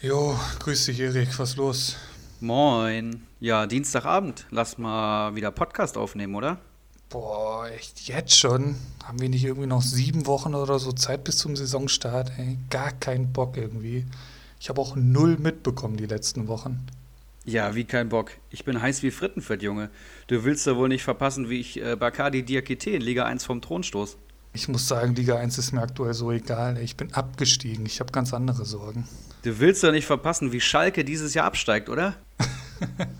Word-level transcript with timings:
Jo, 0.00 0.38
grüß 0.60 0.86
dich, 0.86 1.00
Erik. 1.00 1.38
Was 1.38 1.56
los? 1.56 1.96
Moin. 2.40 3.26
Ja, 3.40 3.66
Dienstagabend. 3.66 4.46
Lass 4.50 4.78
mal 4.78 5.34
wieder 5.34 5.50
Podcast 5.50 5.98
aufnehmen, 5.98 6.34
oder? 6.34 6.58
Boah, 7.08 7.68
echt 7.68 8.06
jetzt 8.08 8.36
schon? 8.36 8.76
Haben 9.04 9.20
wir 9.20 9.28
nicht 9.28 9.44
irgendwie 9.44 9.66
noch 9.66 9.82
sieben 9.82 10.26
Wochen 10.26 10.54
oder 10.54 10.78
so 10.78 10.92
Zeit 10.92 11.24
bis 11.24 11.38
zum 11.38 11.56
Saisonstart? 11.56 12.30
Ey, 12.38 12.58
gar 12.70 12.92
keinen 12.92 13.32
Bock 13.32 13.56
irgendwie. 13.56 14.04
Ich 14.60 14.68
habe 14.68 14.80
auch 14.80 14.94
null 14.94 15.36
mitbekommen 15.38 15.96
die 15.96 16.06
letzten 16.06 16.48
Wochen. 16.48 16.86
Ja, 17.44 17.74
wie 17.74 17.84
kein 17.84 18.08
Bock. 18.08 18.32
Ich 18.50 18.64
bin 18.64 18.80
heiß 18.80 19.02
wie 19.02 19.10
Frittenfett, 19.10 19.62
Junge. 19.62 19.90
Du 20.26 20.44
willst 20.44 20.66
ja 20.66 20.76
wohl 20.76 20.88
nicht 20.88 21.02
verpassen, 21.02 21.48
wie 21.48 21.60
ich 21.60 21.82
äh, 21.82 21.96
Bacardi 21.96 22.42
Diakite 22.42 22.90
in 22.90 23.02
Liga 23.02 23.24
1 23.24 23.44
vom 23.44 23.62
Thron 23.62 23.82
stoß. 23.82 24.16
Ich 24.52 24.68
muss 24.68 24.88
sagen, 24.88 25.14
Liga 25.14 25.36
1 25.36 25.58
ist 25.58 25.72
mir 25.72 25.82
aktuell 25.82 26.14
so 26.14 26.32
egal. 26.32 26.78
Ich 26.78 26.96
bin 26.96 27.12
abgestiegen. 27.14 27.86
Ich 27.86 28.00
habe 28.00 28.12
ganz 28.12 28.32
andere 28.34 28.64
Sorgen. 28.64 29.06
Du 29.42 29.58
willst 29.60 29.84
doch 29.84 29.92
nicht 29.92 30.06
verpassen, 30.06 30.52
wie 30.52 30.60
Schalke 30.60 31.04
dieses 31.04 31.34
Jahr 31.34 31.46
absteigt, 31.46 31.88
oder? 31.88 32.16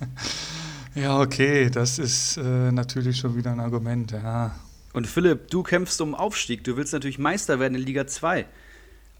ja, 0.94 1.20
okay, 1.20 1.70
das 1.70 1.98
ist 1.98 2.38
äh, 2.38 2.72
natürlich 2.72 3.18
schon 3.18 3.36
wieder 3.36 3.52
ein 3.52 3.60
Argument, 3.60 4.10
ja. 4.10 4.54
Und 4.92 5.06
Philipp, 5.06 5.50
du 5.50 5.62
kämpfst 5.62 6.00
um 6.00 6.14
Aufstieg. 6.14 6.64
Du 6.64 6.76
willst 6.76 6.92
natürlich 6.92 7.18
Meister 7.18 7.60
werden 7.60 7.74
in 7.74 7.82
Liga 7.82 8.06
2. 8.06 8.46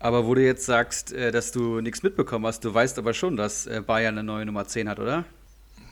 Aber 0.00 0.27
wo 0.27 0.34
du 0.34 0.45
jetzt 0.45 0.64
sagst, 0.64 1.12
äh, 1.12 1.30
dass 1.30 1.52
du 1.52 1.80
nichts 1.80 2.02
mitbekommen 2.02 2.47
hast, 2.47 2.64
du 2.64 2.72
weißt 2.72 2.98
aber 2.98 3.14
schon, 3.14 3.36
dass 3.36 3.66
äh, 3.66 3.83
Bayern 3.84 4.19
eine 4.19 4.25
neue 4.25 4.47
Nummer 4.47 4.66
10 4.66 4.88
hat, 4.88 4.98
oder? 4.98 5.25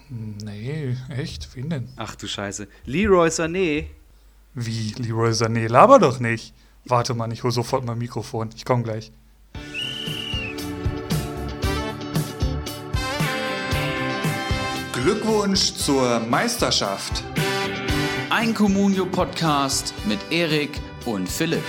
Nee, 0.09 0.97
echt? 1.09 1.55
Wen 1.55 1.71
denn? 1.71 1.89
Ach 1.97 2.15
du 2.15 2.29
Scheiße. 2.29 2.69
Leroy 2.85 3.29
Sané. 3.29 3.87
Wie, 4.59 4.95
Leroy 4.97 5.33
Sané? 5.33 5.69
Laber 5.69 5.99
doch 5.99 6.19
nicht. 6.19 6.55
Warte 6.87 7.13
mal, 7.13 7.31
ich 7.31 7.43
hole 7.43 7.53
sofort 7.53 7.85
mein 7.85 7.99
Mikrofon. 7.99 8.49
Ich 8.57 8.65
komme 8.65 8.83
gleich. 8.83 9.13
Glückwunsch 14.95 15.75
zur 15.75 16.21
Meisterschaft. 16.21 17.23
Ein 18.31 18.55
Communio-Podcast 18.55 19.93
mit 20.07 20.21
Erik 20.31 20.81
und 21.05 21.29
Philipp. 21.29 21.63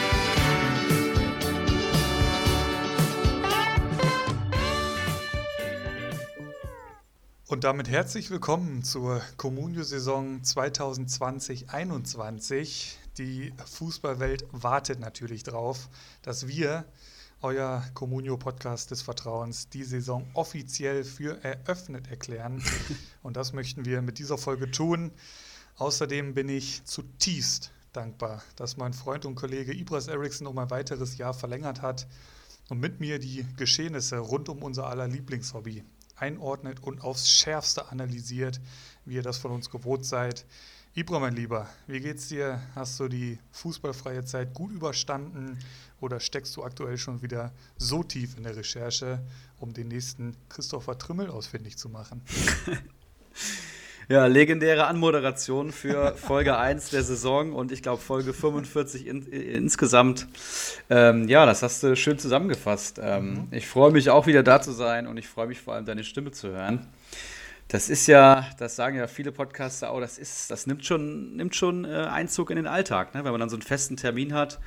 Und 7.50 7.64
damit 7.64 7.88
herzlich 7.88 8.30
willkommen 8.30 8.84
zur 8.84 9.22
Communio-Saison 9.38 10.42
2020-21. 10.42 12.95
Die 13.17 13.54
Fußballwelt 13.66 14.45
wartet 14.52 15.00
natürlich 15.00 15.44
drauf, 15.44 15.88
dass 16.23 16.50
wir, 16.50 16.84
euer 17.42 17.86
Communio-Podcast 17.94 18.92
des 18.92 19.02
Vertrauens, 19.02 19.70
die 19.70 19.86
Saison 19.86 20.30
offiziell 20.34 21.06
für 21.06 21.42
eröffnet 21.42 22.09
erklären. 22.09 22.62
Und 23.23 23.38
das 23.38 23.54
möchten 23.54 23.86
wir 23.86 24.02
mit 24.02 24.20
dieser 24.20 24.38
Folge 24.38 24.70
tun. 24.70 25.14
Außerdem 25.78 26.34
bin 26.34 26.50
ich 26.50 26.84
zutiefst 26.84 27.72
dankbar, 27.94 28.44
dass 28.58 28.76
mein 28.76 28.92
Freund 28.92 29.26
und 29.26 29.36
Kollege 29.36 29.73
Ibras 29.73 30.09
Eriksson 30.09 30.48
um 30.48 30.58
ein 30.58 30.70
weiteres 30.70 31.17
Jahr 31.17 31.34
verlängert 31.34 31.82
hat 31.82 32.08
und 32.67 32.82
mit 32.82 33.00
mir 33.00 33.20
die 33.20 33.45
Geschehnisse 33.56 34.17
rund 34.17 34.50
um 34.50 34.64
unser 34.64 34.88
aller 34.88 35.08
Lieblingshobby 35.08 35.86
einordnet 36.18 36.82
und 36.82 37.02
aufs 37.02 37.30
Schärfste 37.30 37.90
analysiert, 37.90 38.60
wie 39.06 39.16
ihr 39.16 39.23
das 39.23 39.38
von 39.38 39.52
uns 39.52 39.70
gewohnt 39.70 40.06
seid. 40.06 40.46
Ibra, 40.94 41.20
mein 41.20 41.36
Lieber, 41.36 41.70
wie 41.86 42.00
geht's 42.00 42.28
dir? 42.28 42.60
Hast 42.73 43.00
du 43.00 43.08
die 43.08 43.38
fußballfreie 43.52 44.26
Zeit 44.26 44.54
gut 44.54 44.72
überstanden 44.72 45.60
oder 46.02 46.20
steckst 46.20 46.56
du 46.56 46.64
aktuell 46.64 46.98
schon 46.98 47.22
wieder 47.22 47.54
so 47.78 48.02
tief 48.02 48.36
in 48.36 48.44
der 48.44 48.56
Recherche, 48.56 49.23
um 49.60 49.73
den 49.73 49.90
nächsten 49.90 50.36
Christopher 50.50 50.98
Trimmel 50.98 51.30
ausfindig 51.30 51.78
zu 51.78 51.90
machen? 51.90 52.23
Ja, 54.10 54.26
legendäre 54.26 54.88
Anmoderation 54.88 55.73
für 55.73 56.16
Folge 56.16 56.58
1 56.60 56.92
der 56.92 57.04
Saison 57.04 57.52
und 57.52 57.73
ich 57.73 57.84
glaube 57.84 58.02
Folge 58.02 58.34
45 58.34 59.06
in, 59.06 59.23
insgesamt. 59.23 60.28
Ähm, 60.90 61.28
ja, 61.28 61.45
das 61.45 61.62
hast 61.62 61.84
du 61.84 61.94
schön 61.98 62.18
zusammengefasst. 62.18 63.02
Ähm, 63.04 63.34
mhm. 63.34 63.48
Ich 63.52 63.68
freue 63.68 63.92
mich 63.92 64.10
auch 64.10 64.26
wieder 64.26 64.44
da 64.44 64.62
zu 64.62 64.72
sein 64.72 65.08
und 65.08 65.18
ich 65.18 65.28
freue 65.28 65.48
mich 65.48 65.60
vor 65.60 65.73
allem, 65.73 65.86
deine 65.86 66.06
Stimme 66.06 66.32
zu 66.32 66.50
hören. 66.52 66.88
Das 67.68 67.90
ist 67.90 68.08
ja, 68.08 68.48
das 68.58 68.78
sagen 68.78 68.95
ja 68.95 69.08
viele 69.08 69.34
Podcaster 69.34 69.92
auch, 69.92 70.00
das 70.00 70.18
ist, 70.18 70.50
das 70.52 70.68
nimmt 70.68 70.86
schon, 70.86 71.36
nimmt 71.36 71.54
schon 71.54 71.84
äh, 71.84 71.89
Einzug 71.89 72.50
in 72.50 72.56
den 72.56 72.68
Alltag, 72.68 73.14
ne? 73.14 73.26
wenn 73.26 73.32
man 73.32 73.42
dann 73.42 73.50
so 73.50 73.58
einen 73.58 73.64
festen 73.64 73.98
Termin 73.98 74.34
hat 74.34 74.58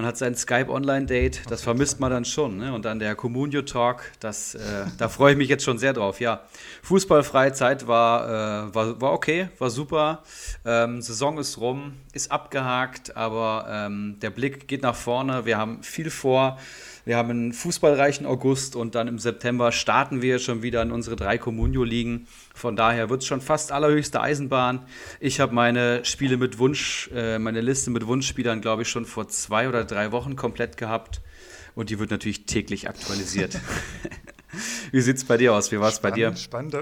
man 0.00 0.06
hat 0.06 0.16
sein 0.16 0.34
Skype-Online-Date, 0.34 1.42
das 1.50 1.60
vermisst 1.60 2.00
man 2.00 2.10
dann 2.10 2.24
schon. 2.24 2.56
Ne? 2.56 2.72
Und 2.72 2.86
dann 2.86 2.98
der 2.98 3.14
Communio 3.14 3.60
Talk, 3.60 4.02
das, 4.18 4.54
äh, 4.54 4.86
da 4.96 5.10
freue 5.10 5.32
ich 5.32 5.38
mich 5.38 5.50
jetzt 5.50 5.62
schon 5.62 5.76
sehr 5.76 5.92
drauf. 5.92 6.20
Ja, 6.20 6.40
fußballfreie 6.82 7.52
Zeit 7.52 7.86
war, 7.86 8.68
äh, 8.70 8.74
war, 8.74 8.98
war 8.98 9.12
okay, 9.12 9.50
war 9.58 9.68
super. 9.68 10.22
Ähm, 10.64 11.02
Saison 11.02 11.36
ist 11.36 11.58
rum, 11.58 11.98
ist 12.14 12.32
abgehakt, 12.32 13.14
aber 13.14 13.66
ähm, 13.68 14.16
der 14.22 14.30
Blick 14.30 14.68
geht 14.68 14.80
nach 14.80 14.96
vorne. 14.96 15.44
Wir 15.44 15.58
haben 15.58 15.82
viel 15.82 16.08
vor. 16.08 16.58
Wir 17.04 17.16
haben 17.16 17.30
einen 17.30 17.52
fußballreichen 17.52 18.26
August 18.26 18.76
und 18.76 18.94
dann 18.94 19.08
im 19.08 19.18
September 19.18 19.72
starten 19.72 20.22
wir 20.22 20.38
schon 20.38 20.62
wieder 20.62 20.82
in 20.82 20.92
unsere 20.92 21.16
drei 21.16 21.38
Communio-Ligen. 21.38 22.26
Von 22.54 22.76
daher 22.76 23.10
wird 23.10 23.22
es 23.22 23.26
schon 23.26 23.40
fast 23.40 23.72
allerhöchste 23.72 24.20
Eisenbahn. 24.20 24.86
Ich 25.18 25.40
habe 25.40 25.54
meine 25.54 26.04
Spiele 26.04 26.36
mit 26.36 26.58
Wunsch, 26.58 27.10
äh, 27.14 27.38
meine 27.38 27.60
Liste 27.60 27.90
mit 27.90 28.06
Wunschspielern, 28.06 28.60
glaube 28.60 28.82
ich, 28.82 28.88
schon 28.88 29.06
vor 29.06 29.28
zwei 29.28 29.68
oder 29.68 29.84
drei 29.84 30.12
Wochen 30.12 30.36
komplett 30.36 30.76
gehabt. 30.76 31.20
Und 31.74 31.90
die 31.90 31.98
wird 31.98 32.10
natürlich 32.10 32.46
täglich 32.46 32.88
aktualisiert. 32.88 33.58
Wie 34.92 35.00
sieht 35.00 35.16
es 35.16 35.24
bei 35.24 35.36
dir 35.36 35.54
aus? 35.54 35.70
Wie 35.72 35.80
war 35.80 35.88
es 35.88 36.00
bei 36.00 36.10
dir? 36.10 36.34
Spannend. 36.36 36.76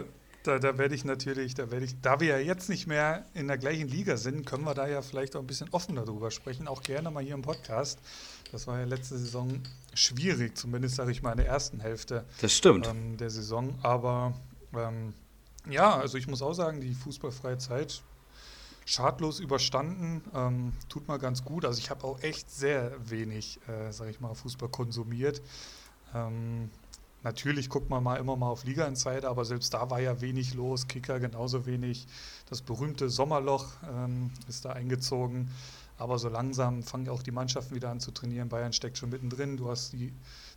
Da, 0.45 0.59
da 0.59 0.79
werde 0.79 0.95
ich 0.95 1.05
natürlich, 1.05 1.55
da 1.55 1.71
werde 1.71 1.85
ich, 1.85 2.00
da 2.00 2.21
wir 2.21 2.29
ja 2.29 2.39
jetzt 2.39 2.69
nicht 2.69 2.87
mehr 2.87 3.27
in 3.35 3.49
der 3.49 3.59
gleichen 3.59 3.89
Liga 3.89 4.17
sind, 4.17 4.47
können 4.47 4.65
wir 4.65 4.73
da 4.73 4.87
ja 4.87 5.03
vielleicht 5.03 5.37
auch 5.37 5.41
ein 5.41 5.47
bisschen 5.47 5.69
offener 5.73 6.05
drüber 6.05 6.31
sprechen, 6.31 6.69
auch 6.69 6.83
gerne 6.83 7.11
mal 7.11 7.23
hier 7.23 7.35
im 7.35 7.43
Podcast. 7.43 7.99
Das 8.53 8.67
war 8.67 8.79
ja 8.79 8.85
letzte 8.85 9.19
Saison 9.19 9.61
schwierig, 9.95 10.57
zumindest 10.57 10.97
sage 10.97 11.11
ich 11.11 11.23
mal 11.23 11.33
in 11.33 11.39
der 11.39 11.49
ersten 11.49 11.81
Hälfte 11.81 12.25
das 12.41 12.53
stimmt. 12.53 12.87
Ähm, 12.87 13.17
der 13.17 13.31
Saison. 13.31 13.79
Aber 13.83 14.35
ähm, 14.75 15.13
ja, 15.69 15.97
also 15.97 16.17
ich 16.19 16.27
muss 16.27 16.43
auch 16.43 16.55
sagen, 16.55 16.81
die 16.81 16.95
fußballfreie 16.95 17.59
Zeit 17.59 18.03
schadlos 18.89 19.39
überstanden. 19.39 20.23
Ähm, 20.35 20.73
tut 20.89 21.09
mal 21.09 21.19
ganz 21.19 21.45
gut. 21.45 21.67
Also 21.67 21.79
ich 21.79 21.91
habe 21.91 22.05
auch 22.05 22.23
echt 22.23 22.51
sehr 22.51 22.93
wenig, 23.11 23.61
äh, 23.69 23.93
sage 23.93 24.11
ich 24.11 24.21
mal, 24.21 24.35
Fußball 24.35 24.71
konsumiert. 24.71 25.43
Ähm, 26.15 26.71
natürlich 27.23 27.69
guckt 27.69 27.91
man 27.91 28.03
mal 28.03 28.17
immer 28.17 28.35
mal 28.37 28.49
auf 28.49 28.65
Liga-Insider, 28.65 29.29
aber 29.29 29.45
selbst 29.45 29.75
da 29.75 29.91
war 29.91 30.01
ja 30.01 30.23
wenig 30.23 30.55
los. 30.55 30.89
Kicker 30.89 31.21
genauso 31.21 31.67
wenig. 31.67 32.07
Das 32.49 32.63
berühmte 32.63 33.11
Sommerloch 33.11 33.67
ähm, 33.93 34.31
ist 34.49 34.65
da 34.65 34.71
eingezogen. 34.71 35.51
Aber 35.99 36.19
so 36.19 36.29
langsam 36.29 36.83
fangen 36.83 37.09
auch 37.09 37.23
die 37.23 37.33
Mannschaften 37.33 37.75
wieder 37.75 37.91
an 37.91 38.01
zu 38.01 38.13
trainieren. 38.13 38.49
Bayern 38.49 38.73
steckt 38.73 38.99
schon 38.99 39.11
mittendrin. 39.11 39.57
Du 39.57 39.69
hast 39.69 39.93
die, 39.93 40.13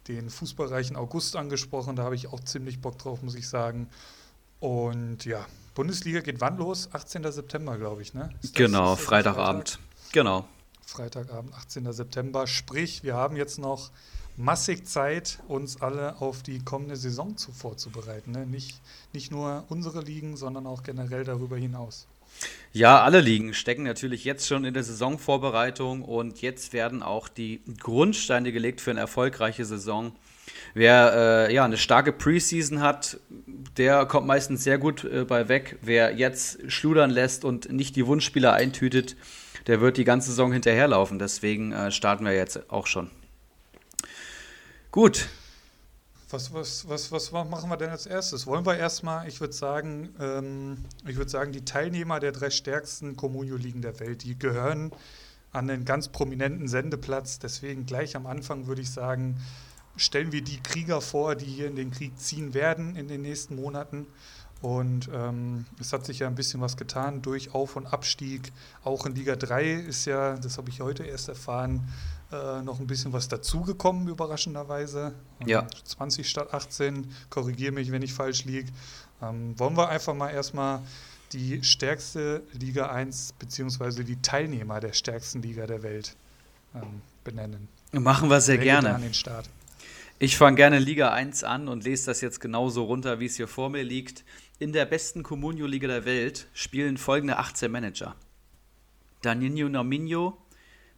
den 0.07 0.29
fußballreichen 0.29 0.95
August 0.95 1.35
angesprochen. 1.35 1.95
Da 1.95 2.03
habe 2.03 2.15
ich 2.15 2.27
auch 2.27 2.39
ziemlich 2.41 2.79
Bock 2.79 2.99
drauf, 2.99 3.23
muss 3.23 3.35
ich 3.35 3.49
sagen. 3.49 3.89
Und 4.59 5.25
ja, 5.25 5.45
Bundesliga 5.73 6.19
geht 6.21 6.39
wann 6.39 6.57
los? 6.57 6.89
18. 6.93 7.29
September, 7.31 7.77
glaube 7.77 8.03
ich, 8.03 8.13
ne? 8.13 8.29
Das, 8.41 8.53
genau, 8.53 8.95
Freitagabend. 8.95 9.69
Freitag? 9.69 10.13
Genau. 10.13 10.45
Freitagabend, 10.85 11.53
18. 11.55 11.91
September. 11.91 12.45
Sprich, 12.45 13.03
wir 13.03 13.15
haben 13.15 13.35
jetzt 13.35 13.57
noch 13.57 13.89
massig 14.37 14.85
Zeit, 14.87 15.39
uns 15.47 15.81
alle 15.81 16.21
auf 16.21 16.43
die 16.43 16.59
kommende 16.59 16.95
Saison 16.95 17.37
zu, 17.37 17.51
vorzubereiten. 17.51 18.31
Ne? 18.31 18.45
Nicht, 18.45 18.79
nicht 19.13 19.31
nur 19.31 19.63
unsere 19.69 20.01
Ligen, 20.01 20.37
sondern 20.37 20.67
auch 20.67 20.83
generell 20.83 21.23
darüber 21.23 21.57
hinaus. 21.57 22.07
Ja, 22.73 23.01
alle 23.03 23.19
Ligen 23.19 23.53
stecken 23.53 23.83
natürlich 23.83 24.23
jetzt 24.23 24.47
schon 24.47 24.63
in 24.63 24.73
der 24.73 24.83
Saisonvorbereitung 24.83 26.03
und 26.03 26.41
jetzt 26.41 26.71
werden 26.71 27.03
auch 27.03 27.27
die 27.27 27.61
Grundsteine 27.79 28.53
gelegt 28.53 28.79
für 28.79 28.91
eine 28.91 29.01
erfolgreiche 29.01 29.65
Saison. 29.65 30.15
Wer 30.73 31.47
äh, 31.49 31.53
ja, 31.53 31.65
eine 31.65 31.77
starke 31.77 32.13
Preseason 32.13 32.79
hat, 32.79 33.19
der 33.77 34.05
kommt 34.05 34.25
meistens 34.25 34.63
sehr 34.63 34.77
gut 34.77 35.03
äh, 35.03 35.25
bei 35.25 35.49
weg. 35.49 35.77
Wer 35.81 36.15
jetzt 36.15 36.71
schludern 36.71 37.09
lässt 37.09 37.43
und 37.43 37.71
nicht 37.71 37.97
die 37.97 38.07
Wunschspieler 38.07 38.53
eintütet, 38.53 39.17
der 39.67 39.81
wird 39.81 39.97
die 39.97 40.05
ganze 40.05 40.29
Saison 40.29 40.53
hinterherlaufen. 40.53 41.19
Deswegen 41.19 41.73
äh, 41.73 41.91
starten 41.91 42.23
wir 42.23 42.33
jetzt 42.33 42.71
auch 42.71 42.87
schon. 42.87 43.09
Gut, 44.91 45.27
was, 46.33 46.53
was, 46.53 46.89
was, 46.89 47.11
was 47.11 47.31
machen 47.31 47.69
wir 47.69 47.77
denn 47.77 47.89
als 47.89 48.05
erstes? 48.05 48.47
Wollen 48.47 48.65
wir 48.65 48.77
erstmal, 48.77 49.27
ich 49.27 49.39
würde 49.39 49.53
sagen, 49.53 50.09
ähm, 50.19 50.85
ich 51.05 51.17
sagen, 51.29 51.51
die 51.51 51.65
Teilnehmer 51.65 52.19
der 52.19 52.31
drei 52.31 52.49
stärksten 52.49 53.15
Communio-Ligen 53.15 53.81
der 53.81 53.99
Welt, 53.99 54.23
die 54.23 54.37
gehören 54.37 54.91
an 55.51 55.67
den 55.67 55.85
ganz 55.85 56.07
prominenten 56.07 56.67
Sendeplatz. 56.67 57.39
Deswegen 57.39 57.85
gleich 57.85 58.15
am 58.15 58.25
Anfang 58.25 58.67
würde 58.67 58.81
ich 58.81 58.91
sagen, 58.91 59.37
stellen 59.97 60.31
wir 60.31 60.43
die 60.43 60.61
Krieger 60.61 61.01
vor, 61.01 61.35
die 61.35 61.45
hier 61.45 61.67
in 61.67 61.75
den 61.75 61.91
Krieg 61.91 62.17
ziehen 62.17 62.53
werden 62.53 62.95
in 62.95 63.07
den 63.07 63.21
nächsten 63.21 63.55
Monaten. 63.55 64.07
Und 64.61 65.09
ähm, 65.11 65.65
es 65.79 65.91
hat 65.91 66.05
sich 66.05 66.19
ja 66.19 66.27
ein 66.27 66.35
bisschen 66.35 66.61
was 66.61 66.77
getan 66.77 67.21
durch 67.21 67.53
Auf- 67.53 67.75
und 67.75 67.87
Abstieg. 67.87 68.51
Auch 68.83 69.05
in 69.05 69.15
Liga 69.15 69.35
3 69.35 69.73
ist 69.73 70.05
ja, 70.05 70.35
das 70.35 70.57
habe 70.57 70.69
ich 70.69 70.81
heute 70.81 71.03
erst 71.03 71.29
erfahren, 71.29 71.87
äh, 72.31 72.61
noch 72.61 72.79
ein 72.79 72.87
bisschen 72.87 73.13
was 73.13 73.27
dazugekommen, 73.27 74.07
überraschenderweise. 74.07 75.13
Ja. 75.45 75.67
20 75.83 76.29
statt 76.29 76.53
18, 76.53 77.11
korrigiere 77.29 77.71
mich, 77.71 77.91
wenn 77.91 78.01
ich 78.01 78.13
falsch 78.13 78.45
liege. 78.45 78.71
Ähm, 79.21 79.57
wollen 79.59 79.77
wir 79.77 79.89
einfach 79.89 80.13
mal 80.13 80.29
erstmal 80.29 80.81
die 81.33 81.63
stärkste 81.63 82.43
Liga 82.53 82.87
1 82.91 83.33
beziehungsweise 83.33 84.03
die 84.03 84.21
Teilnehmer 84.21 84.79
der 84.79 84.93
stärksten 84.93 85.41
Liga 85.41 85.67
der 85.67 85.83
Welt 85.83 86.15
ähm, 86.75 87.01
benennen. 87.23 87.67
Machen 87.91 88.29
wir 88.29 88.41
sehr 88.41 88.57
Wer 88.57 88.63
gerne. 88.63 88.95
An 88.95 89.01
den 89.01 89.13
Start. 89.13 89.49
Ich 90.19 90.37
fange 90.37 90.55
gerne 90.55 90.79
Liga 90.79 91.11
1 91.11 91.43
an 91.43 91.67
und 91.67 91.83
lese 91.83 92.05
das 92.07 92.21
jetzt 92.21 92.39
genauso 92.39 92.83
runter, 92.83 93.19
wie 93.19 93.25
es 93.25 93.37
hier 93.37 93.47
vor 93.47 93.69
mir 93.69 93.83
liegt. 93.83 94.23
In 94.59 94.71
der 94.71 94.85
besten 94.85 95.23
Comunio-Liga 95.23 95.87
der 95.87 96.05
Welt 96.05 96.47
spielen 96.53 96.97
folgende 96.97 97.37
18 97.37 97.71
Manager. 97.71 98.15
Danilo 99.23 99.67
Naminho, 99.69 100.37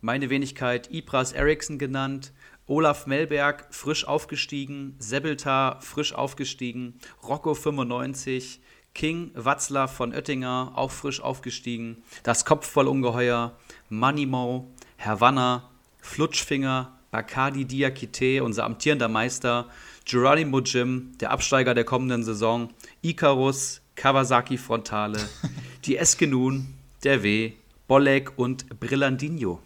meine 0.04 0.30
Wenigkeit 0.30 0.92
Ibras 0.92 1.32
Eriksson 1.32 1.80
genannt, 1.80 2.34
Olaf 2.68 3.08
Melberg, 3.08 3.68
frisch 3.72 4.06
aufgestiegen, 4.06 4.96
Sebeltar, 5.00 5.82
frisch 5.82 6.14
aufgestiegen, 6.14 7.00
Rocco 7.24 7.56
95, 7.56 8.60
King 8.94 9.32
Watzlaw 9.34 9.88
von 9.88 10.14
Oettinger, 10.14 10.74
auch 10.76 10.92
frisch 10.92 11.22
aufgestiegen, 11.22 12.04
das 12.24 12.44
Kopfvollungeheuer, 12.44 13.58
Manimo, 13.88 14.70
Havanna, 14.98 15.70
Flutschfinger, 16.02 16.92
Bacardi 17.12 17.64
Diakite, 17.64 18.44
unser 18.44 18.66
amtierender 18.66 19.08
Meister, 19.08 19.70
Geronimo 20.04 20.60
Jim, 20.60 21.14
der 21.22 21.32
Absteiger 21.32 21.74
der 21.74 21.86
kommenden 21.86 22.24
Saison, 22.24 22.74
Icarus, 23.02 23.80
Kawasaki 23.96 24.58
Frontale, 24.58 25.20
die 25.86 25.96
Eskenun, 25.96 26.74
der 27.06 27.24
W, 27.24 27.54
Bolek 27.88 28.38
und 28.38 28.82
Brillandinho. 28.82 29.62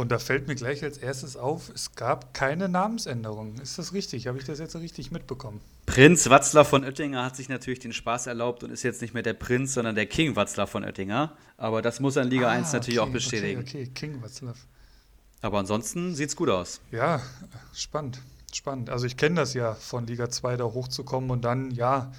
Und 0.00 0.10
da 0.10 0.18
fällt 0.18 0.48
mir 0.48 0.54
gleich 0.54 0.82
als 0.82 0.96
erstes 0.96 1.36
auf, 1.36 1.70
es 1.74 1.94
gab 1.94 2.32
keine 2.32 2.70
Namensänderung. 2.70 3.56
Ist 3.60 3.78
das 3.78 3.92
richtig? 3.92 4.28
Habe 4.28 4.38
ich 4.38 4.44
das 4.44 4.58
jetzt 4.58 4.74
richtig 4.76 5.10
mitbekommen? 5.10 5.60
Prinz 5.84 6.30
Watzlaw 6.30 6.66
von 6.66 6.84
Oettinger 6.84 7.22
hat 7.22 7.36
sich 7.36 7.50
natürlich 7.50 7.80
den 7.80 7.92
Spaß 7.92 8.26
erlaubt 8.26 8.64
und 8.64 8.70
ist 8.70 8.82
jetzt 8.82 9.02
nicht 9.02 9.12
mehr 9.12 9.22
der 9.22 9.34
Prinz, 9.34 9.74
sondern 9.74 9.94
der 9.94 10.06
King 10.06 10.36
Watzlaw 10.36 10.66
von 10.66 10.84
Oettinger. 10.84 11.36
Aber 11.58 11.82
das 11.82 12.00
muss 12.00 12.16
er 12.16 12.22
in 12.22 12.30
Liga 12.30 12.48
Ah, 12.48 12.52
1 12.52 12.72
natürlich 12.72 12.98
okay, 12.98 13.08
auch 13.10 13.12
bestätigen. 13.12 13.60
Okay, 13.60 13.82
okay, 13.82 13.90
King 13.92 14.22
Watzlaw. 14.22 14.54
Aber 15.42 15.58
ansonsten 15.58 16.14
sieht's 16.14 16.34
gut 16.34 16.48
aus. 16.48 16.80
Ja, 16.90 17.20
spannend, 17.74 18.22
spannend. 18.54 18.88
Also 18.88 19.04
ich 19.04 19.18
kenne 19.18 19.36
das 19.36 19.52
ja 19.52 19.74
von 19.74 20.06
Liga 20.06 20.30
2 20.30 20.56
da 20.56 20.64
hochzukommen 20.64 21.30
und 21.30 21.42
dann, 21.44 21.72
ja, 21.72 22.10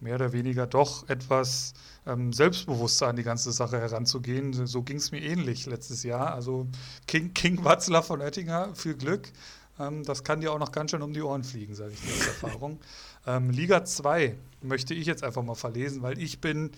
mehr 0.00 0.14
oder 0.14 0.32
weniger 0.32 0.66
doch 0.66 1.08
etwas 1.08 1.74
ähm, 2.06 2.32
selbstbewusster 2.32 3.08
an 3.08 3.16
die 3.16 3.22
ganze 3.22 3.52
Sache 3.52 3.78
heranzugehen. 3.80 4.66
So 4.66 4.82
ging 4.82 4.96
es 4.96 5.10
mir 5.10 5.20
ähnlich 5.20 5.66
letztes 5.66 6.02
Jahr. 6.02 6.34
Also 6.34 6.66
King, 7.06 7.34
King 7.34 7.64
Watzlaw 7.64 8.06
von 8.06 8.20
Oettinger, 8.20 8.74
viel 8.74 8.94
Glück. 8.94 9.32
Ähm, 9.78 10.04
das 10.04 10.24
kann 10.24 10.40
dir 10.40 10.52
auch 10.52 10.58
noch 10.58 10.72
ganz 10.72 10.90
schön 10.90 11.02
um 11.02 11.12
die 11.12 11.22
Ohren 11.22 11.44
fliegen, 11.44 11.74
sage 11.74 11.92
ich 11.92 12.00
dir 12.00 12.12
aus 12.12 12.26
Erfahrung. 12.26 12.80
Ähm, 13.26 13.50
Liga 13.50 13.84
2 13.84 14.36
möchte 14.62 14.94
ich 14.94 15.04
jetzt 15.04 15.22
einfach 15.22 15.42
mal 15.42 15.56
verlesen, 15.56 16.00
weil 16.00 16.18
ich 16.18 16.40
bin 16.40 16.70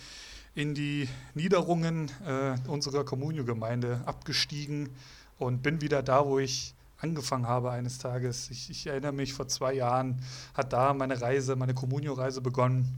in 0.55 0.75
die 0.75 1.09
Niederungen 1.35 2.11
äh, 2.27 2.57
unserer 2.67 3.05
Communio-Gemeinde 3.05 4.01
abgestiegen 4.05 4.89
und 5.39 5.63
bin 5.63 5.81
wieder 5.81 6.03
da, 6.03 6.27
wo 6.27 6.41
ich 6.41 6.75
angefangen 6.99 7.47
habe 7.47 7.71
eines 7.71 7.99
Tages. 7.99 8.51
Ich, 8.51 8.71
ich 8.71 8.87
erinnere 8.87 9.13
mich, 9.13 9.33
vor 9.33 9.47
zwei 9.47 9.75
Jahren 9.75 10.23
hat 10.55 10.73
da 10.73 10.93
meine 10.93 11.21
Reise, 11.21 11.55
meine 11.55 11.75
Communio-Reise 11.75 12.41
begonnen. 12.41 12.97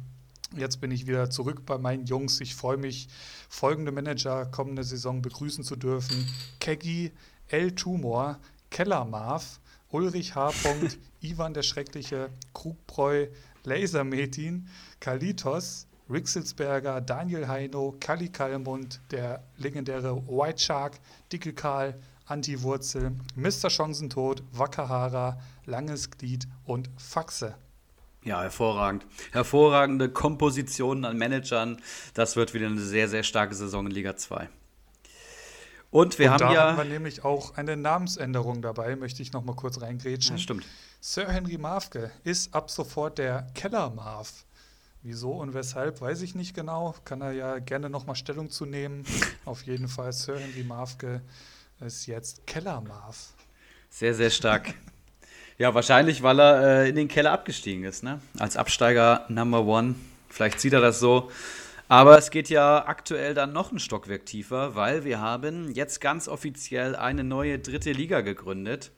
Jetzt 0.57 0.81
bin 0.81 0.91
ich 0.91 1.07
wieder 1.07 1.31
zurück 1.31 1.65
bei 1.65 1.79
meinen 1.79 2.05
Jungs. 2.05 2.41
Ich 2.41 2.55
freue 2.55 2.77
mich, 2.77 3.09
folgende 3.49 3.91
Manager 3.91 4.47
kommende 4.47 4.85
Saison 4.85 5.23
begrüßen 5.23 5.65
zu 5.65 5.77
dürfen. 5.77 6.29
Keggy, 6.61 7.13
L. 7.49 7.73
Tumor, 7.73 8.39
Keller 8.71 9.05
Marv, 9.05 9.61
Ulrich 9.91 10.35
H. 10.35 10.53
Ivan 11.21 11.55
der 11.55 11.63
Schreckliche, 11.63 12.31
Krugbräu, 12.53 13.29
Lasermetin, 13.65 14.69
Kalitos, 15.01 15.87
Rixelsberger, 16.11 17.01
Daniel 17.01 17.49
Heino, 17.49 17.97
Kali 17.99 18.29
Kalmund, 18.29 19.01
der 19.11 19.43
legendäre 19.57 20.17
White 20.27 20.59
Shark, 20.59 21.01
Dicke 21.33 21.55
Karl, 21.55 21.99
Antiwurzel, 22.27 23.13
Mr. 23.37 23.71
Chancentod, 23.71 24.43
Wackerhara, 24.53 25.39
Langes 25.65 26.11
Glied 26.11 26.47
und 26.65 26.91
Faxe. 26.97 27.55
Ja, 28.25 28.43
hervorragend. 28.43 29.05
Hervorragende 29.33 30.09
Kompositionen 30.09 31.05
an 31.05 31.19
Managern. 31.19 31.81
Das 32.15 32.37
wird 32.37 32.55
wieder 32.55 32.67
eine 32.67 32.81
sehr, 32.81 33.09
sehr 33.09 33.25
starke 33.25 33.55
Saison 33.55 33.87
in 33.87 33.93
Liga 33.93 34.17
2. 34.17 34.49
Und 35.91 36.19
wir 36.19 36.27
und 36.27 36.33
haben 36.33 36.39
da 36.39 36.55
ja. 36.55 36.63
haben 36.69 36.79
wir 36.79 36.85
nämlich 36.85 37.25
auch 37.25 37.57
eine 37.57 37.77
Namensänderung 37.77 38.63
dabei, 38.63 38.97
möchte 38.97 39.23
ich 39.23 39.33
noch 39.33 39.45
mal 39.45 39.55
kurz 39.55 39.81
reingrätschen. 39.83 40.37
Ja, 40.37 40.43
stimmt. 40.43 40.65
Sir 41.01 41.29
Henry 41.29 41.59
Marvke 41.59 42.13
ist 42.25 42.55
ab 42.55 42.71
sofort 42.71 43.19
der 43.19 43.49
Keller 43.55 43.91
Marv. 43.91 44.47
Wieso 45.03 45.33
und 45.33 45.53
weshalb, 45.53 46.01
weiß 46.01 46.23
ich 46.23 46.37
nicht 46.37 46.55
genau. 46.55 46.95
Kann 47.05 47.21
er 47.21 47.33
ja 47.33 47.59
gerne 47.59 47.91
noch 47.91 48.07
mal 48.07 48.15
Stellung 48.15 48.51
zu 48.51 48.67
nehmen. 48.67 49.05
Auf 49.45 49.63
jeden 49.65 49.89
Fall, 49.89 50.13
Sir 50.13 50.39
Henry 50.39 50.63
Marvke 50.63 51.23
ist 51.81 52.07
jetzt 52.07 52.47
Keller 52.47 52.81
Marv. 52.81 53.35
Sehr, 53.91 54.15
sehr 54.15 54.31
stark. 54.31 54.75
Ja, 55.59 55.75
wahrscheinlich, 55.75 56.23
weil 56.23 56.41
er 56.41 56.83
äh, 56.85 56.89
in 56.89 56.97
den 56.97 57.09
Keller 57.09 57.33
abgestiegen 57.33 57.85
ist, 57.85 58.03
ne? 58.03 58.21
Als 58.39 58.57
Absteiger 58.57 59.27
Number 59.29 59.65
One. 59.65 59.95
Vielleicht 60.29 60.61
sieht 60.61 60.73
er 60.73 60.81
das 60.81 60.99
so. 60.99 61.31
Aber 61.89 62.17
es 62.17 62.31
geht 62.31 62.49
ja 62.49 62.87
aktuell 62.87 63.35
dann 63.35 63.53
noch 63.53 63.71
ein 63.71 63.79
Stockwerk 63.79 64.25
tiefer, 64.25 64.75
weil 64.75 65.05
wir 65.05 65.21
haben 65.21 65.71
jetzt 65.73 66.01
ganz 66.01 66.27
offiziell 66.27 66.97
eine 66.97 67.23
neue 67.23 67.59
dritte 67.59 67.93
Liga 67.93 68.23
gegründet, 68.23 68.93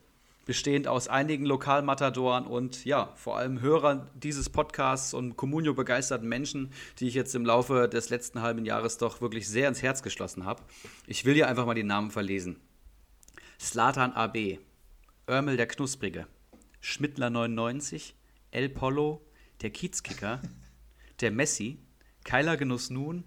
bestehend 0.45 0.87
aus 0.87 1.09
einigen 1.09 1.45
Lokalmatadoren 1.45 2.47
und 2.47 2.85
ja, 2.85 3.11
vor 3.17 3.37
allem 3.37 3.61
Hörern 3.61 4.09
dieses 4.15 4.49
Podcasts 4.49 5.13
und 5.13 5.37
Communio 5.37 5.75
begeisterten 5.75 6.29
Menschen, 6.29 6.71
die 7.01 7.09
ich 7.09 7.15
jetzt 7.15 7.35
im 7.35 7.45
Laufe 7.45 7.89
des 7.89 8.11
letzten 8.11 8.43
halben 8.43 8.65
Jahres 8.65 8.97
doch 8.97 9.21
wirklich 9.21 9.49
sehr 9.49 9.67
ins 9.67 9.83
Herz 9.83 10.05
geschlossen 10.05 10.45
habe. 10.45 10.63
Ich 11.09 11.25
will 11.25 11.35
hier 11.35 11.49
einfach 11.49 11.67
mal 11.67 11.75
die 11.75 11.83
Namen 11.83 12.13
verlesen. 12.13 12.61
Slatan 13.59 14.13
AB, 14.13 14.59
Örmel 15.29 15.57
der 15.57 15.67
Knusprige, 15.67 16.29
Schmittler 16.87 17.31
99, 17.31 18.15
El 18.51 18.69
Polo, 18.69 19.25
der 19.63 19.71
Kiezkicker, 19.71 20.43
der 21.23 21.31
Messi, 21.31 21.79
Keiler 22.25 22.59
Genuss 22.59 22.91
Nun, 22.91 23.25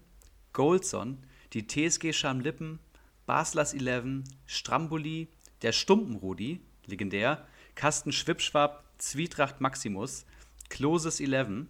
Goldson, 0.52 1.26
die 1.52 1.66
TSG 1.66 2.12
Schamlippen, 2.12 2.78
Baslers 3.26 3.74
11, 3.74 4.22
Stramboli, 4.46 5.26
der 5.62 5.72
Stumpenrudi, 5.72 6.60
legendär, 6.86 7.48
Kasten 7.74 8.12
Schwipschwab, 8.12 8.84
Zwietracht 8.96 9.60
Maximus, 9.60 10.24
Kloses 10.68 11.18
11, 11.18 11.66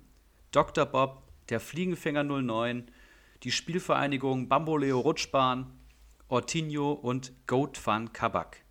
Dr. 0.50 0.84
Bob, 0.84 1.22
der 1.48 1.58
Fliegenfänger 1.58 2.22
09, 2.22 2.90
die 3.44 3.50
Spielvereinigung 3.50 4.50
Bamboleo 4.50 5.00
Rutschbahn, 5.00 5.72
Ortinho 6.28 6.92
und 6.92 7.32
Goat 7.46 7.78
Fun 7.78 8.12
Kabak. 8.12 8.67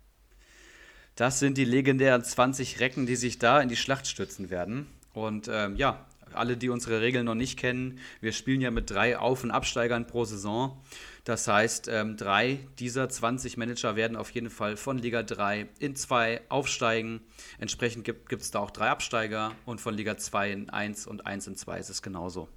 Das 1.18 1.40
sind 1.40 1.58
die 1.58 1.64
legendären 1.64 2.22
20 2.22 2.78
Recken, 2.78 3.04
die 3.04 3.16
sich 3.16 3.40
da 3.40 3.60
in 3.60 3.68
die 3.68 3.74
Schlacht 3.74 4.06
stürzen 4.06 4.50
werden. 4.50 4.86
Und 5.14 5.50
ähm, 5.52 5.74
ja, 5.74 6.06
alle, 6.32 6.56
die 6.56 6.68
unsere 6.68 7.00
Regeln 7.00 7.24
noch 7.24 7.34
nicht 7.34 7.58
kennen, 7.58 7.98
wir 8.20 8.30
spielen 8.30 8.60
ja 8.60 8.70
mit 8.70 8.88
drei 8.88 9.18
Auf- 9.18 9.42
und 9.42 9.50
Absteigern 9.50 10.06
pro 10.06 10.24
Saison. 10.24 10.80
Das 11.24 11.48
heißt, 11.48 11.88
ähm, 11.88 12.16
drei 12.16 12.60
dieser 12.78 13.08
20 13.08 13.56
Manager 13.56 13.96
werden 13.96 14.16
auf 14.16 14.30
jeden 14.30 14.48
Fall 14.48 14.76
von 14.76 14.96
Liga 14.96 15.24
3 15.24 15.66
in 15.80 15.96
2 15.96 16.42
aufsteigen. 16.50 17.20
Entsprechend 17.58 18.04
gibt 18.04 18.30
es 18.40 18.52
da 18.52 18.60
auch 18.60 18.70
drei 18.70 18.88
Absteiger 18.88 19.56
und 19.66 19.80
von 19.80 19.94
Liga 19.94 20.18
2 20.18 20.52
in 20.52 20.70
1 20.70 21.08
und 21.08 21.26
1 21.26 21.48
in 21.48 21.56
2 21.56 21.80
ist 21.80 21.88
es 21.90 22.00
genauso. 22.00 22.48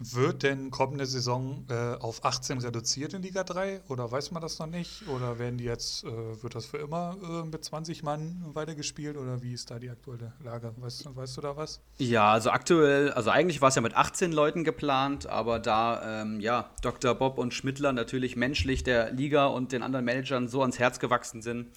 Wird 0.00 0.42
denn 0.42 0.72
kommende 0.72 1.06
Saison 1.06 1.66
äh, 1.70 1.94
auf 2.00 2.24
18 2.24 2.58
reduziert 2.58 3.14
in 3.14 3.22
Liga 3.22 3.44
3 3.44 3.82
oder 3.88 4.10
weiß 4.10 4.32
man 4.32 4.42
das 4.42 4.58
noch 4.58 4.66
nicht? 4.66 5.06
Oder 5.06 5.38
werden 5.38 5.56
die 5.56 5.64
jetzt, 5.64 6.02
äh, 6.02 6.42
wird 6.42 6.56
das 6.56 6.66
für 6.66 6.78
immer 6.78 7.16
äh, 7.22 7.48
mit 7.48 7.64
20 7.64 8.02
Mann 8.02 8.44
weitergespielt 8.54 9.16
oder 9.16 9.40
wie 9.40 9.52
ist 9.52 9.70
da 9.70 9.78
die 9.78 9.90
aktuelle 9.90 10.32
Lage? 10.42 10.74
Weißt, 10.78 11.14
weißt 11.14 11.36
du 11.36 11.40
da 11.42 11.56
was? 11.56 11.80
Ja, 11.98 12.32
also 12.32 12.50
aktuell, 12.50 13.12
also 13.12 13.30
eigentlich 13.30 13.62
war 13.62 13.68
es 13.68 13.76
ja 13.76 13.82
mit 13.82 13.94
18 13.94 14.32
Leuten 14.32 14.64
geplant, 14.64 15.28
aber 15.28 15.60
da 15.60 16.22
ähm, 16.22 16.40
ja 16.40 16.70
Dr. 16.82 17.14
Bob 17.14 17.38
und 17.38 17.54
Schmidtler 17.54 17.92
natürlich 17.92 18.34
menschlich 18.34 18.82
der 18.82 19.12
Liga 19.12 19.46
und 19.46 19.70
den 19.70 19.84
anderen 19.84 20.04
Managern 20.04 20.48
so 20.48 20.60
ans 20.62 20.80
Herz 20.80 20.98
gewachsen 20.98 21.40
sind, 21.40 21.68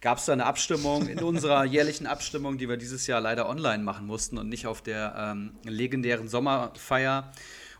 gab 0.00 0.16
es 0.16 0.24
da 0.24 0.32
eine 0.32 0.46
Abstimmung 0.46 1.08
in 1.08 1.22
unserer 1.22 1.64
jährlichen 1.66 2.06
Abstimmung, 2.06 2.56
die 2.56 2.70
wir 2.70 2.78
dieses 2.78 3.06
Jahr 3.06 3.20
leider 3.20 3.50
online 3.50 3.82
machen 3.82 4.06
mussten 4.06 4.38
und 4.38 4.48
nicht 4.48 4.66
auf 4.66 4.80
der 4.80 5.14
ähm, 5.18 5.56
legendären 5.64 6.28
Sommerfeier. 6.28 7.30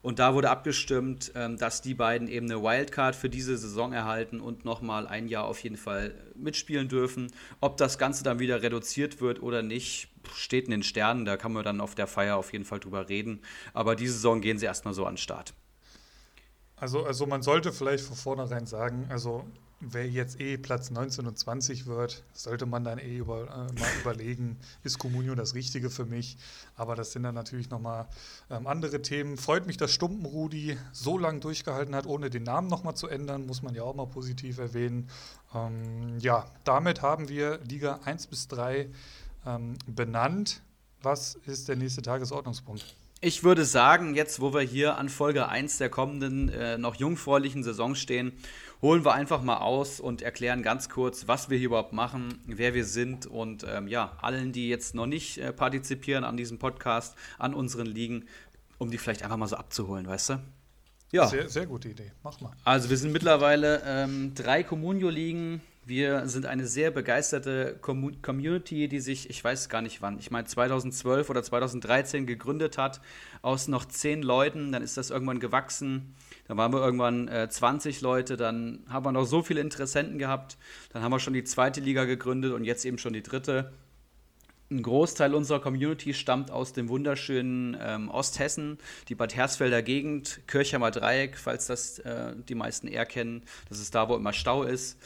Und 0.07 0.21
da 0.21 0.35
wurde 0.35 0.51
abgestimmt, 0.51 1.33
ähm, 1.35 1.59
dass 1.59 1.83
die 1.83 1.95
beiden 1.95 2.29
eben 2.29 2.49
eine 2.49 2.63
Wildcard 2.63 3.17
für 3.17 3.29
diese 3.29 3.59
Saison 3.59 3.93
erhalten 3.93 4.41
und 4.41 4.65
nochmal 4.65 5.09
ein 5.09 5.27
Jahr 5.27 5.47
auf 5.47 5.59
jeden 5.65 5.77
Fall 5.77 6.15
mitspielen 6.37 6.89
dürfen. 6.89 7.33
Ob 7.61 7.77
das 7.77 7.99
Ganze 7.99 8.23
dann 8.23 8.39
wieder 8.39 8.63
reduziert 8.63 9.21
wird 9.21 9.43
oder 9.43 9.65
nicht, 9.65 10.07
steht 10.33 10.67
in 10.67 10.71
den 10.71 10.85
Sternen. 10.85 11.25
Da 11.25 11.37
kann 11.37 11.53
man 11.53 11.65
dann 11.65 11.81
auf 11.81 11.97
der 11.97 12.07
Feier 12.07 12.37
auf 12.37 12.53
jeden 12.53 12.65
Fall 12.65 12.79
drüber 12.79 13.09
reden. 13.09 13.41
Aber 13.75 13.97
diese 13.97 14.13
Saison 14.13 14.41
gehen 14.41 14.59
sie 14.59 14.67
erstmal 14.67 14.95
so 14.95 15.07
an 15.07 15.15
den 15.15 15.19
Start. 15.19 15.55
Also, 16.77 17.05
also 17.05 17.27
man 17.27 17.43
sollte 17.43 17.73
vielleicht 17.73 18.05
von 18.05 18.15
vornherein 18.15 18.65
sagen, 18.65 19.09
also 19.11 19.45
wer 19.80 20.09
jetzt 20.09 20.40
eh 20.40 20.56
Platz 20.56 20.90
19 20.90 21.26
und 21.26 21.38
20 21.38 21.87
wird, 21.87 22.23
sollte 22.33 22.66
man 22.66 22.85
dann 22.85 22.99
eh 22.99 23.18
über, 23.18 23.42
äh, 23.42 23.80
mal 23.80 23.88
überlegen, 24.00 24.56
ist 24.83 24.99
Comunio 24.99 25.35
das 25.35 25.54
Richtige 25.54 25.90
für 25.90 26.06
mich? 26.06 26.38
Aber 26.76 26.95
das 26.97 27.12
sind 27.12 27.25
dann 27.25 27.35
natürlich 27.35 27.71
nochmal 27.71 28.06
ähm, 28.50 28.66
andere 28.66 29.02
Themen. 29.02 29.37
Freut 29.37 29.66
mich, 29.66 29.76
dass 29.76 29.92
Stumpen-Rudi 29.92 30.76
so 30.92 31.18
lange 31.18 31.40
durchgehalten 31.40 31.95
hat, 31.95 32.06
ohne 32.06 32.30
den 32.30 32.45
Namen 32.45 32.68
nochmal 32.68 32.97
zu 32.97 33.09
ändern, 33.09 33.47
muss 33.47 33.62
man 33.62 33.75
ja 33.75 33.83
auch 33.83 33.95
mal 33.95 34.06
positiv 34.06 34.59
erwähnen. 34.59 35.09
Ähm, 35.54 36.18
ja, 36.21 36.47
damit 36.64 37.02
haben 37.02 37.28
wir 37.28 37.59
Liga 37.59 38.00
1 38.04 38.28
bis 38.28 38.49
3 38.49 38.88
ähm, 39.45 39.76
benannt. 39.87 40.62
Was 41.02 41.35
ist 41.47 41.68
der 41.68 41.76
nächste 41.76 42.02
Tagesordnungspunkt? 42.02 42.97
Ich 43.23 43.43
würde 43.43 43.65
sagen, 43.65 44.15
jetzt 44.15 44.41
wo 44.41 44.53
wir 44.53 44.61
hier 44.61 44.99
an 44.99 45.09
Folge 45.09 45.49
1 45.49 45.79
der 45.79 45.89
kommenden 45.89 46.51
äh, 46.51 46.77
noch 46.77 46.97
jungfräulichen 46.97 47.63
Saison 47.63 47.95
stehen, 47.95 48.33
holen 48.83 49.07
wir 49.07 49.15
einfach 49.15 49.43
mal 49.43 49.57
aus 49.57 50.01
und 50.01 50.21
erklären 50.21 50.63
ganz 50.63 50.91
kurz, 50.91 51.27
was 51.27 51.49
wir 51.49 51.57
hier 51.57 51.69
überhaupt 51.69 51.95
machen, 51.95 52.43
wer 52.45 52.75
wir 52.75 52.85
sind 52.85 53.25
und 53.25 53.65
ähm, 53.67 53.89
ja, 53.89 54.19
allen, 54.21 54.53
die 54.53 54.69
jetzt 54.69 54.95
noch 54.95 55.07
nicht 55.07 55.39
äh, 55.39 55.51
partizipieren 55.51 56.25
an 56.25 56.37
diesem 56.37 56.59
Podcast, 56.59 57.17
an 57.39 57.55
unseren 57.55 57.87
Ligen, 57.87 58.27
um 58.77 58.91
die 58.91 58.99
vielleicht 58.99 59.23
einfach 59.23 59.39
mal 59.39 59.49
so 59.49 59.57
abzuholen, 59.57 60.07
weißt 60.07 60.31
du? 60.31 60.41
Ja. 61.11 61.27
Sehr, 61.27 61.49
sehr 61.49 61.65
gute 61.65 61.89
Idee. 61.89 62.13
Mach 62.23 62.39
mal. 62.43 62.53
Also 62.65 62.91
wir 62.91 62.99
sind 62.99 63.13
mittlerweile 63.13 63.83
ähm, 63.87 64.35
drei 64.35 64.63
Communio-Ligen. 64.63 65.63
Wir 65.88 66.26
sind 66.26 66.47
eine 66.47 66.66
sehr 66.66 66.90
begeisterte 66.90 67.78
Community, 67.81 68.88
die 68.88 68.99
sich, 68.99 69.31
ich 69.31 69.45
weiß 69.45 69.69
gar 69.69 69.83
nicht 69.83 70.02
wann, 70.02 70.19
ich 70.19 70.33
meine 70.33 70.45
2012 70.45 71.31
oder 71.31 71.45
2013 71.45 72.26
gegründet 72.26 72.76
hat, 72.76 73.00
aus 73.40 73.69
noch 73.69 73.85
zehn 73.85 74.21
Leuten. 74.21 74.73
Dann 74.73 74.83
ist 74.83 74.97
das 74.97 75.11
irgendwann 75.11 75.38
gewachsen. 75.38 76.16
Dann 76.49 76.57
waren 76.57 76.73
wir 76.73 76.85
irgendwann 76.85 77.28
äh, 77.28 77.49
20 77.49 78.00
Leute. 78.00 78.37
Dann 78.37 78.81
haben 78.88 79.07
wir 79.07 79.12
noch 79.12 79.26
so 79.26 79.45
viele 79.45 79.61
Interessenten 79.61 80.19
gehabt. 80.19 80.59
Dann 80.93 81.05
haben 81.05 81.12
wir 81.12 81.21
schon 81.21 81.35
die 81.35 81.45
zweite 81.45 81.81
Liga 81.81 82.05
gegründet 82.05 82.52
und 82.52 82.64
jetzt 82.64 82.85
eben 82.85 82.99
schon 82.99 83.12
die 83.12 83.23
dritte. 83.23 83.73
Ein 84.69 84.83
Großteil 84.83 85.33
unserer 85.33 85.61
Community 85.61 86.12
stammt 86.12 86.50
aus 86.50 86.73
dem 86.73 86.88
wunderschönen 86.88 87.76
ähm, 87.81 88.11
Osthessen, 88.11 88.78
die 89.09 89.14
Bad 89.14 89.37
Hersfelder 89.37 89.81
Gegend, 89.81 90.40
Kirchheimer 90.49 90.90
Dreieck, 90.90 91.38
falls 91.38 91.69
das 91.69 92.00
äh, 92.00 92.33
die 92.49 92.57
meisten 92.57 92.88
eher 92.88 93.07
kennen. 93.07 93.45
Das 93.69 93.78
ist 93.78 93.95
da, 93.95 94.09
wo 94.09 94.16
immer 94.16 94.33
Stau 94.33 94.64
ist. 94.64 94.99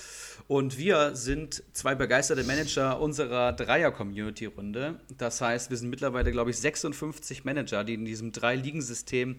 Und 0.50 0.78
wir 0.78 1.14
sind 1.14 1.62
zwei 1.74 1.94
begeisterte 1.94 2.42
Manager 2.42 3.00
unserer 3.00 3.52
Dreier-Community-Runde. 3.52 4.98
Das 5.16 5.40
heißt, 5.40 5.70
wir 5.70 5.76
sind 5.76 5.90
mittlerweile, 5.90 6.32
glaube 6.32 6.50
ich, 6.50 6.58
56 6.58 7.44
Manager, 7.44 7.84
die 7.84 7.94
in 7.94 8.04
diesem 8.04 8.32
Drei-Ligen-System 8.32 9.36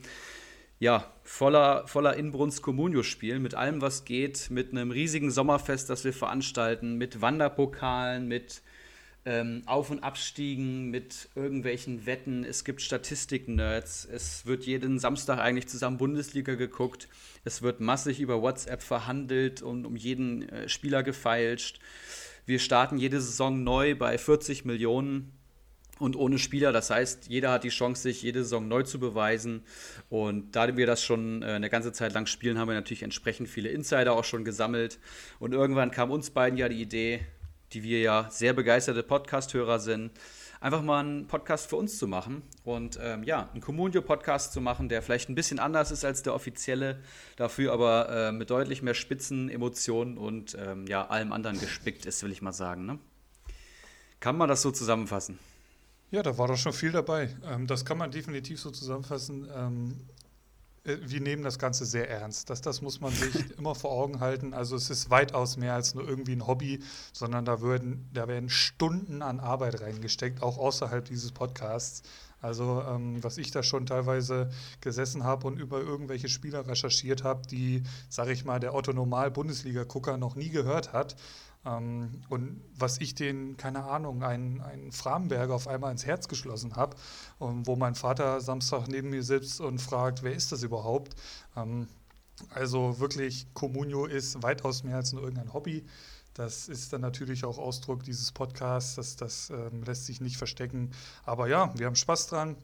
ja, 0.80 1.12
voller, 1.24 1.86
voller 1.86 2.16
Inbrunst 2.16 2.62
Communio 2.62 3.04
spielen, 3.04 3.42
mit 3.42 3.56
allem, 3.56 3.82
was 3.82 4.06
geht, 4.06 4.50
mit 4.52 4.72
einem 4.72 4.90
riesigen 4.90 5.32
Sommerfest, 5.32 5.90
das 5.90 6.06
wir 6.06 6.14
veranstalten, 6.14 6.96
mit 6.96 7.22
Wanderpokalen, 7.22 8.30
mit 8.30 8.62
ähm, 9.26 9.62
Auf- 9.66 9.92
und 9.92 10.04
Abstiegen, 10.04 10.90
mit 10.90 11.30
irgendwelchen 11.36 12.06
Wetten. 12.06 12.44
Es 12.44 12.64
gibt 12.64 12.82
Statistik-Nerds. 12.82 14.06
Es 14.06 14.46
wird 14.46 14.66
jeden 14.66 15.00
Samstag 15.00 15.40
eigentlich 15.40 15.68
zusammen 15.68 15.98
Bundesliga 15.98 16.56
geguckt. 16.56 17.08
Es 17.44 17.62
wird 17.62 17.80
massig 17.80 18.20
über 18.20 18.42
WhatsApp 18.42 18.82
verhandelt 18.82 19.62
und 19.62 19.86
um 19.86 19.96
jeden 19.96 20.50
äh, 20.50 20.70
Spieler 20.70 21.04
gefeilscht. 21.04 21.80
Wir 22.46 22.60
starten 22.60 22.98
jede 22.98 23.22
Saison 23.22 23.64
neu 23.64 23.96
bei 23.96 24.18
40 24.18 24.66
Millionen 24.66 25.32
und 26.00 26.16
ohne 26.16 26.40
Spieler. 26.40 26.72
Das 26.72 26.90
heißt, 26.90 27.28
jeder 27.30 27.52
hat 27.52 27.64
die 27.64 27.70
Chance, 27.70 28.02
sich 28.02 28.24
jede 28.24 28.44
Saison 28.44 28.68
neu 28.68 28.82
zu 28.82 29.00
beweisen. 29.00 29.64
Und 30.10 30.56
da 30.56 30.76
wir 30.76 30.88
das 30.88 31.04
schon 31.04 31.44
äh, 31.44 31.46
eine 31.46 31.70
ganze 31.70 31.92
Zeit 31.92 32.14
lang 32.14 32.26
spielen, 32.26 32.58
haben 32.58 32.68
wir 32.68 32.76
natürlich 32.76 33.04
entsprechend 33.04 33.48
viele 33.48 33.70
Insider 33.70 34.14
auch 34.14 34.24
schon 34.24 34.44
gesammelt. 34.44 35.00
Und 35.40 35.54
irgendwann 35.54 35.92
kam 35.92 36.10
uns 36.10 36.32
beiden 36.32 36.58
ja 36.58 36.68
die 36.68 36.82
Idee, 36.82 37.22
die 37.74 37.84
wir 37.84 38.00
ja 38.02 38.28
sehr 38.30 38.54
begeisterte 38.54 39.04
Podcast-Hörer 39.04 39.80
sind, 39.80 40.12
einfach 40.60 40.82
mal 40.82 41.00
einen 41.00 41.28
Podcast 41.28 41.68
für 41.68 41.76
uns 41.76 41.98
zu 41.98 42.08
machen 42.08 42.44
und 42.64 43.00
ähm, 43.02 43.24
ja, 43.24 43.50
einen 43.52 43.62
Communio-Podcast 43.62 44.54
zu 44.54 44.62
machen, 44.62 44.90
der 44.90 45.02
vielleicht 45.02 45.30
ein 45.30 45.36
bisschen 45.36 45.60
anders 45.60 45.92
ist 45.92 46.06
als 46.06 46.22
der 46.24 46.34
offizielle, 46.34 47.00
dafür 47.36 47.74
aber 47.74 48.10
äh, 48.10 48.32
mit 48.32 48.50
deutlich 48.50 48.82
mehr 48.82 48.94
Spitzen, 48.94 49.50
Emotionen 49.50 50.18
und 50.18 50.56
ähm, 50.60 50.86
ja, 50.88 51.08
allem 51.08 51.34
anderen 51.34 51.60
gespickt 51.60 52.06
ist, 52.06 52.24
will 52.24 52.32
ich 52.32 52.42
mal 52.42 52.54
sagen. 52.54 52.86
Ne? 52.86 53.00
Kann 54.20 54.38
man 54.38 54.48
das 54.48 54.62
so 54.62 54.72
zusammenfassen? 54.72 55.40
Ja, 56.12 56.22
da 56.22 56.38
war 56.38 56.48
doch 56.48 56.58
schon 56.58 56.74
viel 56.74 56.92
dabei. 56.92 57.30
Ähm, 57.46 57.68
das 57.68 57.84
kann 57.86 57.98
man 57.98 58.12
definitiv 58.12 58.60
so 58.60 58.70
zusammenfassen. 58.70 59.50
Äh, 60.84 60.98
wir 61.02 61.22
nehmen 61.22 61.44
das 61.44 61.60
Ganze 61.60 61.86
sehr 61.86 62.10
ernst. 62.10 62.50
Das, 62.50 62.62
das 62.62 62.82
muss 62.82 63.02
man 63.02 63.14
sich 63.14 63.36
immer 63.58 63.76
vor 63.76 63.92
Augen 63.92 64.20
halten. 64.20 64.54
Also 64.54 64.76
es 64.76 64.90
ist 64.90 65.10
weitaus 65.10 65.58
mehr 65.58 65.74
als 65.74 65.94
nur 65.96 66.08
irgendwie 66.08 66.34
ein 66.34 66.48
Hobby, 66.48 66.84
sondern 67.14 67.46
da, 67.46 67.62
würden, 67.62 68.10
da 68.14 68.28
werden 68.28 68.50
Stunden 68.50 69.22
an 69.22 69.40
Arbeit 69.40 69.82
reingesteckt, 69.82 70.42
auch 70.42 70.58
außerhalb 70.58 71.06
dieses 71.06 71.32
Podcasts. 71.32 72.04
Also 72.42 72.84
ähm, 72.88 73.24
was 73.24 73.38
ich 73.38 73.52
da 73.52 73.62
schon 73.62 73.86
teilweise 73.86 74.50
gesessen 74.82 75.24
habe 75.24 75.46
und 75.46 75.60
über 75.60 75.80
irgendwelche 75.80 76.28
Spieler 76.28 76.68
recherchiert 76.68 77.24
habe, 77.24 77.48
die, 77.48 77.84
sage 78.10 78.32
ich 78.32 78.46
mal, 78.46 78.60
der 78.60 78.74
Otto-Normal-Bundesliga-Gucker 78.74 80.18
noch 80.18 80.36
nie 80.36 80.50
gehört 80.50 80.92
hat. 80.92 81.16
Ähm, 81.66 82.22
und 82.30 82.62
was 82.76 83.00
ich 83.00 83.16
den, 83.16 83.58
keine 83.58 83.84
Ahnung, 83.84 84.24
einen, 84.24 84.62
einen 84.62 84.92
Framberger 84.92 85.54
auf 85.54 85.68
einmal 85.68 85.92
ins 85.92 86.06
Herz 86.06 86.28
geschlossen 86.28 86.76
habe, 86.76 86.96
ähm, 87.40 87.66
wo 87.68 87.76
mein 87.76 87.96
Vater 87.96 88.42
Samstag 88.42 88.88
neben 88.88 89.10
mir 89.10 89.24
sitzt 89.24 89.62
und 89.62 89.80
fragt, 89.80 90.24
wer 90.24 90.34
ist 90.34 90.52
das 90.52 90.64
überhaupt? 90.64 91.16
Ähm, 91.56 91.88
also 92.50 93.00
wirklich, 93.00 93.48
Comunio 93.54 94.06
ist 94.06 94.42
weitaus 94.42 94.84
mehr 94.84 94.96
als 94.98 95.14
nur 95.14 95.24
irgendein 95.24 95.54
Hobby. 95.54 95.86
Das 96.34 96.70
ist 96.70 96.94
dann 96.94 97.02
natürlich 97.02 97.44
auch 97.44 97.58
Ausdruck 97.58 98.04
dieses 98.04 98.32
Podcasts, 98.32 98.96
das, 98.96 99.18
das 99.18 99.50
ähm, 99.50 99.84
lässt 99.84 100.06
sich 100.06 100.22
nicht 100.22 100.38
verstecken. 100.38 100.92
Aber 101.26 101.48
ja, 101.48 101.78
wir 101.78 101.86
haben 101.86 101.96
Spaß 101.96 102.28
dran. 102.28 102.56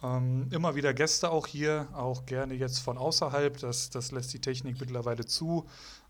Ähm, 0.00 0.46
immer 0.52 0.76
wieder 0.76 0.94
Gäste 0.94 1.30
auch 1.30 1.48
hier, 1.48 1.88
auch 1.92 2.24
gerne 2.24 2.54
jetzt 2.54 2.78
von 2.78 2.96
außerhalb. 2.96 3.58
Das, 3.58 3.90
das 3.90 4.12
lässt 4.12 4.32
die 4.32 4.40
Technik 4.40 4.80
mittlerweile 4.80 5.26
zu. 5.26 5.66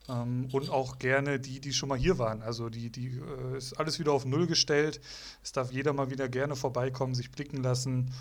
Ähm, 0.09 0.49
und 0.53 0.71
auch 0.71 0.99
gerne 0.99 1.39
die, 1.39 1.61
die 1.61 1.73
schon 1.73 1.89
mal 1.89 1.99
hier 1.99 2.19
waren. 2.19 2.43
Also 2.43 2.69
die, 2.71 2.91
die 2.91 3.19
äh, 3.19 3.57
ist 3.57 3.75
alles 3.75 3.99
wieder 3.99 4.13
auf 4.13 4.25
Null 4.25 4.47
gestellt. 4.47 5.01
Es 5.43 5.53
darf 5.53 5.73
jeder 5.73 5.93
mal 5.93 6.11
wieder 6.11 6.29
gerne 6.29 6.57
vorbeikommen, 6.57 7.15
sich 7.15 7.31
blicken 7.31 7.63
lassen. 7.63 8.13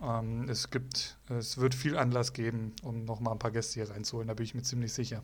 Ähm, 0.00 0.48
es 0.48 0.70
gibt, 0.70 1.16
es 1.28 1.58
wird 1.58 1.74
viel 1.74 1.96
Anlass 1.96 2.32
geben, 2.32 2.74
um 2.82 3.04
noch 3.04 3.20
mal 3.20 3.32
ein 3.32 3.38
paar 3.38 3.50
Gäste 3.50 3.74
hier 3.74 3.90
reinzuholen, 3.90 4.28
da 4.28 4.34
bin 4.34 4.44
ich 4.44 4.54
mir 4.54 4.62
ziemlich 4.62 4.92
sicher. 4.92 5.22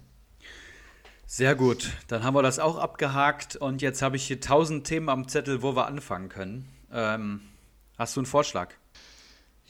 Sehr 1.27 1.55
gut, 1.55 1.93
dann 2.09 2.25
haben 2.25 2.35
wir 2.35 2.43
das 2.43 2.59
auch 2.59 2.77
abgehakt 2.77 3.57
und 3.57 3.83
jetzt 3.83 4.03
habe 4.03 4.17
ich 4.17 4.27
hier 4.27 4.41
tausend 4.41 4.87
Themen 4.87 5.09
am 5.09 5.29
Zettel, 5.29 5.63
wo 5.63 5.77
wir 5.77 5.87
anfangen 5.87 6.29
können. 6.29 6.69
Ähm, 6.93 7.41
hast 7.97 8.17
du 8.17 8.21
einen 8.21 8.27
Vorschlag? 8.27 8.75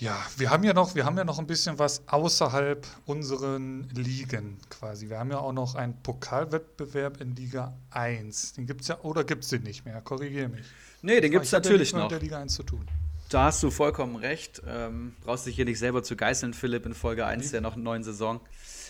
Ja, 0.00 0.16
wir 0.38 0.49
haben 0.49 0.64
ja 0.64 0.73
noch, 0.73 0.95
wir 0.95 1.04
haben 1.04 1.19
ja 1.19 1.25
noch 1.25 1.38
ein 1.38 1.47
bisschen 1.47 1.78
was 1.78 2.09
außerhalb 2.09 2.87
unseren 3.04 3.87
Ligen 3.90 4.57
quasi. 4.71 5.11
Wir 5.11 5.19
haben 5.19 5.30
ja 5.30 5.38
auch 5.38 5.52
noch 5.52 5.75
einen 5.75 5.95
Pokalwettbewerb 6.02 7.21
in 7.21 7.37
Liga 7.37 7.75
1. 7.90 8.54
Den 8.54 8.66
gibt 8.66 8.80
es 8.80 8.88
ja, 8.88 8.99
oder 9.02 9.25
gibt 9.25 9.45
es 9.45 9.50
den 9.50 9.62
nicht 9.62 9.85
mehr? 9.85 10.00
Korrigiere 10.00 10.49
mich. 10.49 10.64
Nee, 11.02 11.21
den 11.21 11.30
gibt 11.30 11.45
es 11.45 11.52
natürlich 11.52 11.92
noch. 11.92 12.04
Mit 12.04 12.12
der 12.12 12.21
Liga 12.21 12.40
1 12.40 12.54
zu 12.54 12.62
tun. 12.62 12.88
Da 13.28 13.45
hast 13.45 13.62
du 13.62 13.71
vollkommen 13.71 14.16
recht. 14.16 14.62
Ähm, 14.66 15.14
brauchst 15.23 15.45
dich 15.45 15.57
hier 15.57 15.66
nicht 15.66 15.78
selber 15.78 16.02
zu 16.02 16.16
geißeln, 16.16 16.54
Philipp, 16.54 16.87
in 16.87 16.95
Folge 16.95 17.26
1 17.26 17.45
nee. 17.45 17.50
der 17.50 17.61
noch 17.61 17.76
neuen 17.76 18.02
Saison. 18.02 18.40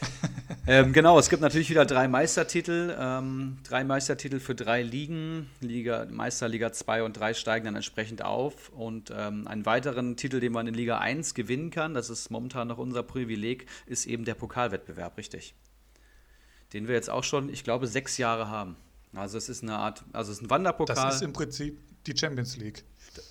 ähm, 0.66 0.92
genau, 0.92 1.19
es 1.19 1.28
gibt 1.28 1.42
natürlich 1.42 1.71
wieder 1.71 1.85
drei 1.85 2.09
Meistertitel. 2.09 2.97
Ähm, 2.99 3.59
drei 3.64 3.85
Meistertitel 3.85 4.40
für 4.40 4.54
drei 4.54 4.83
Ligen. 4.83 5.50
Liga, 5.61 6.07
Meister 6.11 6.49
Liga 6.49 6.73
2 6.73 7.02
und 7.02 7.14
3 7.14 7.35
steigen 7.35 7.66
dann 7.66 7.76
entsprechend 7.76 8.23
auf. 8.23 8.71
Und 8.71 9.12
ähm, 9.14 9.47
einen 9.47 9.66
weiteren 9.66 10.16
Titel, 10.16 10.40
den 10.40 10.52
man 10.52 10.66
in 10.66 10.75
Liga 10.75 10.99
1 10.99 11.35
gewinnen 11.35 11.71
kann, 11.71 11.95
das 11.95 12.11
ist 12.11 12.30
momentan 12.30 12.69
noch 12.69 12.78
unser 12.78 13.02
Privileg, 13.02 13.66
ist 13.87 14.07
eben 14.07 14.25
der 14.25 14.35
Pokalwettbewerb, 14.35 15.16
richtig. 15.16 15.54
Den 16.73 16.88
wir 16.88 16.95
jetzt 16.95 17.11
auch 17.11 17.25
schon, 17.25 17.49
ich 17.49 17.64
glaube, 17.64 17.87
sechs 17.87 18.16
Jahre 18.19 18.49
haben. 18.49 18.76
Also 19.14 19.38
es 19.38 19.49
ist 19.49 19.62
eine 19.62 19.76
Art, 19.76 20.04
also 20.12 20.30
es 20.30 20.38
ist 20.38 20.45
ein 20.45 20.50
Wanderpokal. 20.50 20.95
Das 20.95 21.16
ist 21.16 21.23
im 21.23 21.33
Prinzip 21.33 21.78
die 22.07 22.16
Champions 22.16 22.57
League. 22.57 22.85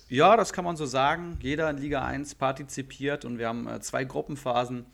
Ja, 0.08 0.36
das 0.36 0.52
kann 0.52 0.64
man 0.64 0.76
so 0.76 0.84
sagen. 0.84 1.38
Jeder 1.40 1.70
in 1.70 1.78
Liga 1.78 2.04
1 2.04 2.34
partizipiert 2.34 3.24
und 3.24 3.38
wir 3.38 3.48
haben 3.48 3.66
äh, 3.66 3.80
zwei 3.80 4.04
Gruppenphasen. 4.04 4.84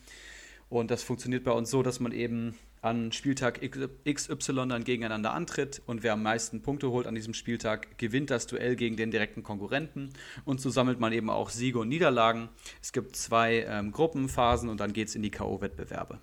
Und 0.69 0.91
das 0.91 1.03
funktioniert 1.03 1.45
bei 1.45 1.53
uns 1.53 1.71
so, 1.71 1.83
dass 1.83 2.01
man 2.01 2.13
eben 2.13 2.57
an 2.83 3.11
Spieltag 3.13 3.61
XY 4.09 4.69
dann 4.69 4.85
gegeneinander 4.85 5.33
antritt 5.33 5.83
und 5.87 6.03
wer 6.03 6.13
am 6.13 6.23
meisten 6.23 6.63
Punkte 6.63 6.91
holt 6.91 7.07
an 7.07 7.15
diesem 7.15 7.35
Spieltag, 7.35 7.99
gewinnt 7.99 8.31
das 8.31 8.47
Duell 8.47 8.77
gegen 8.77 8.97
den 8.97 9.11
direkten 9.11 9.43
Konkurrenten. 9.43 10.11
Und 10.45 10.61
so 10.61 10.71
sammelt 10.71 11.01
man 11.01 11.13
eben 11.13 11.31
auch 11.31 11.51
Siege 11.51 11.81
und 11.81 11.89
Niederlagen. 11.89 12.49
Es 12.83 12.93
gibt 12.93 13.17
zwei 13.17 13.65
ähm, 13.69 13.93
Gruppenphasen 13.93 14.69
und 14.69 14.79
dann 14.79 14.93
geht 14.93 15.09
es 15.09 15.15
in 15.15 15.23
die 15.23 15.31
K.O.-Wettbewerbe. 15.31 16.19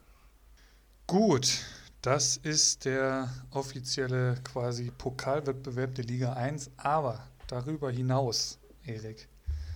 Gut, 1.05 1.63
das 2.01 2.37
ist 2.37 2.85
der 2.85 3.29
offizielle 3.51 4.35
quasi 4.43 4.91
Pokalwettbewerb 4.97 5.95
der 5.95 6.05
Liga 6.05 6.33
1, 6.33 6.71
aber 6.77 7.27
darüber 7.47 7.91
hinaus, 7.91 8.59
Erik, 8.85 9.27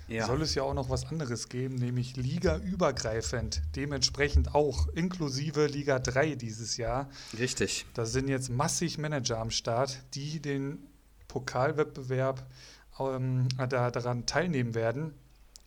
ja. 0.07 0.25
soll 0.25 0.41
es 0.41 0.55
ja 0.55 0.63
auch 0.63 0.73
noch 0.73 0.89
was 0.89 1.05
anderes 1.05 1.49
geben, 1.49 1.75
nämlich 1.75 2.15
ligaübergreifend, 2.15 3.61
dementsprechend 3.75 4.55
auch 4.55 4.87
inklusive 4.89 5.67
Liga 5.67 5.99
3 5.99 6.35
dieses 6.35 6.77
Jahr. 6.77 7.09
Richtig. 7.37 7.85
Da 7.93 8.05
sind 8.05 8.27
jetzt 8.27 8.49
massig 8.49 8.97
Manager 8.97 9.39
am 9.39 9.51
Start, 9.51 9.99
die 10.13 10.39
den 10.39 10.79
Pokalwettbewerb 11.27 12.49
ähm, 12.99 13.47
da, 13.57 13.91
daran 13.91 14.25
teilnehmen 14.25 14.75
werden. 14.75 15.13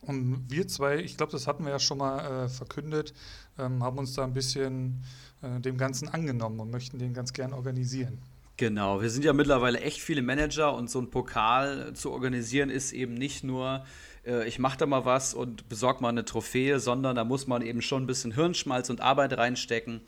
Und 0.01 0.49
wir 0.49 0.67
zwei, 0.67 0.97
ich 0.97 1.17
glaube, 1.17 1.31
das 1.31 1.45
hatten 1.45 1.63
wir 1.63 1.71
ja 1.71 1.79
schon 1.79 1.99
mal 1.99 2.45
äh, 2.45 2.49
verkündet, 2.49 3.13
ähm, 3.59 3.83
haben 3.83 3.99
uns 3.99 4.13
da 4.13 4.23
ein 4.23 4.33
bisschen 4.33 5.03
äh, 5.43 5.59
dem 5.59 5.77
Ganzen 5.77 6.09
angenommen 6.09 6.59
und 6.59 6.71
möchten 6.71 6.97
den 6.97 7.13
ganz 7.13 7.33
gern 7.33 7.53
organisieren. 7.53 8.17
Genau, 8.57 9.01
wir 9.01 9.09
sind 9.09 9.25
ja 9.25 9.33
mittlerweile 9.33 9.79
echt 9.79 10.01
viele 10.01 10.21
Manager 10.21 10.75
und 10.75 10.89
so 10.89 10.99
ein 10.99 11.09
Pokal 11.09 11.93
zu 11.93 12.11
organisieren 12.11 12.69
ist 12.69 12.91
eben 12.91 13.13
nicht 13.13 13.43
nur, 13.43 13.85
äh, 14.25 14.47
ich 14.47 14.59
mache 14.59 14.77
da 14.77 14.85
mal 14.85 15.05
was 15.05 15.33
und 15.33 15.69
besorge 15.69 16.01
mal 16.01 16.09
eine 16.09 16.25
Trophäe, 16.25 16.79
sondern 16.79 17.15
da 17.15 17.23
muss 17.23 17.47
man 17.47 17.61
eben 17.61 17.81
schon 17.81 18.03
ein 18.03 18.07
bisschen 18.07 18.33
Hirnschmalz 18.33 18.89
und 18.89 19.01
Arbeit 19.01 19.37
reinstecken. 19.37 20.01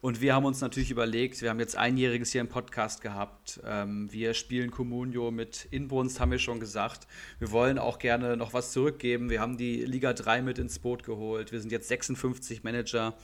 Und 0.00 0.20
wir 0.20 0.34
haben 0.34 0.44
uns 0.44 0.60
natürlich 0.60 0.92
überlegt, 0.92 1.42
wir 1.42 1.50
haben 1.50 1.58
jetzt 1.58 1.76
einjähriges 1.76 2.30
hier 2.30 2.40
im 2.40 2.48
Podcast 2.48 3.00
gehabt. 3.00 3.60
Ähm, 3.66 4.12
wir 4.12 4.32
spielen 4.34 4.70
Comunio 4.70 5.32
mit 5.32 5.66
Inbrunst, 5.72 6.20
haben 6.20 6.30
wir 6.30 6.38
schon 6.38 6.60
gesagt. 6.60 7.08
Wir 7.40 7.50
wollen 7.50 7.78
auch 7.78 7.98
gerne 7.98 8.36
noch 8.36 8.52
was 8.54 8.70
zurückgeben. 8.72 9.28
Wir 9.28 9.40
haben 9.40 9.56
die 9.56 9.84
Liga 9.84 10.12
3 10.12 10.42
mit 10.42 10.58
ins 10.58 10.78
Boot 10.78 11.02
geholt. 11.02 11.50
Wir 11.50 11.60
sind 11.60 11.72
jetzt 11.72 11.88
56 11.88 12.62
Manager. 12.62 13.14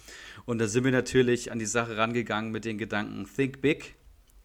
Und 0.46 0.58
da 0.58 0.66
sind 0.66 0.84
wir 0.84 0.92
natürlich 0.92 1.52
an 1.52 1.60
die 1.60 1.66
Sache 1.66 1.96
rangegangen 1.96 2.50
mit 2.50 2.64
den 2.64 2.76
Gedanken 2.76 3.28
Think 3.32 3.60
Big. 3.60 3.94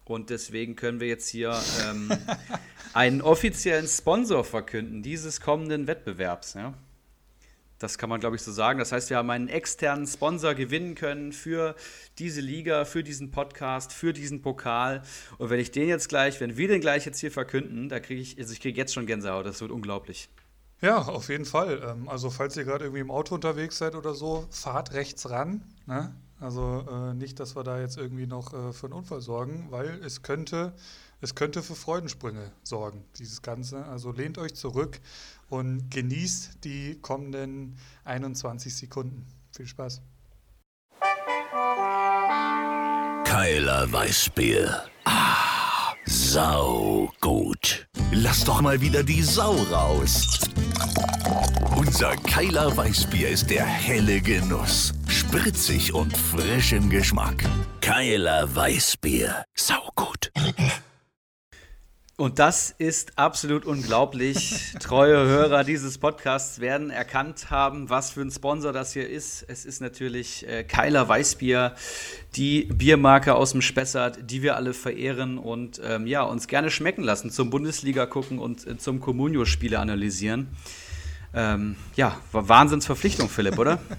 Und 0.09 0.31
deswegen 0.31 0.75
können 0.75 0.99
wir 0.99 1.07
jetzt 1.07 1.29
hier 1.29 1.55
ähm, 1.87 2.11
einen 2.93 3.21
offiziellen 3.21 3.87
Sponsor 3.87 4.43
verkünden 4.43 5.03
dieses 5.03 5.39
kommenden 5.39 5.85
Wettbewerbs. 5.85 6.55
Ja? 6.55 6.73
Das 7.77 7.97
kann 7.97 8.09
man, 8.09 8.19
glaube 8.19 8.35
ich, 8.35 8.41
so 8.41 8.51
sagen. 8.51 8.79
Das 8.79 8.91
heißt, 8.91 9.09
wir 9.09 9.17
haben 9.17 9.29
einen 9.29 9.47
externen 9.47 10.07
Sponsor 10.07 10.55
gewinnen 10.55 10.95
können 10.95 11.31
für 11.31 11.75
diese 12.17 12.41
Liga, 12.41 12.85
für 12.85 13.03
diesen 13.03 13.29
Podcast, 13.29 13.93
für 13.93 14.11
diesen 14.11 14.41
Pokal. 14.41 15.03
Und 15.37 15.51
wenn 15.51 15.59
ich 15.59 15.71
den 15.71 15.87
jetzt 15.87 16.09
gleich, 16.09 16.41
wenn 16.41 16.57
wir 16.57 16.67
den 16.67 16.81
gleich 16.81 17.05
jetzt 17.05 17.19
hier 17.19 17.31
verkünden, 17.31 17.87
da 17.87 17.99
kriege 17.99 18.21
ich, 18.21 18.37
also 18.39 18.51
ich 18.51 18.59
kriege 18.59 18.77
jetzt 18.77 18.93
schon 18.93 19.05
Gänsehaut. 19.05 19.45
Das 19.45 19.61
wird 19.61 19.71
unglaublich. 19.71 20.27
Ja, 20.81 20.97
auf 20.97 21.29
jeden 21.29 21.45
Fall. 21.45 21.81
Ähm, 21.85 22.09
also 22.09 22.29
falls 22.29 22.57
ihr 22.57 22.63
gerade 22.63 22.85
irgendwie 22.85 23.01
im 23.01 23.11
Auto 23.11 23.35
unterwegs 23.35 23.77
seid 23.77 23.95
oder 23.95 24.13
so, 24.13 24.47
fahrt 24.49 24.93
rechts 24.93 25.29
ran. 25.29 25.61
Ne? 25.85 26.13
Also 26.39 26.85
äh, 26.89 27.13
nicht, 27.13 27.39
dass 27.39 27.55
wir 27.55 27.63
da 27.63 27.79
jetzt 27.79 27.97
irgendwie 27.97 28.25
noch 28.25 28.53
äh, 28.53 28.71
für 28.71 28.87
einen 28.87 28.93
Unfall 28.93 29.21
sorgen, 29.21 29.67
weil 29.71 30.01
es 30.03 30.21
könnte, 30.21 30.73
es 31.19 31.35
könnte 31.35 31.61
für 31.61 31.75
Freudensprünge 31.75 32.51
sorgen, 32.63 33.03
dieses 33.17 33.41
Ganze. 33.41 33.85
Also 33.85 34.11
lehnt 34.11 34.37
euch 34.37 34.55
zurück 34.55 35.01
und 35.49 35.91
genießt 35.91 36.63
die 36.63 36.97
kommenden 37.01 37.77
21 38.05 38.75
Sekunden. 38.75 39.25
Viel 39.51 39.67
Spaß. 39.67 40.01
Keiler 43.25 43.91
Weißbier. 43.91 44.83
Ah, 45.03 45.93
sau 46.05 47.11
gut. 47.19 47.87
Lass 48.11 48.43
doch 48.45 48.61
mal 48.61 48.79
wieder 48.79 49.03
die 49.03 49.21
Sau 49.21 49.53
raus. 49.71 50.39
Unser 51.75 52.15
Keiler 52.15 52.75
Weißbier 52.75 53.29
ist 53.29 53.49
der 53.49 53.65
helle 53.65 54.21
Genuss. 54.21 54.93
Spritzig 55.09 55.91
und 55.95 56.15
frisch 56.15 56.71
im 56.71 56.87
Geschmack. 56.87 57.43
Keiler 57.81 58.55
Weißbier. 58.55 59.43
Sau 59.55 59.89
gut. 59.95 60.31
Und 62.15 62.37
das 62.37 62.75
ist 62.77 63.17
absolut 63.17 63.65
unglaublich. 63.65 64.75
Treue 64.79 65.17
Hörer 65.17 65.63
dieses 65.63 65.97
Podcasts 65.97 66.59
werden 66.59 66.91
erkannt 66.91 67.49
haben, 67.49 67.89
was 67.89 68.11
für 68.11 68.21
ein 68.21 68.29
Sponsor 68.29 68.71
das 68.71 68.93
hier 68.93 69.09
ist. 69.09 69.43
Es 69.47 69.65
ist 69.65 69.81
natürlich 69.81 70.47
äh, 70.47 70.63
Keiler 70.63 71.09
Weißbier, 71.09 71.73
die 72.35 72.65
Biermarke 72.65 73.33
aus 73.33 73.53
dem 73.53 73.63
Spessart, 73.63 74.29
die 74.29 74.43
wir 74.43 74.57
alle 74.57 74.75
verehren 74.75 75.39
und 75.39 75.81
ähm, 75.83 76.05
ja, 76.05 76.21
uns 76.21 76.47
gerne 76.47 76.69
schmecken 76.69 77.01
lassen, 77.01 77.31
zum 77.31 77.49
Bundesliga 77.49 78.05
gucken 78.05 78.37
und 78.37 78.67
äh, 78.67 78.77
zum 78.77 78.99
Comunio-Spiele 78.99 79.79
analysieren. 79.79 80.49
Ähm, 81.33 81.77
ja, 81.95 82.15
Wahnsinnsverpflichtung, 82.31 83.27
Philipp, 83.27 83.57
oder? 83.57 83.79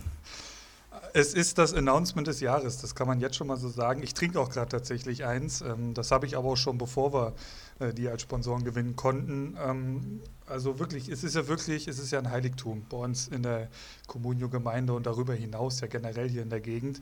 Es 1.13 1.35
ist 1.35 1.59
das 1.59 1.75
Announcement 1.75 2.27
des 2.27 2.41
Jahres, 2.41 2.79
das 2.79 2.95
kann 2.95 3.07
man 3.07 3.21
jetzt 3.21 3.37
schon 3.37 3.47
mal 3.47 3.57
so 3.57 3.69
sagen. 3.69 4.03
Ich 4.03 4.15
trinke 4.15 4.39
auch 4.39 4.51
gerade 4.51 4.69
tatsächlich 4.69 5.25
eins. 5.25 5.61
Ähm, 5.61 5.95
das 5.95 6.11
habe 6.11 6.27
ich 6.27 6.37
aber 6.37 6.51
auch 6.51 6.57
schon 6.57 6.79
bevor 6.79 7.13
wir 7.13 7.35
äh, 7.81 7.93
die 7.93 8.09
als 8.09 8.23
Sponsoren 8.23 8.65
gewinnen 8.65 8.95
konnten. 8.95 9.57
Ähm, 9.61 10.21
also 10.47 10.79
wirklich, 10.79 11.09
es 11.09 11.25
ist 11.25 11.35
ja 11.35 11.49
wirklich, 11.49 11.89
es 11.89 11.99
ist 11.99 12.11
ja 12.13 12.19
ein 12.19 12.31
Heiligtum 12.31 12.85
bei 12.89 12.97
uns 12.99 13.29
in 13.29 13.43
der 13.43 13.69
Communio-Gemeinde 14.07 14.93
und 14.93 15.07
darüber 15.07 15.35
hinaus 15.35 15.81
ja 15.81 15.89
generell 15.89 16.29
hier 16.29 16.43
in 16.43 16.51
der 16.51 16.61
Gegend. 16.61 17.01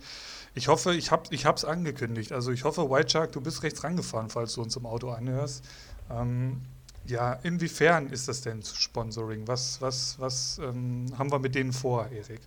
Ich 0.54 0.68
hoffe, 0.68 0.94
ich 0.94 1.10
habe 1.10 1.28
es 1.30 1.64
angekündigt. 1.64 2.32
Also 2.32 2.50
ich 2.50 2.64
hoffe, 2.64 2.90
White 2.90 3.10
Shark, 3.10 3.32
du 3.32 3.40
bist 3.40 3.62
rechts 3.62 3.84
rangefahren, 3.84 4.30
falls 4.30 4.54
du 4.54 4.62
uns 4.62 4.76
im 4.76 4.86
Auto 4.86 5.10
anhörst. 5.10 5.64
Ähm, 6.10 6.62
ja, 7.06 7.34
inwiefern 7.42 8.08
ist 8.08 8.28
das 8.28 8.42
denn 8.42 8.62
Sponsoring? 8.62 9.46
Was, 9.48 9.80
was, 9.80 10.18
was 10.18 10.60
haben 10.60 11.32
wir 11.32 11.38
mit 11.38 11.54
denen 11.54 11.72
vor, 11.72 12.06
Erik? 12.08 12.40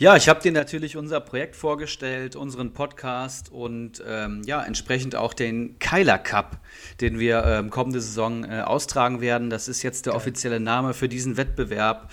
Ja, 0.00 0.16
ich 0.16 0.30
habe 0.30 0.40
dir 0.40 0.50
natürlich 0.50 0.96
unser 0.96 1.20
Projekt 1.20 1.54
vorgestellt, 1.54 2.34
unseren 2.34 2.72
Podcast 2.72 3.52
und 3.52 4.02
ähm, 4.08 4.40
ja, 4.46 4.62
entsprechend 4.62 5.14
auch 5.14 5.34
den 5.34 5.78
Keiler 5.78 6.16
Cup, 6.16 6.58
den 7.02 7.18
wir 7.18 7.44
ähm, 7.44 7.68
kommende 7.68 8.00
Saison 8.00 8.44
äh, 8.44 8.62
austragen 8.62 9.20
werden. 9.20 9.50
Das 9.50 9.68
ist 9.68 9.82
jetzt 9.82 10.06
der 10.06 10.14
offizielle 10.14 10.58
Name 10.58 10.94
für 10.94 11.06
diesen 11.06 11.36
Wettbewerb. 11.36 12.10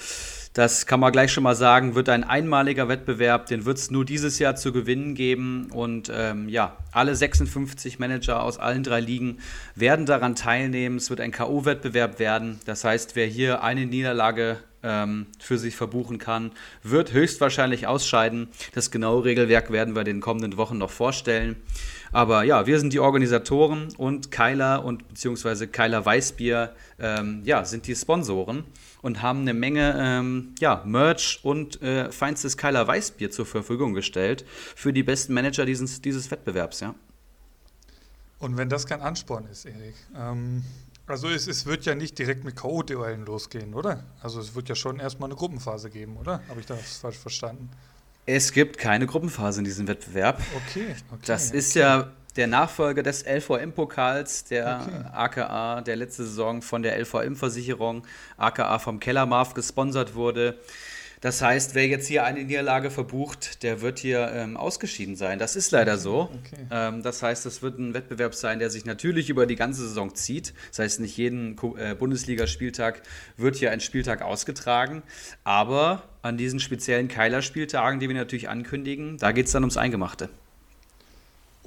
Das 0.52 0.86
kann 0.86 1.00
man 1.00 1.14
gleich 1.14 1.32
schon 1.32 1.44
mal 1.44 1.56
sagen, 1.56 1.96
wird 1.96 2.10
ein 2.10 2.26
einmaliger 2.26 2.90
Wettbewerb, 2.90 3.46
den 3.46 3.64
wird 3.64 3.78
es 3.78 3.90
nur 3.90 4.04
dieses 4.04 4.38
Jahr 4.38 4.58
zu 4.58 4.74
gewinnen 4.74 5.16
geben. 5.16 5.70
Und 5.72 6.12
ähm, 6.14 6.50
ja, 6.50 6.76
alle 6.92 7.16
56 7.16 8.00
Manager 8.00 8.44
aus 8.44 8.58
allen 8.58 8.84
drei 8.84 9.00
Ligen 9.00 9.38
werden 9.76 10.06
daran 10.06 10.36
teilnehmen. 10.36 10.98
Es 10.98 11.10
wird 11.10 11.22
ein 11.22 11.32
K.O.-Wettbewerb 11.32 12.20
werden. 12.20 12.60
Das 12.66 12.84
heißt, 12.84 13.16
wer 13.16 13.28
hier 13.28 13.64
eine 13.64 13.86
Niederlage 13.86 14.58
ähm, 14.84 15.28
für 15.40 15.58
sich 15.58 15.76
verbuchen 15.76 16.18
kann, 16.18 16.52
wird 16.84 17.14
höchstwahrscheinlich 17.14 17.88
ausscheiden. 17.88 18.50
Das 18.74 18.92
genaue 18.92 19.26
Regelwerk 19.26 19.72
werden 19.72 19.96
wir 19.96 20.02
in 20.02 20.06
den 20.06 20.22
kommenden 20.22 20.58
Wochen 20.58 20.78
noch 20.78 20.92
vorstellen. 20.92 21.56
Aber 22.12 22.44
ja, 22.44 22.66
wir 22.68 22.80
sind 22.80 22.94
die 22.94 23.00
Organisatoren 23.00 23.90
und 23.98 24.32
Keiler 24.32 24.86
und 24.86 25.08
beziehungsweise 25.08 25.68
Keiler 25.68 26.06
Weißbier 26.06 26.74
ähm, 27.00 27.42
ja, 27.44 27.66
sind 27.66 27.88
die 27.88 27.96
Sponsoren 27.96 28.64
und 29.02 29.22
haben 29.22 29.42
eine 29.42 29.54
Menge 29.54 29.96
ähm, 29.98 30.56
ja, 30.60 30.82
Merch 30.86 31.40
und 31.44 31.82
äh, 31.82 32.12
feinstes 32.12 32.58
Keiler 32.58 32.88
Weißbier 32.88 33.32
zur 33.32 33.46
Verfügung 33.46 33.94
gestellt 33.94 34.46
für 34.76 34.94
die 34.94 35.04
besten 35.04 35.34
Manager 35.34 35.66
dieses, 35.66 36.02
dieses 36.02 36.32
Wettbewerbs. 36.32 36.80
Ja. 36.80 36.96
Und 38.40 38.58
wenn 38.58 38.70
das 38.70 38.86
kein 38.86 39.02
Ansporn 39.02 39.48
ist, 39.52 39.66
Erik, 39.66 39.96
ähm, 40.16 40.64
also 41.08 41.30
es, 41.30 41.48
es 41.48 41.66
wird 41.66 41.86
ja 41.86 41.96
nicht 41.96 42.20
direkt 42.20 42.44
mit 42.44 42.56
K.O.-Duellen 42.56 43.26
losgehen, 43.26 43.74
oder? 43.74 44.04
Also 44.22 44.40
es 44.40 44.56
wird 44.56 44.70
ja 44.70 44.76
schon 44.76 45.00
erstmal 45.00 45.30
eine 45.30 45.38
Gruppenphase 45.38 45.90
geben, 45.90 46.18
oder? 46.18 46.42
Habe 46.50 46.60
ich 46.60 46.66
das 46.66 46.98
falsch 46.98 47.18
verstanden? 47.18 47.70
Es 48.26 48.52
gibt 48.52 48.78
keine 48.78 49.08
Gruppenphase 49.08 49.60
in 49.60 49.66
diesem 49.66 49.88
Wettbewerb. 49.88 50.42
Okay. 50.68 50.96
okay 51.12 51.22
das 51.26 51.52
ist 51.52 51.72
okay. 51.72 51.80
ja 51.80 52.12
der 52.36 52.48
Nachfolger 52.48 53.04
des 53.04 53.26
LVM-Pokals, 53.26 54.46
der 54.46 54.86
okay. 54.86 55.10
AKA, 55.14 55.82
der 55.82 55.96
letzte 55.96 56.24
Saison 56.24 56.62
von 56.62 56.84
der 56.84 57.00
LVM-Versicherung, 57.00 58.06
AKA 58.38 58.80
vom 58.80 59.00
Kellermarf 59.00 59.54
gesponsert 59.54 60.14
wurde. 60.14 60.60
Das 61.22 61.42
heißt, 61.42 61.74
wer 61.74 61.88
jetzt 61.88 62.08
hier 62.08 62.26
eine 62.26 62.44
Niederlage 62.44 62.92
verbucht, 62.92 63.64
der 63.64 63.82
wird 63.82 64.00
hier 64.00 64.32
ähm, 64.34 64.56
ausgeschieden 64.56 65.16
sein. 65.16 65.40
Das 65.40 65.56
ist 65.56 65.72
leider 65.72 65.98
so. 65.98 66.30
Okay. 66.46 66.68
Ähm, 66.70 67.02
das 67.02 67.24
heißt, 67.24 67.46
es 67.46 67.62
wird 67.62 67.80
ein 67.80 67.94
Wettbewerb 67.94 68.36
sein, 68.36 68.60
der 68.60 68.70
sich 68.70 68.86
natürlich 68.86 69.30
über 69.30 69.46
die 69.46 69.56
ganze 69.56 69.82
Saison 69.88 70.14
zieht. 70.14 70.54
Das 70.70 70.80
heißt, 70.80 71.00
nicht 71.00 71.18
jeden 71.18 71.58
äh, 71.78 71.96
Bundesligaspieltag 71.96 73.02
wird 73.36 73.56
hier 73.56 73.72
ein 73.72 73.80
Spieltag 73.80 74.22
ausgetragen. 74.22 75.02
Aber 75.44 76.04
an 76.22 76.38
diesen 76.38 76.60
speziellen 76.60 77.08
Keiler-Spieltagen, 77.08 78.00
die 78.00 78.08
wir 78.08 78.16
natürlich 78.16 78.50
ankündigen, 78.50 79.18
da 79.18 79.32
geht 79.32 79.48
es 79.48 79.52
dann 79.52 79.64
ums 79.64 79.78
Eingemachte. 79.78 80.30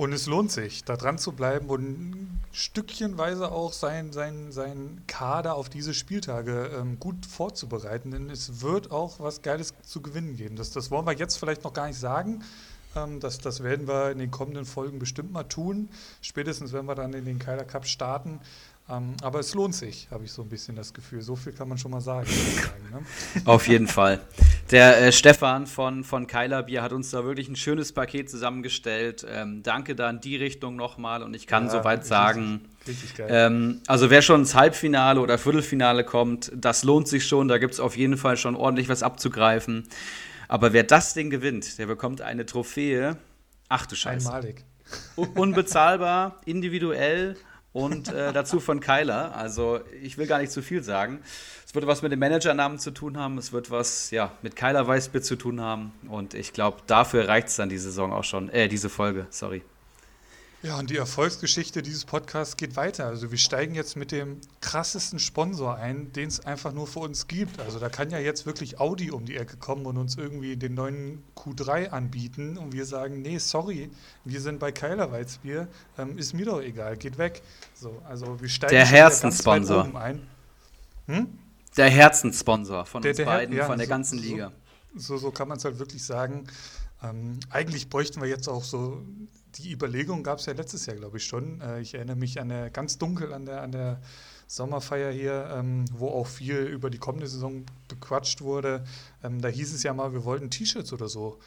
Und 0.01 0.15
es 0.15 0.25
lohnt 0.25 0.51
sich, 0.51 0.83
da 0.83 0.97
dran 0.97 1.19
zu 1.19 1.33
bleiben 1.33 1.69
und 1.69 2.41
stückchenweise 2.53 3.53
auch 3.53 3.75
sein, 3.75 4.15
sein, 4.15 4.51
sein 4.51 5.03
Kader 5.07 5.57
auf 5.57 5.69
diese 5.69 5.93
Spieltage 5.93 6.71
ähm, 6.75 6.99
gut 6.99 7.27
vorzubereiten. 7.27 8.11
Denn 8.11 8.31
es 8.31 8.63
wird 8.63 8.91
auch 8.93 9.21
was 9.21 9.43
Geiles 9.43 9.75
zu 9.83 10.01
gewinnen 10.01 10.39
geben. 10.39 10.57
Das, 10.57 10.71
das 10.71 10.91
wollen 10.91 11.05
wir 11.05 11.13
jetzt 11.13 11.37
vielleicht 11.37 11.65
noch 11.65 11.75
gar 11.75 11.87
nicht 11.87 12.01
sagen. 12.01 12.43
Ähm, 12.97 13.21
das, 13.21 13.41
das 13.41 13.63
werden 13.63 13.87
wir 13.87 14.11
in 14.11 14.17
den 14.17 14.31
kommenden 14.31 14.65
Folgen 14.65 14.99
bestimmt 14.99 15.33
mal 15.33 15.45
tun. 15.45 15.91
Spätestens, 16.23 16.73
wenn 16.73 16.87
wir 16.87 16.95
dann 16.95 17.13
in 17.13 17.27
den 17.27 17.39
Keiler 17.39 17.65
Cup 17.65 17.87
starten. 17.87 18.41
Ähm, 18.91 19.15
aber 19.23 19.41
es 19.41 19.55
lohnt 19.55 19.75
sich, 19.75 20.09
habe 20.11 20.25
ich 20.25 20.33
so 20.33 20.43
ein 20.43 20.49
bisschen 20.49 20.75
das 20.75 20.93
Gefühl. 20.93 21.23
So 21.23 21.37
viel 21.37 21.53
kann 21.53 21.69
man 21.69 21.79
schon 21.79 21.91
mal 21.91 22.01
sagen. 22.01 22.29
ne? 22.91 23.01
Auf 23.45 23.69
jeden 23.69 23.87
Fall. 23.87 24.21
Der 24.71 25.01
äh, 25.01 25.13
Stefan 25.13 25.67
von, 25.67 26.05
von 26.05 26.27
Keiler 26.27 26.63
Bier 26.63 26.83
hat 26.83 26.93
uns 26.93 27.11
da 27.11 27.25
wirklich 27.25 27.49
ein 27.49 27.57
schönes 27.57 27.93
Paket 27.93 28.31
zusammengestellt. 28.31 29.25
Ähm, 29.29 29.63
danke 29.63 29.95
da 29.95 30.11
in 30.11 30.21
die 30.21 30.37
Richtung 30.37 30.77
nochmal 30.77 31.23
und 31.23 31.35
ich 31.35 31.47
kann 31.47 31.65
ja, 31.65 31.71
soweit 31.71 32.05
sagen, 32.05 32.63
Richtig 32.87 33.15
geil. 33.15 33.29
Ähm, 33.31 33.81
also 33.87 34.11
wer 34.11 34.23
schon 34.23 34.41
ins 34.41 34.55
Halbfinale 34.55 35.21
oder 35.21 35.39
Viertelfinale 35.39 36.05
kommt, 36.05 36.51
das 36.55 36.83
lohnt 36.83 37.09
sich 37.09 37.27
schon. 37.27 37.49
Da 37.49 37.59
gibt 37.59 37.75
es 37.75 37.81
auf 37.81 37.97
jeden 37.97 38.17
Fall 38.17 38.37
schon 38.37 38.57
ordentlich 38.57 38.89
was 38.89 39.03
abzugreifen. 39.03 39.87
Aber 40.49 40.73
wer 40.73 40.83
das 40.83 41.15
Ding 41.15 41.31
gewinnt, 41.31 41.79
der 41.79 41.87
bekommt 41.87 42.23
eine 42.23 42.47
Trophäe. 42.47 43.17
Ach 43.69 43.87
du 43.87 43.95
Scheiße. 43.95 44.27
Einmalig. 44.27 44.65
Unbezahlbar, 45.15 46.41
individuell 46.45 47.37
und 47.73 48.09
äh, 48.09 48.33
dazu 48.33 48.61
von 48.61 48.81
Kyler. 48.81 49.35
Also 49.37 49.81
ich 50.03 50.19
will 50.19 50.27
gar 50.27 50.39
nicht 50.39 50.53
zu 50.53 50.63
viel 50.63 50.83
sagen. 50.83 51.21
Es 51.67 51.75
wird 51.75 51.87
was 51.87 52.03
mit 52.03 52.11
dem 52.11 52.19
Managernamen 52.19 52.79
zu 52.79 52.91
tun 52.91 53.17
haben. 53.17 53.39
Es 53.39 53.53
wird 53.53 53.71
was 53.71 54.11
ja, 54.11 54.33
mit 54.43 54.57
Kyler 54.57 54.87
Weißbier 54.87 55.23
zu 55.23 55.37
tun 55.37 55.61
haben. 55.61 55.93
Und 56.09 56.35
ich 56.35 56.53
glaube, 56.53 56.79
dafür 56.87 57.29
reicht 57.29 57.49
es 57.49 57.57
dann 57.57 57.69
die 57.69 57.79
Saison 57.79 58.13
auch 58.13 58.25
schon. 58.25 58.49
Äh, 58.49 58.69
diese 58.69 58.89
Folge, 58.89 59.27
sorry. 59.31 59.63
Ja, 60.63 60.79
und 60.79 60.91
die 60.91 60.99
Erfolgsgeschichte 60.99 61.81
dieses 61.81 62.05
Podcasts 62.05 62.59
geht 62.59 62.77
weiter. 62.77 63.07
Also 63.07 63.31
wir 63.31 63.39
steigen 63.39 63.75
jetzt 63.75 63.97
mit 63.97 64.13
dem 64.13 64.43
krassesten 64.61 65.19
Sponsor 65.19 65.77
ein, 65.77 66.13
den 66.13 66.29
es 66.29 66.41
einfach 66.41 66.73
nur 66.73 66.87
für 66.87 66.99
uns 66.99 67.29
gibt. 67.29 67.59
Also 67.61 67.79
da 67.79 67.89
kann 67.89 68.11
ja 68.11 68.19
jetzt 68.19 68.45
wirklich 68.45 68.79
Audi 68.79 69.11
um 69.11 69.25
die 69.25 69.39
Ecke 69.39 69.57
kommen 69.57 69.87
und 69.87 69.97
uns 69.97 70.19
irgendwie 70.19 70.59
den 70.59 70.75
neuen 70.75 71.23
Q3 71.35 71.89
anbieten 71.89 72.59
und 72.59 72.75
wir 72.75 72.85
sagen, 72.85 73.23
nee, 73.23 73.39
sorry, 73.39 73.91
wir 74.27 74.41
sind 74.43 74.59
bei 74.59 74.71
Keiler 74.71 75.11
Weizbier, 75.11 75.67
ähm, 75.97 76.19
ist 76.19 76.35
mir 76.35 76.45
doch 76.45 76.61
egal, 76.61 76.99
geht 76.99 77.17
weg. 77.17 77.41
So, 77.73 78.03
also 78.07 78.39
wir 78.39 78.49
steigen 78.51 78.75
der 78.75 78.85
Herzenssponsor. 78.85 79.95
ein. 79.97 80.21
Hm? 81.07 81.39
Der 81.75 81.89
Herzenssponsor 81.89 82.85
von 82.85 83.01
der, 83.01 83.13
uns 83.13 83.17
der 83.17 83.25
beiden, 83.25 83.57
ja, 83.57 83.65
von 83.65 83.79
der 83.79 83.87
so, 83.87 83.91
ganzen 83.91 84.19
Liga. 84.19 84.53
So, 84.95 85.17
so, 85.17 85.17
so 85.17 85.31
kann 85.31 85.49
man 85.49 85.57
es 85.57 85.65
halt 85.65 85.79
wirklich 85.79 86.05
sagen. 86.05 86.45
Ähm, 87.03 87.41
eigentlich 87.49 87.89
bräuchten 87.89 88.21
wir 88.21 88.29
jetzt 88.29 88.47
auch 88.47 88.63
so 88.63 89.03
die 89.57 89.73
Überlegung 89.73 90.23
gab 90.23 90.39
es 90.39 90.47
ja 90.47 90.53
letztes 90.53 90.87
Jahr, 90.87 90.97
glaube 90.97 91.19
ich, 91.19 91.25
schon. 91.25 91.61
Äh, 91.61 91.81
ich 91.81 91.95
erinnere 91.95 92.17
mich 92.17 92.41
an 92.41 92.49
der 92.49 92.71
ganz 92.71 92.99
dunkel 92.99 93.33
an 93.33 93.47
der, 93.47 93.63
an 93.63 93.73
der 93.73 94.01
Sommerfeier 94.47 95.13
hier, 95.13 95.49
ähm, 95.55 95.85
wo 95.93 96.09
auch 96.09 96.27
viel 96.27 96.57
über 96.57 96.91
die 96.91 96.99
kommende 96.99 97.29
Saison 97.29 97.65
bequatscht 97.89 98.41
wurde. 98.41 98.85
Ähm, 99.23 99.41
da 99.41 99.49
hieß 99.49 99.73
es 99.73 99.83
ja 99.85 99.95
mal, 99.95 100.13
wir 100.13 100.25
wollten 100.25 100.51
T-Shirts 100.51 100.93
oder 100.93 101.09
so 101.09 101.39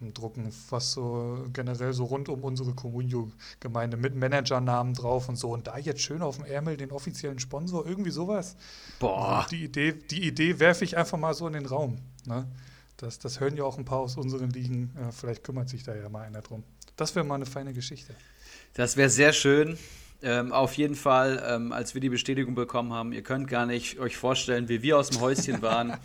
ähm, 0.00 0.12
drucken, 0.12 0.52
was 0.68 0.92
so 0.92 1.46
generell 1.52 1.94
so 1.94 2.04
rund 2.04 2.28
um 2.28 2.44
unsere 2.44 2.74
Communio-Gemeinde 2.74 3.96
mit 3.96 4.14
Managernamen 4.14 4.92
drauf 4.92 5.28
und 5.28 5.36
so. 5.36 5.52
Und 5.52 5.68
da 5.68 5.78
jetzt 5.78 6.02
schön 6.02 6.20
auf 6.20 6.36
dem 6.36 6.44
Ärmel 6.44 6.76
den 6.76 6.92
offiziellen 6.92 7.38
Sponsor, 7.38 7.86
irgendwie 7.86 8.10
sowas. 8.10 8.56
Boah. 8.98 9.46
Die 9.50 9.64
Idee, 9.64 9.92
die 9.92 10.26
Idee 10.26 10.58
werfe 10.58 10.84
ich 10.84 10.98
einfach 10.98 11.18
mal 11.18 11.32
so 11.32 11.46
in 11.46 11.54
den 11.54 11.66
Raum. 11.66 11.96
Ne? 12.26 12.46
Das, 12.98 13.18
das 13.18 13.40
hören 13.40 13.56
ja 13.56 13.64
auch 13.64 13.78
ein 13.78 13.86
paar 13.86 14.00
aus 14.00 14.18
unseren 14.18 14.50
Ligen. 14.50 14.94
Äh, 14.96 15.12
vielleicht 15.12 15.44
kümmert 15.44 15.70
sich 15.70 15.82
da 15.82 15.94
ja 15.94 16.10
mal 16.10 16.26
einer 16.26 16.42
drum. 16.42 16.62
Das 17.00 17.16
wäre 17.16 17.24
mal 17.24 17.36
eine 17.36 17.46
feine 17.46 17.72
Geschichte. 17.72 18.14
Das 18.74 18.98
wäre 18.98 19.08
sehr 19.08 19.32
schön. 19.32 19.78
Ähm, 20.22 20.52
auf 20.52 20.74
jeden 20.74 20.94
Fall, 20.94 21.42
ähm, 21.48 21.72
als 21.72 21.94
wir 21.94 22.02
die 22.02 22.10
Bestätigung 22.10 22.54
bekommen 22.54 22.92
haben, 22.92 23.14
ihr 23.14 23.22
könnt 23.22 23.48
gar 23.48 23.64
nicht 23.64 23.98
euch 23.98 24.18
vorstellen, 24.18 24.68
wie 24.68 24.82
wir 24.82 24.98
aus 24.98 25.08
dem 25.08 25.22
Häuschen 25.22 25.62
waren. 25.62 25.96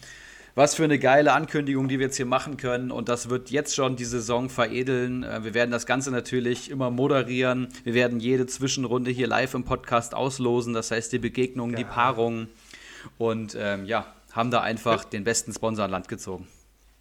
Was 0.56 0.74
für 0.74 0.86
eine 0.86 0.98
geile 0.98 1.34
Ankündigung, 1.34 1.90
die 1.90 2.00
wir 2.00 2.06
jetzt 2.06 2.16
hier 2.16 2.26
machen 2.26 2.56
können. 2.56 2.92
Und 2.92 3.10
das 3.10 3.30
wird 3.30 3.52
jetzt 3.52 3.76
schon 3.76 3.98
die 3.98 4.06
Saison 4.06 4.50
veredeln. 4.50 5.24
Äh, 5.24 5.44
wir 5.44 5.54
werden 5.54 5.72
das 5.72 5.86
Ganze 5.86 6.12
natürlich 6.12 6.72
immer 6.72 6.90
moderieren. 6.92 7.68
Wir 7.84 7.94
werden 7.94 8.22
jede 8.22 8.46
Zwischenrunde 8.46 9.12
hier 9.12 9.28
live 9.28 9.54
im 9.54 9.66
Podcast 9.66 10.16
auslosen. 10.16 10.74
Das 10.74 10.92
heißt, 10.92 11.12
die 11.12 11.20
Begegnungen, 11.20 11.74
ja. 11.74 11.80
die 11.80 11.84
Paarungen. 11.84 12.48
Und 13.18 13.58
ähm, 13.60 13.84
ja, 13.84 14.16
haben 14.32 14.50
da 14.50 14.62
einfach 14.62 15.04
den 15.04 15.26
besten 15.26 15.52
Sponsor 15.52 15.84
an 15.84 15.92
Land 15.92 16.08
gezogen. 16.08 16.48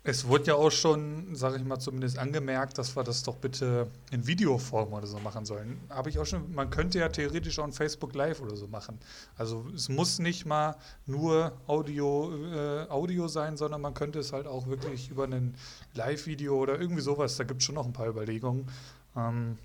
Es 0.07 0.29
wurde 0.29 0.49
ja 0.49 0.55
auch 0.57 0.71
schon, 0.71 1.35
sage 1.35 1.57
ich 1.57 1.65
mal, 1.65 1.79
zumindest 1.79 2.19
angemerkt, 2.19 2.77
dass 2.77 2.95
wir 2.95 3.05
das 3.05 3.23
doch 3.23 3.37
bitte 3.37 3.91
in 4.11 4.27
Videoform 4.27 4.93
oder 4.93 5.07
so 5.07 5.19
machen 5.19 5.47
sollen. 5.47 5.81
Habe 5.89 6.11
ich 6.11 6.19
auch 6.19 6.27
schon, 6.27 6.55
man 6.55 6.69
könnte 6.69 6.99
ja 6.99 7.09
theoretisch 7.09 7.59
auch 7.59 7.65
ein 7.65 7.73
Facebook 7.73 8.15
Live 8.15 8.43
oder 8.43 8.55
so 8.55 8.69
machen. 8.69 8.99
Also 9.39 9.65
es 9.75 9.89
muss 9.89 10.19
nicht 10.19 10.45
mal 10.45 10.77
nur 11.07 11.53
Audio, 11.67 12.37
äh, 12.53 12.87
Audio 12.91 13.29
sein, 13.29 13.57
sondern 13.57 13.81
man 13.81 13.95
könnte 13.95 14.19
es 14.19 14.35
halt 14.35 14.47
auch 14.47 14.67
wirklich 14.67 15.09
über 15.09 15.25
ein 15.25 15.55
Live-Video 15.95 16.55
oder 16.55 16.79
irgendwie 16.79 17.01
sowas, 17.01 17.37
da 17.37 17.45
gibt 17.45 17.63
es 17.63 17.67
schon 17.67 17.77
noch 17.77 17.87
ein 17.87 17.95
paar 17.95 18.09
Überlegungen. 18.09 18.69
Ähm, 19.17 19.57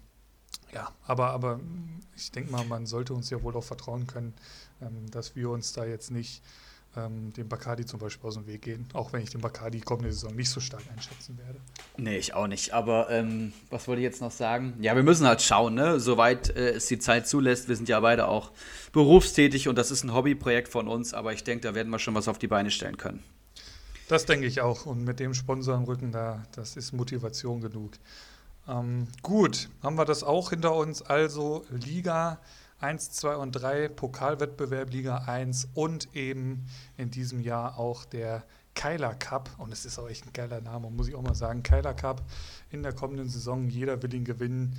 ja, 0.73 0.89
aber, 1.05 1.31
aber 1.31 1.59
ich 2.15 2.31
denke 2.31 2.49
mal, 2.49 2.63
man 2.63 2.85
sollte 2.85 3.13
uns 3.13 3.29
ja 3.29 3.43
wohl 3.43 3.57
auch 3.57 3.63
vertrauen 3.63 4.07
können, 4.07 4.33
ähm, 4.81 5.11
dass 5.11 5.35
wir 5.35 5.49
uns 5.49 5.73
da 5.73 5.83
jetzt 5.83 6.11
nicht 6.11 6.41
ähm, 6.95 7.31
dem 7.33 7.47
Bacardi 7.47 7.85
zum 7.85 7.99
Beispiel 7.99 8.27
aus 8.27 8.35
dem 8.35 8.47
Weg 8.47 8.63
gehen, 8.63 8.87
auch 8.93 9.13
wenn 9.13 9.21
ich 9.21 9.29
den 9.29 9.41
Bacardi 9.41 9.79
kommende 9.79 10.11
Saison 10.11 10.35
nicht 10.35 10.49
so 10.49 10.59
stark 10.59 10.83
einschätzen 10.91 11.37
werde. 11.37 11.59
Nee, 11.97 12.17
ich 12.17 12.33
auch 12.33 12.47
nicht. 12.47 12.73
Aber 12.73 13.09
ähm, 13.09 13.53
was 13.69 13.87
wollte 13.87 14.01
ich 14.01 14.05
jetzt 14.05 14.21
noch 14.21 14.31
sagen? 14.31 14.73
Ja, 14.81 14.95
wir 14.95 15.03
müssen 15.03 15.27
halt 15.27 15.41
schauen, 15.41 15.75
ne? 15.75 15.99
soweit 15.99 16.49
äh, 16.55 16.71
es 16.71 16.87
die 16.87 16.99
Zeit 16.99 17.27
zulässt. 17.27 17.69
Wir 17.69 17.75
sind 17.75 17.89
ja 17.89 17.99
beide 17.99 18.27
auch 18.27 18.51
berufstätig 18.91 19.67
und 19.67 19.77
das 19.77 19.91
ist 19.91 20.03
ein 20.03 20.13
Hobbyprojekt 20.13 20.69
von 20.69 20.87
uns, 20.87 21.13
aber 21.13 21.33
ich 21.33 21.43
denke, 21.43 21.67
da 21.67 21.75
werden 21.75 21.89
wir 21.89 21.99
schon 21.99 22.15
was 22.15 22.27
auf 22.27 22.39
die 22.39 22.47
Beine 22.47 22.71
stellen 22.71 22.97
können. 22.97 23.23
Das 24.07 24.25
denke 24.25 24.47
ich 24.47 24.61
auch. 24.61 24.87
Und 24.87 25.03
mit 25.03 25.19
dem 25.19 25.35
Sponsor 25.35 25.75
im 25.75 25.83
Rücken, 25.83 26.11
da, 26.11 26.43
das 26.55 26.75
ist 26.75 26.93
Motivation 26.93 27.61
genug. 27.61 27.91
Ähm, 28.67 29.07
gut, 29.21 29.69
haben 29.83 29.97
wir 29.97 30.05
das 30.05 30.23
auch 30.23 30.49
hinter 30.49 30.75
uns. 30.75 31.03
Also 31.03 31.65
Liga 31.69 32.39
1, 32.79 33.11
2 33.11 33.35
und 33.35 33.51
3, 33.51 33.89
Pokalwettbewerb 33.89 34.91
Liga 34.91 35.17
1 35.25 35.69
und 35.73 36.15
eben 36.15 36.65
in 36.97 37.11
diesem 37.11 37.41
Jahr 37.41 37.77
auch 37.77 38.05
der 38.05 38.43
Keiler 38.73 39.13
Cup. 39.15 39.49
Und 39.57 39.73
es 39.73 39.85
ist 39.85 39.99
auch 39.99 40.07
echt 40.07 40.25
ein 40.25 40.33
geiler 40.33 40.61
Name, 40.61 40.89
muss 40.89 41.09
ich 41.09 41.15
auch 41.15 41.21
mal 41.21 41.35
sagen. 41.35 41.63
Keiler 41.63 41.93
Cup 41.93 42.23
in 42.69 42.81
der 42.81 42.93
kommenden 42.93 43.27
Saison. 43.27 43.67
Jeder 43.67 44.01
will 44.01 44.13
ihn 44.13 44.23
gewinnen. 44.23 44.77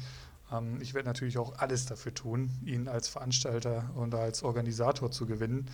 Ähm, 0.50 0.78
ich 0.80 0.94
werde 0.94 1.08
natürlich 1.08 1.36
auch 1.36 1.58
alles 1.58 1.84
dafür 1.86 2.14
tun, 2.14 2.50
ihn 2.64 2.88
als 2.88 3.08
Veranstalter 3.08 3.90
und 3.94 4.14
als 4.14 4.42
Organisator 4.42 5.10
zu 5.10 5.26
gewinnen. 5.26 5.66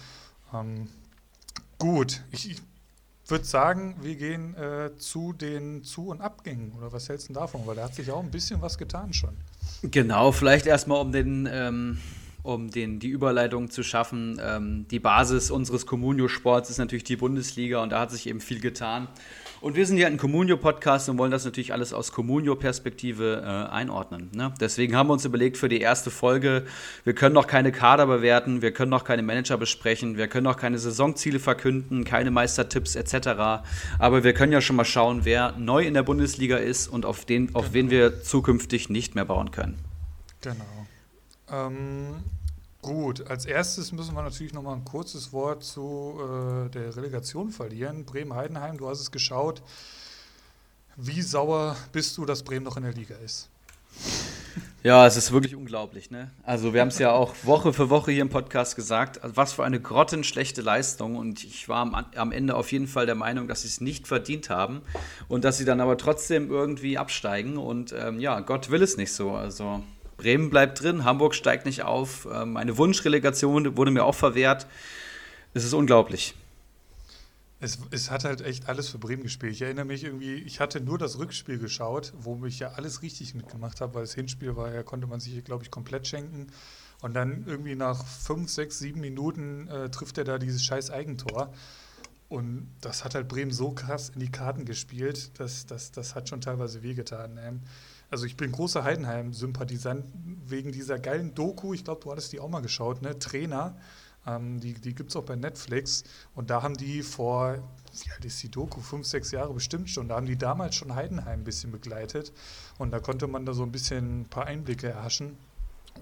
Ähm, 0.52 0.88
gut, 1.78 2.24
ich, 2.32 2.50
ich 2.50 2.62
würde 3.28 3.44
sagen, 3.44 3.96
wir 4.00 4.16
gehen 4.16 4.54
äh, 4.54 4.96
zu 4.96 5.32
den 5.32 5.84
Zu- 5.84 6.08
und 6.08 6.20
Abgängen. 6.20 6.72
Oder 6.72 6.92
was 6.92 7.08
hältst 7.08 7.28
du 7.28 7.34
davon? 7.34 7.66
Weil 7.66 7.76
da 7.76 7.84
hat 7.84 7.94
sich 7.94 8.10
auch 8.10 8.22
ein 8.22 8.30
bisschen 8.30 8.60
was 8.60 8.78
getan 8.78 9.12
schon. 9.12 9.36
Genau, 9.82 10.32
vielleicht 10.32 10.66
erstmal 10.66 11.00
um 11.00 11.12
den, 11.12 11.48
ähm, 11.50 11.98
um 12.42 12.70
den, 12.70 12.98
die 12.98 13.08
Überleitung 13.08 13.70
zu 13.70 13.82
schaffen. 13.82 14.40
Ähm, 14.42 14.86
die 14.90 14.98
Basis 14.98 15.50
unseres 15.50 15.86
Communio-Sports 15.86 16.70
ist 16.70 16.78
natürlich 16.78 17.04
die 17.04 17.16
Bundesliga 17.16 17.82
und 17.82 17.90
da 17.90 18.00
hat 18.00 18.10
sich 18.10 18.28
eben 18.28 18.40
viel 18.40 18.60
getan. 18.60 19.08
Und 19.60 19.74
wir 19.74 19.86
sind 19.86 19.96
ja 19.96 20.06
ein 20.06 20.18
Communio-Podcast 20.18 21.08
und 21.08 21.18
wollen 21.18 21.30
das 21.30 21.44
natürlich 21.44 21.72
alles 21.72 21.92
aus 21.92 22.12
Communio-Perspektive 22.12 23.42
äh, 23.42 23.72
einordnen. 23.72 24.30
Ne? 24.34 24.52
Deswegen 24.60 24.94
haben 24.94 25.08
wir 25.08 25.14
uns 25.14 25.24
überlegt 25.24 25.56
für 25.56 25.68
die 25.68 25.80
erste 25.80 26.10
Folge, 26.10 26.64
wir 27.04 27.14
können 27.14 27.34
noch 27.34 27.46
keine 27.46 27.72
Kader 27.72 28.06
bewerten, 28.06 28.60
wir 28.60 28.72
können 28.72 28.90
noch 28.90 29.04
keine 29.04 29.22
Manager 29.22 29.56
besprechen, 29.56 30.16
wir 30.16 30.28
können 30.28 30.44
noch 30.44 30.58
keine 30.58 30.78
Saisonziele 30.78 31.38
verkünden, 31.38 32.04
keine 32.04 32.30
Meistertipps 32.30 32.96
etc. 32.96 33.64
Aber 33.98 34.24
wir 34.24 34.34
können 34.34 34.52
ja 34.52 34.60
schon 34.60 34.76
mal 34.76 34.84
schauen, 34.84 35.20
wer 35.24 35.52
neu 35.58 35.84
in 35.84 35.94
der 35.94 36.02
Bundesliga 36.02 36.58
ist 36.58 36.88
und 36.88 37.06
auf, 37.06 37.24
den, 37.24 37.54
auf 37.54 37.72
genau. 37.72 37.74
wen 37.74 37.90
wir 37.90 38.22
zukünftig 38.22 38.90
nicht 38.90 39.14
mehr 39.14 39.24
bauen 39.24 39.50
können. 39.50 39.78
Genau. 40.42 40.64
Ähm, 41.50 42.16
Gut, 42.86 43.28
als 43.28 43.46
erstes 43.46 43.90
müssen 43.90 44.14
wir 44.14 44.22
natürlich 44.22 44.52
noch 44.52 44.62
mal 44.62 44.74
ein 44.74 44.84
kurzes 44.84 45.32
Wort 45.32 45.64
zu 45.64 46.20
äh, 46.20 46.70
der 46.70 46.94
Relegation 46.96 47.50
verlieren. 47.50 48.04
Bremen-Heidenheim, 48.04 48.78
du 48.78 48.88
hast 48.88 49.00
es 49.00 49.10
geschaut. 49.10 49.60
Wie 50.94 51.20
sauer 51.20 51.76
bist 51.90 52.16
du, 52.16 52.24
dass 52.24 52.44
Bremen 52.44 52.64
noch 52.64 52.76
in 52.76 52.84
der 52.84 52.92
Liga 52.92 53.16
ist? 53.16 53.48
Ja, 54.84 55.04
es 55.04 55.16
ist 55.16 55.32
wirklich 55.32 55.56
unglaublich. 55.56 56.12
Ne? 56.12 56.30
Also 56.44 56.74
wir 56.74 56.80
haben 56.80 56.88
es 56.88 57.00
ja 57.00 57.10
auch 57.10 57.34
Woche 57.42 57.72
für 57.72 57.90
Woche 57.90 58.12
hier 58.12 58.22
im 58.22 58.28
Podcast 58.28 58.76
gesagt, 58.76 59.18
was 59.24 59.54
für 59.54 59.64
eine 59.64 59.80
grottenschlechte 59.80 60.62
Leistung. 60.62 61.16
Und 61.16 61.42
ich 61.42 61.68
war 61.68 61.78
am, 61.78 62.06
am 62.14 62.30
Ende 62.30 62.54
auf 62.54 62.70
jeden 62.70 62.86
Fall 62.86 63.04
der 63.04 63.16
Meinung, 63.16 63.48
dass 63.48 63.62
sie 63.62 63.68
es 63.68 63.80
nicht 63.80 64.06
verdient 64.06 64.48
haben 64.48 64.82
und 65.26 65.42
dass 65.42 65.58
sie 65.58 65.64
dann 65.64 65.80
aber 65.80 65.98
trotzdem 65.98 66.52
irgendwie 66.52 66.98
absteigen. 66.98 67.56
Und 67.56 67.92
ähm, 67.98 68.20
ja, 68.20 68.38
Gott 68.38 68.70
will 68.70 68.80
es 68.80 68.96
nicht 68.96 69.12
so. 69.12 69.32
Also 69.32 69.82
Bremen 70.16 70.50
bleibt 70.50 70.82
drin, 70.82 71.04
Hamburg 71.04 71.34
steigt 71.34 71.66
nicht 71.66 71.82
auf. 71.82 72.26
Ähm, 72.32 72.52
meine 72.52 72.78
Wunschrelegation 72.78 73.76
wurde 73.76 73.90
mir 73.90 74.04
auch 74.04 74.14
verwehrt. 74.14 74.66
Es 75.54 75.64
ist 75.64 75.72
unglaublich. 75.72 76.34
Es, 77.58 77.78
es, 77.90 78.10
hat 78.10 78.24
halt 78.24 78.42
echt 78.42 78.68
alles 78.68 78.90
für 78.90 78.98
Bremen 78.98 79.22
gespielt. 79.22 79.52
Ich 79.52 79.62
erinnere 79.62 79.86
mich 79.86 80.04
irgendwie, 80.04 80.34
ich 80.34 80.60
hatte 80.60 80.80
nur 80.80 80.98
das 80.98 81.18
Rückspiel 81.18 81.58
geschaut, 81.58 82.12
wo 82.18 82.44
ich 82.44 82.58
ja 82.58 82.72
alles 82.72 83.00
richtig 83.00 83.34
mitgemacht 83.34 83.80
habe, 83.80 83.94
weil 83.94 84.02
das 84.02 84.14
Hinspiel 84.14 84.56
war 84.56 84.72
ja, 84.72 84.82
konnte 84.82 85.06
man 85.06 85.20
sich, 85.20 85.42
glaube 85.44 85.64
ich, 85.64 85.70
komplett 85.70 86.06
schenken. 86.06 86.48
Und 87.00 87.14
dann 87.14 87.44
irgendwie 87.46 87.74
nach 87.74 88.04
fünf, 88.06 88.50
sechs, 88.50 88.78
sieben 88.78 89.00
Minuten 89.00 89.68
äh, 89.68 89.90
trifft 89.90 90.18
er 90.18 90.24
da 90.24 90.38
dieses 90.38 90.62
scheiß 90.64 90.90
Eigentor. 90.90 91.52
Und 92.28 92.68
das 92.80 93.04
hat 93.04 93.14
halt 93.14 93.28
Bremen 93.28 93.52
so 93.52 93.70
krass 93.70 94.10
in 94.10 94.20
die 94.20 94.30
Karten 94.30 94.64
gespielt, 94.64 95.38
dass 95.38 95.66
das, 95.66 95.92
das 95.92 96.14
hat 96.14 96.28
schon 96.28 96.40
teilweise 96.40 96.82
wehgetan. 96.82 97.38
Ähm, 97.40 97.60
also 98.10 98.26
ich 98.26 98.36
bin 98.36 98.52
großer 98.52 98.84
Heidenheim-Sympathisant 98.84 100.04
wegen 100.46 100.72
dieser 100.72 100.98
geilen 100.98 101.34
Doku, 101.34 101.74
ich 101.74 101.84
glaube, 101.84 102.00
du 102.02 102.10
hattest 102.10 102.32
die 102.32 102.40
auch 102.40 102.48
mal 102.48 102.60
geschaut, 102.60 103.02
ne? 103.02 103.18
Trainer, 103.18 103.76
ähm, 104.26 104.60
die, 104.60 104.74
die 104.74 104.94
gibt 104.94 105.10
es 105.10 105.16
auch 105.16 105.24
bei 105.24 105.36
Netflix. 105.36 106.04
Und 106.34 106.50
da 106.50 106.62
haben 106.62 106.76
die 106.76 107.02
vor, 107.02 107.56
wie 108.04 108.10
alt 108.12 108.24
ist 108.24 108.42
die 108.42 108.50
Doku, 108.50 108.80
fünf, 108.80 109.06
sechs 109.06 109.30
Jahre 109.30 109.54
bestimmt 109.54 109.90
schon, 109.90 110.08
da 110.08 110.16
haben 110.16 110.26
die 110.26 110.36
damals 110.36 110.74
schon 110.74 110.94
Heidenheim 110.94 111.40
ein 111.40 111.44
bisschen 111.44 111.70
begleitet. 111.72 112.32
Und 112.78 112.90
da 112.90 113.00
konnte 113.00 113.26
man 113.26 113.46
da 113.46 113.54
so 113.54 113.62
ein 113.62 113.72
bisschen 113.72 114.22
ein 114.22 114.24
paar 114.26 114.46
Einblicke 114.46 114.88
erhaschen. 114.88 115.36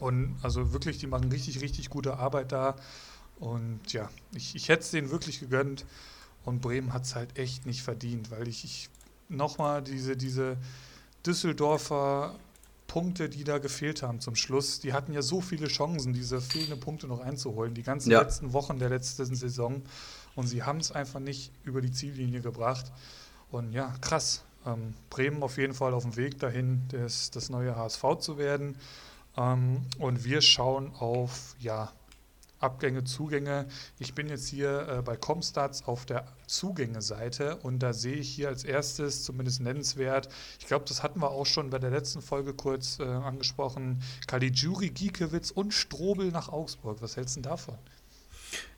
Und 0.00 0.36
also 0.42 0.72
wirklich, 0.72 0.98
die 0.98 1.06
machen 1.06 1.30
richtig, 1.30 1.60
richtig 1.60 1.88
gute 1.90 2.18
Arbeit 2.18 2.52
da. 2.52 2.76
Und 3.38 3.92
ja, 3.92 4.10
ich, 4.34 4.54
ich 4.54 4.68
hätte 4.68 4.82
es 4.82 4.90
denen 4.90 5.10
wirklich 5.10 5.40
gegönnt. 5.40 5.84
Und 6.44 6.60
Bremen 6.60 6.92
hat 6.92 7.04
es 7.04 7.14
halt 7.14 7.38
echt 7.38 7.64
nicht 7.64 7.82
verdient, 7.82 8.30
weil 8.30 8.48
ich, 8.48 8.64
ich 8.64 8.90
nochmal 9.28 9.82
diese, 9.82 10.16
diese 10.16 10.58
Düsseldorfer 11.26 12.34
Punkte, 12.86 13.28
die 13.28 13.44
da 13.44 13.58
gefehlt 13.58 14.02
haben 14.02 14.20
zum 14.20 14.36
Schluss, 14.36 14.78
die 14.78 14.92
hatten 14.92 15.12
ja 15.12 15.22
so 15.22 15.40
viele 15.40 15.66
Chancen, 15.66 16.12
diese 16.12 16.40
fehlenden 16.40 16.78
Punkte 16.78 17.08
noch 17.08 17.20
einzuholen, 17.20 17.74
die 17.74 17.82
ganzen 17.82 18.10
ja. 18.10 18.20
letzten 18.20 18.52
Wochen 18.52 18.78
der 18.78 18.90
letzten 18.90 19.34
Saison. 19.34 19.82
Und 20.36 20.46
sie 20.46 20.62
haben 20.62 20.78
es 20.78 20.92
einfach 20.92 21.20
nicht 21.20 21.50
über 21.64 21.80
die 21.80 21.90
Ziellinie 21.90 22.40
gebracht. 22.40 22.92
Und 23.50 23.72
ja, 23.72 23.94
krass. 24.00 24.44
Ähm, 24.66 24.94
Bremen 25.10 25.42
auf 25.42 25.58
jeden 25.58 25.74
Fall 25.74 25.92
auf 25.92 26.04
dem 26.04 26.16
Weg 26.16 26.38
dahin, 26.38 26.82
das, 26.88 27.30
das 27.30 27.50
neue 27.50 27.76
HSV 27.76 28.04
zu 28.20 28.38
werden. 28.38 28.76
Ähm, 29.36 29.82
und 29.98 30.24
wir 30.24 30.40
schauen 30.40 30.92
auf 30.94 31.56
ja, 31.58 31.92
Abgänge, 32.64 33.04
Zugänge. 33.04 33.66
Ich 33.98 34.14
bin 34.14 34.28
jetzt 34.28 34.48
hier 34.48 34.88
äh, 34.88 35.02
bei 35.02 35.16
Comstats 35.16 35.84
auf 35.84 36.06
der 36.06 36.26
Zugänge-Seite 36.46 37.56
und 37.56 37.78
da 37.80 37.92
sehe 37.92 38.16
ich 38.16 38.30
hier 38.30 38.48
als 38.48 38.64
erstes 38.64 39.22
zumindest 39.22 39.60
nennenswert, 39.60 40.28
ich 40.58 40.66
glaube, 40.66 40.86
das 40.88 41.02
hatten 41.02 41.20
wir 41.20 41.30
auch 41.30 41.46
schon 41.46 41.70
bei 41.70 41.78
der 41.78 41.90
letzten 41.90 42.22
Folge 42.22 42.54
kurz 42.54 42.98
äh, 42.98 43.04
angesprochen, 43.04 44.02
Caligiuri, 44.26 44.90
Giekewitz 44.90 45.50
und 45.50 45.72
Strobel 45.72 46.30
nach 46.30 46.48
Augsburg. 46.48 47.02
Was 47.02 47.16
hältst 47.16 47.36
du 47.36 47.42
denn 47.42 47.50
davon? 47.50 47.78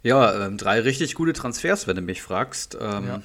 Ja, 0.03 0.47
ähm, 0.47 0.59
drei 0.59 0.81
richtig 0.81 1.15
gute 1.15 1.33
Transfers, 1.33 1.87
wenn 1.87 1.97
du 1.97 2.03
mich 2.03 2.23
fragst. 2.23 2.77
Ähm, 2.81 3.07
ja. 3.07 3.23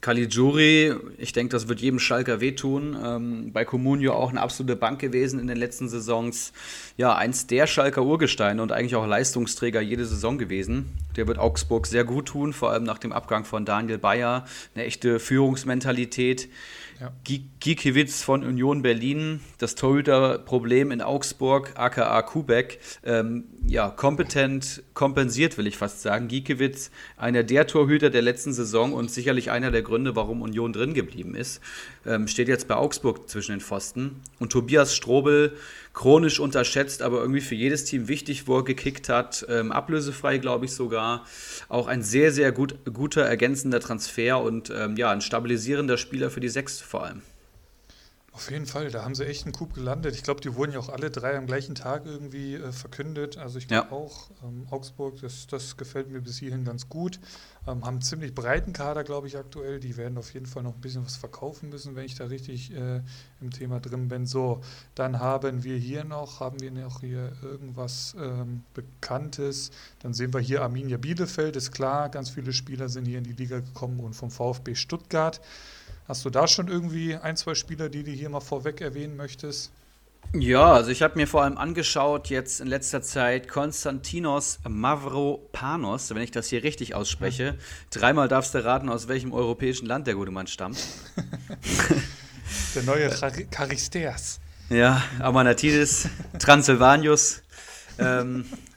Caligiuri, 0.00 0.94
ich 1.18 1.34
denke, 1.34 1.52
das 1.52 1.68
wird 1.68 1.80
jedem 1.80 1.98
Schalker 1.98 2.40
wehtun. 2.40 2.96
Ähm, 3.04 3.52
bei 3.52 3.66
Comunio 3.66 4.14
auch 4.14 4.30
eine 4.30 4.40
absolute 4.40 4.74
Bank 4.74 4.98
gewesen 4.98 5.38
in 5.38 5.46
den 5.46 5.58
letzten 5.58 5.90
Saisons. 5.90 6.52
Ja, 6.96 7.14
eins 7.16 7.46
der 7.46 7.66
Schalker 7.66 8.02
Urgesteine 8.02 8.62
und 8.62 8.72
eigentlich 8.72 8.96
auch 8.96 9.06
Leistungsträger 9.06 9.82
jede 9.82 10.06
Saison 10.06 10.38
gewesen. 10.38 10.86
Der 11.16 11.26
wird 11.28 11.38
Augsburg 11.38 11.86
sehr 11.86 12.04
gut 12.04 12.26
tun, 12.26 12.54
vor 12.54 12.70
allem 12.70 12.84
nach 12.84 12.98
dem 12.98 13.12
Abgang 13.12 13.44
von 13.44 13.66
Daniel 13.66 13.98
Bayer. 13.98 14.46
Eine 14.74 14.84
echte 14.84 15.20
Führungsmentalität. 15.20 16.48
Ja. 17.00 17.12
Gikiewicz 17.60 18.22
von 18.22 18.44
Union 18.44 18.82
Berlin, 18.82 19.40
das 19.56 19.74
Torhüterproblem 19.74 20.90
in 20.90 21.00
Augsburg, 21.00 21.72
aka 21.76 22.20
Kubek, 22.20 22.78
ähm, 23.04 23.44
ja, 23.66 23.88
kompetent 23.88 24.82
kompensiert, 24.92 25.56
will 25.56 25.66
ich 25.66 25.78
fast 25.78 26.02
sagen. 26.02 26.28
Gikiewicz, 26.28 26.90
einer 27.16 27.42
der 27.42 27.66
Torhüter 27.66 28.10
der 28.10 28.20
letzten 28.20 28.52
Saison 28.52 28.92
und 28.92 29.10
sicherlich 29.10 29.50
einer 29.50 29.70
der 29.70 29.80
Gründe, 29.80 30.14
warum 30.14 30.42
Union 30.42 30.74
drin 30.74 30.92
geblieben 30.92 31.34
ist, 31.34 31.62
ähm, 32.04 32.28
steht 32.28 32.48
jetzt 32.48 32.68
bei 32.68 32.74
Augsburg 32.76 33.30
zwischen 33.30 33.52
den 33.52 33.60
Pfosten. 33.62 34.20
Und 34.38 34.52
Tobias 34.52 34.94
Strobel, 34.94 35.56
chronisch 35.92 36.40
unterschätzt, 36.40 37.02
aber 37.02 37.20
irgendwie 37.20 37.40
für 37.40 37.54
jedes 37.54 37.84
Team 37.84 38.08
wichtig, 38.08 38.46
wo 38.46 38.58
er 38.58 38.64
gekickt 38.64 39.08
hat. 39.08 39.44
Ähm, 39.48 39.72
ablösefrei, 39.72 40.38
glaube 40.38 40.66
ich 40.66 40.72
sogar. 40.72 41.26
Auch 41.68 41.88
ein 41.88 42.02
sehr, 42.02 42.32
sehr 42.32 42.52
gut, 42.52 42.76
guter 42.92 43.22
ergänzender 43.22 43.80
Transfer 43.80 44.40
und 44.40 44.70
ähm, 44.70 44.96
ja, 44.96 45.10
ein 45.10 45.20
stabilisierender 45.20 45.98
Spieler 45.98 46.30
für 46.30 46.40
die 46.40 46.48
Sechs 46.48 46.80
vor 46.80 47.04
allem. 47.04 47.22
Auf 48.32 48.48
jeden 48.48 48.66
Fall, 48.66 48.90
da 48.92 49.04
haben 49.04 49.16
sie 49.16 49.26
echt 49.26 49.44
einen 49.44 49.52
Coup 49.52 49.74
gelandet. 49.74 50.14
Ich 50.14 50.22
glaube, 50.22 50.40
die 50.40 50.54
wurden 50.54 50.70
ja 50.70 50.78
auch 50.78 50.88
alle 50.88 51.10
drei 51.10 51.36
am 51.36 51.46
gleichen 51.46 51.74
Tag 51.74 52.06
irgendwie 52.06 52.54
äh, 52.54 52.70
verkündet. 52.70 53.36
Also 53.36 53.58
ich 53.58 53.66
glaube 53.66 53.88
ja. 53.90 53.96
auch, 53.96 54.30
ähm, 54.44 54.68
Augsburg, 54.70 55.20
das, 55.20 55.48
das 55.48 55.76
gefällt 55.76 56.10
mir 56.10 56.20
bis 56.20 56.38
hierhin 56.38 56.64
ganz 56.64 56.88
gut. 56.88 57.18
Ähm, 57.66 57.84
haben 57.84 57.84
einen 57.84 58.02
ziemlich 58.02 58.32
breiten 58.32 58.72
Kader, 58.72 59.02
glaube 59.02 59.26
ich, 59.26 59.36
aktuell. 59.36 59.80
Die 59.80 59.96
werden 59.96 60.16
auf 60.16 60.32
jeden 60.32 60.46
Fall 60.46 60.62
noch 60.62 60.76
ein 60.76 60.80
bisschen 60.80 61.04
was 61.04 61.16
verkaufen 61.16 61.70
müssen, 61.70 61.96
wenn 61.96 62.04
ich 62.04 62.14
da 62.14 62.26
richtig 62.26 62.72
äh, 62.72 63.02
im 63.40 63.50
Thema 63.50 63.80
drin 63.80 64.06
bin. 64.06 64.26
So, 64.26 64.60
dann 64.94 65.18
haben 65.18 65.64
wir 65.64 65.76
hier 65.76 66.04
noch, 66.04 66.38
haben 66.38 66.60
wir 66.60 66.70
noch 66.70 67.00
hier 67.00 67.32
irgendwas 67.42 68.14
ähm, 68.16 68.62
Bekanntes. 68.74 69.72
Dann 69.98 70.14
sehen 70.14 70.32
wir 70.32 70.40
hier 70.40 70.62
Arminia 70.62 70.98
Bielefeld, 70.98 71.56
ist 71.56 71.72
klar, 71.72 72.08
ganz 72.08 72.30
viele 72.30 72.52
Spieler 72.52 72.88
sind 72.88 73.06
hier 73.06 73.18
in 73.18 73.24
die 73.24 73.32
Liga 73.32 73.58
gekommen 73.58 73.98
und 73.98 74.14
vom 74.14 74.30
VfB 74.30 74.76
Stuttgart. 74.76 75.40
Hast 76.10 76.24
du 76.24 76.30
da 76.30 76.48
schon 76.48 76.66
irgendwie 76.66 77.14
ein, 77.14 77.36
zwei 77.36 77.54
Spieler, 77.54 77.88
die 77.88 78.02
du 78.02 78.10
hier 78.10 78.28
mal 78.30 78.40
vorweg 78.40 78.80
erwähnen 78.80 79.16
möchtest? 79.16 79.70
Ja, 80.32 80.72
also 80.72 80.90
ich 80.90 81.02
habe 81.02 81.16
mir 81.16 81.28
vor 81.28 81.44
allem 81.44 81.56
angeschaut 81.56 82.30
jetzt 82.30 82.60
in 82.60 82.66
letzter 82.66 83.00
Zeit 83.00 83.46
Konstantinos 83.46 84.58
Mavropanos, 84.68 86.12
wenn 86.12 86.22
ich 86.22 86.32
das 86.32 86.48
hier 86.48 86.64
richtig 86.64 86.96
ausspreche. 86.96 87.44
Ja. 87.44 87.54
Dreimal 87.90 88.26
darfst 88.26 88.54
du 88.54 88.64
raten, 88.64 88.88
aus 88.88 89.06
welchem 89.06 89.32
europäischen 89.32 89.86
Land 89.86 90.08
der 90.08 90.16
gute 90.16 90.32
Mann 90.32 90.48
stammt. 90.48 90.84
der 92.74 92.82
neue 92.82 93.08
Charisteas. 93.54 94.40
Ja, 94.68 95.04
Amanatidis, 95.20 96.08
Transylvanius. 96.40 97.40
ähm, 98.00 98.46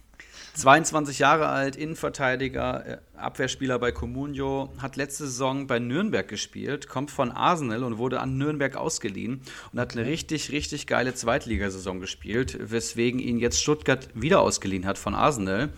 22 0.55 1.17
Jahre 1.17 1.47
alt, 1.47 1.75
Innenverteidiger, 1.75 2.85
äh, 2.85 2.97
Abwehrspieler 3.17 3.79
bei 3.79 3.91
Comunio, 3.91 4.71
hat 4.77 4.97
letzte 4.97 5.25
Saison 5.25 5.65
bei 5.65 5.79
Nürnberg 5.79 6.27
gespielt, 6.27 6.87
kommt 6.87 7.09
von 7.09 7.31
Arsenal 7.31 7.83
und 7.83 7.97
wurde 7.97 8.19
an 8.19 8.37
Nürnberg 8.37 8.75
ausgeliehen 8.75 9.41
und 9.71 9.79
hat 9.79 9.97
eine 9.97 10.05
richtig, 10.05 10.51
richtig 10.51 10.85
geile 10.85 11.15
Zweitligasaison 11.15 11.99
gespielt, 11.99 12.57
weswegen 12.59 13.19
ihn 13.19 13.39
jetzt 13.39 13.61
Stuttgart 13.61 14.09
wieder 14.13 14.41
ausgeliehen 14.41 14.85
hat 14.85 14.99
von 14.99 15.15
Arsenal. 15.15 15.69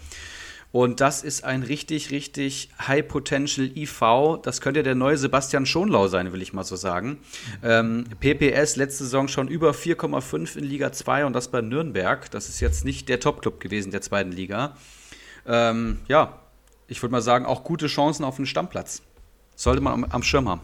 Und 0.75 0.99
das 0.99 1.23
ist 1.23 1.45
ein 1.45 1.63
richtig, 1.63 2.11
richtig 2.11 2.67
High 2.85 3.07
Potential 3.07 3.71
IV. 3.77 4.41
Das 4.43 4.59
könnte 4.59 4.83
der 4.83 4.93
neue 4.93 5.17
Sebastian 5.17 5.65
Schonlau 5.65 6.09
sein, 6.09 6.33
will 6.33 6.41
ich 6.41 6.51
mal 6.51 6.65
so 6.65 6.75
sagen. 6.75 7.19
Ähm, 7.63 8.03
PPS 8.19 8.75
letzte 8.75 9.05
Saison 9.05 9.29
schon 9.29 9.47
über 9.47 9.71
4,5 9.71 10.57
in 10.57 10.65
Liga 10.65 10.91
2 10.91 11.27
und 11.27 11.31
das 11.31 11.47
bei 11.47 11.61
Nürnberg. 11.61 12.29
Das 12.29 12.49
ist 12.49 12.59
jetzt 12.59 12.83
nicht 12.83 13.07
der 13.07 13.21
Top-Club 13.21 13.61
gewesen 13.61 13.91
der 13.91 14.01
zweiten 14.01 14.33
Liga. 14.33 14.75
Ähm, 15.47 15.99
ja, 16.09 16.41
ich 16.89 17.01
würde 17.01 17.13
mal 17.13 17.21
sagen, 17.21 17.45
auch 17.45 17.63
gute 17.63 17.87
Chancen 17.87 18.25
auf 18.25 18.35
einen 18.35 18.45
Stammplatz. 18.45 19.01
Sollte 19.55 19.79
man 19.79 19.93
am, 19.93 20.03
am 20.03 20.23
Schirm 20.23 20.49
haben. 20.49 20.59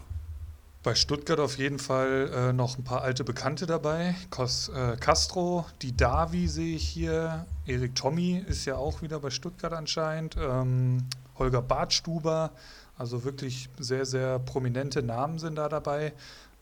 Bei 0.82 0.96
Stuttgart 0.96 1.38
auf 1.38 1.58
jeden 1.58 1.78
Fall 1.78 2.30
äh, 2.34 2.52
noch 2.52 2.76
ein 2.76 2.82
paar 2.82 3.02
alte 3.02 3.22
Bekannte 3.22 3.66
dabei. 3.66 4.16
Cos, 4.30 4.68
äh, 4.68 4.96
Castro, 4.98 5.64
die 5.80 5.96
Davi 5.96 6.48
sehe 6.48 6.74
ich 6.74 6.88
hier. 6.88 7.46
Erik 7.66 7.94
Tommy 7.94 8.44
ist 8.48 8.64
ja 8.64 8.74
auch 8.74 9.00
wieder 9.00 9.20
bei 9.20 9.30
Stuttgart 9.30 9.72
anscheinend. 9.72 10.36
Ähm, 10.36 11.04
Holger 11.38 11.62
Bartstuber, 11.62 12.50
also 12.98 13.22
wirklich 13.22 13.68
sehr, 13.78 14.04
sehr 14.04 14.40
prominente 14.40 15.04
Namen 15.04 15.38
sind 15.38 15.54
da 15.54 15.68
dabei. 15.68 16.14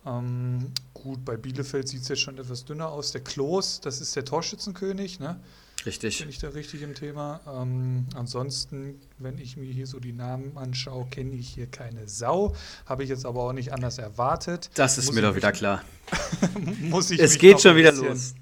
Ähm, 0.04 0.70
gut, 0.92 1.24
bei 1.24 1.38
Bielefeld 1.38 1.88
sieht 1.88 2.02
es 2.02 2.09
jetzt 2.09 2.20
schon 2.20 2.37
etwas 2.37 2.66
dünner 2.66 2.90
aus. 2.90 3.12
Der 3.12 3.22
Klos, 3.22 3.80
das 3.80 4.02
ist 4.02 4.14
der 4.16 4.26
Torschützenkönig, 4.26 5.18
ne? 5.18 5.40
Richtig. 5.87 6.19
Bin 6.19 6.29
ich 6.29 6.38
da 6.38 6.49
richtig 6.51 6.83
im 6.83 6.95
Thema? 6.95 7.40
Ähm, 7.47 8.07
ansonsten, 8.14 9.01
wenn 9.19 9.38
ich 9.38 9.57
mir 9.57 9.73
hier 9.73 9.87
so 9.87 9.99
die 9.99 10.12
Namen 10.12 10.57
anschaue, 10.57 11.07
kenne 11.07 11.35
ich 11.35 11.49
hier 11.49 11.66
keine 11.66 12.07
Sau. 12.09 12.55
Habe 12.87 13.03
ich 13.03 13.09
jetzt 13.09 13.25
aber 13.25 13.43
auch 13.45 13.53
nicht 13.53 13.73
anders 13.73 13.99
erwartet. 13.99 14.71
Das 14.75 14.99
ist 14.99 15.07
muss 15.07 15.14
mir 15.14 15.23
doch 15.23 15.37
wieder 15.37 15.53
klar. 15.53 15.83
muss 16.81 17.11
ich 17.11 17.21
es 17.21 17.38
geht 17.38 17.61
schon 17.61 17.77
wieder 17.77 17.93
los. 17.93 18.35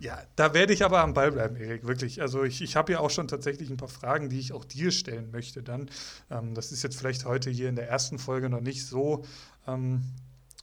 Ja, 0.00 0.18
da 0.34 0.54
werde 0.54 0.72
ich 0.72 0.82
aber 0.82 1.00
am 1.00 1.12
Ball 1.12 1.30
bleiben, 1.30 1.56
Erik, 1.56 1.86
wirklich. 1.86 2.22
Also 2.22 2.42
ich, 2.42 2.62
ich 2.62 2.74
habe 2.74 2.92
ja 2.92 3.00
auch 3.00 3.10
schon 3.10 3.28
tatsächlich 3.28 3.68
ein 3.68 3.76
paar 3.76 3.88
Fragen, 3.88 4.30
die 4.30 4.38
ich 4.38 4.52
auch 4.54 4.64
dir 4.64 4.92
stellen 4.92 5.30
möchte 5.30 5.62
dann. 5.62 5.90
Ähm, 6.30 6.54
das 6.54 6.72
ist 6.72 6.82
jetzt 6.82 6.96
vielleicht 6.96 7.26
heute 7.26 7.50
hier 7.50 7.68
in 7.68 7.76
der 7.76 7.88
ersten 7.88 8.18
Folge 8.18 8.48
noch 8.48 8.62
nicht 8.62 8.86
so 8.86 9.24
ähm, 9.66 10.02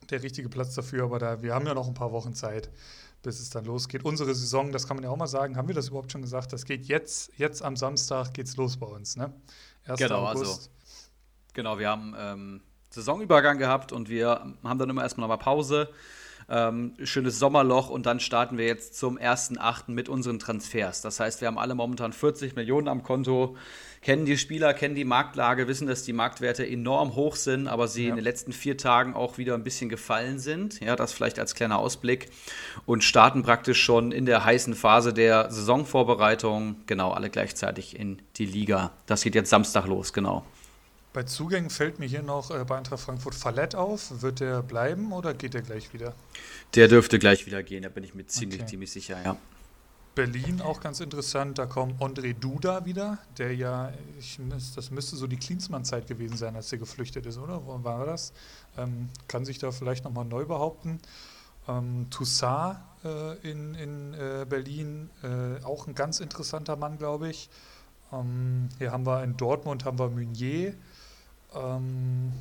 der 0.10 0.24
richtige 0.24 0.50
Platz 0.50 0.74
dafür, 0.74 1.04
aber 1.04 1.20
da, 1.20 1.44
wir 1.44 1.54
haben 1.54 1.68
ja 1.68 1.76
noch 1.76 1.88
ein 1.88 1.94
paar 1.94 2.12
Wochen 2.12 2.34
Zeit 2.34 2.70
bis 3.28 3.42
es 3.42 3.50
dann 3.50 3.66
losgeht. 3.66 4.06
Unsere 4.06 4.34
Saison, 4.34 4.72
das 4.72 4.88
kann 4.88 4.96
man 4.96 5.04
ja 5.04 5.10
auch 5.10 5.18
mal 5.18 5.28
sagen, 5.28 5.58
haben 5.58 5.68
wir 5.68 5.76
das 5.76 5.90
überhaupt 5.90 6.14
schon 6.14 6.22
gesagt? 6.22 6.54
Das 6.54 6.64
geht 6.64 6.86
jetzt, 6.86 7.30
jetzt 7.36 7.62
am 7.62 7.76
Samstag 7.76 8.34
geht's 8.34 8.56
los 8.56 8.78
bei 8.78 8.88
uns, 8.88 9.18
ne? 9.18 9.34
1. 9.84 10.00
Genau, 10.00 10.24
also 10.24 10.44
August. 10.44 10.60
also 10.62 10.70
genau, 11.54 11.78
wir 11.78 11.90
haben 11.90 12.16
ähm, 12.18 12.62
Saisonübergang 12.90 13.58
gehabt 13.58 13.92
und 13.92 14.08
wir 14.08 14.56
haben 14.64 14.80
dann 14.80 14.90
immer 14.90 15.04
erstmal 15.04 15.28
nochmal 15.28 15.44
Pause. 15.44 15.90
Ähm, 16.50 16.94
schönes 17.04 17.40
Sommerloch 17.40 17.90
und 17.90 18.06
dann 18.06 18.20
starten 18.20 18.58
wir 18.58 18.66
jetzt 18.66 18.98
zum 18.98 19.18
1.8. 19.18 19.92
mit 19.92 20.08
unseren 20.08 20.40
Transfers. 20.40 21.02
Das 21.02 21.20
heißt, 21.20 21.42
wir 21.42 21.48
haben 21.48 21.58
alle 21.58 21.76
momentan 21.76 22.14
40 22.14 22.56
Millionen 22.56 22.88
am 22.88 23.04
Konto 23.04 23.58
kennen 24.02 24.26
die 24.26 24.38
Spieler, 24.38 24.74
kennen 24.74 24.96
die 24.96 25.06
Marktlage, 25.06 25.68
wissen, 25.68 25.88
dass 25.88 26.04
die 26.04 26.14
Marktwerte 26.14 26.66
enorm 26.66 27.16
hoch 27.16 27.36
sind, 27.36 27.68
aber 27.68 27.88
sie 27.88 28.04
ja. 28.04 28.10
in 28.10 28.16
den 28.16 28.24
letzten 28.24 28.54
vier 28.54 28.78
Tagen 28.78 29.14
auch 29.14 29.38
wieder 29.38 29.54
ein 29.54 29.64
bisschen 29.64 29.90
gefallen 29.90 30.40
sind. 30.40 30.80
Ja, 30.80 30.96
das 30.96 31.14
vielleicht 31.14 31.40
als 31.40 31.56
kleiner 31.56 31.80
Ausblick. 31.80 32.30
Und 32.86 33.04
starten 33.04 33.44
praktisch 33.44 33.82
schon 33.82 34.12
in 34.12 34.26
der 34.26 34.46
heißen 34.46 34.76
Phase 34.76 35.14
der 35.14 35.52
Saisonvorbereitung, 35.52 36.78
genau, 36.86 37.12
alle 37.12 37.30
gleichzeitig 37.30 38.00
in 38.00 38.22
die 38.38 38.46
Liga. 38.46 38.92
Das 39.06 39.24
geht 39.24 39.36
jetzt 39.36 39.50
Samstag 39.50 39.88
los, 39.88 40.14
genau. 40.14 40.46
Bei 41.14 41.24
Zugängen 41.24 41.70
fällt 41.70 42.00
mir 42.00 42.06
hier 42.06 42.22
noch 42.22 42.52
äh, 42.52 42.64
bei 42.64 42.78
Eintracht 42.78 43.00
Frankfurt 43.00 43.36
Fallett 43.36 43.76
auf. 43.76 44.22
Wird 44.22 44.40
der 44.40 44.62
bleiben 44.62 45.12
oder 45.12 45.34
geht 45.34 45.54
der 45.54 45.62
gleich 45.62 45.94
wieder? 45.94 46.14
Der 46.76 46.88
dürfte 46.88 47.18
gleich 47.20 47.46
wieder 47.46 47.64
gehen, 47.64 47.84
da 47.84 47.90
bin 47.90 48.04
ich 48.04 48.14
mir 48.14 48.28
ziemlich, 48.28 48.62
okay. 48.62 48.70
ziemlich 48.70 48.92
sicher, 48.92 49.22
ja. 49.24 49.38
Berlin 50.18 50.62
auch 50.62 50.80
ganz 50.80 51.00
interessant, 51.00 51.60
da 51.60 51.68
kommt 51.68 52.02
André 52.02 52.34
Duda 52.34 52.86
wieder, 52.86 53.20
der 53.38 53.54
ja, 53.54 53.94
ich, 54.18 54.40
das 54.76 54.90
müsste 54.90 55.16
so 55.16 55.28
die 55.28 55.38
Klinsmann-Zeit 55.38 56.08
gewesen 56.08 56.38
sein, 56.38 56.56
als 56.56 56.72
er 56.72 56.80
geflüchtet 56.80 57.28
ist, 57.28 57.38
oder? 57.38 57.64
Wo 57.68 57.84
war 57.84 58.04
das? 58.08 58.34
Ähm, 58.80 59.10
kann 59.28 59.46
sich 59.46 59.60
da 59.60 59.72
vielleicht 59.72 60.06
nochmal 60.06 60.26
neu 60.26 60.46
behaupten. 60.46 61.00
Ähm, 61.68 62.08
Toussaint 62.10 62.80
äh, 63.04 63.38
in, 63.48 63.76
in 63.76 64.14
äh, 64.16 64.48
Berlin, 64.50 65.12
äh, 65.22 65.64
auch 65.64 65.86
ein 65.86 65.94
ganz 65.94 66.20
interessanter 66.20 66.78
Mann, 66.78 66.98
glaube 66.98 67.30
ich. 67.30 67.52
Ähm, 68.12 68.70
hier 68.80 68.92
haben 68.92 69.06
wir 69.06 69.24
in 69.24 69.38
Dortmund 69.38 69.86
haben 69.86 70.00
wir 70.00 70.10
Meunier. 70.10 70.74
Ähm, 71.56 72.32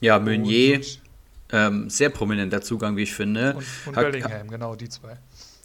ja, 0.00 0.18
Meunier, 0.18 0.80
ähm, 1.52 1.88
sehr 1.88 2.10
prominenter 2.10 2.62
Zugang, 2.62 2.96
wie 2.96 3.02
ich 3.02 3.14
finde. 3.14 3.54
Und, 3.54 3.64
und 3.86 3.94
Bellingham, 3.94 4.48
genau, 4.48 4.74
die 4.74 4.88
zwei. 4.88 5.16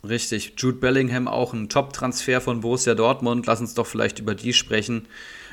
Richtig, 0.08 0.54
Jude 0.58 0.78
Bellingham 0.78 1.28
auch 1.28 1.54
ein 1.54 1.68
Top-Transfer 1.68 2.40
von 2.40 2.62
Borussia 2.62 2.96
Dortmund. 2.96 3.48
Lass 3.48 3.60
uns 3.60 3.74
doch 3.74 3.86
vielleicht 3.86 4.20
über 4.20 4.34
die 4.34 4.54
sprechen. 4.54 5.08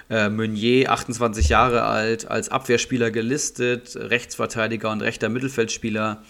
Äh, 0.09 0.29
Meunier, 0.29 0.93
28 0.93 1.49
Jahre 1.49 1.83
alt, 1.83 2.31
als 2.31 2.49
Abwehrspieler 2.49 3.11
gelistet, 3.11 3.97
Rechtsverteidiger 3.97 4.93
und 4.93 5.01
rechter 5.01 5.29
Mittelfeldspieler. 5.29 6.23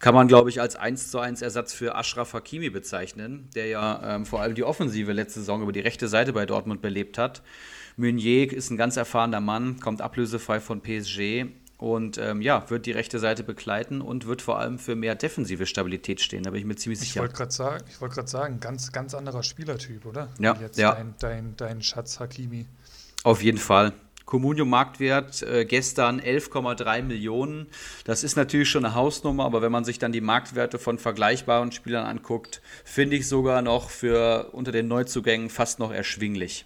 Kann 0.00 0.14
man, 0.16 0.26
glaube 0.26 0.50
ich, 0.50 0.60
als 0.60 0.74
1 0.74 1.12
zu 1.12 1.20
1 1.20 1.42
Ersatz 1.42 1.72
für 1.72 1.94
Ashraf 1.94 2.32
Hakimi 2.32 2.70
bezeichnen, 2.70 3.48
der 3.54 3.66
ja 3.66 4.16
ähm, 4.16 4.26
vor 4.26 4.40
allem 4.40 4.56
die 4.56 4.64
Offensive 4.64 5.12
letzte 5.12 5.38
Saison 5.38 5.62
über 5.62 5.70
die 5.70 5.78
rechte 5.78 6.08
Seite 6.08 6.32
bei 6.32 6.44
Dortmund 6.44 6.82
belebt 6.82 7.18
hat. 7.18 7.42
Meunier 7.96 8.52
ist 8.52 8.70
ein 8.70 8.76
ganz 8.76 8.96
erfahrener 8.96 9.40
Mann, 9.40 9.80
kommt 9.80 10.00
ablösefrei 10.00 10.60
von 10.60 10.80
PSG 10.80 11.46
und 11.82 12.16
ähm, 12.18 12.40
ja, 12.40 12.70
wird 12.70 12.86
die 12.86 12.92
rechte 12.92 13.18
Seite 13.18 13.42
begleiten 13.42 14.00
und 14.00 14.26
wird 14.26 14.40
vor 14.40 14.58
allem 14.58 14.78
für 14.78 14.94
mehr 14.94 15.16
defensive 15.16 15.66
Stabilität 15.66 16.20
stehen, 16.20 16.44
da 16.44 16.50
bin 16.50 16.60
ich 16.60 16.66
mir 16.66 16.76
ziemlich 16.76 17.00
sicher. 17.00 17.16
Ich 17.16 17.20
wollte 17.20 17.34
gerade 17.34 17.52
sagen, 17.52 17.84
ich 17.88 18.00
wollte 18.00 18.14
gerade 18.14 18.28
sagen, 18.28 18.60
ganz, 18.60 18.92
ganz 18.92 19.14
anderer 19.14 19.42
Spielertyp, 19.42 20.06
oder? 20.06 20.28
Ja, 20.38 20.56
Jetzt 20.60 20.78
ja. 20.78 20.92
Dein, 20.94 21.14
dein, 21.18 21.56
dein 21.56 21.82
Schatz 21.82 22.20
Hakimi. 22.20 22.66
Auf 23.24 23.42
jeden 23.42 23.58
Fall. 23.58 23.92
Communio-Marktwert 24.26 25.42
äh, 25.42 25.64
gestern 25.64 26.20
11,3 26.20 27.02
Millionen. 27.02 27.66
Das 28.04 28.22
ist 28.22 28.36
natürlich 28.36 28.70
schon 28.70 28.84
eine 28.84 28.94
Hausnummer, 28.94 29.44
aber 29.44 29.60
wenn 29.60 29.72
man 29.72 29.84
sich 29.84 29.98
dann 29.98 30.12
die 30.12 30.20
Marktwerte 30.20 30.78
von 30.78 30.98
vergleichbaren 30.98 31.72
Spielern 31.72 32.06
anguckt, 32.06 32.62
finde 32.84 33.16
ich 33.16 33.28
sogar 33.28 33.60
noch 33.60 33.90
für 33.90 34.50
unter 34.52 34.72
den 34.72 34.88
Neuzugängen 34.88 35.50
fast 35.50 35.80
noch 35.80 35.92
erschwinglich. 35.92 36.64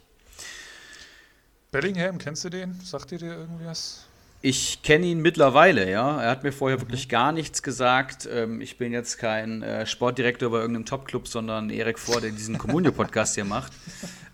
Bellingham, 1.77 2.17
kennst 2.17 2.43
du 2.43 2.49
den? 2.49 2.73
Sagt 2.81 3.11
dir 3.11 3.19
dir 3.19 3.33
irgendwas? 3.37 4.07
Ich 4.49 4.81
kenne 4.83 5.07
ihn 5.07 5.23
mittlerweile, 5.23 5.91
ja. 5.91 6.23
Er 6.23 6.31
hat 6.31 6.45
mir 6.45 6.53
vorher 6.53 6.81
wirklich 6.81 7.09
gar 7.09 7.33
nichts 7.33 7.65
gesagt. 7.65 8.29
Ähm, 8.33 8.61
ich 8.61 8.79
bin 8.79 8.93
jetzt 8.93 9.19
kein 9.19 9.65
äh, 9.65 9.87
Sportdirektor 9.87 10.53
bei 10.53 10.59
irgendeinem 10.59 10.85
Topclub, 10.85 11.27
sondern 11.27 11.69
Erik 11.69 11.99
Vor, 11.99 12.21
der 12.21 12.31
diesen 12.31 12.57
Communio-Podcast 12.57 13.35
hier 13.35 13.45
macht. 13.45 13.73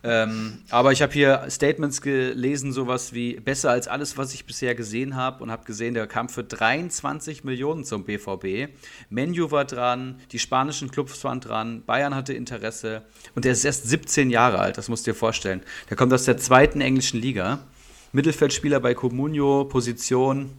Ähm, 0.05 0.59
aber 0.69 0.93
ich 0.93 1.01
habe 1.01 1.15
hier 1.15 1.47
Statements 1.49 2.03
gelesen, 2.03 2.75
sowas 2.75 3.15
wie 3.15 3.41
besser 3.41 3.71
als 3.71 3.89
alles, 3.89 4.19
was 4.19 4.35
ich 4.35 4.45
bisher 4.45 4.75
gesehen 4.75 5.17
habe 5.17 5.43
und 5.43 5.51
habe 5.51 5.65
gesehen, 5.65 5.95
der 5.95 6.07
kam 6.07 6.29
für 6.29 6.45
23 6.45 7.45
Millionen 7.45 7.85
zum 7.85 8.05
BVB. 8.05 8.71
Menu 9.09 9.51
war 9.51 9.65
dran, 9.65 10.21
die 10.33 10.39
spanischen 10.39 10.91
Clubs 10.91 11.25
waren 11.25 11.41
dran, 11.41 11.85
Bayern 11.87 12.15
hatte 12.15 12.35
Interesse 12.35 13.01
und 13.35 13.47
der 13.47 13.53
ist 13.53 13.65
erst 13.65 13.89
17 13.89 14.29
Jahre 14.29 14.59
alt, 14.59 14.77
das 14.77 14.91
musst 14.91 15.07
du 15.07 15.13
dir 15.13 15.17
vorstellen. 15.17 15.63
Der 15.89 15.97
kommt 15.97 16.13
aus 16.13 16.25
der 16.25 16.37
zweiten 16.37 16.83
englischen 16.83 17.19
Liga. 17.19 17.61
Mittelfeldspieler 18.13 18.81
bei 18.81 18.95
Comunio, 18.95 19.65
Position 19.65 20.51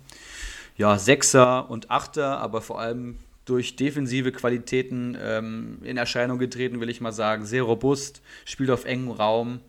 ja, 0.77 0.97
Sechser 0.97 1.69
und 1.69 1.91
Achter, 1.91 2.39
aber 2.39 2.61
vor 2.61 2.79
allem 2.79 3.17
durch 3.45 3.75
defensive 3.75 4.31
Qualitäten 4.31 5.17
ähm, 5.21 5.79
in 5.83 5.97
Erscheinung 5.97 6.39
getreten, 6.39 6.79
will 6.79 6.89
ich 6.89 7.01
mal 7.01 7.11
sagen. 7.11 7.45
Sehr 7.45 7.63
robust, 7.63 8.21
spielt 8.45 8.71
auf 8.71 8.85
engem 8.85 9.11
Raum, 9.11 9.59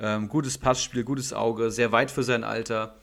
ähm, 0.00 0.28
gutes 0.28 0.58
Passspiel, 0.58 1.04
gutes 1.04 1.32
Auge, 1.32 1.70
sehr 1.70 1.92
weit 1.92 2.10
für 2.10 2.24
sein 2.24 2.44
Alter. 2.44 2.99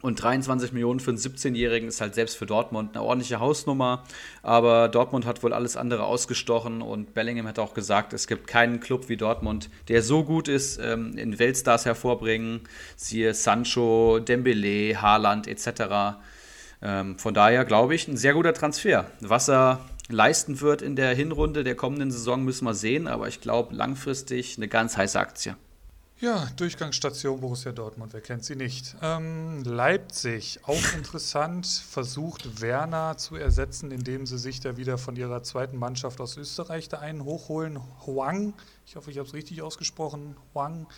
Und 0.00 0.22
23 0.22 0.72
Millionen 0.72 1.00
für 1.00 1.10
einen 1.10 1.18
17-Jährigen 1.18 1.88
ist 1.88 2.00
halt 2.00 2.14
selbst 2.14 2.36
für 2.36 2.46
Dortmund 2.46 2.94
eine 2.94 3.02
ordentliche 3.02 3.40
Hausnummer. 3.40 4.04
Aber 4.44 4.88
Dortmund 4.88 5.26
hat 5.26 5.42
wohl 5.42 5.52
alles 5.52 5.76
andere 5.76 6.04
ausgestochen 6.04 6.82
und 6.82 7.14
Bellingham 7.14 7.48
hat 7.48 7.58
auch 7.58 7.74
gesagt, 7.74 8.12
es 8.12 8.28
gibt 8.28 8.46
keinen 8.46 8.78
Club 8.78 9.08
wie 9.08 9.16
Dortmund, 9.16 9.70
der 9.88 10.02
so 10.02 10.22
gut 10.22 10.46
ist, 10.46 10.78
ähm, 10.78 11.18
in 11.18 11.40
Weltstars 11.40 11.84
hervorbringen. 11.84 12.60
Siehe 12.94 13.34
Sancho, 13.34 14.20
Dembele, 14.20 15.02
Haaland 15.02 15.48
etc. 15.48 16.20
Ähm, 16.80 17.18
von 17.18 17.34
daher 17.34 17.64
glaube 17.64 17.96
ich, 17.96 18.06
ein 18.06 18.16
sehr 18.16 18.34
guter 18.34 18.54
Transfer. 18.54 19.06
Was 19.20 19.48
er 19.48 19.80
leisten 20.08 20.60
wird 20.60 20.80
in 20.80 20.94
der 20.94 21.12
Hinrunde 21.12 21.64
der 21.64 21.74
kommenden 21.74 22.12
Saison, 22.12 22.44
müssen 22.44 22.64
wir 22.66 22.74
sehen, 22.74 23.08
aber 23.08 23.26
ich 23.26 23.40
glaube 23.40 23.74
langfristig 23.74 24.58
eine 24.58 24.68
ganz 24.68 24.96
heiße 24.96 25.18
Aktie. 25.18 25.56
Ja, 26.20 26.48
Durchgangsstation 26.56 27.40
Borussia 27.40 27.70
Dortmund, 27.70 28.12
wer 28.12 28.20
kennt 28.20 28.44
sie 28.44 28.56
nicht? 28.56 28.96
Ähm, 29.02 29.62
Leipzig, 29.62 30.58
auch 30.64 30.94
interessant, 30.96 31.64
versucht 31.64 32.60
Werner 32.60 33.16
zu 33.16 33.36
ersetzen, 33.36 33.92
indem 33.92 34.26
sie 34.26 34.36
sich 34.36 34.58
da 34.58 34.76
wieder 34.76 34.98
von 34.98 35.14
ihrer 35.14 35.44
zweiten 35.44 35.76
Mannschaft 35.76 36.20
aus 36.20 36.36
Österreich 36.36 36.88
da 36.88 36.98
einen 36.98 37.22
hochholen. 37.22 37.78
Huang, 38.04 38.54
ich 38.84 38.96
hoffe, 38.96 39.12
ich 39.12 39.18
habe 39.18 39.28
es 39.28 39.34
richtig 39.34 39.62
ausgesprochen, 39.62 40.36
Huang. 40.54 40.88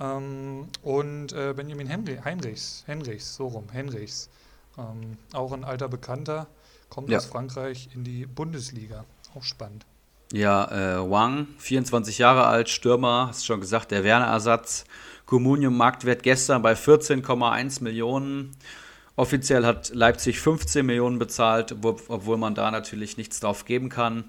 Ähm, 0.00 0.68
und 0.80 1.34
äh, 1.34 1.52
Benjamin 1.54 1.86
Henry, 1.86 2.16
Heinrichs, 2.24 2.84
Henrichs, 2.86 3.34
so 3.34 3.48
rum, 3.48 3.68
Henrichs. 3.70 4.30
Ähm, 4.78 5.18
auch 5.34 5.52
ein 5.52 5.64
alter 5.64 5.90
Bekannter, 5.90 6.46
kommt 6.88 7.10
ja. 7.10 7.18
aus 7.18 7.26
Frankreich 7.26 7.90
in 7.94 8.04
die 8.04 8.24
Bundesliga. 8.24 9.04
Auch 9.34 9.42
spannend. 9.42 9.84
Ja, 10.32 10.64
äh, 11.04 11.10
Wang, 11.10 11.46
24 11.58 12.16
Jahre 12.16 12.46
alt, 12.46 12.70
Stürmer, 12.70 13.26
hast 13.28 13.44
schon 13.44 13.60
gesagt, 13.60 13.90
der 13.90 14.02
Werner-Ersatz. 14.02 14.86
Communium 15.26 15.76
Marktwert 15.76 16.22
gestern 16.22 16.62
bei 16.62 16.72
14,1 16.72 17.82
Millionen. 17.82 18.52
Offiziell 19.14 19.66
hat 19.66 19.90
Leipzig 19.94 20.40
15 20.40 20.86
Millionen 20.86 21.18
bezahlt, 21.18 21.76
obwohl 21.82 22.38
man 22.38 22.54
da 22.54 22.70
natürlich 22.70 23.18
nichts 23.18 23.40
drauf 23.40 23.66
geben 23.66 23.90
kann. 23.90 24.24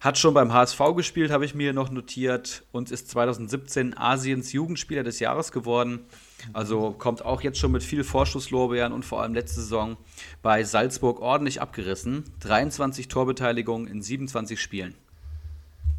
Hat 0.00 0.18
schon 0.18 0.34
beim 0.34 0.52
HSV 0.52 0.78
gespielt, 0.94 1.32
habe 1.32 1.44
ich 1.44 1.56
mir 1.56 1.72
noch 1.72 1.90
notiert, 1.90 2.62
und 2.70 2.92
ist 2.92 3.10
2017 3.10 3.98
Asiens 3.98 4.52
Jugendspieler 4.52 5.02
des 5.02 5.18
Jahres 5.18 5.50
geworden. 5.50 6.06
Also 6.52 6.92
kommt 6.92 7.24
auch 7.24 7.42
jetzt 7.42 7.58
schon 7.58 7.72
mit 7.72 7.82
viel 7.82 8.04
Vorschusslorbeeren 8.04 8.92
und 8.92 9.04
vor 9.04 9.20
allem 9.20 9.34
letzte 9.34 9.60
Saison 9.60 9.96
bei 10.42 10.62
Salzburg 10.62 11.20
ordentlich 11.20 11.60
abgerissen. 11.60 12.22
23 12.38 13.08
Torbeteiligungen 13.08 13.88
in 13.88 14.00
27 14.00 14.60
Spielen. 14.60 14.94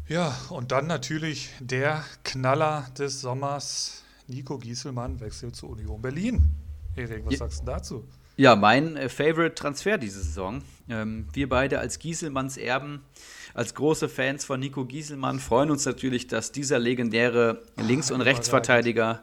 Ja, 0.08 0.36
und 0.50 0.72
dann 0.72 0.86
natürlich 0.86 1.50
der 1.60 2.04
Knaller 2.24 2.86
des 2.98 3.20
Sommers. 3.20 4.04
Nico 4.28 4.58
Gieselmann 4.58 5.20
wechselt 5.20 5.56
zu 5.56 5.68
Union 5.68 6.00
Berlin. 6.00 6.50
Erik, 6.96 7.24
was 7.24 7.32
ja. 7.32 7.38
sagst 7.38 7.62
du 7.62 7.66
dazu? 7.66 8.08
Ja, 8.36 8.56
mein 8.56 8.96
äh, 8.96 9.08
Favorite 9.08 9.54
Transfer 9.54 9.98
diese 9.98 10.22
Saison. 10.22 10.62
Ähm, 10.88 11.28
wir 11.32 11.48
beide 11.48 11.78
als 11.78 11.98
Gieselmanns 11.98 12.56
Erben, 12.56 13.02
als 13.54 13.74
große 13.74 14.08
Fans 14.08 14.44
von 14.44 14.60
Nico 14.60 14.84
Gieselmann, 14.84 15.38
freuen 15.38 15.70
uns 15.70 15.84
natürlich, 15.84 16.26
dass 16.26 16.52
dieser 16.52 16.78
legendäre 16.78 17.62
Links- 17.76 18.10
und 18.10 18.20
Rechtsverteidiger 18.20 19.22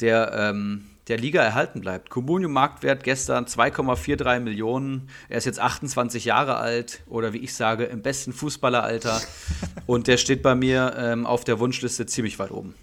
der, 0.00 0.32
ähm, 0.32 0.86
der 1.08 1.18
Liga 1.18 1.42
erhalten 1.42 1.80
bleibt. 1.80 2.10
Comunio 2.10 2.48
Marktwert 2.48 3.04
gestern 3.04 3.46
2,43 3.46 4.40
Millionen. 4.40 5.08
Er 5.28 5.38
ist 5.38 5.44
jetzt 5.44 5.60
28 5.60 6.24
Jahre 6.24 6.56
alt 6.56 7.02
oder 7.06 7.32
wie 7.32 7.38
ich 7.38 7.54
sage, 7.54 7.84
im 7.84 8.02
besten 8.02 8.32
Fußballeralter. 8.32 9.20
und 9.86 10.08
der 10.08 10.16
steht 10.16 10.42
bei 10.42 10.54
mir 10.54 10.94
ähm, 10.98 11.26
auf 11.26 11.44
der 11.44 11.60
Wunschliste 11.60 12.06
ziemlich 12.06 12.38
weit 12.38 12.50
oben. 12.50 12.74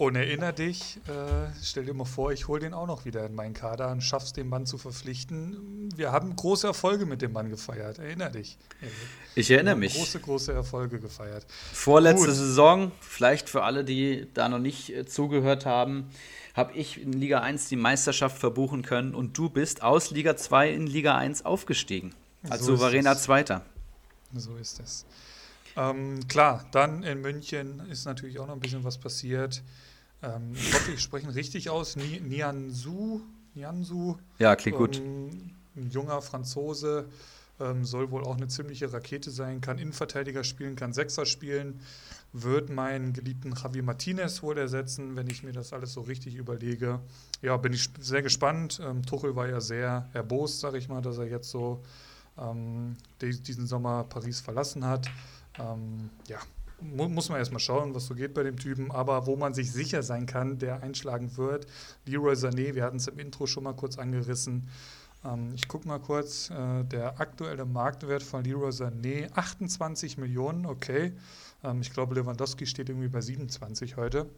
Und 0.00 0.16
erinnere 0.16 0.54
dich, 0.54 0.96
äh, 1.08 1.50
stell 1.62 1.84
dir 1.84 1.92
mal 1.92 2.06
vor, 2.06 2.32
ich 2.32 2.48
hole 2.48 2.60
den 2.60 2.72
auch 2.72 2.86
noch 2.86 3.04
wieder 3.04 3.26
in 3.26 3.34
meinen 3.34 3.52
Kader 3.52 3.90
und 3.90 4.00
schaff's, 4.00 4.32
den 4.32 4.48
Mann 4.48 4.64
zu 4.64 4.78
verpflichten. 4.78 5.90
Wir 5.94 6.10
haben 6.10 6.34
große 6.34 6.66
Erfolge 6.66 7.04
mit 7.04 7.20
dem 7.20 7.34
Mann 7.34 7.50
gefeiert. 7.50 7.98
Erinnere 7.98 8.30
dich. 8.30 8.56
Ich 9.34 9.50
erinnere 9.50 9.76
mich. 9.76 9.92
Große, 9.92 10.20
große 10.20 10.54
Erfolge 10.54 11.00
gefeiert. 11.00 11.44
Vorletzte 11.74 12.28
Gut. 12.28 12.34
Saison, 12.34 12.92
vielleicht 13.02 13.50
für 13.50 13.62
alle, 13.62 13.84
die 13.84 14.26
da 14.32 14.48
noch 14.48 14.58
nicht 14.58 14.88
äh, 14.88 15.04
zugehört 15.04 15.66
haben, 15.66 16.08
habe 16.54 16.72
ich 16.74 17.00
in 17.00 17.12
Liga 17.12 17.40
1 17.40 17.68
die 17.68 17.76
Meisterschaft 17.76 18.38
verbuchen 18.38 18.82
können 18.82 19.14
und 19.14 19.36
du 19.36 19.48
bist 19.48 19.82
aus 19.82 20.10
Liga 20.10 20.36
2 20.36 20.70
in 20.70 20.86
Liga 20.86 21.16
1 21.16 21.44
aufgestiegen. 21.44 22.14
Als 22.48 22.64
so 22.64 22.76
souveräner 22.76 23.16
Zweiter. 23.16 23.62
So 24.34 24.56
ist 24.56 24.80
es. 24.80 25.04
Ähm, 25.76 26.26
klar, 26.28 26.64
dann 26.72 27.02
in 27.02 27.20
München 27.20 27.80
ist 27.90 28.04
natürlich 28.04 28.38
auch 28.38 28.46
noch 28.46 28.54
ein 28.54 28.60
bisschen 28.60 28.84
was 28.84 28.98
passiert. 28.98 29.62
Ähm, 30.22 30.52
ich 30.54 30.74
hoffe, 30.74 30.92
ich 30.92 31.00
spreche 31.00 31.26
ihn 31.26 31.32
richtig 31.32 31.70
aus. 31.70 31.96
Nianzu. 31.96 33.22
Nianzu. 33.54 34.18
Ja, 34.38 34.56
klingt 34.56 34.76
ähm, 34.76 34.78
gut. 34.78 35.02
Ein 35.76 35.90
junger 35.90 36.22
Franzose. 36.22 37.08
Ähm, 37.60 37.84
soll 37.84 38.10
wohl 38.10 38.24
auch 38.24 38.36
eine 38.36 38.48
ziemliche 38.48 38.92
Rakete 38.92 39.30
sein. 39.30 39.60
Kann 39.60 39.78
Innenverteidiger 39.78 40.44
spielen, 40.44 40.76
kann 40.76 40.92
Sechser 40.92 41.26
spielen. 41.26 41.80
Wird 42.32 42.70
meinen 42.70 43.12
geliebten 43.12 43.54
Javi 43.54 43.82
Martinez 43.82 44.42
wohl 44.42 44.56
ersetzen, 44.56 45.16
wenn 45.16 45.28
ich 45.28 45.42
mir 45.42 45.52
das 45.52 45.72
alles 45.72 45.92
so 45.92 46.02
richtig 46.02 46.36
überlege. 46.36 47.00
Ja, 47.42 47.56
bin 47.56 47.72
ich 47.72 47.90
sehr 47.98 48.22
gespannt. 48.22 48.80
Ähm, 48.84 49.04
Tuchel 49.04 49.34
war 49.34 49.48
ja 49.48 49.60
sehr 49.60 50.08
erbost, 50.12 50.60
sage 50.60 50.78
ich 50.78 50.88
mal, 50.88 51.02
dass 51.02 51.18
er 51.18 51.26
jetzt 51.26 51.50
so 51.50 51.82
ähm, 52.38 52.96
diesen 53.20 53.66
Sommer 53.66 54.04
Paris 54.04 54.40
verlassen 54.40 54.86
hat. 54.86 55.08
Ähm, 55.58 56.10
ja, 56.28 56.38
mu 56.80 57.08
muss 57.08 57.28
man 57.28 57.38
erstmal 57.38 57.60
schauen, 57.60 57.94
was 57.94 58.06
so 58.06 58.14
geht 58.14 58.34
bei 58.34 58.42
dem 58.42 58.56
Typen. 58.56 58.90
Aber 58.90 59.26
wo 59.26 59.36
man 59.36 59.54
sich 59.54 59.72
sicher 59.72 60.02
sein 60.02 60.26
kann, 60.26 60.58
der 60.58 60.82
einschlagen 60.82 61.36
wird, 61.36 61.66
Leroy 62.06 62.34
Sané, 62.34 62.74
wir 62.74 62.84
hatten 62.84 62.96
es 62.96 63.08
im 63.08 63.18
Intro 63.18 63.46
schon 63.46 63.64
mal 63.64 63.74
kurz 63.74 63.98
angerissen. 63.98 64.68
Ähm, 65.24 65.52
ich 65.54 65.68
gucke 65.68 65.86
mal 65.86 66.00
kurz, 66.00 66.50
äh, 66.50 66.84
der 66.84 67.20
aktuelle 67.20 67.64
Marktwert 67.64 68.22
von 68.22 68.44
Leroy 68.44 68.70
Sané, 68.70 69.30
28 69.34 70.18
Millionen, 70.18 70.66
okay. 70.66 71.12
Ähm, 71.64 71.80
ich 71.80 71.92
glaube, 71.92 72.14
Lewandowski 72.14 72.66
steht 72.66 72.88
irgendwie 72.88 73.08
bei 73.08 73.20
27 73.20 73.96
heute. 73.96 74.28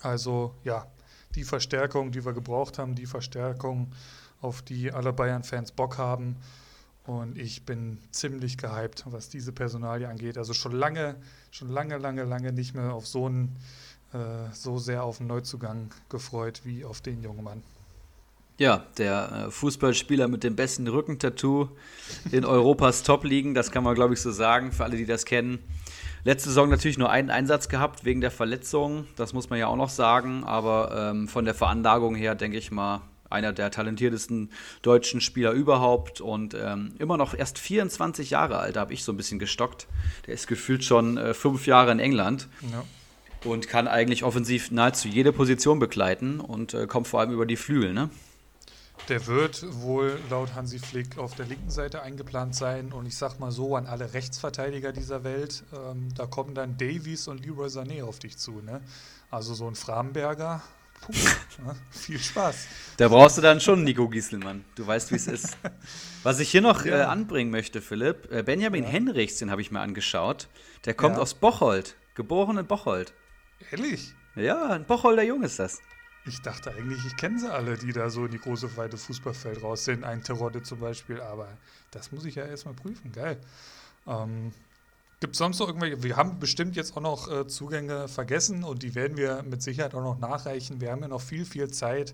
Also 0.00 0.54
ja, 0.64 0.86
die 1.34 1.44
Verstärkung, 1.44 2.12
die 2.12 2.24
wir 2.24 2.32
gebraucht 2.32 2.78
haben, 2.78 2.94
die 2.94 3.06
Verstärkung, 3.06 3.92
auf 4.40 4.62
die 4.62 4.92
alle 4.92 5.12
Bayern-Fans 5.12 5.72
Bock 5.72 5.98
haben. 5.98 6.36
Und 7.04 7.36
ich 7.36 7.64
bin 7.64 7.98
ziemlich 8.10 8.58
gehypt, 8.58 9.04
was 9.06 9.28
diese 9.28 9.52
Personalie 9.52 10.08
angeht. 10.08 10.38
Also 10.38 10.52
schon 10.52 10.72
lange, 10.72 11.16
schon 11.50 11.68
lange, 11.68 11.98
lange, 11.98 12.24
lange 12.24 12.52
nicht 12.52 12.74
mehr 12.74 12.92
auf 12.92 13.06
so 13.06 13.26
einen, 13.26 13.56
äh, 14.12 14.52
so 14.52 14.78
sehr 14.78 15.02
auf 15.02 15.18
einen 15.18 15.28
Neuzugang 15.28 15.90
gefreut 16.08 16.60
wie 16.64 16.84
auf 16.84 17.00
den 17.00 17.22
jungen 17.22 17.42
Mann. 17.42 17.62
Ja, 18.58 18.86
der 18.98 19.46
äh, 19.46 19.50
Fußballspieler 19.50 20.28
mit 20.28 20.44
dem 20.44 20.54
besten 20.54 20.86
Rückentattoo 20.86 21.68
in 22.30 22.44
Europas 22.44 23.02
Top-Ligen, 23.02 23.54
das 23.54 23.72
kann 23.72 23.82
man, 23.82 23.94
glaube 23.94 24.14
ich, 24.14 24.20
so 24.20 24.30
sagen, 24.30 24.70
für 24.70 24.84
alle, 24.84 24.96
die 24.96 25.06
das 25.06 25.24
kennen. 25.24 25.58
Letzte 26.24 26.50
Saison 26.50 26.68
natürlich 26.68 26.98
nur 26.98 27.10
einen 27.10 27.30
Einsatz 27.30 27.68
gehabt 27.68 28.04
wegen 28.04 28.20
der 28.20 28.30
Verletzung, 28.30 29.06
das 29.16 29.32
muss 29.32 29.50
man 29.50 29.58
ja 29.58 29.66
auch 29.66 29.76
noch 29.76 29.88
sagen, 29.88 30.44
aber 30.44 31.10
ähm, 31.10 31.26
von 31.26 31.44
der 31.44 31.54
Veranlagung 31.54 32.14
her 32.14 32.36
denke 32.36 32.56
ich 32.56 32.70
mal 32.70 33.02
einer 33.28 33.52
der 33.52 33.70
talentiertesten 33.72 34.50
deutschen 34.82 35.20
Spieler 35.20 35.50
überhaupt 35.52 36.20
und 36.20 36.54
ähm, 36.54 36.94
immer 36.98 37.16
noch 37.16 37.34
erst 37.34 37.58
24 37.58 38.30
Jahre 38.30 38.58
alt, 38.58 38.76
da 38.76 38.80
habe 38.80 38.92
ich 38.92 39.02
so 39.02 39.12
ein 39.12 39.16
bisschen 39.16 39.40
gestockt. 39.40 39.88
Der 40.26 40.34
ist 40.34 40.46
gefühlt 40.46 40.84
schon 40.84 41.16
äh, 41.16 41.34
fünf 41.34 41.66
Jahre 41.66 41.90
in 41.90 41.98
England. 41.98 42.48
Ja. 42.70 42.84
Und 43.44 43.66
kann 43.66 43.88
eigentlich 43.88 44.22
offensiv 44.22 44.70
nahezu 44.70 45.08
jede 45.08 45.32
Position 45.32 45.80
begleiten 45.80 46.38
und 46.38 46.74
äh, 46.74 46.86
kommt 46.86 47.08
vor 47.08 47.18
allem 47.18 47.32
über 47.32 47.44
die 47.44 47.56
Flügel, 47.56 47.92
ne? 47.92 48.08
Der 49.08 49.26
wird 49.26 49.64
wohl 49.82 50.20
laut 50.30 50.54
Hansi 50.54 50.78
Flick 50.78 51.18
auf 51.18 51.34
der 51.34 51.46
linken 51.46 51.70
Seite 51.70 52.02
eingeplant 52.02 52.54
sein. 52.54 52.92
Und 52.92 53.06
ich 53.06 53.16
sag 53.16 53.40
mal 53.40 53.50
so 53.50 53.74
an 53.74 53.86
alle 53.86 54.14
Rechtsverteidiger 54.14 54.92
dieser 54.92 55.24
Welt, 55.24 55.64
ähm, 55.72 56.08
da 56.14 56.26
kommen 56.26 56.54
dann 56.54 56.76
Davies 56.76 57.26
und 57.26 57.44
Leroy 57.44 57.66
Sané 57.66 58.04
auf 58.04 58.20
dich 58.20 58.38
zu. 58.38 58.60
Ne? 58.60 58.80
Also 59.30 59.54
so 59.54 59.66
ein 59.66 59.74
Framberger, 59.74 60.62
puh, 61.00 61.12
ne? 61.64 61.74
viel 61.90 62.18
Spaß. 62.18 62.68
Da 62.96 63.08
brauchst 63.08 63.38
du 63.38 63.42
dann 63.42 63.60
schon 63.60 63.82
Nico 63.82 64.08
Gieselmann. 64.08 64.64
Du 64.76 64.86
weißt, 64.86 65.10
wie 65.10 65.16
es 65.16 65.26
ist. 65.26 65.56
Was 66.22 66.38
ich 66.38 66.50
hier 66.50 66.60
noch 66.60 66.84
ja. 66.84 67.00
äh, 67.00 67.02
anbringen 67.02 67.50
möchte, 67.50 67.82
Philipp, 67.82 68.30
äh, 68.30 68.44
Benjamin 68.44 68.84
ja. 68.84 68.90
Henrichs, 68.90 69.38
den 69.38 69.50
habe 69.50 69.62
ich 69.62 69.72
mir 69.72 69.80
angeschaut. 69.80 70.48
Der 70.84 70.94
kommt 70.94 71.16
ja. 71.16 71.22
aus 71.22 71.34
Bocholt, 71.34 71.96
geboren 72.14 72.56
in 72.56 72.66
Bocholt. 72.66 73.12
Ehrlich? 73.72 74.14
Ja, 74.36 74.68
ein 74.68 74.86
Bocholder 74.86 75.24
Jung 75.24 75.42
ist 75.42 75.58
das. 75.58 75.80
Ich 76.24 76.40
dachte 76.40 76.70
eigentlich, 76.70 77.04
ich 77.04 77.16
kenne 77.16 77.38
sie 77.38 77.52
alle, 77.52 77.76
die 77.76 77.92
da 77.92 78.08
so 78.08 78.26
in 78.26 78.30
die 78.30 78.38
große, 78.38 78.76
weite 78.76 78.96
Fußballfeld 78.96 79.62
raus 79.62 79.84
sind. 79.84 80.04
Ein 80.04 80.22
Terodde 80.22 80.62
zum 80.62 80.78
Beispiel, 80.78 81.20
aber 81.20 81.48
das 81.90 82.12
muss 82.12 82.24
ich 82.24 82.36
ja 82.36 82.44
erstmal 82.44 82.74
prüfen. 82.74 83.10
Geil. 83.12 83.38
Ähm, 84.06 84.52
Gibt 85.22 85.34
es 85.34 85.38
sonst 85.38 85.60
noch 85.60 85.68
irgendwelche? 85.68 86.02
Wir 86.02 86.16
haben 86.16 86.40
bestimmt 86.40 86.74
jetzt 86.74 86.96
auch 86.96 87.00
noch 87.00 87.30
äh, 87.30 87.46
Zugänge 87.46 88.08
vergessen 88.08 88.64
und 88.64 88.82
die 88.82 88.96
werden 88.96 89.16
wir 89.16 89.44
mit 89.48 89.62
Sicherheit 89.62 89.94
auch 89.94 90.02
noch 90.02 90.18
nachreichen. 90.18 90.80
Wir 90.80 90.90
haben 90.90 91.00
ja 91.00 91.06
noch 91.06 91.20
viel, 91.20 91.44
viel 91.44 91.70
Zeit. 91.70 92.12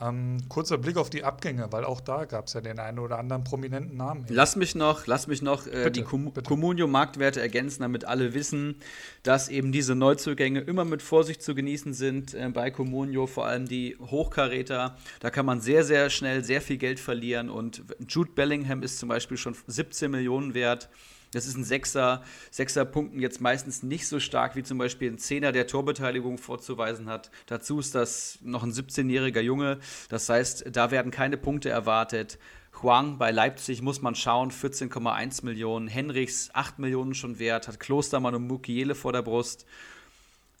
Ähm, 0.00 0.38
kurzer 0.48 0.78
Blick 0.78 0.96
auf 0.96 1.10
die 1.10 1.24
Abgänge, 1.24 1.72
weil 1.72 1.84
auch 1.84 2.00
da 2.00 2.26
gab 2.26 2.46
es 2.46 2.52
ja 2.52 2.60
den 2.60 2.78
einen 2.78 3.00
oder 3.00 3.18
anderen 3.18 3.42
prominenten 3.42 3.96
Namen. 3.96 4.24
Lass 4.28 4.54
mich 4.54 4.76
noch, 4.76 5.08
lass 5.08 5.26
mich 5.26 5.42
noch 5.42 5.66
äh, 5.66 5.90
bitte, 5.90 6.04
die 6.04 6.42
Communio-Marktwerte 6.42 7.40
ergänzen, 7.40 7.82
damit 7.82 8.04
alle 8.04 8.34
wissen, 8.34 8.76
dass 9.24 9.48
eben 9.48 9.72
diese 9.72 9.96
Neuzugänge 9.96 10.60
immer 10.60 10.84
mit 10.84 11.02
Vorsicht 11.02 11.42
zu 11.42 11.56
genießen 11.56 11.92
sind 11.92 12.34
äh, 12.34 12.48
bei 12.50 12.70
Communio, 12.70 13.26
vor 13.26 13.46
allem 13.46 13.66
die 13.66 13.96
Hochkaräter. 13.98 14.96
Da 15.18 15.30
kann 15.30 15.44
man 15.44 15.60
sehr, 15.60 15.82
sehr 15.82 16.08
schnell 16.08 16.44
sehr 16.44 16.60
viel 16.60 16.76
Geld 16.76 17.00
verlieren 17.00 17.50
und 17.50 17.82
Jude 18.08 18.30
Bellingham 18.30 18.84
ist 18.84 19.00
zum 19.00 19.08
Beispiel 19.08 19.38
schon 19.38 19.56
17 19.66 20.08
Millionen 20.08 20.54
wert. 20.54 20.88
Das 21.34 21.46
ist 21.46 21.56
ein 21.56 21.64
Sechser. 21.64 22.22
Sechser 22.50 22.84
Punkten 22.84 23.20
jetzt 23.20 23.40
meistens 23.40 23.82
nicht 23.82 24.06
so 24.06 24.20
stark 24.20 24.56
wie 24.56 24.62
zum 24.62 24.78
Beispiel 24.78 25.10
ein 25.10 25.18
Zehner, 25.18 25.52
der 25.52 25.66
Torbeteiligung 25.66 26.38
vorzuweisen 26.38 27.08
hat. 27.08 27.30
Dazu 27.46 27.78
ist 27.80 27.94
das 27.94 28.38
noch 28.42 28.62
ein 28.62 28.72
17-jähriger 28.72 29.40
Junge. 29.40 29.78
Das 30.08 30.28
heißt, 30.28 30.66
da 30.70 30.90
werden 30.90 31.10
keine 31.10 31.36
Punkte 31.36 31.70
erwartet. 31.70 32.38
Huang 32.82 33.18
bei 33.18 33.30
Leipzig 33.30 33.82
muss 33.82 34.02
man 34.02 34.14
schauen, 34.14 34.50
14,1 34.50 35.44
Millionen. 35.44 35.88
Henrichs 35.88 36.50
8 36.52 36.78
Millionen 36.78 37.14
schon 37.14 37.38
wert, 37.38 37.68
hat 37.68 37.80
Klostermann 37.80 38.34
und 38.34 38.46
Mukiele 38.46 38.94
vor 38.94 39.12
der 39.12 39.22
Brust. 39.22 39.66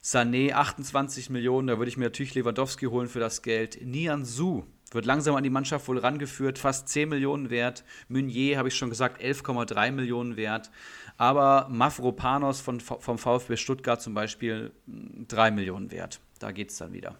Sané 0.02 0.52
28 0.52 1.30
Millionen, 1.30 1.68
da 1.68 1.78
würde 1.78 1.88
ich 1.88 1.96
mir 1.96 2.04
natürlich 2.04 2.34
Lewandowski 2.34 2.86
holen 2.86 3.08
für 3.08 3.20
das 3.20 3.42
Geld. 3.42 3.78
Nian 3.82 4.24
Su 4.24 4.64
wird 4.94 5.06
langsam 5.06 5.34
an 5.34 5.42
die 5.42 5.50
Mannschaft 5.50 5.88
wohl 5.88 5.98
rangeführt, 5.98 6.58
fast 6.58 6.88
10 6.88 7.08
Millionen 7.08 7.50
wert. 7.50 7.84
Meunier, 8.08 8.58
habe 8.58 8.68
ich 8.68 8.76
schon 8.76 8.90
gesagt, 8.90 9.20
11,3 9.22 9.92
Millionen 9.92 10.36
wert. 10.36 10.70
Aber 11.16 11.68
Mavropanos 11.70 12.60
von, 12.60 12.80
vom 12.80 13.18
VfB 13.18 13.56
Stuttgart 13.56 14.00
zum 14.00 14.14
Beispiel 14.14 14.72
3 14.86 15.50
Millionen 15.50 15.90
wert. 15.90 16.20
Da 16.38 16.52
geht 16.52 16.70
es 16.70 16.78
dann 16.78 16.92
wieder. 16.92 17.16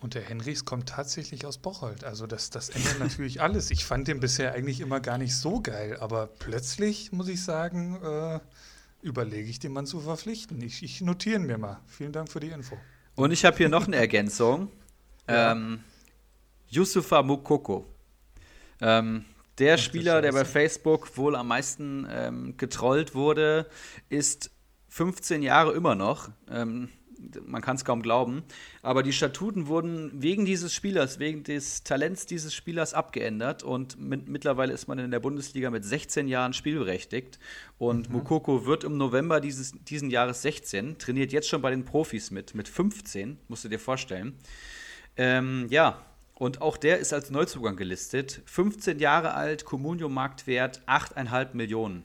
Und 0.00 0.14
der 0.14 0.22
Henrichs 0.22 0.64
kommt 0.64 0.88
tatsächlich 0.88 1.44
aus 1.44 1.58
Bocholt. 1.58 2.04
Also 2.04 2.26
das, 2.26 2.50
das 2.50 2.68
ändert 2.68 3.00
natürlich 3.00 3.40
alles. 3.42 3.70
Ich 3.70 3.84
fand 3.84 4.06
den 4.06 4.20
bisher 4.20 4.52
eigentlich 4.52 4.80
immer 4.80 5.00
gar 5.00 5.18
nicht 5.18 5.34
so 5.34 5.60
geil. 5.60 5.96
Aber 5.98 6.26
plötzlich, 6.26 7.10
muss 7.10 7.28
ich 7.28 7.42
sagen, 7.42 8.00
äh, 8.02 8.40
überlege 9.02 9.48
ich 9.48 9.58
den 9.58 9.72
Mann 9.72 9.86
zu 9.86 10.00
verpflichten. 10.00 10.60
Ich, 10.62 10.82
ich 10.82 11.00
notiere 11.00 11.36
ihn 11.36 11.46
mir 11.46 11.58
mal. 11.58 11.80
Vielen 11.86 12.12
Dank 12.12 12.30
für 12.30 12.40
die 12.40 12.48
Info. 12.48 12.76
Und 13.16 13.32
ich 13.32 13.44
habe 13.44 13.56
hier 13.56 13.68
noch 13.68 13.86
eine 13.86 13.96
Ergänzung. 13.96 14.70
ja. 15.28 15.52
ähm, 15.52 15.80
Yusufa 16.70 17.22
Mukoko. 17.22 17.86
Ähm, 18.80 19.24
der 19.58 19.74
Ach, 19.74 19.78
Spieler, 19.78 20.22
der 20.22 20.32
bei 20.32 20.44
Facebook 20.44 21.16
wohl 21.16 21.34
am 21.34 21.48
meisten 21.48 22.06
ähm, 22.10 22.56
getrollt 22.56 23.14
wurde, 23.14 23.66
ist 24.08 24.50
15 24.88 25.42
Jahre 25.42 25.72
immer 25.72 25.94
noch. 25.94 26.30
Ähm, 26.50 26.88
man 27.44 27.62
kann 27.62 27.76
es 27.76 27.84
kaum 27.84 28.02
glauben. 28.02 28.44
Aber 28.82 29.02
die 29.02 29.12
Statuten 29.12 29.66
wurden 29.66 30.10
wegen 30.14 30.44
dieses 30.44 30.72
Spielers, 30.72 31.18
wegen 31.18 31.42
des 31.42 31.82
Talents 31.82 32.26
dieses 32.26 32.54
Spielers 32.54 32.94
abgeändert 32.94 33.62
und 33.62 33.98
mit, 34.00 34.28
mittlerweile 34.28 34.72
ist 34.72 34.86
man 34.86 34.98
in 34.98 35.10
der 35.10 35.20
Bundesliga 35.20 35.70
mit 35.70 35.84
16 35.84 36.28
Jahren 36.28 36.52
spielberechtigt. 36.52 37.38
Und 37.76 38.08
mhm. 38.08 38.16
Mukoko 38.16 38.66
wird 38.66 38.84
im 38.84 38.96
November 38.96 39.40
dieses 39.40 39.72
diesen 39.72 40.10
Jahres 40.10 40.42
16, 40.42 40.98
trainiert 40.98 41.32
jetzt 41.32 41.48
schon 41.48 41.62
bei 41.62 41.70
den 41.70 41.84
Profis 41.84 42.30
mit, 42.30 42.54
mit 42.54 42.68
15, 42.68 43.38
musst 43.48 43.64
du 43.64 43.68
dir 43.68 43.80
vorstellen. 43.80 44.34
Ähm, 45.16 45.66
ja, 45.70 46.00
und 46.38 46.62
auch 46.62 46.76
der 46.76 46.98
ist 46.98 47.12
als 47.12 47.30
Neuzugang 47.30 47.76
gelistet. 47.76 48.42
15 48.46 49.00
Jahre 49.00 49.34
alt, 49.34 49.64
Communio-Marktwert 49.64 50.82
8,5 50.86 51.48
Millionen. 51.54 52.04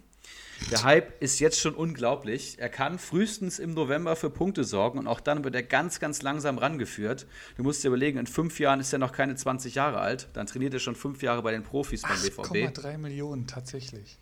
Der 0.71 0.83
Hype 0.83 1.21
ist 1.21 1.39
jetzt 1.39 1.59
schon 1.59 1.75
unglaublich. 1.75 2.55
Er 2.57 2.69
kann 2.69 2.97
frühestens 2.97 3.59
im 3.59 3.73
November 3.73 4.15
für 4.15 4.29
Punkte 4.29 4.63
sorgen 4.63 4.97
und 4.97 5.07
auch 5.07 5.19
dann 5.19 5.43
wird 5.43 5.55
er 5.55 5.63
ganz, 5.63 5.99
ganz 5.99 6.21
langsam 6.21 6.57
rangeführt. 6.57 7.27
Du 7.57 7.63
musst 7.63 7.83
dir 7.83 7.89
überlegen, 7.89 8.17
in 8.17 8.27
fünf 8.27 8.59
Jahren 8.59 8.79
ist 8.79 8.93
er 8.93 8.99
noch 8.99 9.11
keine 9.11 9.35
20 9.35 9.75
Jahre 9.75 9.99
alt. 9.99 10.29
Dann 10.33 10.47
trainiert 10.47 10.73
er 10.73 10.79
schon 10.79 10.95
fünf 10.95 11.21
Jahre 11.21 11.43
bei 11.43 11.51
den 11.51 11.63
Profis 11.63 12.01
beim 12.01 12.21
BVB. 12.21 12.77
8,3 12.77 12.97
Millionen 12.97 13.45
tatsächlich. 13.45 14.17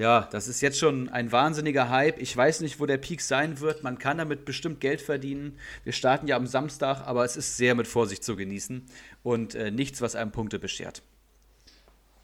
Ja, 0.00 0.26
das 0.32 0.48
ist 0.48 0.62
jetzt 0.62 0.78
schon 0.78 1.10
ein 1.10 1.30
wahnsinniger 1.30 1.90
Hype. 1.90 2.18
Ich 2.22 2.34
weiß 2.34 2.62
nicht, 2.62 2.80
wo 2.80 2.86
der 2.86 2.96
Peak 2.96 3.20
sein 3.20 3.60
wird. 3.60 3.82
Man 3.82 3.98
kann 3.98 4.16
damit 4.16 4.46
bestimmt 4.46 4.80
Geld 4.80 5.02
verdienen. 5.02 5.58
Wir 5.84 5.92
starten 5.92 6.26
ja 6.26 6.36
am 6.36 6.46
Samstag, 6.46 7.06
aber 7.06 7.22
es 7.26 7.36
ist 7.36 7.58
sehr 7.58 7.74
mit 7.74 7.86
Vorsicht 7.86 8.24
zu 8.24 8.34
genießen 8.34 8.86
und 9.22 9.54
äh, 9.54 9.70
nichts, 9.70 10.00
was 10.00 10.16
einem 10.16 10.32
Punkte 10.32 10.58
beschert. 10.58 11.02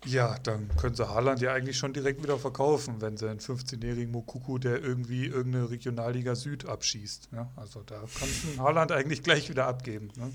Ja, 0.07 0.39
dann 0.39 0.71
können 0.79 0.95
sie 0.95 1.07
Haaland 1.07 1.43
ja 1.43 1.53
eigentlich 1.53 1.77
schon 1.77 1.93
direkt 1.93 2.23
wieder 2.23 2.39
verkaufen, 2.39 3.03
wenn 3.03 3.19
sie 3.19 3.29
einen 3.29 3.41
15-jährigen 3.41 4.11
Mokuku, 4.11 4.57
der 4.57 4.83
irgendwie 4.83 5.27
irgendeine 5.27 5.69
Regionalliga 5.69 6.35
Süd 6.35 6.65
abschießt. 6.65 7.29
Ja, 7.35 7.53
also 7.57 7.83
da 7.83 8.05
kannst 8.19 8.45
du 8.45 8.63
Haaland 8.63 8.91
eigentlich 8.91 9.23
gleich 9.23 9.51
wieder 9.51 9.67
abgeben. 9.67 10.09
Ne? 10.17 10.33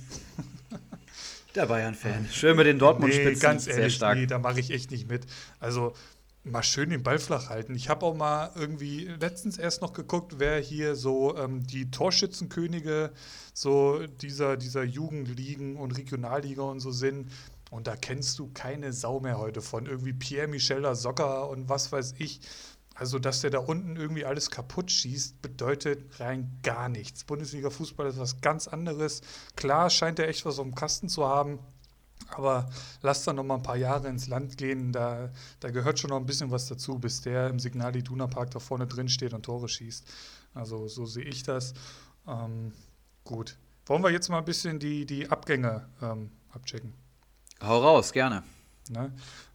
Der 1.56 1.66
Bayern-Fan. 1.66 2.28
Schön 2.32 2.56
mit 2.56 2.68
den 2.68 2.78
Dortmund-Spitzen. 2.78 3.34
Nee, 3.34 3.39
ganz 3.39 3.66
ehrlich, 3.66 4.00
nee, 4.00 4.28
da 4.28 4.38
mache 4.38 4.60
ich 4.60 4.70
echt 4.70 4.92
nicht 4.92 5.10
mit. 5.10 5.26
Also 5.60 5.94
mal 6.44 6.64
schön 6.64 6.89
den 6.89 7.04
Ball 7.04 7.20
flach 7.20 7.50
halten. 7.50 7.76
Ich 7.76 7.89
habe 7.89 8.06
auch 8.06 8.16
mal 8.16 8.52
irgendwie 8.56 9.06
letztens 9.06 9.58
erst 9.58 9.82
noch 9.82 9.94
geguckt, 9.94 10.36
wer 10.38 10.60
hier 10.60 10.96
so 10.96 11.38
ähm, 11.38 11.66
die 11.66 11.92
Torschützenkönige 11.92 13.12
so 13.54 14.06
dieser, 14.08 14.58
dieser 14.58 14.84
Jugendligen 14.84 15.76
und 15.76 15.92
Regionalliga 15.92 16.64
und 16.64 16.80
so 16.80 16.92
sind. 16.92 17.32
Und 17.70 17.88
da 17.88 17.96
kennst 17.96 18.39
du 18.39 18.50
keine 18.54 18.92
Sau 18.92 19.20
mehr 19.20 19.38
heute 19.38 19.62
von. 19.62 19.86
Irgendwie 19.86 20.14
Pierre-Michel 20.14 20.94
Socker 20.96 21.50
und 21.50 21.70
was 21.70 21.92
weiß 21.92 22.16
ich. 22.18 22.42
Also, 22.96 23.18
dass 23.18 23.42
der 23.42 23.50
da 23.50 23.60
unten 23.60 23.96
irgendwie 23.96 24.26
alles 24.26 24.52
kaputt 24.52 24.92
schießt, 24.92 25.42
bedeutet 25.42 26.20
rein 26.20 26.60
gar 26.64 26.89
nichts. 26.89 27.24
Bundesliga-Fußball 27.24 28.08
ist 28.08 28.20
was 28.20 28.42
ganz 28.42 28.68
anderes. 28.68 29.22
Klar 29.56 29.89
scheint 29.89 30.20
er 30.20 30.28
echt 30.28 30.46
was 30.46 30.60
auf 30.60 30.66
dem 30.66 30.76
Kasten 30.76 31.08
zu 31.08 31.26
haben. 31.26 31.60
Aber 32.38 32.70
lass 33.02 33.24
da 33.24 33.34
noch 33.34 33.44
mal 33.44 33.56
ein 33.56 33.64
paar 33.64 33.78
Jahre 33.78 34.08
ins 34.08 34.28
Land 34.28 34.58
gehen. 34.58 34.92
Da, 34.92 35.30
da 35.60 35.72
gehört 35.72 36.00
schon 36.00 36.10
noch 36.10 36.18
ein 36.18 36.26
bisschen 36.26 36.52
was 36.52 36.68
dazu, 36.68 37.00
bis 37.00 37.22
der 37.22 37.50
im 37.50 37.60
Signal 37.60 37.96
Iduna 37.96 38.28
Park 38.28 38.52
da 38.52 38.60
vorne 38.60 38.88
drin 38.88 39.10
steht 39.10 39.34
und 39.34 39.44
Tore 39.44 39.68
schießt. 39.68 40.06
Also 40.54 40.88
so 40.88 41.06
sehe 41.06 41.26
ich 41.26 41.44
das. 41.44 41.74
Ähm, 42.28 42.74
gut. 43.24 43.58
Wollen 43.86 44.04
wir 44.04 44.12
jetzt 44.12 44.30
mal 44.30 44.38
ein 44.38 44.46
bisschen 44.46 44.80
die, 44.80 45.06
die 45.06 45.30
Abgänge 45.30 45.88
ähm, 46.02 46.32
abchecken? 46.52 46.94
Hau 47.62 47.80
raus, 47.80 48.12
gerne. 48.12 48.44
Ne? 48.90 49.12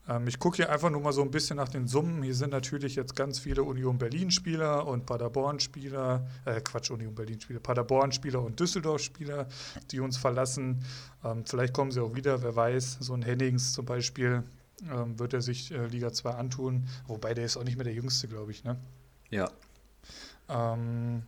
Ähm, 0.07 0.27
ich 0.27 0.39
gucke 0.39 0.57
hier 0.57 0.71
einfach 0.71 0.89
nur 0.89 1.01
mal 1.01 1.13
so 1.13 1.21
ein 1.21 1.31
bisschen 1.31 1.57
nach 1.57 1.69
den 1.69 1.87
Summen. 1.87 2.23
Hier 2.23 2.35
sind 2.35 2.51
natürlich 2.51 2.95
jetzt 2.95 3.15
ganz 3.15 3.39
viele 3.39 3.63
Union 3.63 3.97
Berlin-Spieler 3.97 4.87
und 4.87 5.05
Paderborn-Spieler, 5.05 6.27
äh 6.45 6.61
Quatsch, 6.61 6.91
Union 6.91 7.13
Berlin-Spieler, 7.13 7.59
Paderborn-Spieler 7.59 8.41
und 8.41 8.59
Düsseldorf-Spieler, 8.59 9.47
die 9.91 9.99
uns 9.99 10.17
verlassen. 10.17 10.83
Ähm, 11.23 11.45
vielleicht 11.45 11.73
kommen 11.73 11.91
sie 11.91 12.01
auch 12.01 12.15
wieder, 12.15 12.41
wer 12.43 12.55
weiß. 12.55 12.97
So 13.01 13.13
ein 13.13 13.21
Hennings 13.21 13.73
zum 13.73 13.85
Beispiel 13.85 14.43
ähm, 14.91 15.17
wird 15.19 15.33
er 15.33 15.41
sich 15.41 15.71
äh, 15.71 15.87
Liga 15.87 16.11
2 16.13 16.31
antun. 16.31 16.87
Wobei 17.07 17.33
der 17.33 17.45
ist 17.45 17.57
auch 17.57 17.63
nicht 17.63 17.77
mehr 17.77 17.85
der 17.85 17.93
Jüngste, 17.93 18.27
glaube 18.27 18.51
ich. 18.51 18.63
Ne? 18.63 18.77
Ja. 19.29 19.49
Ähm, 20.49 21.23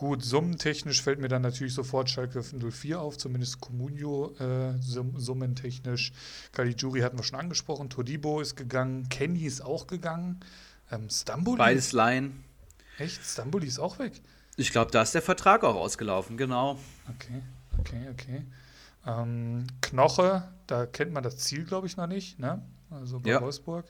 Gut, 0.00 0.24
summentechnisch 0.24 1.02
fällt 1.02 1.18
mir 1.20 1.28
dann 1.28 1.42
natürlich 1.42 1.74
sofort 1.74 2.08
Schalke 2.08 2.42
04 2.42 2.98
auf, 2.98 3.18
zumindest 3.18 3.60
Comunio 3.60 4.34
äh, 4.38 4.72
sum 4.80 5.20
summentechnisch. 5.20 6.12
Caligiuri 6.52 7.00
hatten 7.02 7.18
wir 7.18 7.22
schon 7.22 7.38
angesprochen, 7.38 7.90
Todibo 7.90 8.40
ist 8.40 8.56
gegangen, 8.56 9.10
Kenny 9.10 9.44
ist 9.44 9.60
auch 9.60 9.86
gegangen, 9.86 10.40
ähm, 10.90 11.10
Stamboli. 11.10 11.58
Beides 11.58 11.92
Laien. 11.92 12.42
Echt? 12.96 13.22
Stamboli 13.22 13.66
ist 13.66 13.78
auch 13.78 13.98
weg? 13.98 14.22
Ich 14.56 14.70
glaube, 14.72 14.90
da 14.90 15.02
ist 15.02 15.14
der 15.14 15.20
Vertrag 15.20 15.64
auch 15.64 15.76
ausgelaufen, 15.76 16.38
genau. 16.38 16.78
Okay, 17.06 17.42
okay, 17.78 18.08
okay. 18.10 18.46
Ähm, 19.06 19.66
Knoche, 19.82 20.48
da 20.66 20.86
kennt 20.86 21.12
man 21.12 21.22
das 21.22 21.36
Ziel, 21.36 21.64
glaube 21.64 21.88
ich, 21.88 21.98
noch 21.98 22.06
nicht, 22.06 22.38
ne? 22.38 22.62
Also 22.90 23.20
bei 23.20 23.28
ja. 23.32 23.42
Wolfsburg. 23.42 23.84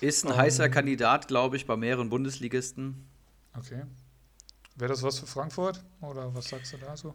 Ist 0.00 0.24
ein 0.24 0.32
um, 0.32 0.38
heißer 0.38 0.64
ähm, 0.64 0.72
Kandidat, 0.72 1.28
glaube 1.28 1.56
ich, 1.56 1.66
bei 1.66 1.76
mehreren 1.76 2.08
Bundesligisten. 2.08 3.06
Okay. 3.54 3.82
Wäre 4.80 4.88
das 4.88 5.02
was 5.02 5.18
für 5.18 5.26
Frankfurt 5.26 5.84
oder 6.00 6.34
was 6.34 6.48
sagst 6.48 6.72
du 6.72 6.78
da 6.78 6.96
so? 6.96 7.14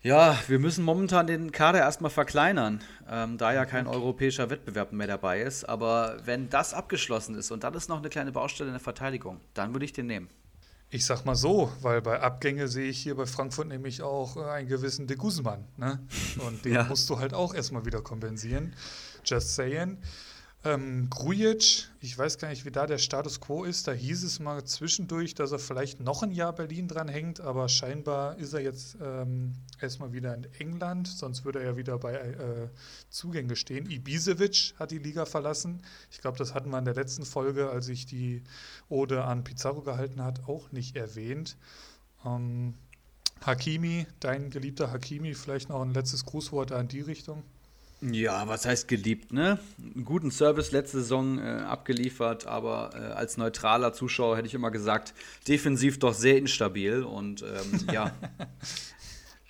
Ja, 0.00 0.38
wir 0.46 0.58
müssen 0.58 0.84
momentan 0.84 1.26
den 1.26 1.50
Kader 1.50 1.80
erstmal 1.80 2.10
verkleinern, 2.10 2.82
ähm, 3.10 3.36
da 3.36 3.52
ja 3.52 3.64
kein 3.64 3.86
europäischer 3.86 4.48
Wettbewerb 4.50 4.92
mehr 4.92 5.06
dabei 5.06 5.40
ist. 5.40 5.64
Aber 5.64 6.18
wenn 6.24 6.50
das 6.50 6.72
abgeschlossen 6.72 7.34
ist 7.34 7.50
und 7.50 7.64
dann 7.64 7.74
ist 7.74 7.88
noch 7.88 7.98
eine 7.98 8.10
kleine 8.10 8.30
Baustelle 8.30 8.68
in 8.68 8.74
der 8.74 8.80
Verteidigung, 8.80 9.40
dann 9.54 9.72
würde 9.72 9.86
ich 9.86 9.92
den 9.92 10.06
nehmen. 10.06 10.28
Ich 10.90 11.04
sag 11.04 11.24
mal 11.24 11.34
so, 11.34 11.72
weil 11.80 12.00
bei 12.00 12.20
Abgänge 12.20 12.68
sehe 12.68 12.88
ich 12.88 12.98
hier 12.98 13.16
bei 13.16 13.26
Frankfurt 13.26 13.66
nämlich 13.66 14.02
auch 14.02 14.36
äh, 14.36 14.44
einen 14.44 14.68
gewissen 14.68 15.08
De 15.08 15.16
Guzman. 15.16 15.64
Ne? 15.76 15.98
Und 16.46 16.64
den 16.64 16.74
ja. 16.74 16.84
musst 16.84 17.10
du 17.10 17.18
halt 17.18 17.34
auch 17.34 17.54
erstmal 17.54 17.84
wieder 17.84 18.02
kompensieren. 18.02 18.74
Just 19.24 19.56
saying. 19.56 19.98
Ähm, 20.66 21.10
Grujic, 21.10 21.90
ich 22.00 22.16
weiß 22.16 22.38
gar 22.38 22.48
nicht, 22.48 22.64
wie 22.64 22.70
da 22.70 22.86
der 22.86 22.96
Status 22.96 23.38
quo 23.38 23.64
ist. 23.64 23.86
Da 23.86 23.92
hieß 23.92 24.24
es 24.24 24.40
mal 24.40 24.64
zwischendurch, 24.64 25.34
dass 25.34 25.52
er 25.52 25.58
vielleicht 25.58 26.00
noch 26.00 26.22
ein 26.22 26.32
Jahr 26.32 26.54
Berlin 26.54 26.88
dran 26.88 27.06
hängt, 27.06 27.42
aber 27.42 27.68
scheinbar 27.68 28.38
ist 28.38 28.54
er 28.54 28.60
jetzt 28.60 28.96
ähm, 29.02 29.52
erstmal 29.78 30.14
wieder 30.14 30.34
in 30.34 30.46
England, 30.58 31.06
sonst 31.06 31.44
würde 31.44 31.58
er 31.58 31.72
ja 31.72 31.76
wieder 31.76 31.98
bei 31.98 32.14
äh, 32.14 32.68
Zugänge 33.10 33.56
stehen. 33.56 33.90
Ibisevic 33.90 34.74
hat 34.78 34.90
die 34.90 34.98
Liga 34.98 35.26
verlassen. 35.26 35.82
Ich 36.10 36.22
glaube, 36.22 36.38
das 36.38 36.54
hatten 36.54 36.70
wir 36.70 36.78
in 36.78 36.86
der 36.86 36.94
letzten 36.94 37.26
Folge, 37.26 37.68
als 37.68 37.88
ich 37.88 38.06
die 38.06 38.42
Ode 38.88 39.22
an 39.24 39.44
Pizarro 39.44 39.82
gehalten 39.82 40.24
hat, 40.24 40.48
auch 40.48 40.72
nicht 40.72 40.96
erwähnt. 40.96 41.58
Ähm, 42.24 42.72
Hakimi, 43.44 44.06
dein 44.20 44.48
geliebter 44.48 44.90
Hakimi, 44.90 45.34
vielleicht 45.34 45.68
noch 45.68 45.82
ein 45.82 45.92
letztes 45.92 46.24
Grußwort 46.24 46.70
da 46.70 46.80
in 46.80 46.88
die 46.88 47.02
Richtung. 47.02 47.42
Ja, 48.12 48.46
was 48.48 48.66
heißt 48.66 48.86
geliebt, 48.86 49.32
ne? 49.32 49.58
Einen 49.78 50.04
guten 50.04 50.30
Service 50.30 50.72
letzte 50.72 50.98
Saison 50.98 51.38
äh, 51.38 51.42
abgeliefert, 51.42 52.46
aber 52.46 52.90
äh, 52.94 52.98
als 52.98 53.38
neutraler 53.38 53.94
Zuschauer 53.94 54.36
hätte 54.36 54.46
ich 54.46 54.52
immer 54.52 54.70
gesagt, 54.70 55.14
defensiv 55.48 55.98
doch 55.98 56.12
sehr 56.12 56.36
instabil 56.36 57.02
und 57.02 57.42
ähm, 57.42 57.86
ja. 57.92 58.12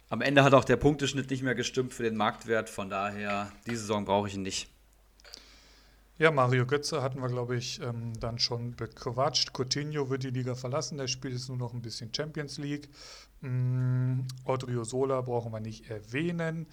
Am 0.08 0.20
Ende 0.20 0.44
hat 0.44 0.54
auch 0.54 0.64
der 0.64 0.76
Punkteschnitt 0.76 1.30
nicht 1.30 1.42
mehr 1.42 1.56
gestimmt 1.56 1.94
für 1.94 2.04
den 2.04 2.16
Marktwert, 2.16 2.70
von 2.70 2.88
daher, 2.88 3.50
diese 3.66 3.80
Saison 3.80 4.04
brauche 4.04 4.28
ich 4.28 4.34
ihn 4.34 4.42
nicht. 4.42 4.68
Ja, 6.16 6.30
Mario 6.30 6.64
Götze 6.64 7.02
hatten 7.02 7.20
wir, 7.20 7.28
glaube 7.28 7.56
ich, 7.56 7.80
ähm, 7.82 8.12
dann 8.20 8.38
schon 8.38 8.76
bequatscht. 8.76 9.52
Coutinho 9.52 10.10
wird 10.10 10.22
die 10.22 10.30
Liga 10.30 10.54
verlassen, 10.54 10.96
der 10.96 11.08
spielt 11.08 11.34
jetzt 11.34 11.48
nur 11.48 11.58
noch 11.58 11.74
ein 11.74 11.82
bisschen 11.82 12.14
Champions 12.14 12.58
League. 12.58 12.88
Mm, 13.40 14.20
Odriozola 14.44 15.22
brauchen 15.22 15.50
wir 15.50 15.58
nicht 15.58 15.90
erwähnen. 15.90 16.68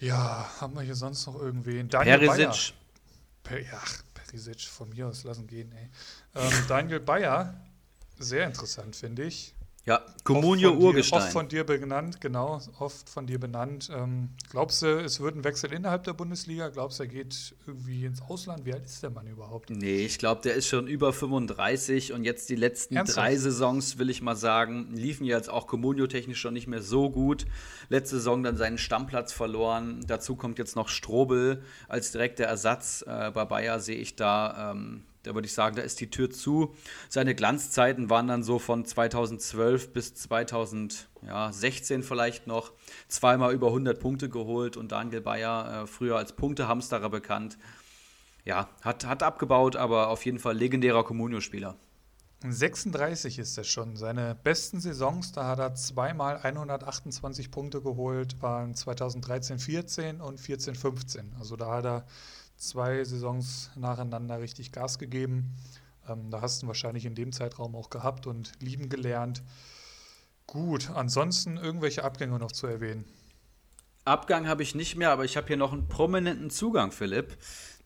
Ja, 0.00 0.48
haben 0.60 0.74
wir 0.74 0.82
hier 0.82 0.94
sonst 0.94 1.26
noch 1.26 1.40
irgendwen? 1.40 1.88
Daniel 1.88 2.18
Perisic. 2.18 2.74
Per, 3.42 3.60
ja, 3.60 3.80
Perisic 4.14 4.60
von 4.62 4.88
mir 4.90 5.08
aus 5.08 5.24
lassen 5.24 5.46
gehen, 5.46 5.72
ey. 5.72 5.90
Ähm, 6.34 6.52
Daniel 6.68 7.00
Bayer, 7.00 7.60
sehr 8.18 8.46
interessant, 8.46 8.94
finde 8.94 9.24
ich. 9.24 9.54
Ja, 9.88 10.02
Comunio 10.22 10.74
Urgestein. 10.74 11.22
Oft 11.22 11.32
von 11.32 11.48
dir 11.48 11.64
benannt, 11.64 12.20
genau, 12.20 12.60
oft 12.78 13.08
von 13.08 13.26
dir 13.26 13.40
benannt. 13.40 13.88
Ähm, 13.90 14.28
glaubst 14.50 14.82
du, 14.82 15.02
es 15.02 15.18
wird 15.18 15.34
ein 15.34 15.44
Wechsel 15.44 15.72
innerhalb 15.72 16.04
der 16.04 16.12
Bundesliga? 16.12 16.68
Glaubst 16.68 16.98
du, 16.98 17.04
er 17.04 17.08
geht 17.08 17.54
irgendwie 17.66 18.04
ins 18.04 18.20
Ausland? 18.20 18.66
Wie 18.66 18.74
alt 18.74 18.84
ist 18.84 19.02
der 19.02 19.08
Mann 19.08 19.26
überhaupt? 19.26 19.70
Nee, 19.70 20.04
ich 20.04 20.18
glaube, 20.18 20.42
der 20.42 20.56
ist 20.56 20.68
schon 20.68 20.88
über 20.88 21.14
35 21.14 22.12
und 22.12 22.24
jetzt 22.24 22.50
die 22.50 22.56
letzten 22.56 22.96
Ernsthaft? 22.96 23.16
drei 23.16 23.36
Saisons, 23.36 23.96
will 23.96 24.10
ich 24.10 24.20
mal 24.20 24.36
sagen, 24.36 24.90
liefen 24.92 25.24
jetzt 25.24 25.48
auch 25.48 25.66
Comunio-technisch 25.66 26.38
schon 26.38 26.52
nicht 26.52 26.66
mehr 26.66 26.82
so 26.82 27.08
gut. 27.08 27.46
Letzte 27.88 28.16
Saison 28.16 28.42
dann 28.42 28.58
seinen 28.58 28.76
Stammplatz 28.76 29.32
verloren. 29.32 30.04
Dazu 30.06 30.36
kommt 30.36 30.58
jetzt 30.58 30.76
noch 30.76 30.90
Strobel 30.90 31.62
als 31.88 32.12
direkter 32.12 32.44
Ersatz. 32.44 33.02
Äh, 33.06 33.30
bei 33.30 33.46
Bayer 33.46 33.80
sehe 33.80 33.96
ich 33.96 34.16
da. 34.16 34.72
Ähm, 34.72 35.04
da 35.28 35.34
würde 35.34 35.46
ich 35.46 35.52
sagen, 35.52 35.76
da 35.76 35.82
ist 35.82 36.00
die 36.00 36.08
Tür 36.08 36.30
zu. 36.30 36.74
Seine 37.10 37.34
Glanzzeiten 37.34 38.08
waren 38.08 38.28
dann 38.28 38.42
so 38.42 38.58
von 38.58 38.86
2012 38.86 39.92
bis 39.92 40.14
2016 40.14 42.02
vielleicht 42.02 42.46
noch. 42.46 42.72
Zweimal 43.08 43.52
über 43.52 43.66
100 43.68 44.00
Punkte 44.00 44.30
geholt 44.30 44.78
und 44.78 44.90
Daniel 44.90 45.20
Bayer, 45.20 45.82
äh, 45.82 45.86
früher 45.86 46.16
als 46.16 46.32
Punktehamsterer 46.32 47.10
bekannt. 47.10 47.58
Ja, 48.46 48.70
hat, 48.82 49.04
hat 49.04 49.22
abgebaut, 49.22 49.76
aber 49.76 50.08
auf 50.08 50.24
jeden 50.24 50.38
Fall 50.38 50.56
legendärer 50.56 51.04
Comunio-Spieler. 51.04 51.76
36 52.42 53.38
ist 53.38 53.58
er 53.58 53.64
schon. 53.64 53.96
Seine 53.96 54.34
besten 54.34 54.80
Saisons, 54.80 55.32
da 55.32 55.46
hat 55.46 55.58
er 55.58 55.74
zweimal 55.74 56.38
128 56.38 57.50
Punkte 57.50 57.82
geholt, 57.82 58.40
waren 58.40 58.74
2013-14 58.74 60.20
und 60.20 60.40
14-15. 60.40 61.36
Also 61.38 61.56
da 61.56 61.70
hat 61.72 61.84
er 61.84 62.06
zwei 62.58 63.02
Saisons 63.04 63.70
nacheinander 63.76 64.40
richtig 64.40 64.72
Gas 64.72 64.98
gegeben. 64.98 65.54
Ähm, 66.08 66.30
da 66.30 66.40
hast 66.40 66.62
du 66.62 66.66
wahrscheinlich 66.66 67.06
in 67.06 67.14
dem 67.14 67.32
Zeitraum 67.32 67.74
auch 67.74 67.90
gehabt 67.90 68.26
und 68.26 68.52
lieben 68.60 68.88
gelernt. 68.88 69.42
Gut, 70.46 70.90
ansonsten 70.90 71.56
irgendwelche 71.56 72.04
Abgänge 72.04 72.38
noch 72.38 72.52
zu 72.52 72.66
erwähnen. 72.66 73.04
Abgang 74.04 74.48
habe 74.48 74.62
ich 74.62 74.74
nicht 74.74 74.96
mehr, 74.96 75.10
aber 75.10 75.24
ich 75.24 75.36
habe 75.36 75.46
hier 75.46 75.58
noch 75.58 75.72
einen 75.72 75.86
prominenten 75.86 76.50
Zugang, 76.50 76.92
Philipp. 76.92 77.36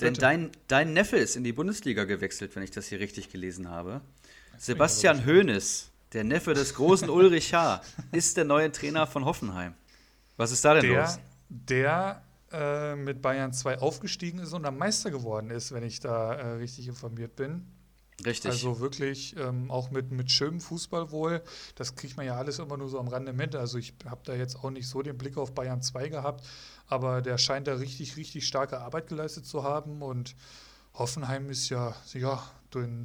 Denn 0.00 0.14
dein, 0.14 0.50
dein 0.68 0.92
Neffe 0.92 1.16
ist 1.16 1.36
in 1.36 1.44
die 1.44 1.52
Bundesliga 1.52 2.04
gewechselt, 2.04 2.54
wenn 2.56 2.62
ich 2.62 2.70
das 2.70 2.86
hier 2.86 3.00
richtig 3.00 3.30
gelesen 3.30 3.68
habe. 3.68 4.00
Sebastian 4.58 5.26
Hoeneß, 5.26 5.90
der 6.12 6.24
Neffe 6.24 6.54
des 6.54 6.74
großen 6.74 7.10
Ulrich 7.10 7.52
H., 7.54 7.82
ist 8.12 8.36
der 8.36 8.44
neue 8.44 8.70
Trainer 8.70 9.06
von 9.06 9.24
Hoffenheim. 9.24 9.74
Was 10.36 10.52
ist 10.52 10.64
da 10.64 10.74
denn 10.74 10.90
der, 10.90 11.02
los? 11.02 11.18
Der 11.48 12.22
äh, 12.52 12.96
mit 12.96 13.22
Bayern 13.22 13.52
2 13.52 13.78
aufgestiegen 13.78 14.38
ist 14.38 14.52
und 14.52 14.62
dann 14.64 14.76
Meister 14.76 15.10
geworden 15.10 15.50
ist, 15.50 15.72
wenn 15.72 15.82
ich 15.82 16.00
da 16.00 16.34
äh, 16.34 16.46
richtig 16.54 16.88
informiert 16.88 17.36
bin. 17.36 17.66
Richtig. 18.24 18.50
Also 18.50 18.80
wirklich 18.80 19.36
ähm, 19.36 19.70
auch 19.70 19.90
mit, 19.90 20.12
mit 20.12 20.30
schönem 20.30 20.60
Fußball 20.60 21.10
wohl. 21.10 21.42
Das 21.74 21.96
kriegt 21.96 22.16
man 22.16 22.26
ja 22.26 22.36
alles 22.36 22.58
immer 22.58 22.76
nur 22.76 22.88
so 22.88 22.98
am 22.98 23.08
Rande 23.08 23.32
mit. 23.32 23.54
Also 23.56 23.78
ich 23.78 23.94
habe 24.06 24.20
da 24.24 24.34
jetzt 24.34 24.56
auch 24.56 24.70
nicht 24.70 24.88
so 24.88 25.02
den 25.02 25.18
Blick 25.18 25.36
auf 25.36 25.54
Bayern 25.54 25.82
2 25.82 26.08
gehabt, 26.08 26.44
aber 26.86 27.22
der 27.22 27.38
scheint 27.38 27.66
da 27.66 27.74
richtig, 27.74 28.16
richtig 28.16 28.46
starke 28.46 28.78
Arbeit 28.78 29.08
geleistet 29.08 29.46
zu 29.46 29.64
haben. 29.64 30.02
Und 30.02 30.36
Hoffenheim 30.94 31.50
ist 31.50 31.68
ja, 31.68 31.94
ja 32.12 32.42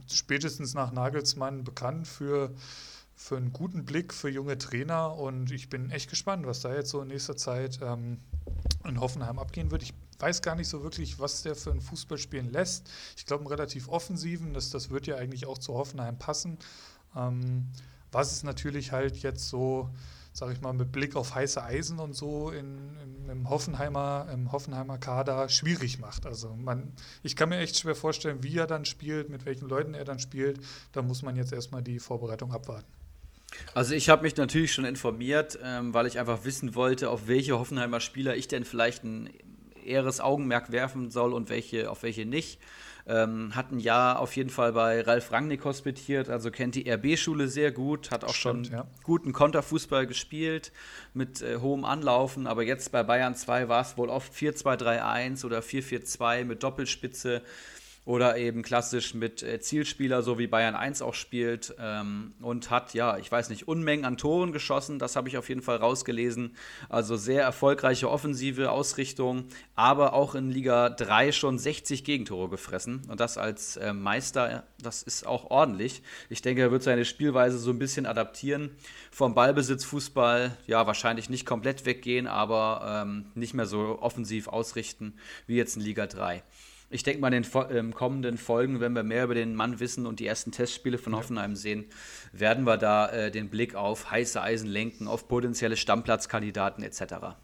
spätestens 0.08 0.74
nach 0.74 0.92
Nagelsmann 0.92 1.64
bekannt 1.64 2.08
für, 2.08 2.54
für 3.16 3.38
einen 3.38 3.54
guten 3.54 3.86
Blick 3.86 4.14
für 4.14 4.30
junge 4.30 4.58
Trainer. 4.58 5.16
Und 5.16 5.52
ich 5.52 5.70
bin 5.70 5.90
echt 5.90 6.10
gespannt, 6.10 6.46
was 6.46 6.60
da 6.60 6.76
jetzt 6.76 6.90
so 6.90 7.02
in 7.02 7.08
nächster 7.08 7.38
Zeit 7.38 7.80
ähm, 7.82 8.20
in 8.86 9.00
Hoffenheim 9.00 9.40
abgehen 9.40 9.72
wird. 9.72 9.84
Ich 9.84 9.94
weiß 10.20 10.42
gar 10.42 10.56
nicht 10.56 10.68
so 10.68 10.84
wirklich, 10.84 11.20
was 11.20 11.44
der 11.44 11.56
für 11.56 11.72
ein 11.72 11.82
Fußball 11.82 12.18
spielen 12.18 12.52
lässt. 12.52 12.90
Ich 13.16 13.26
glaube, 13.26 13.42
einen 13.42 13.52
relativ 13.52 13.90
offensiven, 13.90 14.54
das, 14.54 14.70
das 14.70 14.90
wird 14.90 15.08
ja 15.08 15.16
eigentlich 15.16 15.46
auch 15.46 15.58
zu 15.58 15.74
Hoffenheim 15.76 16.18
passen. 16.18 16.58
Ähm, 17.16 17.68
was 18.12 18.32
es 18.32 18.44
natürlich 18.44 18.92
halt 18.92 19.18
jetzt 19.18 19.50
so, 19.50 19.90
sage 20.34 20.54
ich 20.54 20.62
mal, 20.62 20.74
mit 20.74 20.92
Blick 20.92 21.16
auf 21.16 21.36
heiße 21.36 21.62
Eisen 21.62 22.00
und 22.00 22.14
so 22.14 22.52
in, 22.52 22.98
in, 23.04 23.30
im, 23.30 23.50
Hoffenheimer, 23.50 24.28
im 24.32 24.52
Hoffenheimer 24.52 24.98
Kader 24.98 25.50
schwierig 25.50 26.00
macht. 26.00 26.26
Also 26.26 26.56
man, 26.56 26.94
ich 27.22 27.36
kann 27.36 27.50
mir 27.50 27.58
echt 27.58 27.78
schwer 27.78 27.96
vorstellen, 27.96 28.44
wie 28.44 28.58
er 28.58 28.68
dann 28.68 28.86
spielt, 28.86 29.30
mit 29.30 29.46
welchen 29.46 29.68
Leuten 29.68 29.94
er 29.94 30.06
dann 30.06 30.20
spielt. 30.20 30.60
Da 30.94 31.02
muss 31.02 31.22
man 31.22 31.36
jetzt 31.36 31.54
erstmal 31.54 31.84
die 31.84 32.00
Vorbereitung 32.00 32.54
abwarten. 32.54 32.97
Also 33.74 33.94
ich 33.94 34.10
habe 34.10 34.24
mich 34.24 34.36
natürlich 34.36 34.74
schon 34.74 34.86
informiert, 34.86 35.58
ähm, 35.64 35.94
weil 35.94 36.06
ich 36.06 36.20
einfach 36.20 36.44
wissen 36.44 36.76
wollte, 36.76 37.10
auf 37.10 37.28
welche 37.28 37.58
Hoffenheimer 37.58 38.00
Spieler 38.00 38.36
ich 38.36 38.48
denn 38.48 38.66
vielleicht 38.66 39.04
einen 39.04 39.30
eheres 39.86 40.20
Augenmerk 40.20 40.72
werfen 40.72 41.12
soll 41.12 41.34
und 41.34 41.50
welche, 41.50 41.90
auf 41.90 42.04
welche 42.04 42.26
nicht. 42.26 42.60
Ähm, 43.10 43.56
hat 43.56 43.72
ein 43.72 43.80
Jahr 43.80 44.20
auf 44.20 44.36
jeden 44.36 44.50
Fall 44.50 44.74
bei 44.74 45.00
Ralf 45.00 45.32
Rangnick 45.32 45.64
hospitiert, 45.64 46.30
also 46.30 46.52
kennt 46.52 46.76
die 46.76 46.92
RB-Schule 46.92 47.48
sehr 47.48 47.72
gut, 47.72 48.12
hat 48.12 48.26
auch 48.26 48.34
Stimmt, 48.34 48.68
schon 48.68 48.76
ja. 48.80 48.88
guten 49.04 49.32
Konterfußball 49.32 50.06
gespielt 50.06 50.74
mit 51.14 51.42
äh, 51.42 51.56
hohem 51.62 51.86
Anlaufen, 51.86 52.48
aber 52.48 52.64
jetzt 52.64 52.92
bei 52.92 53.04
Bayern 53.04 53.34
2 53.34 53.70
war 53.70 53.82
es 53.82 53.98
wohl 53.98 54.10
oft 54.10 54.34
4-2-3-1 54.34 55.46
oder 55.46 55.60
4-4-2 55.60 56.44
mit 56.44 56.64
Doppelspitze 56.64 57.44
oder 58.08 58.38
eben 58.38 58.62
klassisch 58.62 59.14
mit 59.14 59.44
äh, 59.44 59.60
Zielspieler, 59.60 60.22
so 60.22 60.40
wie 60.40 60.48
Bayern 60.48 60.76
1 60.76 61.02
auch 61.02 61.14
spielt 61.14 61.76
ähm, 61.78 62.34
und 62.40 62.70
hat, 62.70 62.94
ja, 62.94 63.18
ich 63.18 63.30
weiß 63.30 63.50
nicht, 63.50 63.68
Unmengen 63.68 64.06
an 64.06 64.16
Toren 64.16 64.54
geschossen, 64.54 64.98
das 64.98 65.18
habe 65.18 65.28
ich 65.28 65.38
auf 65.38 65.50
jeden 65.50 65.62
Fall 65.62 65.76
rausgelesen. 65.76 66.56
Also 66.88 67.18
sehr 67.18 67.44
erfolgreiche 67.44 68.10
offensive 68.10 68.72
Ausrichtung, 68.72 69.44
aber 69.76 70.14
auch 70.14 70.36
in 70.36 70.50
Liga 70.50 70.90
3 70.90 71.34
schon 71.34 71.60
60 71.60 72.06
Gegentore 72.06 72.48
gefressen 72.48 73.02
und 73.10 73.20
das 73.20 73.38
als 73.38 73.76
äh, 73.76 73.92
Meister, 73.92 74.64
das 74.82 75.04
ist 75.04 75.28
auch 75.28 75.52
ordentlich. 75.52 76.02
Ich 76.30 76.42
denke, 76.42 76.62
er 76.62 76.72
wird 76.72 76.84
seine 76.84 77.04
Spielweise 77.04 77.58
so 77.60 77.72
ein 77.72 77.80
bisschen 77.80 78.06
adaptieren. 78.06 78.72
Vom 79.12 79.36
Ballbesitz 79.36 79.84
Fußball, 79.84 80.56
ja, 80.66 80.88
wahrscheinlich 80.88 81.30
nicht 81.30 81.46
komplett 81.46 81.86
weggehen, 81.86 82.28
aber 82.28 83.04
ähm, 83.04 83.26
nicht 83.36 83.54
mehr 83.54 83.66
so 83.66 84.00
offensiv 84.00 84.48
ausrichten 84.48 85.16
wie 85.46 85.58
jetzt 85.58 85.76
in 85.76 85.82
Liga 85.82 86.08
3 86.08 86.42
ich 86.90 87.04
denke 87.04 87.20
mal, 87.20 87.34
in 87.34 87.44
den 87.44 87.52
ähm, 87.72 87.94
kommenden 87.94 88.38
Folgen, 88.38 88.80
wenn 88.80 88.94
wir 88.94 89.04
mehr 89.04 89.26
über 89.26 89.36
den 89.36 89.56
Mann 89.56 89.80
wissen 89.80 90.06
und 90.06 90.20
die 90.20 90.28
ersten 90.28 90.52
Testspiele 90.52 90.98
von. 90.98 91.16
Hoffenheim 91.16 91.56
sehen, 91.56 91.86
werden 92.32 92.66
wir 92.66 92.78
da 92.78 93.10
äh, 93.10 93.32
den 93.32 93.50
Blick 93.50 93.76
auf 93.76 94.12
heiße 94.12 94.42
Eisen 94.42 94.68
lenken, 94.70 95.08
auf 95.08 95.28
potenzielle 95.28 95.76
Stammplatzkandidaten 95.76 96.84
etc. 96.84 97.36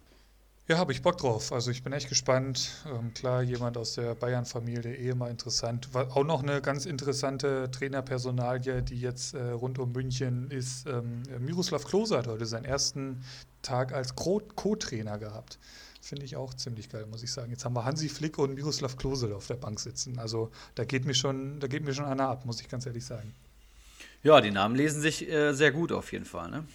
Ja, 0.69 0.77
habe 0.77 0.93
ich 0.93 1.01
Bock 1.01 1.17
drauf. 1.17 1.51
Also 1.51 1.71
ich 1.71 1.83
bin 1.83 1.91
echt 1.91 2.07
gespannt. 2.07 2.85
Ähm, 2.87 3.13
klar, 3.13 3.41
jemand 3.41 3.77
aus 3.77 3.95
der 3.95 4.15
Bayern-Familie, 4.15 4.95
eh 4.95 5.09
immer 5.09 5.29
interessant. 5.29 5.93
War 5.93 6.15
auch 6.15 6.23
noch 6.23 6.41
eine 6.41 6.61
ganz 6.61 6.85
interessante 6.85 7.69
Trainerpersonalie, 7.69 8.81
die 8.81 9.01
jetzt 9.01 9.33
äh, 9.33 9.49
rund 9.49 9.77
um 9.77 9.91
München 9.91 10.49
ist. 10.51 10.87
Ähm, 10.87 11.23
Miroslav 11.39 11.83
Klose 11.83 12.17
hat 12.17 12.27
heute 12.27 12.45
seinen 12.45 12.63
ersten 12.63 13.23
Tag 13.61 13.91
als 13.91 14.15
Co-Trainer 14.15 15.17
gehabt. 15.17 15.59
Finde 16.03 16.25
ich 16.25 16.35
auch 16.35 16.53
ziemlich 16.53 16.89
geil, 16.89 17.05
muss 17.05 17.23
ich 17.23 17.31
sagen. 17.31 17.49
Jetzt 17.49 17.63
haben 17.63 17.77
wir 17.77 17.85
Hansi 17.85 18.09
Flick 18.09 18.37
und 18.37 18.55
Miroslav 18.55 18.97
Klose 18.97 19.33
auf 19.33 19.47
der 19.47 19.55
Bank 19.55 19.79
sitzen. 19.79 20.19
Also 20.19 20.51
da 20.75 20.83
geht 20.83 21.05
mir 21.05 21.13
schon, 21.13 21.61
da 21.61 21.67
geht 21.67 21.85
mir 21.85 21.93
schon 21.93 22.03
einer 22.03 22.27
ab, 22.27 22.43
muss 22.43 22.59
ich 22.59 22.67
ganz 22.67 22.85
ehrlich 22.85 23.05
sagen. 23.05 23.33
Ja, 24.21 24.41
die 24.41 24.51
Namen 24.51 24.75
lesen 24.75 25.01
sich 25.01 25.29
äh, 25.29 25.53
sehr 25.53 25.71
gut 25.71 25.93
auf 25.93 26.11
jeden 26.11 26.25
Fall. 26.25 26.51
Ne? 26.51 26.65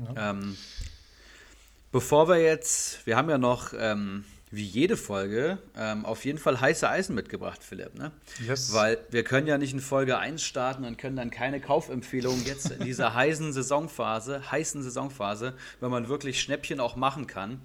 Ja. 0.00 0.30
Ähm, 0.30 0.56
bevor 1.92 2.28
wir 2.28 2.38
jetzt, 2.38 3.06
wir 3.06 3.16
haben 3.16 3.30
ja 3.30 3.38
noch 3.38 3.72
ähm, 3.78 4.24
wie 4.50 4.64
jede 4.64 4.96
Folge 4.96 5.58
ähm, 5.76 6.04
auf 6.04 6.24
jeden 6.24 6.38
Fall 6.38 6.60
heiße 6.60 6.88
Eisen 6.88 7.14
mitgebracht, 7.14 7.62
Philipp. 7.62 7.94
Ne? 7.96 8.10
Yes. 8.44 8.72
Weil 8.72 8.98
wir 9.10 9.22
können 9.22 9.46
ja 9.46 9.58
nicht 9.58 9.74
in 9.74 9.80
Folge 9.80 10.18
1 10.18 10.42
starten 10.42 10.84
und 10.84 10.98
können 10.98 11.14
dann 11.14 11.30
keine 11.30 11.60
Kaufempfehlung 11.60 12.44
jetzt 12.46 12.72
in 12.72 12.84
dieser 12.84 13.14
heißen 13.14 13.52
Saisonphase, 13.52 14.50
heißen 14.50 14.82
Saisonphase, 14.82 15.54
wenn 15.78 15.92
man 15.92 16.08
wirklich 16.08 16.40
Schnäppchen 16.40 16.80
auch 16.80 16.96
machen 16.96 17.28
kann 17.28 17.60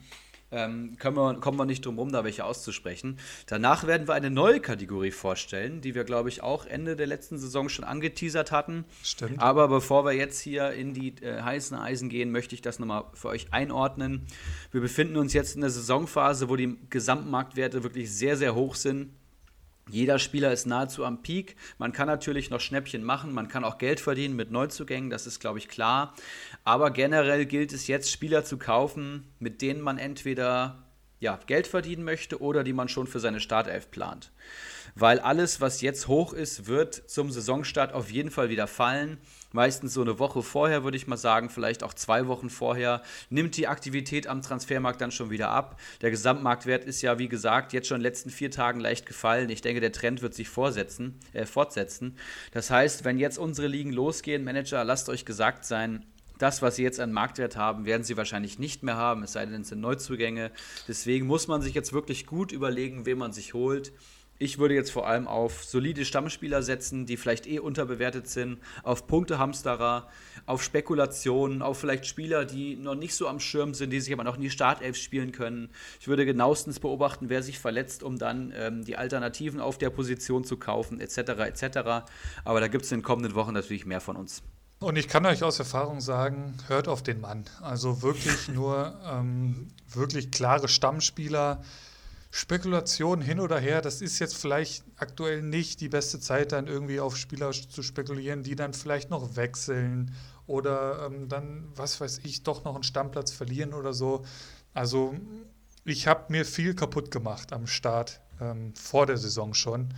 ähm, 0.52 0.98
wir, 1.00 1.34
kommen 1.39 1.58
wir 1.58 1.66
nicht 1.66 1.86
drum 1.86 2.00
rum, 2.00 2.12
da 2.12 2.24
welche 2.24 2.45
auszusprechen. 2.45 3.20
Danach 3.48 3.86
werden 3.86 4.08
wir 4.08 4.14
eine 4.14 4.30
neue 4.30 4.60
Kategorie 4.60 5.12
vorstellen, 5.12 5.82
die 5.82 5.95
wir, 5.95 6.04
glaube 6.04 6.30
ich, 6.30 6.41
auch 6.41 6.66
Ende 6.66 6.95
der 6.95 7.08
letzten 7.08 7.38
Saison 7.38 7.70
schon 7.70 7.84
angeteasert 7.84 8.52
hatten. 8.52 8.86
Stimmt. 9.04 9.41
Aber 9.41 9.68
bevor 9.68 10.06
wir 10.06 10.14
jetzt 10.14 10.39
hier 10.39 10.72
in 10.72 10.93
die 10.93 11.16
äh, 11.22 11.41
heißen 11.41 11.78
Eisen 11.78 12.10
gehen, 12.10 12.32
möchte 12.32 12.56
ich 12.56 12.62
das 12.62 12.80
nochmal 12.80 13.06
für 13.14 13.30
euch 13.30 13.52
einordnen. 13.52 14.26
Wir 14.72 14.82
befinden 14.82 15.18
uns 15.18 15.34
jetzt 15.34 15.56
in 15.56 15.62
der 15.62 15.70
Saisonphase, 15.70 16.50
wo 16.50 16.56
die 16.56 16.78
Gesamtmarktwerte 16.89 17.84
wirklich 17.84 18.12
sehr, 18.12 18.38
sehr 18.38 18.56
hoch 18.56 18.76
sind. 18.76 19.12
Jeder 19.89 20.19
Spieler 20.19 20.51
ist 20.51 20.65
nahezu 20.65 21.05
am 21.05 21.21
Peak. 21.21 21.55
Man 21.77 21.91
kann 21.91 22.07
natürlich 22.07 22.49
noch 22.49 22.59
Schnäppchen 22.59 23.03
machen, 23.03 23.33
man 23.33 23.47
kann 23.47 23.63
auch 23.63 23.77
Geld 23.77 23.99
verdienen 23.99 24.35
mit 24.35 24.51
Neuzugängen, 24.51 25.09
das 25.09 25.27
ist, 25.27 25.39
glaube 25.39 25.59
ich, 25.59 25.67
klar. 25.67 26.13
Aber 26.63 26.91
generell 26.91 27.45
gilt 27.45 27.73
es 27.73 27.88
jetzt, 27.88 28.11
Spieler 28.11 28.43
zu 28.43 28.57
kaufen, 28.57 29.27
mit 29.39 29.61
denen 29.61 29.81
man 29.81 29.97
entweder 29.97 30.83
ja, 31.19 31.39
Geld 31.47 31.67
verdienen 31.67 32.03
möchte 32.03 32.41
oder 32.41 32.63
die 32.63 32.73
man 32.73 32.89
schon 32.89 33.07
für 33.07 33.19
seine 33.19 33.39
Startelf 33.39 33.89
plant. 33.89 34.31
Weil 35.00 35.20
alles, 35.20 35.62
was 35.62 35.82
jetzt 35.82 36.08
hoch 36.08 36.34
ist, 36.34 36.68
wird 36.68 36.95
zum 37.08 37.32
Saisonstart 37.32 37.93
auf 37.93 38.10
jeden 38.10 38.32
Fall 38.32 38.50
wieder 38.50 38.68
fallen 38.68 39.18
meistens 39.52 39.93
so 39.93 40.02
eine 40.02 40.20
Woche 40.20 40.43
vorher, 40.43 40.84
würde 40.84 40.98
ich 40.98 41.08
mal 41.08 41.18
sagen, 41.18 41.50
vielleicht 41.50 41.84
auch 41.84 41.93
zwei 41.93 42.28
Wochen 42.28 42.50
vorher, 42.50 43.02
nimmt 43.30 43.58
die 43.58 43.68
Aktivität 43.68 44.28
am 44.28 44.41
Transfermarkt 44.41 45.02
dann 45.02 45.12
schon 45.12 45.30
wieder 45.30 45.50
ab. 45.50 45.80
Der 46.02 46.12
Gesamtmarktwert 46.12 46.86
ist 46.86 47.02
ja, 47.02 47.20
wie 47.20 47.30
gesagt, 47.30 47.74
jetzt 47.74 47.88
schon 47.88 47.95
in 47.95 48.02
den 48.02 48.12
letzten 48.12 48.30
vier 48.30 48.52
Tagen 48.52 48.80
leicht 48.80 49.06
gefallen. 49.06 49.50
Ich 49.50 49.62
denke, 49.62 49.82
der 49.82 49.91
Trend 49.91 50.22
wird 50.22 50.34
sich 50.34 50.50
vorsetzen, 50.50 51.16
äh, 51.34 51.45
fortsetzen. 51.45 52.16
Das 52.52 52.70
heißt, 52.70 53.06
wenn 53.06 53.18
jetzt 53.18 53.38
unsere 53.38 53.68
Ligen 53.68 53.91
losgehen, 53.91 54.43
Manager, 54.43 54.84
lasst 54.84 55.10
euch 55.10 55.26
gesagt 55.26 55.66
sein, 55.66 56.06
das, 56.38 56.62
was 56.62 56.76
sie 56.76 56.84
jetzt 56.84 57.00
an 57.00 57.12
Marktwert 57.12 57.58
haben, 57.58 57.86
werden 57.86 58.04
sie 58.04 58.16
wahrscheinlich 58.16 58.60
nicht 58.60 58.84
mehr 58.84 58.95
haben, 58.95 59.24
es 59.24 59.34
sei 59.34 59.48
denn, 59.48 59.62
es 59.62 59.70
sind 59.70 59.82
Neuzugänge. 59.82 60.52
Deswegen 60.88 61.26
muss 61.26 61.48
man 61.48 61.64
sich 61.64 61.74
jetzt 61.74 61.93
wirklich 61.93 62.28
gut 62.28 62.52
überlegen, 62.52 63.08
wen 63.08 63.18
man 63.18 63.34
sich 63.34 63.56
holt. 63.56 63.91
Ich 64.39 64.59
würde 64.59 64.75
jetzt 64.75 64.91
vor 64.91 65.07
allem 65.07 65.27
auf 65.27 65.63
solide 65.63 66.05
Stammspieler 66.05 66.61
setzen, 66.61 67.07
die 67.07 67.17
vielleicht 67.17 67.47
eh 67.47 67.59
unterbewertet 67.59 68.27
sind, 68.27 68.59
auf 68.83 69.07
Punktehamsterer, 69.07 70.07
auf 70.45 70.63
Spekulationen, 70.63 71.63
auf 71.63 71.79
vielleicht 71.79 72.05
Spieler, 72.05 72.45
die 72.45 72.75
noch 72.75 72.93
nicht 72.93 73.15
so 73.15 73.27
am 73.27 73.39
Schirm 73.39 73.73
sind, 73.73 73.89
die 73.89 73.99
sich 73.99 74.13
aber 74.13 74.23
noch 74.23 74.38
nie 74.38 74.51
Startelf 74.51 74.95
spielen 74.95 75.31
können. 75.31 75.69
Ich 75.99 76.07
würde 76.07 76.25
genauestens 76.25 76.79
beobachten, 76.79 77.29
wer 77.29 77.41
sich 77.41 77.57
verletzt, 77.57 78.03
um 78.03 78.19
dann 78.19 78.53
ähm, 78.55 78.85
die 78.85 78.95
Alternativen 78.95 79.59
auf 79.59 79.79
der 79.79 79.89
Position 79.89 80.43
zu 80.43 80.57
kaufen, 80.57 80.99
etc. 80.99 81.17
etc. 81.17 82.07
Aber 82.45 82.59
da 82.59 82.67
gibt 82.67 82.85
es 82.85 82.91
in 82.91 82.99
den 82.99 83.03
kommenden 83.03 83.33
Wochen 83.33 83.53
natürlich 83.53 83.85
mehr 83.88 84.01
von 84.01 84.15
uns. 84.15 84.43
Und 84.79 84.95
ich 84.95 85.07
kann 85.07 85.25
euch 85.25 85.43
aus 85.43 85.57
Erfahrung 85.57 86.01
sagen, 86.01 86.55
hört 86.67 86.88
auf 86.88 87.01
den 87.01 87.19
Mann. 87.19 87.45
Also 87.61 88.03
wirklich 88.03 88.47
nur 88.47 88.93
ähm, 89.03 89.69
wirklich 89.91 90.29
klare 90.29 90.67
Stammspieler 90.67 91.63
Spekulation 92.38 93.19
hin 93.19 93.39
oder 93.39 93.57
her, 93.57 93.81
das 93.81 93.99
ist 93.99 94.19
jetzt 94.19 94.38
vielleicht 94.38 94.83
aktuell 94.95 95.41
nicht 95.41 95.81
die 95.81 95.89
beste 95.89 96.19
Zeit, 96.19 96.51
dann 96.51 96.67
irgendwie 96.67 96.99
auf 96.99 97.17
Spieler 97.17 97.51
zu 97.51 97.81
spekulieren, 97.81 98.43
die 98.43 98.55
dann 98.55 98.75
vielleicht 98.75 99.09
noch 99.09 99.35
wechseln 99.35 100.13
oder 100.45 101.07
ähm, 101.07 101.29
dann, 101.29 101.67
was 101.75 101.99
weiß 101.99 102.19
ich, 102.25 102.43
doch 102.43 102.63
noch 102.63 102.75
einen 102.75 102.83
Stammplatz 102.83 103.31
verlieren 103.31 103.73
oder 103.73 103.91
so. 103.91 104.23
Also 104.75 105.15
ich 105.83 106.05
habe 106.05 106.25
mir 106.31 106.45
viel 106.45 106.75
kaputt 106.75 107.09
gemacht 107.09 107.53
am 107.53 107.65
Start 107.65 108.21
ähm, 108.39 108.75
vor 108.75 109.07
der 109.07 109.17
Saison 109.17 109.55
schon. 109.55 109.91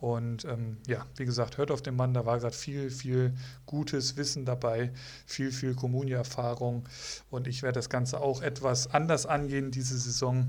Und 0.00 0.44
ähm, 0.46 0.78
ja, 0.88 1.06
wie 1.14 1.24
gesagt, 1.24 1.58
hört 1.58 1.70
auf 1.70 1.80
den 1.80 1.94
Mann, 1.94 2.12
da 2.12 2.26
war 2.26 2.40
gerade 2.40 2.56
viel, 2.56 2.90
viel 2.90 3.34
gutes 3.66 4.16
Wissen 4.16 4.44
dabei, 4.44 4.92
viel, 5.26 5.52
viel 5.52 5.76
Kommunie-Erfahrung. 5.76 6.88
Und 7.30 7.46
ich 7.46 7.62
werde 7.62 7.78
das 7.78 7.88
Ganze 7.88 8.20
auch 8.20 8.42
etwas 8.42 8.88
anders 8.88 9.26
angehen 9.26 9.70
diese 9.70 9.96
Saison. 9.96 10.48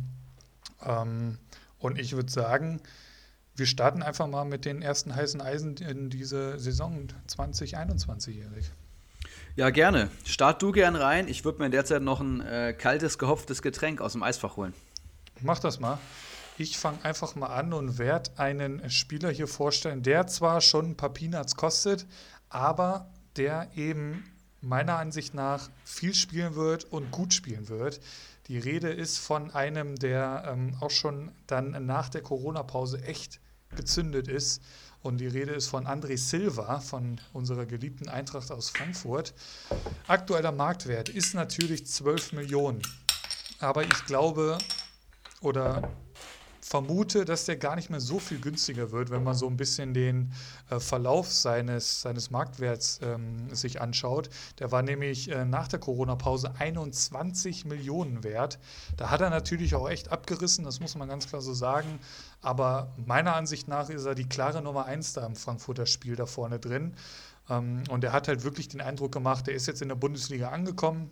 Ähm, 0.84 1.38
und 1.80 2.00
ich 2.00 2.14
würde 2.14 2.32
sagen, 2.32 2.82
wir 3.56 3.66
starten 3.66 4.04
einfach 4.04 4.28
mal 4.28 4.46
mit 4.46 4.66
den 4.66 4.82
ersten 4.82 5.16
heißen 5.16 5.42
Eisen 5.42 5.78
in 5.78 6.10
diese 6.10 6.60
Saison 6.60 7.08
2021-jährig. 7.30 8.72
Ja, 9.56 9.70
gerne. 9.70 10.10
Start 10.26 10.62
du 10.62 10.74
gern 10.74 10.98
rein. 10.98 11.30
Ich 11.30 11.46
würde 11.46 11.60
mir 11.60 11.70
derzeit 11.70 12.02
noch 12.02 12.20
ein 12.20 12.42
äh, 12.42 12.74
kaltes, 12.74 13.18
gehopftes 13.18 13.62
Getränk 13.62 14.02
aus 14.02 14.12
dem 14.12 14.24
Eisfach 14.24 14.58
holen. 14.58 14.74
Mach 15.42 15.60
das 15.60 15.80
mal. 15.80 16.00
Ich 16.58 16.78
fange 16.78 17.04
einfach 17.04 17.36
mal 17.36 17.48
an 17.48 17.74
und 17.74 17.98
werde 17.98 18.32
einen 18.38 18.90
Spieler 18.90 19.30
hier 19.30 19.48
vorstellen, 19.48 20.04
der 20.04 20.28
zwar 20.28 20.62
schon 20.62 20.92
ein 20.92 20.98
paar 20.98 21.10
Peanuts 21.10 21.56
kostet, 21.56 22.06
aber 22.50 23.10
der 23.36 23.70
eben 23.76 24.24
meiner 24.62 24.98
Ansicht 24.98 25.34
nach 25.34 25.70
viel 25.84 26.14
spielen 26.14 26.56
wird 26.56 26.86
und 26.86 27.12
gut 27.12 27.34
spielen 27.34 27.70
wird. 27.70 28.00
Die 28.48 28.60
Rede 28.60 28.90
ist 28.90 29.18
von 29.18 29.52
einem, 29.52 29.96
der 29.96 30.44
ähm, 30.48 30.76
auch 30.80 30.92
schon 30.92 31.32
dann 31.48 31.86
nach 31.86 32.10
der 32.10 32.22
Corona-Pause 32.22 33.02
echt 33.04 33.40
gezündet 33.76 34.28
ist. 34.28 34.62
Und 35.02 35.18
die 35.18 35.28
Rede 35.28 35.52
ist 35.52 35.68
von 35.68 35.86
André 35.86 36.18
Silva 36.18 36.80
von 36.80 37.20
unserer 37.34 37.66
geliebten 37.66 38.08
Eintracht 38.08 38.52
aus 38.52 38.70
Frankfurt. 38.70 39.34
Aktueller 40.08 40.52
Marktwert 40.52 41.10
ist 41.10 41.34
natürlich 41.34 41.86
12 41.88 42.34
Millionen. 42.34 42.82
Aber 43.60 43.84
ich 43.84 44.06
glaube, 44.06 44.58
oder 45.42 45.92
vermute, 46.66 47.26
dass 47.26 47.46
der 47.46 47.58
gar 47.58 47.76
nicht 47.76 47.92
mehr 47.92 48.00
so 48.00 48.18
viel 48.18 48.40
günstiger 48.40 48.92
wird, 48.92 49.12
wenn 49.12 49.24
man 49.24 49.36
so 49.36 49.48
ein 49.48 49.56
bisschen 49.56 49.94
den 49.94 50.34
äh, 50.72 50.80
Verlauf 50.80 51.32
seines, 51.32 52.02
seines 52.02 52.32
Marktwerts 52.32 53.00
ähm, 53.04 53.54
sich 53.54 53.82
anschaut. 53.82 54.32
Der 54.58 54.72
war 54.72 54.82
nämlich 54.82 55.30
äh, 55.30 55.46
nach 55.46 55.68
der 55.68 55.78
Corona-Pause 55.78 56.54
21 56.58 57.66
Millionen 57.66 58.24
wert. 58.24 58.58
Da 58.98 59.12
hat 59.12 59.22
er 59.22 59.30
natürlich 59.30 59.76
auch 59.76 59.88
echt 59.88 60.12
abgerissen, 60.12 60.66
das 60.66 60.80
muss 60.80 60.96
man 60.96 61.08
ganz 61.08 61.28
klar 61.28 61.42
so 61.42 61.54
sagen. 61.54 62.00
Aber 62.42 62.92
meiner 63.06 63.36
Ansicht 63.36 63.68
nach 63.68 63.90
ist 63.92 64.06
er 64.06 64.16
die 64.16 64.28
klare 64.28 64.64
Nummer 64.64 64.86
1 64.86 65.14
da 65.14 65.24
im 65.24 65.36
Frankfurter 65.36 65.86
Spiel 65.86 66.16
da 66.16 66.26
vorne 66.26 66.58
drin. 66.58 66.96
Ähm, 67.48 67.84
und 67.92 68.04
er 68.04 68.12
hat 68.12 68.28
halt 68.28 68.44
wirklich 68.44 68.70
den 68.70 68.82
Eindruck 68.82 69.12
gemacht, 69.12 69.48
er 69.48 69.54
ist 69.54 69.68
jetzt 69.68 69.84
in 69.84 69.90
der 69.90 69.96
Bundesliga 69.96 70.50
angekommen 70.50 71.12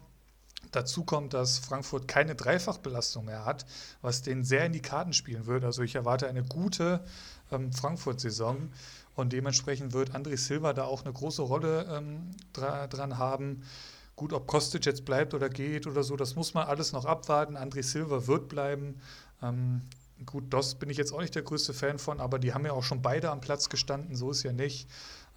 Dazu 0.72 1.04
kommt, 1.04 1.34
dass 1.34 1.60
Frankfurt 1.60 2.08
keine 2.08 2.36
Dreifachbelastung 2.36 3.26
mehr 3.26 3.46
hat, 3.46 3.66
was 4.02 4.22
denen 4.22 4.44
sehr 4.44 4.66
in 4.66 4.74
die 4.74 4.82
Karten 4.82 5.14
spielen 5.14 5.46
wird. 5.46 5.64
Also 5.64 5.84
ich 5.84 5.96
erwarte 5.96 6.28
eine 6.28 6.44
gute 6.44 7.04
ähm, 7.52 7.72
Frankfurt-Saison 7.72 8.72
und 9.16 9.34
dementsprechend 9.34 9.94
wird 9.94 10.16
André 10.16 10.38
Silva 10.38 10.74
da 10.74 10.86
auch 10.86 11.04
eine 11.04 11.14
große 11.14 11.42
Rolle 11.42 11.86
ähm, 11.96 12.32
dra 12.54 12.88
dran 12.88 13.18
haben. 13.18 13.64
Gut, 14.16 14.34
ob 14.34 14.48
Kostic 14.48 14.86
jetzt 14.86 15.06
bleibt 15.06 15.34
oder 15.34 15.50
geht 15.50 15.88
oder 15.88 16.04
so, 16.04 16.16
das 16.16 16.36
muss 16.36 16.54
man 16.54 16.68
alles 16.68 16.92
noch 16.92 17.06
abwarten. 17.06 17.58
André 17.58 17.84
Silva 17.84 18.28
wird 18.28 18.48
bleiben. 18.48 19.00
Ähm, 19.42 19.82
gut, 20.26 20.52
DOS 20.52 20.76
bin 20.76 20.90
ich 20.90 20.98
jetzt 20.98 21.14
auch 21.14 21.22
nicht 21.22 21.36
der 21.36 21.42
größte 21.42 21.74
Fan 21.74 22.00
von, 22.00 22.20
aber 22.20 22.40
die 22.40 22.54
haben 22.54 22.66
ja 22.66 22.74
auch 22.74 22.84
schon 22.84 23.02
beide 23.02 23.30
am 23.30 23.42
Platz 23.42 23.70
gestanden, 23.70 24.16
so 24.16 24.32
ist 24.32 24.44
ja 24.44 24.54
nicht. 24.54 24.88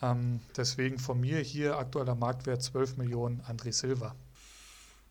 Ähm, 0.03 0.41
deswegen 0.57 0.99
von 0.99 1.21
mir 1.21 1.39
hier 1.39 1.79
aktueller 1.79 2.15
Marktwert 2.15 2.63
12 2.63 2.99
Millionen 2.99 3.41
André 3.43 3.73
Silva. 3.73 4.15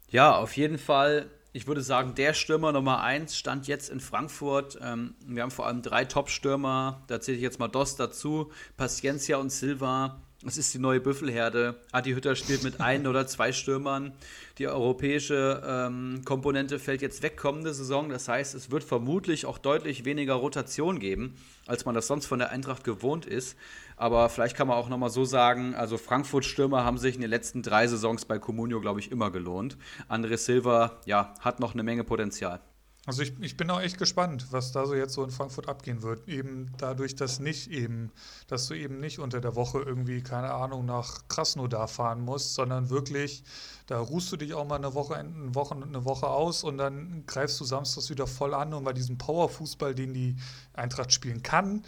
Ja, 0.09 0.37
auf 0.37 0.55
jeden 0.55 0.77
Fall. 0.77 1.29
Ich 1.51 1.67
würde 1.67 1.81
sagen, 1.81 2.15
der 2.15 2.33
Stürmer 2.33 2.73
Nummer 2.73 3.01
1 3.01 3.37
stand 3.37 3.67
jetzt 3.67 3.89
in 3.89 4.01
Frankfurt. 4.01 4.77
Ähm, 4.81 5.15
wir 5.25 5.41
haben 5.41 5.51
vor 5.51 5.67
allem 5.67 5.81
drei 5.81 6.03
Top-Stürmer. 6.03 7.03
Da 7.07 7.21
zähle 7.21 7.37
ich 7.37 7.43
jetzt 7.43 7.59
mal 7.59 7.69
Dost 7.69 7.99
dazu. 7.99 8.51
Paciencia 8.75 9.37
und 9.37 9.51
Silva. 9.51 10.21
Es 10.45 10.57
ist 10.57 10.73
die 10.73 10.79
neue 10.79 10.99
Büffelherde. 10.99 11.81
Adi 11.91 12.11
Hütter 12.11 12.35
spielt 12.35 12.61
mit 12.61 12.79
ein 12.79 13.07
oder 13.07 13.25
zwei 13.25 13.51
Stürmern. 13.51 14.13
Die 14.59 14.67
europäische 14.67 15.63
ähm, 15.65 16.21
Komponente 16.23 16.77
fällt 16.77 17.01
jetzt 17.01 17.23
weg 17.23 17.35
kommende 17.35 17.73
Saison. 17.73 18.09
Das 18.09 18.27
heißt, 18.27 18.53
es 18.53 18.69
wird 18.69 18.83
vermutlich 18.83 19.45
auch 19.45 19.57
deutlich 19.57 20.05
weniger 20.05 20.35
Rotation 20.35 20.99
geben, 20.99 21.35
als 21.65 21.85
man 21.85 21.95
das 21.95 22.05
sonst 22.05 22.27
von 22.27 22.37
der 22.37 22.51
Eintracht 22.51 22.83
gewohnt 22.83 23.25
ist. 23.25 23.57
Aber 23.97 24.29
vielleicht 24.29 24.55
kann 24.55 24.67
man 24.67 24.77
auch 24.77 24.89
nochmal 24.89 25.09
so 25.09 25.25
sagen, 25.25 25.75
also 25.75 25.97
Frankfurt-Stürmer 25.97 26.83
haben 26.83 26.97
sich 26.97 27.15
in 27.15 27.21
den 27.21 27.29
letzten 27.29 27.63
drei 27.63 27.87
Saisons 27.87 28.25
bei 28.25 28.39
Comunio, 28.39 28.81
glaube 28.81 28.99
ich, 28.99 29.11
immer 29.11 29.31
gelohnt. 29.31 29.77
André 30.09 30.37
Silva, 30.37 30.99
ja, 31.05 31.33
hat 31.39 31.59
noch 31.59 31.73
eine 31.73 31.83
Menge 31.83 32.03
Potenzial. 32.03 32.61
Also 33.07 33.21
ich, 33.21 33.33
ich 33.39 33.55
bin 33.55 33.69
auch 33.69 33.81
echt 33.81 33.99
gespannt, 33.99 34.47
was 34.49 34.71
da 34.71 34.87
so 34.87 34.95
jetzt 34.95 35.13
so 35.13 35.23
in 35.23 35.29
Frankfurt 35.29 35.69
abgehen 35.69 36.01
wird. 36.01 36.27
Eben 36.27 36.71
dadurch, 36.79 37.15
dass 37.15 37.39
nicht 37.39 37.69
eben, 37.69 38.11
dass 38.47 38.67
du 38.67 38.73
eben 38.73 38.99
nicht 38.99 39.19
unter 39.19 39.39
der 39.41 39.55
Woche 39.55 39.79
irgendwie, 39.79 40.23
keine 40.23 40.51
Ahnung, 40.51 40.85
nach 40.85 41.27
Krasnodar 41.27 41.87
fahren 41.87 42.21
musst, 42.21 42.55
sondern 42.55 42.89
wirklich, 42.89 43.43
da 43.85 43.99
ruhst 43.99 44.31
du 44.31 44.37
dich 44.37 44.55
auch 44.55 44.65
mal 44.65 44.77
eine 44.77 44.95
Woche, 44.95 45.15
eine 45.15 45.53
Woche, 45.53 45.75
eine 45.75 46.03
Woche 46.03 46.27
aus 46.27 46.63
und 46.63 46.79
dann 46.79 47.23
greifst 47.27 47.59
du 47.59 47.65
samstags 47.65 48.09
wieder 48.09 48.25
voll 48.25 48.55
an 48.55 48.73
und 48.73 48.83
bei 48.83 48.93
diesem 48.93 49.19
Powerfußball, 49.19 49.93
den 49.93 50.15
die 50.15 50.35
Eintracht 50.73 51.13
spielen 51.13 51.43
kann, 51.43 51.83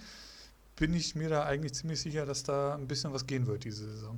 bin 0.78 0.94
ich 0.94 1.16
mir 1.16 1.28
da 1.28 1.44
eigentlich 1.44 1.74
ziemlich 1.74 2.00
sicher, 2.00 2.26
dass 2.26 2.44
da 2.44 2.76
ein 2.76 2.88
bisschen 2.88 3.12
was 3.12 3.28
gehen 3.28 3.48
wird 3.48 3.66
diese 3.66 3.92
Saison. 3.92 4.18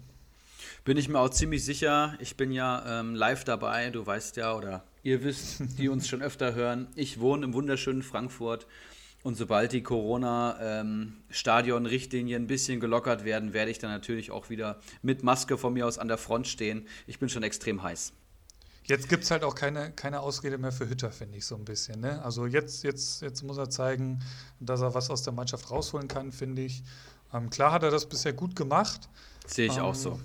Bin 0.85 0.97
ich 0.97 1.09
mir 1.09 1.19
auch 1.19 1.29
ziemlich 1.29 1.65
sicher. 1.65 2.15
Ich 2.19 2.37
bin 2.37 2.51
ja 2.51 2.99
ähm, 2.99 3.15
live 3.15 3.43
dabei, 3.43 3.89
du 3.89 4.05
weißt 4.05 4.37
ja, 4.37 4.55
oder 4.55 4.83
ihr 5.03 5.23
wisst, 5.23 5.63
die 5.79 5.89
uns 5.89 6.07
schon 6.07 6.21
öfter 6.21 6.53
hören. 6.53 6.87
Ich 6.95 7.19
wohne 7.19 7.45
im 7.45 7.53
wunderschönen 7.53 8.03
Frankfurt. 8.03 8.67
Und 9.21 9.35
sobald 9.35 9.73
die 9.73 9.83
Corona-Stadion-Richtlinien 9.83 12.41
ähm, 12.41 12.45
ein 12.45 12.47
bisschen 12.47 12.79
gelockert 12.79 13.25
werden, 13.25 13.51
werde 13.51 13.69
ich 13.69 13.79
dann 13.79 13.91
natürlich 13.91 14.31
auch 14.31 14.49
wieder 14.49 14.79
mit 15.01 15.23
Maske 15.23 15.57
von 15.57 15.73
mir 15.73 15.85
aus 15.85 15.97
an 15.97 16.07
der 16.07 16.17
Front 16.17 16.47
stehen. 16.47 16.87
Ich 17.05 17.19
bin 17.19 17.27
schon 17.27 17.43
extrem 17.43 17.83
heiß. 17.83 18.13
Jetzt 18.89 19.07
gibt 19.07 19.23
es 19.23 19.29
halt 19.29 19.43
auch 19.43 19.53
keine, 19.53 19.91
keine 19.91 20.19
Ausrede 20.19 20.57
mehr 20.57 20.71
für 20.71 20.89
Hütter, 20.89 21.11
finde 21.11 21.37
ich 21.37 21.45
so 21.45 21.55
ein 21.55 21.63
bisschen. 21.63 22.01
Ne? 22.01 22.23
Also 22.23 22.47
jetzt, 22.47 22.83
jetzt, 22.83 23.21
jetzt 23.21 23.43
muss 23.43 23.59
er 23.59 23.69
zeigen, 23.69 24.19
dass 24.59 24.81
er 24.81 24.95
was 24.95 25.11
aus 25.11 25.21
der 25.21 25.31
Mannschaft 25.31 25.69
rausholen 25.69 26.07
kann, 26.07 26.31
finde 26.31 26.63
ich. 26.63 26.83
Ähm, 27.31 27.51
klar 27.51 27.71
hat 27.71 27.83
er 27.83 27.91
das 27.91 28.09
bisher 28.09 28.33
gut 28.33 28.55
gemacht. 28.55 29.07
Sehe 29.45 29.67
ich 29.67 29.77
ähm, 29.77 29.83
auch 29.83 29.93
so. 29.93 30.19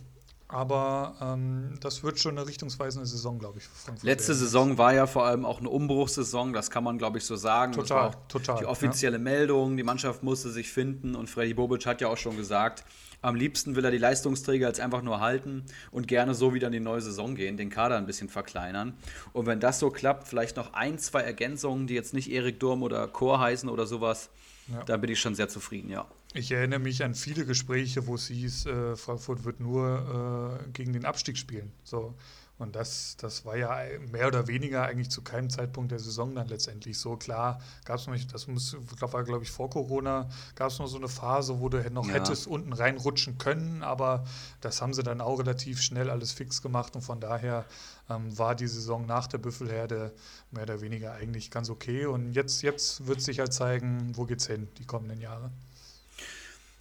Aber 0.55 1.17
ähm, 1.21 1.75
das 1.81 2.05
wird 2.05 2.21
schon 2.21 2.39
eine 2.39 2.47
richtungsweisende 2.47 3.07
Saison, 3.07 3.41
glaube 3.41 3.59
ich. 3.59 3.65
Für 3.65 3.91
Letzte 4.07 4.29
werden. 4.29 4.39
Saison 4.39 4.79
war 4.79 4.95
ja 4.95 5.09
vor 5.09 5.27
allem 5.27 5.45
auch 5.45 5.59
eine 5.59 5.69
Umbruchssaison, 5.69 6.53
das 6.53 6.71
kann 6.71 6.85
man, 6.85 6.97
glaube 6.97 7.19
ich, 7.19 7.25
so 7.25 7.35
sagen. 7.35 7.73
Total, 7.73 8.13
total. 8.29 8.61
Die 8.61 8.67
offizielle 8.67 9.17
ja. 9.17 9.23
Meldung, 9.23 9.77
die 9.77 9.83
Mannschaft 9.83 10.23
musste 10.23 10.51
sich 10.51 10.71
finden 10.71 11.17
und 11.17 11.29
Freddy 11.29 11.55
Bobic 11.55 11.85
hat 11.87 12.01
ja 12.01 12.07
auch 12.07 12.17
schon 12.17 12.37
gesagt, 12.37 12.85
am 13.21 13.35
liebsten 13.35 13.75
will 13.75 13.85
er 13.85 13.91
die 13.91 13.99
Leistungsträger 13.99 14.69
jetzt 14.69 14.79
einfach 14.79 15.03
nur 15.03 15.19
halten 15.19 15.65
und 15.91 16.07
gerne 16.07 16.35
so 16.35 16.55
wieder 16.55 16.69
in 16.69 16.73
die 16.73 16.81
neue 16.81 17.01
Saison 17.01 17.35
gehen, 17.35 17.57
den 17.57 17.69
Kader 17.71 17.97
ein 17.97 18.07
bisschen 18.07 18.29
verkleinern. 18.29 18.95
Und 19.33 19.47
wenn 19.47 19.59
das 19.59 19.81
so 19.81 19.91
klappt, 19.91 20.29
vielleicht 20.29 20.57
noch 20.57 20.73
ein, 20.73 20.99
zwei 21.01 21.23
Ergänzungen, 21.23 21.89
die 21.89 21.95
jetzt 21.95 22.15
nicht 22.15 22.31
Erik 22.31 22.61
Durm 22.61 22.85
oder 22.85 23.09
Chor 23.09 23.41
heißen 23.41 23.69
oder 23.69 23.87
sowas, 23.87 24.31
ja. 24.69 24.85
da 24.85 24.99
bin 24.99 25.11
ich 25.11 25.19
schon 25.19 25.35
sehr 25.35 25.49
zufrieden, 25.49 25.91
ja. 25.91 26.07
Ich 26.37 26.51
erinnere 26.51 26.81
mich 26.81 27.05
an 27.05 27.15
viele 27.15 27.47
Gespräche, 27.47 28.09
wo 28.09 28.17
es 28.17 28.27
hieß, 28.27 28.67
äh, 28.67 28.97
Frankfurt 28.97 29.45
wird 29.45 29.61
nur 29.61 30.59
äh, 30.67 30.71
gegen 30.73 30.93
den 30.93 31.05
Abstieg 31.05 31.39
spielen. 31.39 31.71
So. 31.85 32.15
Und 32.59 32.75
das, 32.75 33.17
das 33.17 33.45
war 33.45 33.57
ja 33.57 33.77
mehr 34.11 34.27
oder 34.27 34.49
weniger 34.49 34.83
eigentlich 34.83 35.11
zu 35.11 35.23
keinem 35.23 35.49
Zeitpunkt 35.49 35.93
der 35.93 36.01
Saison 36.01 36.35
dann 36.35 36.49
letztendlich 36.49 36.99
so. 36.99 37.17
Klar, 37.17 37.61
gab 37.85 37.99
es 37.99 38.07
noch 38.07 38.15
nicht, 38.15 38.35
das 38.35 38.49
muss, 38.49 38.77
war 39.01 39.23
glaube 39.23 39.45
ich 39.45 39.51
vor 39.51 39.71
Corona, 39.71 40.29
gab 40.57 40.71
es 40.71 40.79
noch 40.81 40.89
so 40.89 40.97
eine 40.97 41.09
Phase, 41.09 41.61
wo 41.61 41.69
du 41.69 41.89
noch 41.91 42.07
ja. 42.07 42.15
hättest 42.15 42.49
unten 42.49 42.73
reinrutschen 42.73 43.39
können, 43.39 43.85
aber 43.85 44.25
das 44.61 44.83
haben 44.83 44.93
sie 44.93 45.05
dann 45.05 45.21
auch 45.21 45.39
relativ 45.39 45.83
schnell 45.83 46.11
alles 46.11 46.33
fix 46.33 46.63
gemacht 46.63 46.97
und 46.97 47.03
von 47.03 47.21
daher 47.21 47.65
ähm, 48.11 48.37
war 48.37 48.57
die 48.57 48.69
Saison 48.69 49.07
nach 49.07 49.29
der 49.29 49.39
Büffelherde 49.39 50.13
mehr 50.51 50.65
oder 50.65 50.81
weniger 50.81 51.13
eigentlich 51.13 51.51
ganz 51.51 51.71
okay. 51.71 52.07
Und 52.07 52.35
jetzt, 52.35 52.63
jetzt 52.63 53.07
wird 53.07 53.21
sich 53.21 53.41
halt 53.41 53.53
zeigen, 53.53 54.13
wo 54.17 54.25
geht's 54.27 54.47
hin 54.47 54.69
die 54.79 54.85
kommenden 54.85 55.21
Jahre. 55.21 55.51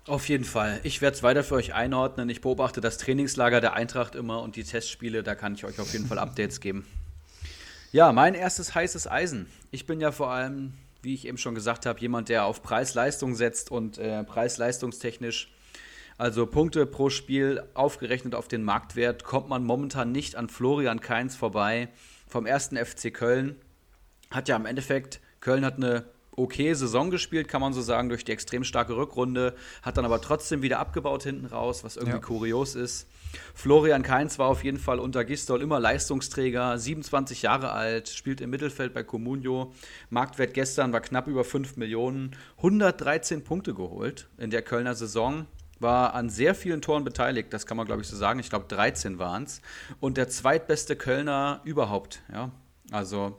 Auf 0.06 0.28
jeden 0.28 0.44
Fall. 0.44 0.82
Ich 0.84 1.02
werde 1.02 1.16
es 1.16 1.24
weiter 1.24 1.46
für 1.46 1.56
euch 1.56 1.74
einordnen. 1.74 2.30
Ich 2.30 2.42
beobachte 2.42 2.82
das 2.82 2.98
Trainingslager 2.98 3.62
der 3.62 3.74
Eintracht 3.74 4.16
immer 4.16 4.42
und 4.42 4.58
die 4.58 4.66
Testspiele. 4.66 5.24
Da 5.24 5.34
kann 5.34 5.54
ich 5.54 5.64
euch 5.64 5.80
auf 5.80 5.94
jeden 5.94 6.08
Fall 6.08 6.20
Updates 6.20 6.60
geben. 6.60 6.86
Ja, 7.94 8.12
mein 8.12 8.34
erstes 8.34 8.76
heißes 8.76 9.08
Eisen. 9.08 9.48
Ich 9.72 9.86
bin 9.86 10.02
ja 10.02 10.12
vor 10.12 10.30
allem, 10.30 10.74
wie 11.04 11.14
ich 11.14 11.26
eben 11.26 11.38
schon 11.38 11.56
gesagt 11.56 11.86
habe, 11.86 12.02
jemand, 12.02 12.28
der 12.28 12.46
auf 12.46 12.62
Preis-Leistung 12.62 13.36
setzt 13.36 13.72
und 13.72 13.98
äh, 13.98 14.24
preis-leistungstechnisch, 14.26 15.54
also 16.18 16.48
Punkte 16.48 16.86
pro 16.86 17.10
Spiel 17.10 17.64
aufgerechnet 17.74 18.36
auf 18.36 18.50
den 18.50 18.64
Marktwert, 18.64 19.24
kommt 19.24 19.48
man 19.48 19.64
momentan 19.64 20.12
nicht 20.12 20.36
an 20.36 20.50
Florian 20.50 21.00
Kainz 21.00 21.36
vorbei 21.36 21.88
vom 22.28 22.46
ersten 22.46 22.76
FC 22.78 23.14
Köln. 23.14 23.56
Hat 24.32 24.50
ja 24.50 24.58
im 24.58 24.66
Endeffekt, 24.66 25.22
Köln 25.40 25.64
hat 25.64 25.78
eine 25.78 26.04
okay 26.36 26.74
Saison 26.74 27.12
gespielt, 27.12 27.48
kann 27.48 27.62
man 27.62 27.74
so 27.74 27.82
sagen, 27.82 28.10
durch 28.10 28.26
die 28.26 28.32
extrem 28.32 28.64
starke 28.64 28.96
Rückrunde, 28.96 29.56
hat 29.82 29.98
dann 29.98 30.06
aber 30.06 30.22
trotzdem 30.22 30.62
wieder 30.62 30.80
abgebaut 30.80 31.24
hinten 31.24 31.46
raus, 31.46 31.84
was 31.84 31.96
irgendwie 31.96 32.18
ja. 32.18 32.22
kurios 32.22 32.76
ist. 32.76 33.08
Florian 33.54 34.04
Kainz 34.04 34.38
war 34.40 34.48
auf 34.48 34.64
jeden 34.64 34.80
Fall 34.80 35.00
unter 35.00 35.26
Gistol 35.26 35.62
immer 35.62 35.80
Leistungsträger, 35.80 36.78
27 36.78 37.42
Jahre 37.42 37.72
alt, 37.72 38.10
spielt 38.10 38.42
im 38.42 38.50
Mittelfeld 38.50 38.94
bei 38.94 39.04
Comunio. 39.04 39.74
Marktwert 40.10 40.54
gestern 40.54 40.94
war 40.94 41.02
knapp 41.02 41.28
über 41.28 41.44
5 41.44 41.78
Millionen, 41.78 42.36
113 42.58 43.44
Punkte 43.44 43.74
geholt 43.74 44.28
in 44.38 44.52
der 44.52 44.62
Kölner 44.62 44.96
Saison 44.96 45.48
war 45.80 46.16
an 46.16 46.30
sehr 46.30 46.56
vielen 46.56 46.82
Toren 46.82 47.04
beteiligt, 47.04 47.54
das 47.54 47.68
kann 47.68 47.78
man 47.78 47.86
glaube 47.86 48.02
ich 48.02 48.08
so 48.08 48.16
sagen. 48.16 48.40
Ich 48.40 48.50
glaube 48.50 48.66
13 48.68 49.20
waren 49.20 49.44
es. 49.44 49.62
Und 50.00 50.18
der 50.18 50.30
zweitbeste 50.30 50.96
Kölner 50.96 51.62
überhaupt. 51.66 52.24
Ja? 52.32 52.52
Also 52.92 53.38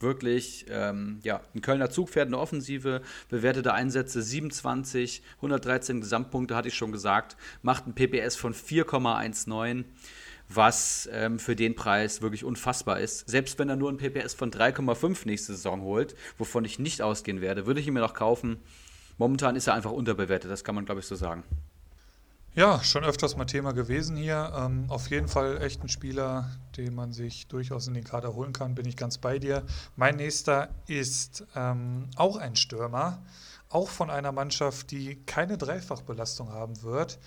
wirklich 0.00 0.66
ähm, 0.68 1.20
ja, 1.22 1.40
ein 1.54 1.62
Kölner 1.62 1.90
Zugpferd, 1.90 2.28
eine 2.28 2.38
Offensive, 2.38 3.02
bewertete 3.28 3.72
Einsätze 3.72 4.22
27, 4.22 5.22
113 5.36 6.00
Gesamtpunkte, 6.00 6.56
hatte 6.56 6.68
ich 6.68 6.74
schon 6.74 6.92
gesagt, 6.92 7.36
macht 7.62 7.86
ein 7.86 7.94
PPS 7.94 8.36
von 8.36 8.54
4,19, 8.54 9.84
was 10.48 11.08
ähm, 11.12 11.38
für 11.38 11.56
den 11.56 11.74
Preis 11.74 12.22
wirklich 12.22 12.44
unfassbar 12.44 13.00
ist. 13.00 13.28
Selbst 13.28 13.58
wenn 13.58 13.68
er 13.68 13.76
nur 13.76 13.90
ein 13.90 13.96
PPS 13.96 14.34
von 14.34 14.50
3,5 14.50 15.26
nächste 15.26 15.54
Saison 15.54 15.80
holt, 15.80 16.14
wovon 16.38 16.64
ich 16.64 16.78
nicht 16.78 17.02
ausgehen 17.02 17.40
werde, 17.40 17.66
würde 17.66 17.80
ich 17.80 17.86
ihn 17.86 17.94
mir 17.94 18.00
noch 18.00 18.14
kaufen. 18.14 18.58
Momentan 19.18 19.56
ist 19.56 19.66
er 19.66 19.74
einfach 19.74 19.92
unterbewertet, 19.92 20.50
das 20.50 20.62
kann 20.62 20.74
man, 20.74 20.84
glaube 20.84 21.00
ich, 21.00 21.06
so 21.06 21.14
sagen. 21.14 21.42
Ja, 22.56 22.82
schon 22.82 23.04
öfters 23.04 23.36
mal 23.36 23.44
Thema 23.44 23.72
gewesen 23.72 24.16
hier. 24.16 24.50
Ähm, 24.56 24.86
auf 24.88 25.10
jeden 25.10 25.28
Fall 25.28 25.60
echt 25.60 25.82
ein 25.82 25.90
Spieler, 25.90 26.50
den 26.78 26.94
man 26.94 27.12
sich 27.12 27.48
durchaus 27.48 27.86
in 27.86 27.92
den 27.92 28.02
Kader 28.02 28.32
holen 28.34 28.54
kann, 28.54 28.74
bin 28.74 28.86
ich 28.86 28.96
ganz 28.96 29.18
bei 29.18 29.38
dir. 29.38 29.62
Mein 29.94 30.16
nächster 30.16 30.70
ist 30.86 31.44
ähm, 31.54 32.08
auch 32.16 32.38
ein 32.38 32.56
Stürmer, 32.56 33.22
auch 33.68 33.90
von 33.90 34.08
einer 34.08 34.32
Mannschaft, 34.32 34.90
die 34.90 35.16
keine 35.26 35.58
Dreifachbelastung 35.58 36.50
haben 36.50 36.80
wird. 36.80 37.18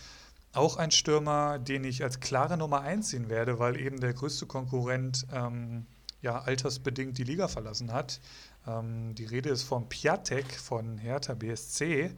Auch 0.53 0.77
ein 0.77 0.89
Stürmer, 0.89 1.59
den 1.59 1.83
ich 1.83 2.01
als 2.01 2.19
klare 2.19 2.57
Nummer 2.57 2.81
1 2.81 3.11
sehen 3.11 3.29
werde, 3.29 3.59
weil 3.59 3.79
eben 3.79 3.99
der 3.99 4.13
größte 4.13 4.47
Konkurrent 4.47 5.27
ähm, 5.31 5.85
ja, 6.23 6.41
altersbedingt 6.41 7.19
die 7.19 7.23
Liga 7.23 7.47
verlassen 7.47 7.93
hat. 7.93 8.19
Ähm, 8.65 9.13
die 9.13 9.25
Rede 9.25 9.49
ist 9.49 9.61
von 9.61 9.89
Piatek 9.89 10.51
von 10.55 10.97
Hertha 10.97 11.35
BSC. 11.35 12.15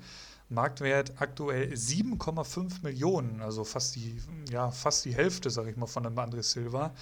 Marktwert 0.52 1.14
aktuell 1.18 1.74
7,5 1.74 2.84
Millionen, 2.84 3.42
also 3.42 3.64
fast 3.64 3.96
die, 3.96 4.18
ja, 4.50 4.70
fast 4.70 5.06
die 5.06 5.16
Hälfte, 5.16 5.50
sage 5.50 5.72
ich 5.72 5.78
mal, 5.78 5.88
von 5.88 6.04
dem 6.04 6.18
André 6.20 6.44
Silva. 6.44 6.94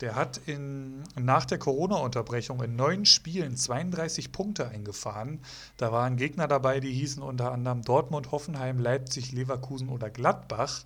Der 0.00 0.14
hat 0.14 0.40
in, 0.46 1.02
nach 1.16 1.44
der 1.44 1.58
Corona-Unterbrechung 1.58 2.62
in 2.62 2.76
neun 2.76 3.06
Spielen 3.06 3.56
32 3.56 4.30
Punkte 4.30 4.68
eingefahren. 4.68 5.40
Da 5.78 5.90
waren 5.90 6.16
Gegner 6.16 6.46
dabei, 6.46 6.80
die 6.80 6.92
hießen 6.92 7.22
unter 7.22 7.50
anderem 7.50 7.82
Dortmund, 7.82 8.30
Hoffenheim, 8.30 8.78
Leipzig, 8.78 9.32
Leverkusen 9.32 9.88
oder 9.88 10.10
Gladbach. 10.10 10.84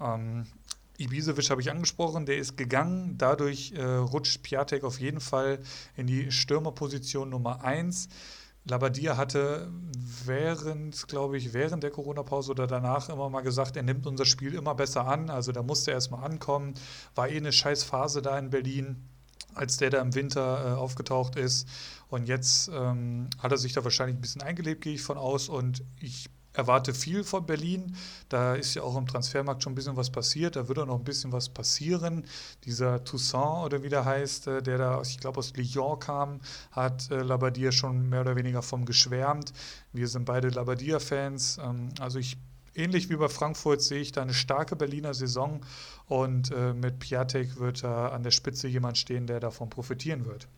Ähm, 0.00 0.46
Ibisevic 1.00 1.48
habe 1.50 1.62
ich 1.62 1.70
angesprochen, 1.70 2.26
der 2.26 2.36
ist 2.36 2.56
gegangen. 2.56 3.16
Dadurch 3.16 3.72
äh, 3.72 3.82
rutscht 3.82 4.42
Piatek 4.42 4.84
auf 4.84 5.00
jeden 5.00 5.20
Fall 5.20 5.60
in 5.96 6.06
die 6.06 6.30
Stürmerposition 6.30 7.30
Nummer 7.30 7.64
1. 7.64 8.08
Labadia 8.64 9.16
hatte 9.16 9.70
während, 10.26 11.08
glaube 11.08 11.38
ich, 11.38 11.52
während 11.52 11.82
der 11.82 11.90
Corona-Pause 11.90 12.50
oder 12.52 12.66
danach 12.66 13.08
immer 13.08 13.30
mal 13.30 13.40
gesagt, 13.40 13.76
er 13.76 13.82
nimmt 13.82 14.06
unser 14.06 14.26
Spiel 14.26 14.54
immer 14.54 14.74
besser 14.74 15.06
an. 15.06 15.30
Also 15.30 15.52
da 15.52 15.62
musste 15.62 15.90
er 15.90 15.94
erstmal 15.94 16.24
ankommen. 16.24 16.74
War 17.14 17.28
eh 17.28 17.36
eine 17.36 17.52
scheiß 17.52 17.84
Phase 17.84 18.22
da 18.22 18.38
in 18.38 18.50
Berlin, 18.50 19.08
als 19.54 19.78
der 19.78 19.90
da 19.90 20.00
im 20.00 20.14
Winter 20.14 20.72
äh, 20.72 20.76
aufgetaucht 20.76 21.36
ist. 21.36 21.66
Und 22.08 22.28
jetzt 22.28 22.70
ähm, 22.72 23.28
hat 23.38 23.52
er 23.52 23.58
sich 23.58 23.72
da 23.72 23.82
wahrscheinlich 23.84 24.16
ein 24.16 24.20
bisschen 24.20 24.42
eingelebt, 24.42 24.82
gehe 24.82 24.94
ich 24.94 25.02
von 25.02 25.16
aus. 25.16 25.48
Und 25.48 25.82
ich 25.98 26.28
erwarte 26.52 26.94
viel 26.94 27.24
von 27.24 27.46
Berlin. 27.46 27.96
Da 28.28 28.54
ist 28.54 28.74
ja 28.74 28.82
auch 28.82 28.96
im 28.96 29.06
Transfermarkt 29.06 29.62
schon 29.62 29.72
ein 29.72 29.76
bisschen 29.76 29.96
was 29.96 30.10
passiert. 30.10 30.56
Da 30.56 30.68
wird 30.68 30.78
auch 30.78 30.86
noch 30.86 30.98
ein 30.98 31.04
bisschen 31.04 31.32
was 31.32 31.48
passieren. 31.48 32.24
Dieser 32.64 33.04
Toussaint 33.04 33.64
oder 33.64 33.82
wie 33.82 33.88
der 33.88 34.04
heißt, 34.04 34.46
äh, 34.48 34.62
der 34.62 34.78
da, 34.78 35.02
ich 35.02 35.18
glaube, 35.18 35.38
aus 35.38 35.52
Lyon 35.54 35.98
kam, 35.98 36.40
hat 36.72 37.10
äh, 37.10 37.22
Labadia 37.22 37.72
schon 37.72 38.08
mehr 38.08 38.22
oder 38.22 38.36
weniger 38.36 38.62
vom 38.62 38.84
geschwärmt. 38.84 39.52
Wir 39.92 40.08
sind 40.08 40.24
beide 40.24 40.48
Labadia-Fans. 40.48 41.58
Ähm, 41.62 41.90
also 42.00 42.18
ich 42.18 42.36
ähnlich 42.74 43.10
wie 43.10 43.16
bei 43.16 43.28
Frankfurt 43.28 43.82
sehe 43.82 44.00
ich 44.00 44.12
da 44.12 44.22
eine 44.22 44.34
starke 44.34 44.76
Berliner 44.76 45.14
Saison 45.14 45.60
und 46.06 46.50
äh, 46.52 46.72
mit 46.72 46.98
Piatek 46.98 47.58
wird 47.58 47.84
da 47.84 48.08
an 48.08 48.22
der 48.22 48.30
Spitze 48.30 48.68
jemand 48.68 48.98
stehen, 48.98 49.26
der 49.26 49.40
davon 49.40 49.70
profitieren 49.70 50.24
wird. 50.24 50.48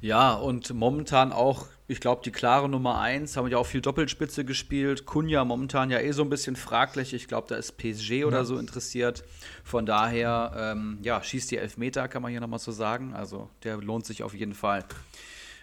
Ja, 0.00 0.34
und 0.34 0.72
momentan 0.74 1.32
auch, 1.32 1.66
ich 1.88 2.00
glaube, 2.00 2.22
die 2.24 2.32
klare 2.32 2.68
Nummer 2.68 3.00
1, 3.00 3.36
haben 3.36 3.48
ja 3.48 3.58
auch 3.58 3.66
viel 3.66 3.80
Doppelspitze 3.80 4.44
gespielt. 4.44 5.06
Kunja 5.06 5.44
momentan 5.44 5.90
ja 5.90 6.00
eh 6.00 6.10
so 6.12 6.22
ein 6.22 6.30
bisschen 6.30 6.56
fraglich. 6.56 7.14
Ich 7.14 7.28
glaube, 7.28 7.46
da 7.48 7.56
ist 7.56 7.76
PSG 7.78 8.24
oder 8.24 8.44
so 8.44 8.58
interessiert. 8.58 9.22
Von 9.62 9.86
daher, 9.86 10.52
ähm, 10.56 10.98
ja, 11.02 11.22
schießt 11.22 11.50
die 11.50 11.58
Elfmeter, 11.58 12.08
kann 12.08 12.22
man 12.22 12.32
hier 12.32 12.40
nochmal 12.40 12.58
so 12.58 12.72
sagen. 12.72 13.14
Also, 13.14 13.50
der 13.62 13.76
lohnt 13.76 14.04
sich 14.04 14.24
auf 14.24 14.34
jeden 14.34 14.54
Fall. 14.54 14.84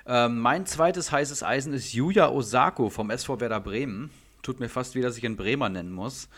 Ähm, 0.05 0.39
mein 0.39 0.65
zweites 0.65 1.11
heißes 1.11 1.43
Eisen 1.43 1.73
ist 1.73 1.93
Yuya 1.93 2.29
Osako 2.29 2.89
vom 2.89 3.09
SV 3.09 3.41
Werder 3.41 3.59
Bremen. 3.59 4.09
Tut 4.41 4.59
mir 4.59 4.69
fast 4.69 4.95
wie, 4.95 5.01
dass 5.01 5.17
ich 5.17 5.23
ihn 5.23 5.35
Bremer 5.35 5.69
nennen 5.69 5.91
muss. 5.91 6.29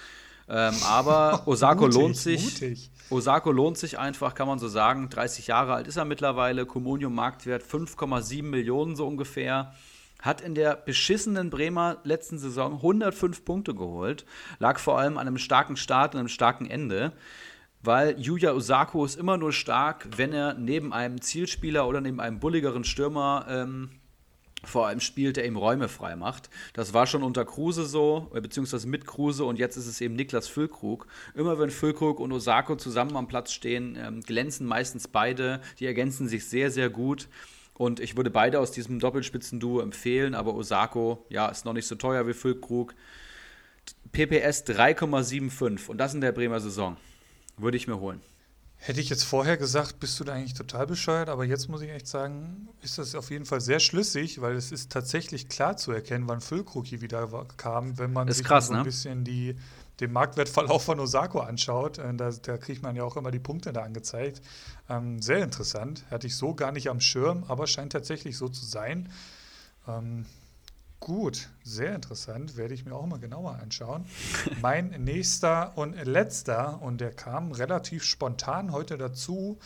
Ähm, 0.48 0.76
aber 0.88 1.44
Osako 1.48 1.86
mutig, 1.86 2.00
lohnt 2.00 2.18
sich. 2.18 2.44
Mutig. 2.44 2.92
Osako 3.10 3.52
lohnt 3.52 3.78
sich 3.78 3.98
einfach, 3.98 4.36
kann 4.36 4.48
man 4.48 4.60
so 4.60 4.68
sagen. 4.68 5.10
30 5.10 5.48
Jahre 5.48 5.74
alt 5.74 5.88
ist 5.88 5.98
er 5.98 6.06
mittlerweile. 6.06 6.66
Comunio 6.66 7.10
Marktwert 7.10 7.64
5,7 7.64 8.44
Millionen 8.44 8.96
so 8.96 9.08
ungefähr. 9.08 9.74
Hat 10.22 10.42
in 10.42 10.56
der 10.56 10.76
beschissenen 10.76 11.50
Bremer 11.50 11.98
letzten 12.04 12.40
Saison 12.40 12.76
105 12.76 13.46
Punkte 13.46 13.76
geholt. 13.76 14.26
Lag 14.60 14.80
vor 14.80 14.98
allem 14.98 15.18
an 15.18 15.28
einem 15.28 15.38
starken 15.38 15.78
Start 15.78 16.14
und 16.14 16.20
einem 16.20 16.30
starken 16.30 16.66
Ende. 16.66 17.12
Weil 17.82 18.20
Yuya 18.20 18.54
Osako 18.54 19.06
ist 19.06 19.16
immer 19.16 19.38
nur 19.38 19.54
stark, 19.54 20.08
wenn 20.16 20.34
er 20.34 20.56
neben 20.56 20.94
einem 20.94 21.22
Zielspieler 21.22 21.88
oder 21.88 22.02
neben 22.02 22.20
einem 22.20 22.40
bulligeren 22.40 22.84
Stürmer 22.84 23.46
ähm, 23.48 23.92
vor 24.68 24.88
allem 24.88 25.00
spielt, 25.00 25.38
der 25.38 25.46
ihm 25.46 25.58
Räume 25.58 25.88
frei 25.88 26.16
macht. 26.16 26.50
Das 26.74 26.94
war 26.94 27.08
schon 27.08 27.24
unter 27.24 27.46
Kruse 27.46 27.86
so, 27.86 28.32
äh, 28.34 28.42
beziehungsweise 28.42 28.88
mit 28.88 29.06
Kruse 29.06 29.46
und 29.46 29.60
jetzt 29.60 29.78
ist 29.78 29.88
es 29.88 30.02
eben 30.02 30.16
Niklas 30.16 30.48
Füllkrug. 30.48 31.08
Immer 31.34 31.60
wenn 31.60 31.70
Füllkrug 31.70 32.20
und 32.20 32.32
Osako 32.32 32.76
zusammen 32.76 33.16
am 33.16 33.28
Platz 33.28 33.52
stehen, 33.52 33.98
ähm, 34.00 34.22
glänzen 34.22 34.68
meistens 34.68 35.08
beide. 35.08 35.62
Die 35.80 35.86
ergänzen 35.86 36.28
sich 36.28 36.46
sehr, 36.46 36.72
sehr 36.72 36.90
gut. 36.90 37.28
Und 37.74 38.00
ich 38.00 38.16
würde 38.16 38.30
beide 38.30 38.60
aus 38.60 38.72
diesem 38.72 39.00
Doppelspitzenduo 39.00 39.82
empfehlen, 39.82 40.34
aber 40.34 40.56
Osako, 40.56 41.26
ja, 41.30 41.48
ist 41.50 41.66
noch 41.66 41.74
nicht 41.74 41.88
so 41.88 41.96
teuer 41.96 42.26
wie 42.26 42.34
Füllkrug. 42.34 42.96
PPS 44.14 44.66
3,75 44.66 45.90
und 45.90 45.98
das 45.98 46.14
in 46.14 46.22
der 46.22 46.32
Bremer 46.32 46.62
Saison. 46.62 46.96
Würde 47.58 47.76
ich 47.76 47.88
mir 47.88 48.00
holen. 48.00 48.22
Hätte 48.86 49.02
ich 49.02 49.10
jetzt 49.10 49.24
vorher 49.24 49.58
gesagt, 49.58 50.00
bist 50.00 50.20
du 50.20 50.24
da 50.24 50.34
eigentlich 50.34 50.54
total 50.54 50.86
bescheuert, 50.86 51.28
aber 51.28 51.44
jetzt 51.44 51.70
muss 51.70 51.82
ich 51.82 51.90
echt 51.90 52.06
sagen, 52.06 52.70
ist 52.84 53.00
das 53.00 53.16
auf 53.16 53.32
jeden 53.32 53.46
Fall 53.46 53.60
sehr 53.60 53.80
schlüssig, 53.80 54.42
weil 54.42 54.56
es 54.56 54.72
ist 54.72 54.92
tatsächlich 54.92 55.50
klar 55.50 55.76
zu 55.76 55.92
erkennen, 55.92 56.28
wann 56.28 56.40
Füllkrug 56.40 56.86
hier 56.86 57.02
wieder 57.02 57.48
kam, 57.58 57.98
wenn 57.98 58.14
man 58.14 58.28
ist 58.28 58.38
sich 58.38 58.46
krass, 58.46 58.68
so 58.68 58.74
ein 58.74 58.80
ne? 58.80 58.86
bisschen 58.86 59.24
die, 59.24 59.56
den 60.02 60.14
Marktwertverlauf 60.14 60.84
von 60.84 61.00
Osako 61.00 61.40
anschaut. 61.40 61.98
Äh, 61.98 62.14
da, 62.14 62.30
da, 62.30 62.58
kriegt 62.60 62.84
man 62.84 62.96
ja 62.96 63.04
auch 63.04 63.18
immer 63.18 63.32
die 63.32 63.40
Punkte 63.40 63.74
da 63.74 63.82
angezeigt. 63.82 64.44
Ähm, 64.88 65.20
sehr 65.20 65.44
interessant, 65.44 66.04
hatte 66.12 66.28
ich 66.28 66.36
so 66.36 66.54
gar 66.54 66.72
nicht 66.72 66.88
am 66.88 67.02
Schirm, 67.02 67.44
aber 67.48 67.66
scheint 67.66 67.92
tatsächlich 67.92 68.38
so 68.38 68.50
zu 68.50 68.66
sein. 68.66 69.12
Ähm, 69.88 70.28
Gut, 71.00 71.50
sehr 71.64 71.94
interessant, 71.94 72.58
werde 72.58 72.74
ich 72.74 72.86
mir 72.86 72.96
auch 72.96 73.06
mal 73.06 73.20
genauer 73.20 73.60
anschauen. 73.62 74.06
mein 74.62 74.90
nächster 75.04 75.78
und 75.78 75.94
letzter, 76.04 76.82
und 76.82 77.00
der 77.00 77.12
kam 77.12 77.52
relativ 77.52 78.04
spontan 78.04 78.72
heute 78.72 78.98
dazu, 78.98 79.60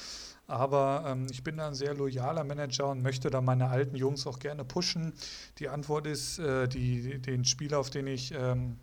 aber 0.47 1.05
ähm, 1.07 1.27
ich 1.29 1.43
bin 1.43 1.57
da 1.57 1.67
ein 1.67 1.75
sehr 1.75 1.93
loyaler 1.93 2.43
Manager 2.43 2.89
und 2.89 3.03
möchte 3.03 3.29
da 3.29 3.39
meine 3.39 3.69
alten 3.69 3.95
Jungs 3.95 4.25
auch 4.25 4.39
gerne 4.39 4.65
pushen. 4.65 5.13
Die 5.59 5.69
Antwort 5.69 6.07
ist, 6.07 6.39
äh, 6.39 6.67
die, 6.67 7.19
den 7.19 7.45
Spieler, 7.45 7.79
auf 7.79 7.91
den 7.91 8.07
ich 8.07 8.33
ähm, 8.33 8.77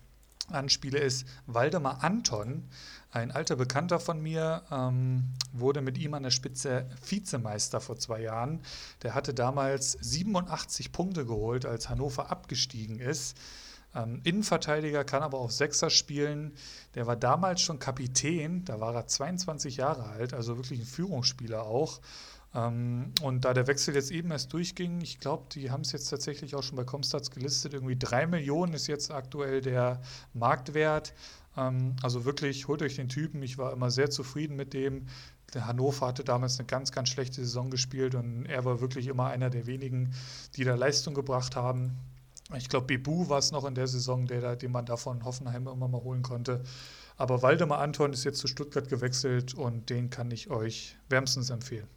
anspiele, 0.49 0.99
ist 0.99 1.26
Waldemar 1.47 2.05
Anton. 2.05 2.68
Ein 3.17 3.31
alter 3.31 3.57
Bekannter 3.57 3.99
von 3.99 4.21
mir 4.21 4.62
ähm, 4.71 5.33
wurde 5.51 5.81
mit 5.81 5.97
ihm 5.97 6.12
an 6.12 6.25
der 6.25 6.31
Spitze 6.31 6.85
Vizemeister 7.09 7.81
vor 7.81 7.97
zwei 7.97 8.21
Jahren. 8.21 8.61
Der 9.03 9.14
hatte 9.14 9.33
damals 9.33 9.93
87 9.93 10.93
Punkte 10.93 11.25
geholt, 11.25 11.64
als 11.64 11.89
Hannover 11.89 12.31
abgestiegen 12.31 12.99
ist. 12.99 13.39
Ähm, 13.95 14.21
Innenverteidiger 14.25 15.03
kann 15.05 15.23
aber 15.23 15.39
auch 15.39 15.51
Sechser 15.51 15.89
spielen. 15.89 16.53
Der 16.95 17.07
war 17.07 17.17
damals 17.17 17.62
schon 17.62 17.79
Kapitän, 17.79 18.67
da 18.67 18.81
war 18.81 18.95
er 18.95 19.07
22 19.07 19.79
Jahre 19.79 20.03
alt, 20.11 20.35
also 20.35 20.59
wirklich 20.59 20.81
ein 20.81 20.85
Führungsspieler 20.85 21.62
auch. 21.62 22.03
Ähm, 22.55 23.12
und 23.23 23.47
da 23.47 23.55
der 23.55 23.67
Wechsel 23.67 23.95
jetzt 23.95 24.11
eben 24.11 24.31
erst 24.31 24.53
durchging, 24.53 25.01
ich 25.01 25.21
glaube, 25.21 25.45
die 25.53 25.71
haben 25.71 25.81
es 25.81 25.93
jetzt 25.93 26.11
tatsächlich 26.11 26.55
auch 26.55 26.62
schon 26.62 26.77
bei 26.77 26.85
Comstats 26.85 27.31
gelistet, 27.31 27.73
irgendwie 27.73 27.97
drei 27.97 28.27
Millionen 28.27 28.75
ist 28.75 28.89
jetzt 28.89 29.11
aktuell 29.11 29.62
der 29.62 30.03
Marktwert. 30.35 31.14
Ähm, 31.57 31.96
also 32.02 32.24
wirklich, 32.24 32.68
holt 32.68 32.82
euch 32.82 32.96
den 32.96 33.09
Typen. 33.09 33.42
Ich 33.42 33.59
war 33.59 33.72
immer 33.72 33.90
sehr 33.90 34.11
zufrieden 34.11 34.57
mit 34.57 34.74
dem. 34.74 35.07
Der 35.54 35.66
Hannover 35.66 36.09
hatte 36.09 36.24
damals 36.24 36.59
eine 36.59 36.66
ganz, 36.66 36.92
ganz 36.92 37.09
schlechte 37.09 37.42
Saison 37.42 37.70
gespielt 37.70 38.14
und 38.14 38.46
er 38.46 38.64
war 38.64 38.80
wirklich 38.80 39.07
immer 39.07 39.26
einer 39.26 39.50
der 39.50 39.66
wenigen, 39.66 40.12
die 40.57 40.64
da 40.64 40.74
Leistung 40.74 41.14
gebracht 41.14 41.57
haben. 41.57 41.96
Ich 42.57 42.68
glaube, 42.68 42.86
Bebu 42.86 43.28
war 43.28 43.38
es 43.38 43.50
noch 43.50 43.64
in 43.64 43.74
der 43.74 43.86
Saison, 43.88 44.26
der 44.26 44.40
da, 44.40 44.57
den 44.57 44.70
man 44.70 44.86
da 44.86 44.96
von 44.96 45.24
Hoffenheim 45.24 45.66
immer 45.66 45.88
mal 45.88 46.02
holen 46.02 46.22
konnte. 46.22 46.62
Aber 47.16 47.42
Waldemar 47.42 47.78
Anton 47.78 48.12
ist 48.12 48.24
jetzt 48.24 48.38
zu 48.38 48.46
Stuttgart 48.46 48.88
gewechselt 48.88 49.54
und 49.54 49.90
den 49.90 50.11
kann 50.11 50.30
ich 50.30 50.50
euch 50.50 50.96
wärmstens 51.09 51.50
empfehlen. 51.50 51.88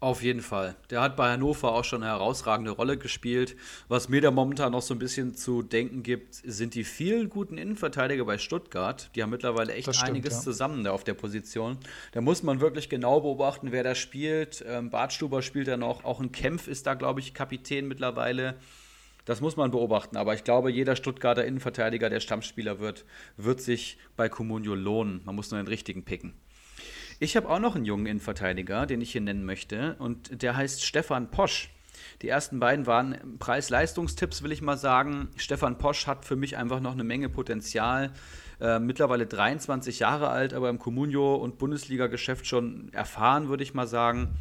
Auf 0.00 0.22
jeden 0.22 0.42
Fall. 0.42 0.76
Der 0.90 1.00
hat 1.00 1.16
bei 1.16 1.30
Hannover 1.30 1.72
auch 1.72 1.84
schon 1.84 2.02
eine 2.02 2.12
herausragende 2.12 2.72
Rolle 2.72 2.98
gespielt. 2.98 3.56
Was 3.88 4.10
mir 4.10 4.20
da 4.20 4.30
momentan 4.30 4.72
noch 4.72 4.82
so 4.82 4.94
ein 4.94 4.98
bisschen 4.98 5.34
zu 5.34 5.62
denken 5.62 6.02
gibt, 6.02 6.34
sind 6.34 6.74
die 6.74 6.84
vielen 6.84 7.30
guten 7.30 7.56
Innenverteidiger 7.56 8.24
bei 8.26 8.36
Stuttgart. 8.36 9.10
Die 9.14 9.22
haben 9.22 9.30
mittlerweile 9.30 9.72
echt 9.72 9.94
stimmt, 9.94 10.10
einiges 10.10 10.34
ja. 10.34 10.40
zusammen 10.40 10.84
da 10.84 10.92
auf 10.92 11.04
der 11.04 11.14
Position. 11.14 11.78
Da 12.12 12.20
muss 12.20 12.42
man 12.42 12.60
wirklich 12.60 12.90
genau 12.90 13.20
beobachten, 13.20 13.72
wer 13.72 13.82
da 13.82 13.94
spielt. 13.94 14.62
Ähm, 14.68 14.90
Bartstuber 14.90 15.40
spielt 15.40 15.68
da 15.68 15.78
noch. 15.78 16.04
Auch 16.04 16.20
ein 16.20 16.32
Kempf 16.32 16.68
ist 16.68 16.86
da, 16.86 16.92
glaube 16.94 17.20
ich, 17.20 17.32
Kapitän 17.32 17.88
mittlerweile. 17.88 18.56
Das 19.24 19.40
muss 19.40 19.56
man 19.56 19.70
beobachten. 19.70 20.16
Aber 20.16 20.34
ich 20.34 20.44
glaube, 20.44 20.70
jeder 20.70 20.96
Stuttgarter 20.96 21.46
Innenverteidiger, 21.46 22.10
der 22.10 22.20
Stammspieler 22.20 22.78
wird, 22.78 23.06
wird 23.36 23.60
sich 23.62 23.96
bei 24.16 24.28
Comunio 24.28 24.74
lohnen. 24.74 25.22
Man 25.24 25.34
muss 25.34 25.50
nur 25.50 25.62
den 25.62 25.68
richtigen 25.68 26.04
picken. 26.04 26.34
Ich 27.24 27.36
habe 27.36 27.48
auch 27.48 27.58
noch 27.58 27.74
einen 27.74 27.86
jungen 27.86 28.04
Innenverteidiger, 28.04 28.84
den 28.84 29.00
ich 29.00 29.12
hier 29.12 29.22
nennen 29.22 29.46
möchte, 29.46 29.96
und 29.98 30.42
der 30.42 30.58
heißt 30.58 30.84
Stefan 30.84 31.30
Posch. 31.30 31.70
Die 32.20 32.28
ersten 32.28 32.60
beiden 32.60 32.86
waren 32.86 33.38
Preis-Leistungstipps, 33.38 34.42
will 34.42 34.52
ich 34.52 34.60
mal 34.60 34.76
sagen. 34.76 35.30
Stefan 35.38 35.78
Posch 35.78 36.06
hat 36.06 36.26
für 36.26 36.36
mich 36.36 36.58
einfach 36.58 36.80
noch 36.80 36.92
eine 36.92 37.02
Menge 37.02 37.30
Potenzial. 37.30 38.12
Äh, 38.60 38.78
mittlerweile 38.78 39.26
23 39.26 40.00
Jahre 40.00 40.28
alt, 40.28 40.52
aber 40.52 40.68
im 40.68 40.78
Comunio- 40.78 41.36
und 41.36 41.56
Bundesliga-Geschäft 41.56 42.46
schon 42.46 42.92
erfahren, 42.92 43.48
würde 43.48 43.62
ich 43.62 43.72
mal 43.72 43.86
sagen. 43.86 44.36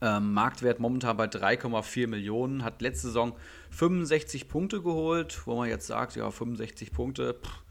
Ähm, 0.00 0.32
Marktwert 0.32 0.80
momentan 0.80 1.16
bei 1.16 1.26
3,4 1.26 2.08
Millionen, 2.08 2.64
hat 2.64 2.82
letzte 2.82 3.06
Saison 3.06 3.36
65 3.70 4.48
Punkte 4.48 4.82
geholt, 4.82 5.42
wo 5.46 5.54
man 5.54 5.68
jetzt 5.68 5.86
sagt, 5.86 6.16
ja, 6.16 6.28
65 6.28 6.90
Punkte, 6.90 7.34
pff, 7.34 7.61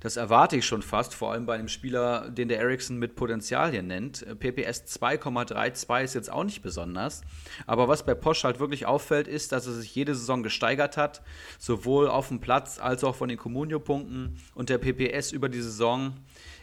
das 0.00 0.16
erwarte 0.16 0.56
ich 0.56 0.66
schon 0.66 0.82
fast, 0.82 1.14
vor 1.14 1.32
allem 1.32 1.46
bei 1.46 1.54
einem 1.54 1.68
Spieler, 1.68 2.30
den 2.30 2.48
der 2.48 2.58
Ericsson 2.58 2.98
mit 2.98 3.16
Potenzialien 3.16 3.86
nennt. 3.86 4.24
PPS 4.38 4.84
2,32 5.00 6.02
ist 6.02 6.14
jetzt 6.14 6.32
auch 6.32 6.44
nicht 6.44 6.62
besonders. 6.62 7.20
Aber 7.66 7.86
was 7.86 8.04
bei 8.04 8.14
Posch 8.14 8.44
halt 8.44 8.60
wirklich 8.60 8.86
auffällt, 8.86 9.28
ist, 9.28 9.52
dass 9.52 9.66
er 9.66 9.74
sich 9.74 9.94
jede 9.94 10.14
Saison 10.14 10.42
gesteigert 10.42 10.96
hat, 10.96 11.22
sowohl 11.58 12.08
auf 12.08 12.28
dem 12.28 12.40
Platz 12.40 12.78
als 12.78 13.04
auch 13.04 13.14
von 13.14 13.28
den 13.28 13.38
Comunio-Punkten. 13.38 14.38
Und 14.54 14.70
der 14.70 14.78
PPS 14.78 15.32
über 15.32 15.50
die 15.50 15.60
Saison 15.60 16.14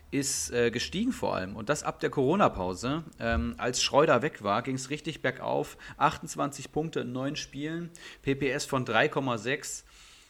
ist 0.10 0.52
äh, 0.52 0.72
gestiegen 0.72 1.12
vor 1.12 1.36
allem. 1.36 1.56
Und 1.56 1.70
das 1.70 1.84
ab 1.84 2.00
der 2.00 2.10
Corona-Pause. 2.10 3.04
Ähm, 3.20 3.56
als 3.58 3.84
Schreuder 3.84 4.22
weg 4.22 4.42
war, 4.42 4.62
ging 4.62 4.76
es 4.76 4.90
richtig 4.90 5.22
bergauf. 5.22 5.78
28 5.98 6.72
Punkte 6.72 7.02
in 7.02 7.12
neun 7.12 7.36
Spielen, 7.36 7.92
PPS 8.22 8.66
von 8.66 8.86
3,6. 8.86 9.84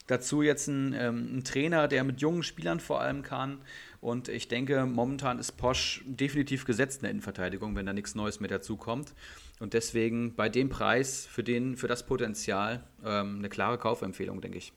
Dazu 0.08 0.42
jetzt 0.42 0.68
ein, 0.68 0.94
ähm, 0.94 1.38
ein 1.38 1.44
Trainer, 1.44 1.88
der 1.88 2.04
mit 2.04 2.22
jungen 2.22 2.44
Spielern 2.44 2.80
vor 2.80 3.02
allem 3.02 3.24
kann. 3.24 3.60
Und 4.00 4.30
ich 4.30 4.48
denke, 4.48 4.86
momentan 4.86 5.38
ist 5.38 5.54
Posch 5.58 6.04
definitiv 6.06 6.66
gesetzt 6.66 6.98
in 6.98 7.02
der 7.04 7.12
Innenverteidigung, 7.12 7.76
wenn 7.76 7.86
da 7.86 7.94
nichts 7.94 8.16
Neues 8.16 8.40
mehr 8.40 8.50
dazu 8.50 8.78
kommt. 8.78 9.14
Und 9.60 9.74
deswegen 9.74 10.36
bei 10.36 10.50
dem 10.50 10.70
Preis, 10.70 11.26
für, 11.30 11.44
den, 11.44 11.76
für 11.78 11.88
das 11.88 12.06
Potenzial, 12.06 12.84
ähm, 13.04 13.40
eine 13.40 13.50
klare 13.50 13.78
Kaufempfehlung, 13.78 14.40
denke 14.40 14.58
ich. 14.58 14.74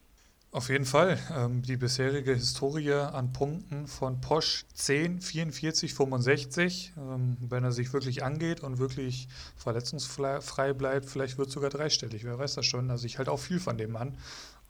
Auf 0.53 0.68
jeden 0.68 0.85
Fall. 0.85 1.16
Ähm, 1.33 1.62
die 1.62 1.76
bisherige 1.76 2.35
Historie 2.35 2.93
an 2.93 3.33
Punkten 3.33 3.87
von 3.87 4.20
Posch 4.20 4.64
10, 4.74 5.20
44, 5.20 5.95
65. 5.95 6.93
Ähm, 6.97 7.37
wenn 7.39 7.62
er 7.62 7.70
sich 7.70 7.93
wirklich 7.93 8.24
angeht 8.24 8.61
und 8.61 8.78
wirklich 8.78 9.28
verletzungsfrei 9.55 10.72
bleibt, 10.72 11.07
vielleicht 11.07 11.39
wird 11.39 11.49
es 11.49 11.55
sogar 11.55 11.70
dreistellig. 11.70 12.24
Wer 12.24 12.37
weiß 12.37 12.57
das 12.57 12.66
schon. 12.66 12.91
Also 12.91 13.07
ich 13.07 13.18
halte 13.18 13.31
auch 13.31 13.39
viel 13.39 13.61
von 13.61 13.78
dem 13.78 13.93
Mann. 13.93 14.18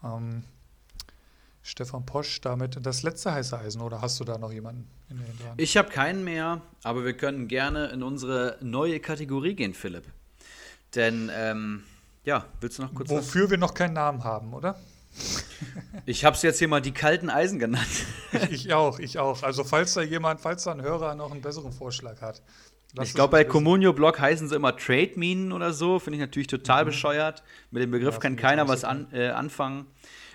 Ähm, 0.04 0.44
Stefan 1.62 2.06
Posch 2.06 2.40
damit 2.40 2.78
das 2.84 3.02
letzte 3.02 3.32
heiße 3.32 3.58
Eisen 3.58 3.82
oder 3.82 4.00
hast 4.00 4.18
du 4.18 4.24
da 4.24 4.38
noch 4.38 4.52
jemanden 4.52 4.88
in 5.08 5.18
der 5.18 5.26
Hinterhand? 5.26 5.60
Ich 5.60 5.76
habe 5.76 5.90
keinen 5.90 6.24
mehr, 6.24 6.62
aber 6.82 7.04
wir 7.04 7.12
können 7.12 7.48
gerne 7.48 7.88
in 7.88 8.02
unsere 8.02 8.56
neue 8.60 8.98
Kategorie 9.00 9.54
gehen, 9.54 9.74
Philipp. 9.74 10.04
Denn, 10.94 11.30
ähm, 11.34 11.84
ja, 12.24 12.46
willst 12.60 12.78
du 12.78 12.82
noch 12.82 12.94
kurz. 12.94 13.10
Wofür 13.10 13.42
sagen? 13.42 13.50
wir 13.50 13.58
noch 13.58 13.74
keinen 13.74 13.94
Namen 13.94 14.24
haben, 14.24 14.54
oder? 14.54 14.78
Ich 16.06 16.24
habe 16.24 16.34
es 16.34 16.42
jetzt 16.42 16.58
hier 16.58 16.68
mal 16.68 16.80
die 16.80 16.92
kalten 16.92 17.28
Eisen 17.28 17.58
genannt. 17.58 17.86
ich, 18.32 18.66
ich, 18.66 18.72
auch, 18.72 18.98
ich 18.98 19.18
auch. 19.18 19.42
Also 19.42 19.62
falls 19.62 19.92
da 19.92 20.00
jemand, 20.00 20.40
falls 20.40 20.64
da 20.64 20.72
ein 20.72 20.80
Hörer 20.80 21.14
noch 21.14 21.30
einen 21.30 21.42
besseren 21.42 21.72
Vorschlag 21.72 22.22
hat. 22.22 22.40
Ich 23.02 23.14
glaube, 23.14 23.32
bei 23.32 23.44
Communio 23.44 23.92
Blog 23.92 24.18
heißen 24.18 24.48
sie 24.48 24.56
immer 24.56 24.76
Trade 24.76 25.12
Minen 25.14 25.52
oder 25.52 25.72
so. 25.72 25.98
Finde 25.98 26.16
ich 26.16 26.20
natürlich 26.20 26.48
total 26.48 26.84
mhm. 26.84 26.88
bescheuert. 26.88 27.42
Mit 27.70 27.82
dem 27.82 27.90
Begriff 27.90 28.14
ja, 28.14 28.20
kann 28.20 28.36
keiner 28.36 28.68
was 28.68 28.84
an, 28.84 29.06
äh, 29.12 29.28
anfangen. 29.28 29.86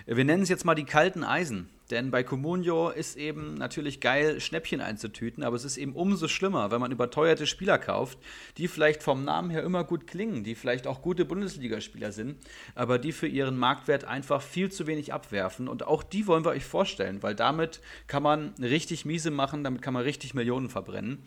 Wir 0.06 0.24
nennen 0.24 0.42
es 0.42 0.48
jetzt 0.48 0.64
mal 0.64 0.74
die 0.74 0.84
kalten 0.84 1.24
Eisen. 1.24 1.68
Denn 1.90 2.10
bei 2.10 2.24
Comunio 2.24 2.90
ist 2.90 3.16
eben 3.16 3.54
natürlich 3.54 4.00
geil, 4.00 4.40
Schnäppchen 4.40 4.80
einzutüten, 4.80 5.44
aber 5.44 5.54
es 5.54 5.64
ist 5.64 5.76
eben 5.76 5.92
umso 5.92 6.26
schlimmer, 6.26 6.72
wenn 6.72 6.80
man 6.80 6.90
überteuerte 6.90 7.46
Spieler 7.46 7.78
kauft, 7.78 8.18
die 8.56 8.66
vielleicht 8.66 9.04
vom 9.04 9.24
Namen 9.24 9.50
her 9.50 9.62
immer 9.62 9.84
gut 9.84 10.08
klingen, 10.08 10.42
die 10.42 10.56
vielleicht 10.56 10.88
auch 10.88 11.00
gute 11.00 11.24
Bundesligaspieler 11.24 12.10
sind, 12.10 12.38
aber 12.74 12.98
die 12.98 13.12
für 13.12 13.28
ihren 13.28 13.56
Marktwert 13.56 14.04
einfach 14.04 14.42
viel 14.42 14.72
zu 14.72 14.88
wenig 14.88 15.12
abwerfen. 15.12 15.68
Und 15.68 15.86
auch 15.86 16.02
die 16.02 16.26
wollen 16.26 16.44
wir 16.44 16.50
euch 16.50 16.64
vorstellen, 16.64 17.22
weil 17.22 17.36
damit 17.36 17.80
kann 18.08 18.22
man 18.24 18.54
richtig 18.60 19.04
miese 19.04 19.30
machen, 19.30 19.62
damit 19.62 19.80
kann 19.80 19.94
man 19.94 20.02
richtig 20.02 20.34
Millionen 20.34 20.68
verbrennen. 20.68 21.22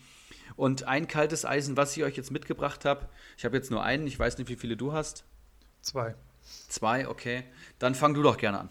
Und 0.60 0.84
ein 0.84 1.08
kaltes 1.08 1.46
Eisen, 1.46 1.78
was 1.78 1.96
ich 1.96 2.04
euch 2.04 2.18
jetzt 2.18 2.32
mitgebracht 2.32 2.84
habe, 2.84 3.08
ich 3.38 3.46
habe 3.46 3.56
jetzt 3.56 3.72
nur 3.72 3.82
einen, 3.82 4.06
ich 4.08 4.20
weiß 4.20 4.38
nicht, 4.40 4.50
wie 4.50 4.58
viele 4.58 4.76
du 4.76 4.92
hast. 4.92 5.24
Zwei. 5.82 6.16
Zwei, 6.68 7.08
okay. 7.08 7.46
Dann 7.80 7.96
fang 7.96 8.14
du 8.14 8.22
doch 8.22 8.36
gerne 8.36 8.60
an. 8.60 8.70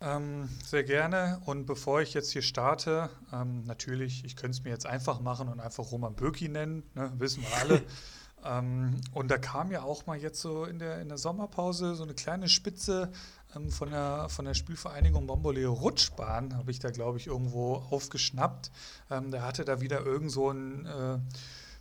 Ähm, 0.00 0.48
sehr 0.64 0.84
gerne. 0.84 1.42
Und 1.44 1.66
bevor 1.66 2.00
ich 2.00 2.14
jetzt 2.14 2.32
hier 2.32 2.40
starte, 2.40 3.10
ähm, 3.30 3.64
natürlich, 3.66 4.24
ich 4.24 4.36
könnte 4.36 4.56
es 4.56 4.64
mir 4.64 4.70
jetzt 4.70 4.86
einfach 4.86 5.20
machen 5.20 5.48
und 5.50 5.60
einfach 5.60 5.92
Roman 5.92 6.14
Böki 6.14 6.48
nennen, 6.48 6.82
ne, 6.94 7.12
wissen 7.18 7.42
wir 7.42 7.54
alle. 7.58 7.82
ähm, 8.42 8.98
und 9.12 9.30
da 9.30 9.36
kam 9.36 9.70
ja 9.70 9.82
auch 9.82 10.06
mal 10.06 10.16
jetzt 10.16 10.40
so 10.40 10.64
in 10.64 10.78
der, 10.78 11.02
in 11.02 11.10
der 11.10 11.18
Sommerpause 11.18 11.94
so 11.94 12.04
eine 12.04 12.14
kleine 12.14 12.48
Spitze 12.48 13.12
ähm, 13.56 13.70
von, 13.70 13.90
der, 13.90 14.28
von 14.28 14.44
der 14.44 14.54
Spielvereinigung 14.54 15.26
Bomboleo 15.26 15.72
Rutschbahn, 15.72 16.56
habe 16.56 16.70
ich 16.70 16.78
da, 16.78 16.90
glaube 16.90 17.18
ich, 17.18 17.26
irgendwo 17.26 17.74
aufgeschnappt. 17.90 18.70
Ähm, 19.10 19.30
der 19.30 19.42
hatte 19.42 19.64
da 19.64 19.80
wieder 19.80 20.04
irgend 20.04 20.30
so 20.30 20.50
einen 20.50 20.86
äh, 20.86 21.18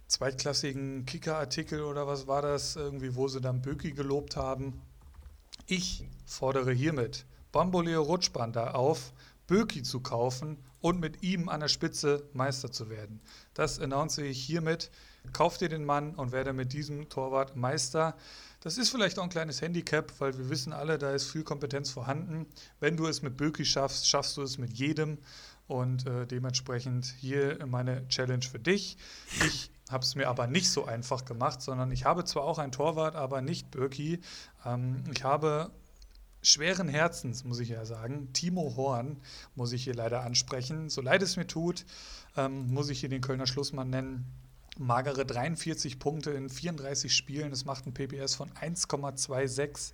zweitklassigen 0.07 1.05
Kicker-Artikel 1.05 1.81
oder 1.81 2.07
was 2.07 2.27
war 2.27 2.41
das, 2.41 2.75
irgendwie, 2.75 3.15
wo 3.15 3.27
sie 3.27 3.41
dann 3.41 3.61
Böki 3.61 3.91
gelobt 3.91 4.35
haben. 4.35 4.81
Ich 5.67 6.05
fordere 6.25 6.71
hiermit 6.71 7.25
Bamboleo 7.51 8.01
Rutschbahn 8.01 8.55
auf, 8.55 9.13
Böki 9.47 9.83
zu 9.83 10.01
kaufen 10.01 10.57
und 10.81 10.99
mit 10.99 11.23
ihm 11.23 11.49
an 11.49 11.61
der 11.61 11.67
Spitze 11.67 12.27
Meister 12.33 12.71
zu 12.71 12.89
werden. 12.89 13.21
Das 13.53 13.79
announce 13.79 14.21
ich 14.23 14.43
hiermit. 14.43 14.91
Kauft 15.33 15.63
ihr 15.63 15.69
den 15.69 15.85
Mann 15.85 16.13
und 16.13 16.31
werde 16.31 16.53
mit 16.53 16.73
diesem 16.73 17.09
Torwart 17.09 17.55
Meister. 17.55 18.15
Das 18.65 18.79
ist 18.79 18.89
vielleicht 18.89 19.19
auch 19.19 19.23
ein 19.23 19.29
kleines 19.29 19.61
Handicap, 19.61 20.11
weil 20.17 20.35
wir 20.39 20.49
wissen 20.49 20.73
alle, 20.73 20.97
da 20.97 21.11
ist 21.11 21.29
viel 21.29 21.43
Kompetenz 21.43 21.91
vorhanden. 21.91 22.47
Wenn 22.79 22.97
du 22.97 23.05
es 23.05 23.21
mit 23.21 23.37
Böki 23.37 23.63
schaffst, 23.63 24.09
schaffst 24.09 24.37
du 24.37 24.41
es 24.41 24.57
mit 24.57 24.73
jedem. 24.73 25.19
Und 25.67 26.07
äh, 26.07 26.25
dementsprechend 26.25 27.05
hier 27.19 27.63
meine 27.67 28.07
Challenge 28.07 28.43
für 28.43 28.57
dich. 28.57 28.97
Ich 29.45 29.69
habe 29.91 30.03
es 30.03 30.15
mir 30.15 30.27
aber 30.29 30.47
nicht 30.47 30.71
so 30.71 30.83
einfach 30.83 31.25
gemacht, 31.25 31.61
sondern 31.61 31.91
ich 31.91 32.05
habe 32.05 32.25
zwar 32.25 32.43
auch 32.43 32.57
einen 32.57 32.71
Torwart, 32.71 33.15
aber 33.15 33.43
nicht 33.43 33.69
Böki. 33.69 34.19
Ähm, 34.65 35.03
ich 35.13 35.23
habe 35.23 35.69
schweren 36.41 36.87
Herzens, 36.87 37.43
muss 37.43 37.59
ich 37.59 37.69
ja 37.69 37.85
sagen. 37.85 38.33
Timo 38.33 38.73
Horn 38.75 39.17
muss 39.53 39.73
ich 39.73 39.83
hier 39.83 39.93
leider 39.93 40.23
ansprechen. 40.23 40.89
So 40.89 41.01
leid 41.01 41.21
es 41.21 41.37
mir 41.37 41.45
tut, 41.45 41.85
ähm, 42.35 42.73
muss 42.73 42.89
ich 42.89 42.99
hier 42.99 43.09
den 43.09 43.21
Kölner 43.21 43.45
Schlussmann 43.45 43.91
nennen. 43.91 44.25
Magere 44.77 45.25
43 45.25 45.99
Punkte 45.99 46.31
in 46.31 46.49
34 46.49 47.15
Spielen, 47.15 47.51
das 47.51 47.65
macht 47.65 47.85
ein 47.85 47.93
PPS 47.93 48.35
von 48.35 48.49
1,26. 48.51 49.93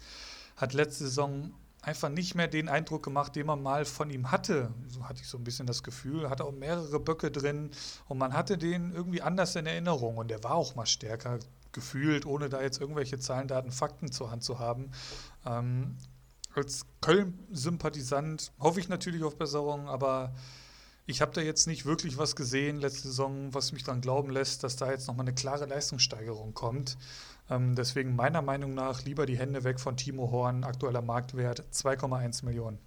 Hat 0.57 0.73
letzte 0.73 1.05
Saison 1.05 1.53
einfach 1.81 2.09
nicht 2.09 2.35
mehr 2.35 2.47
den 2.47 2.69
Eindruck 2.69 3.03
gemacht, 3.03 3.35
den 3.35 3.47
man 3.47 3.61
mal 3.61 3.85
von 3.85 4.09
ihm 4.09 4.31
hatte. 4.31 4.71
So 4.87 5.07
hatte 5.07 5.21
ich 5.21 5.27
so 5.27 5.37
ein 5.37 5.43
bisschen 5.43 5.65
das 5.65 5.83
Gefühl. 5.83 6.29
Hatte 6.29 6.45
auch 6.45 6.51
mehrere 6.51 6.99
Böcke 6.99 7.31
drin 7.31 7.71
und 8.07 8.17
man 8.17 8.33
hatte 8.33 8.57
den 8.57 8.91
irgendwie 8.91 9.21
anders 9.21 9.55
in 9.55 9.65
Erinnerung 9.65 10.17
und 10.17 10.29
der 10.29 10.43
war 10.43 10.55
auch 10.55 10.75
mal 10.75 10.85
stärker 10.85 11.39
gefühlt, 11.71 12.25
ohne 12.25 12.49
da 12.49 12.61
jetzt 12.61 12.81
irgendwelche 12.81 13.17
Zahlen, 13.17 13.47
Daten, 13.47 13.71
Fakten 13.71 14.11
zur 14.11 14.29
Hand 14.29 14.43
zu 14.43 14.59
haben. 14.59 14.91
Ähm, 15.45 15.97
als 16.53 16.85
Köln-Sympathisant 16.99 18.51
hoffe 18.59 18.79
ich 18.79 18.89
natürlich 18.89 19.23
auf 19.23 19.37
Besserung, 19.37 19.87
aber 19.87 20.33
ich 21.11 21.21
habe 21.21 21.33
da 21.33 21.41
jetzt 21.41 21.67
nicht 21.67 21.85
wirklich 21.85 22.17
was 22.17 22.35
gesehen 22.35 22.77
letzte 22.77 23.09
Saison, 23.09 23.53
was 23.53 23.71
mich 23.73 23.83
dann 23.83 24.01
glauben 24.01 24.31
lässt, 24.31 24.63
dass 24.63 24.77
da 24.77 24.89
jetzt 24.89 25.07
nochmal 25.07 25.25
eine 25.25 25.35
klare 25.35 25.65
Leistungssteigerung 25.65 26.53
kommt. 26.53 26.97
Ähm, 27.49 27.75
deswegen 27.75 28.15
meiner 28.15 28.41
Meinung 28.41 28.73
nach 28.73 29.03
lieber 29.03 29.25
die 29.25 29.37
Hände 29.37 29.63
weg 29.63 29.79
von 29.79 29.97
Timo 29.97 30.31
Horn, 30.31 30.63
aktueller 30.63 31.01
Marktwert 31.01 31.63
2,1 31.71 32.45
Millionen. 32.45 32.79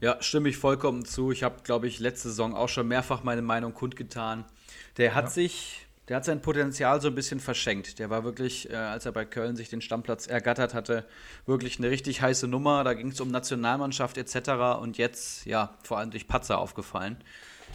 Ja, 0.00 0.20
stimme 0.20 0.50
ich 0.50 0.58
vollkommen 0.58 1.04
zu. 1.04 1.32
Ich 1.32 1.42
habe, 1.42 1.62
glaube 1.62 1.86
ich, 1.86 1.98
letzte 1.98 2.28
Saison 2.28 2.54
auch 2.54 2.68
schon 2.68 2.86
mehrfach 2.86 3.22
meine 3.24 3.42
Meinung 3.42 3.72
kundgetan. 3.72 4.44
Der 4.98 5.14
hat 5.14 5.24
ja. 5.24 5.30
sich 5.30 5.83
der 6.08 6.16
hat 6.16 6.24
sein 6.24 6.42
Potenzial 6.42 7.00
so 7.00 7.08
ein 7.08 7.14
bisschen 7.14 7.40
verschenkt. 7.40 7.98
Der 7.98 8.10
war 8.10 8.24
wirklich, 8.24 8.70
äh, 8.70 8.74
als 8.74 9.06
er 9.06 9.12
bei 9.12 9.24
Köln 9.24 9.56
sich 9.56 9.70
den 9.70 9.80
Stammplatz 9.80 10.26
ergattert 10.26 10.74
hatte, 10.74 11.06
wirklich 11.46 11.78
eine 11.78 11.90
richtig 11.90 12.20
heiße 12.20 12.46
Nummer. 12.46 12.84
Da 12.84 12.94
ging 12.94 13.08
es 13.08 13.20
um 13.20 13.28
Nationalmannschaft 13.28 14.18
etc. 14.18 14.80
Und 14.80 14.98
jetzt, 14.98 15.46
ja, 15.46 15.76
vor 15.82 15.98
allem 15.98 16.10
durch 16.10 16.28
Patzer 16.28 16.58
aufgefallen. 16.58 17.16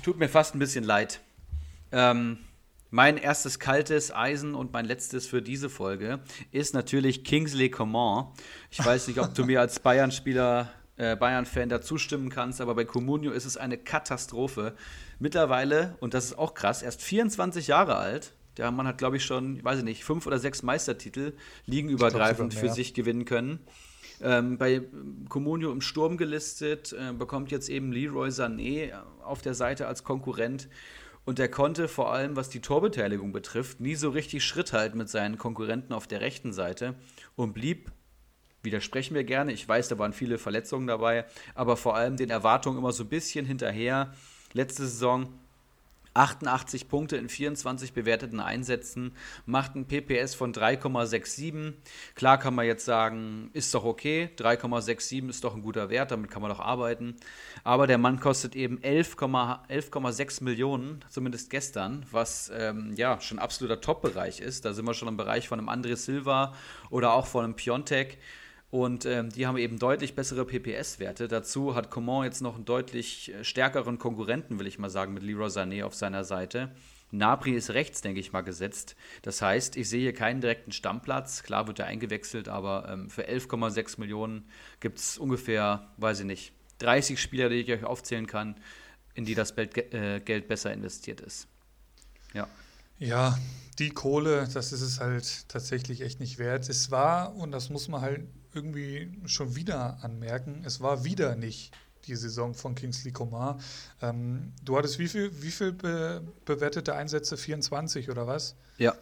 Tut 0.03 0.19
mir 0.19 0.29
fast 0.29 0.55
ein 0.55 0.59
bisschen 0.59 0.83
leid. 0.83 1.21
Ähm, 1.91 2.37
mein 2.91 3.17
erstes 3.17 3.59
kaltes 3.59 4.13
Eisen 4.13 4.55
und 4.55 4.73
mein 4.73 4.85
letztes 4.85 5.27
für 5.27 5.41
diese 5.41 5.69
Folge 5.69 6.19
ist 6.51 6.73
natürlich 6.73 7.23
Kingsley 7.23 7.69
Coman. 7.69 8.27
Ich 8.71 8.83
weiß 8.83 9.07
nicht, 9.07 9.19
ob 9.19 9.33
du 9.35 9.45
mir 9.45 9.59
als 9.59 9.79
Bayern-Spieler, 9.79 10.71
äh, 10.97 11.15
Bayern-Fan 11.15 11.69
da 11.69 11.81
zustimmen 11.81 12.29
kannst, 12.29 12.61
aber 12.61 12.73
bei 12.75 12.85
Comunio 12.85 13.31
ist 13.31 13.45
es 13.45 13.57
eine 13.57 13.77
Katastrophe 13.77 14.75
mittlerweile, 15.19 15.95
und 15.99 16.13
das 16.13 16.25
ist 16.25 16.37
auch 16.37 16.53
krass, 16.53 16.81
erst 16.81 17.01
24 17.01 17.67
Jahre 17.67 17.95
alt. 17.95 18.33
Der 18.57 18.71
Mann 18.71 18.87
hat, 18.87 18.97
glaube 18.97 19.17
ich, 19.17 19.23
schon, 19.23 19.63
weiß 19.63 19.79
ich 19.79 19.85
nicht, 19.85 20.03
fünf 20.03 20.25
oder 20.27 20.39
sechs 20.39 20.63
Meistertitel 20.63 21.33
liegenübergreifend 21.65 22.53
für 22.53 22.69
sich 22.69 22.93
gewinnen 22.93 23.25
können. 23.25 23.59
Ähm, 24.21 24.57
bei 24.57 24.81
Comunio 25.29 25.71
im 25.71 25.79
Sturm 25.81 26.17
gelistet, 26.17 26.93
äh, 26.93 27.13
bekommt 27.13 27.51
jetzt 27.51 27.69
eben 27.69 27.93
Leroy 27.93 28.29
Sané 28.29 28.91
auf 29.23 29.41
der 29.41 29.53
Seite 29.53 29.87
als 29.87 30.03
Konkurrent. 30.03 30.67
Und 31.23 31.39
er 31.39 31.47
konnte 31.47 31.87
vor 31.87 32.11
allem, 32.11 32.35
was 32.35 32.49
die 32.49 32.59
Torbeteiligung 32.59 33.31
betrifft, 33.31 33.79
nie 33.79 33.95
so 33.95 34.09
richtig 34.09 34.43
Schritt 34.43 34.73
halten 34.73 34.97
mit 34.97 35.09
seinen 35.09 35.37
Konkurrenten 35.37 35.93
auf 35.93 36.07
der 36.07 36.21
rechten 36.21 36.53
Seite 36.53 36.95
und 37.35 37.53
blieb, 37.53 37.91
widersprechen 38.63 39.15
wir 39.15 39.23
gerne, 39.23 39.53
ich 39.53 39.67
weiß, 39.67 39.89
da 39.89 39.99
waren 39.99 40.11
viele 40.11 40.37
Verletzungen 40.37 40.87
dabei, 40.87 41.25
aber 41.55 41.77
vor 41.77 41.95
allem 41.95 42.17
den 42.17 42.29
Erwartungen 42.29 42.77
immer 42.77 42.91
so 42.91 43.03
ein 43.03 43.09
bisschen 43.09 43.45
hinterher 43.45 44.13
letzte 44.53 44.83
Saison 44.87 45.27
88 46.13 46.89
Punkte 46.89 47.17
in 47.17 47.29
24 47.29 47.93
bewerteten 47.93 48.39
Einsätzen, 48.39 49.13
macht 49.45 49.75
ein 49.75 49.85
PPS 49.85 50.35
von 50.35 50.53
3,67. 50.53 51.73
Klar 52.15 52.37
kann 52.37 52.55
man 52.55 52.65
jetzt 52.65 52.85
sagen, 52.85 53.49
ist 53.53 53.73
doch 53.73 53.85
okay, 53.85 54.29
3,67 54.37 55.29
ist 55.29 55.43
doch 55.43 55.55
ein 55.55 55.61
guter 55.61 55.89
Wert, 55.89 56.11
damit 56.11 56.29
kann 56.31 56.41
man 56.41 56.51
doch 56.51 56.59
arbeiten. 56.59 57.15
Aber 57.63 57.87
der 57.87 57.97
Mann 57.97 58.19
kostet 58.19 58.55
eben 58.55 58.79
11,6 58.79 59.59
11, 59.69 60.41
Millionen, 60.41 61.05
zumindest 61.09 61.49
gestern, 61.49 62.05
was 62.11 62.51
ähm, 62.53 62.93
ja 62.95 63.21
schon 63.21 63.39
absoluter 63.39 63.79
Top-Bereich 63.79 64.41
ist. 64.41 64.65
Da 64.65 64.73
sind 64.73 64.85
wir 64.85 64.93
schon 64.93 65.07
im 65.07 65.17
Bereich 65.17 65.47
von 65.47 65.59
einem 65.59 65.69
André 65.69 65.95
Silva 65.95 66.53
oder 66.89 67.13
auch 67.13 67.27
von 67.27 67.45
einem 67.45 67.55
Piontek. 67.55 68.17
Und 68.71 69.05
ähm, 69.05 69.29
die 69.29 69.47
haben 69.47 69.57
eben 69.57 69.79
deutlich 69.79 70.13
bessere 70.13 70.45
PPS-Werte. 70.45 71.27
Dazu 71.27 71.73
hat 71.73 71.89
Coman 71.89 72.25
jetzt 72.25 72.41
noch 72.41 72.55
einen 72.55 72.65
deutlich 72.65 73.33
äh, 73.33 73.43
stärkeren 73.43 73.97
Konkurrenten, 73.97 74.59
will 74.59 74.67
ich 74.67 74.77
mal 74.77 74.91
sagen, 74.91 75.13
mit 75.13 75.23
Leroy 75.23 75.47
Sané 75.47 75.83
auf 75.83 75.95
seiner 75.95 76.23
Seite. 76.23 76.71
Nabri 77.11 77.53
ist 77.53 77.71
rechts, 77.71 78.01
denke 78.01 78.19
ich 78.19 78.31
mal, 78.31 78.41
gesetzt. 78.41 78.95
Das 79.23 79.41
heißt, 79.41 79.75
ich 79.75 79.89
sehe 79.89 80.01
hier 80.01 80.13
keinen 80.13 80.41
direkten 80.41 80.71
Stammplatz. 80.71 81.41
Klar 81.41 81.65
wird 81.65 81.79
er 81.79 81.87
eingewechselt, 81.87 82.47
aber 82.47 82.87
ähm, 82.89 83.09
für 83.09 83.27
11,6 83.27 83.99
Millionen 83.99 84.47
gibt 84.79 84.99
es 84.99 85.17
ungefähr, 85.17 85.89
weiß 85.97 86.19
ich 86.19 86.25
nicht, 86.25 86.53
30 86.77 87.19
Spieler, 87.19 87.49
die 87.49 87.55
ich 87.55 87.71
euch 87.71 87.83
aufzählen 87.83 88.27
kann, 88.27 88.55
in 89.15 89.25
die 89.25 89.33
das 89.33 89.51
äh, 89.57 90.21
Geld 90.23 90.47
besser 90.47 90.71
investiert 90.71 91.21
ist. 91.21 91.47
Ja. 92.35 92.47
Ja, 92.99 93.37
die 93.79 93.89
Kohle, 93.89 94.47
das 94.53 94.73
ist 94.73 94.81
es 94.81 94.99
halt 94.99 95.47
tatsächlich 95.47 96.01
echt 96.01 96.19
nicht 96.19 96.37
wert. 96.37 96.69
Es 96.69 96.91
war, 96.91 97.35
und 97.35 97.51
das 97.51 97.69
muss 97.69 97.87
man 97.87 98.01
halt 98.01 98.27
irgendwie 98.53 99.11
schon 99.25 99.55
wieder 99.55 99.99
anmerken, 100.01 100.63
es 100.65 100.81
war 100.81 101.03
wieder 101.03 101.35
nicht 101.35 101.71
die 102.07 102.15
Saison 102.15 102.53
von 102.53 102.75
Kingsley 102.75 103.11
Coman. 103.11 103.59
Ähm, 104.01 104.53
du 104.63 104.77
hattest 104.77 104.99
wie 104.99 105.07
viel, 105.07 105.31
wie 105.41 105.51
viel 105.51 105.71
be 105.71 106.21
bewertete 106.45 106.95
Einsätze? 106.95 107.37
24 107.37 108.09
oder 108.09 108.27
was? 108.27 108.55
Ja. 108.77 108.95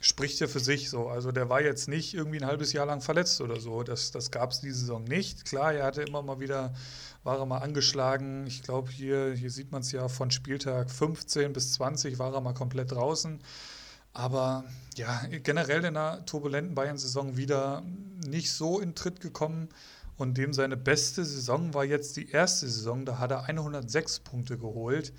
Spricht 0.00 0.40
ja 0.40 0.48
für 0.48 0.60
sich 0.60 0.88
so. 0.88 1.08
Also 1.08 1.30
der 1.30 1.50
war 1.50 1.60
jetzt 1.60 1.86
nicht 1.86 2.14
irgendwie 2.14 2.38
ein 2.40 2.46
halbes 2.46 2.72
Jahr 2.72 2.86
lang 2.86 3.02
verletzt 3.02 3.40
oder 3.40 3.60
so. 3.60 3.82
Das, 3.82 4.10
das 4.10 4.30
gab 4.30 4.50
es 4.50 4.60
diese 4.60 4.80
Saison 4.80 5.04
nicht. 5.04 5.44
Klar, 5.44 5.74
er 5.74 5.84
hatte 5.84 6.02
immer 6.02 6.22
mal 6.22 6.40
wieder, 6.40 6.74
war 7.22 7.38
er 7.38 7.46
mal 7.46 7.58
angeschlagen. 7.58 8.46
Ich 8.46 8.62
glaube, 8.62 8.90
hier, 8.90 9.32
hier 9.32 9.50
sieht 9.50 9.70
man 9.72 9.82
es 9.82 9.92
ja 9.92 10.08
von 10.08 10.30
Spieltag 10.30 10.90
15 10.90 11.52
bis 11.52 11.74
20 11.74 12.18
war 12.18 12.32
er 12.32 12.40
mal 12.40 12.54
komplett 12.54 12.92
draußen. 12.92 13.40
Aber 14.12 14.64
ja, 14.96 15.22
generell 15.42 15.80
in 15.80 15.96
einer 15.96 16.24
turbulenten 16.26 16.74
Bayern-Saison 16.74 17.36
wieder 17.36 17.82
nicht 18.26 18.52
so 18.52 18.80
in 18.80 18.94
Tritt 18.94 19.20
gekommen. 19.20 19.68
Und 20.16 20.36
dem 20.36 20.52
seine 20.52 20.76
beste 20.76 21.24
Saison 21.24 21.72
war 21.72 21.84
jetzt 21.84 22.16
die 22.18 22.28
erste 22.28 22.68
Saison, 22.68 23.06
da 23.06 23.18
hat 23.18 23.30
er 23.30 23.44
106 23.44 24.20
Punkte 24.20 24.58
geholt. 24.58 25.14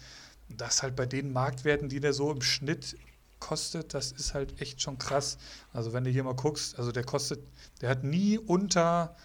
Das 0.48 0.84
halt 0.84 0.96
bei 0.96 1.08
den 1.08 1.34
Marktwerten, 1.34 1.89
die 1.89 2.00
der 2.00 2.14
so 2.14 2.32
im 2.32 2.42
Schnitt 2.42 2.96
kostet, 3.39 3.94
das 3.94 4.14
ist 4.14 4.34
halt 4.34 4.62
echt 4.62 4.82
schon 4.82 4.98
krass. 4.98 5.38
Also 5.74 5.92
wenn 5.92 6.06
du 6.06 6.12
hier 6.12 6.24
mal 6.24 6.36
guckst, 6.36 6.78
also 6.78 6.92
der 6.94 7.04
kostet, 7.04 7.42
der 7.82 7.89
hat 7.89 8.04
nie 8.04 8.38
unter, 8.38 9.16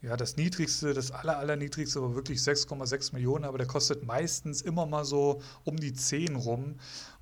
ja, 0.00 0.16
das 0.16 0.36
niedrigste, 0.36 0.94
das 0.94 1.12
aller, 1.12 1.38
allerniedrigste 1.38 2.02
war 2.02 2.14
wirklich 2.14 2.40
6,6 2.40 3.12
Millionen, 3.12 3.44
aber 3.44 3.58
der 3.58 3.66
kostet 3.66 4.04
meistens 4.04 4.62
immer 4.62 4.86
mal 4.86 5.04
so 5.04 5.42
um 5.64 5.76
die 5.76 5.92
10 5.92 6.34
rum. 6.36 6.76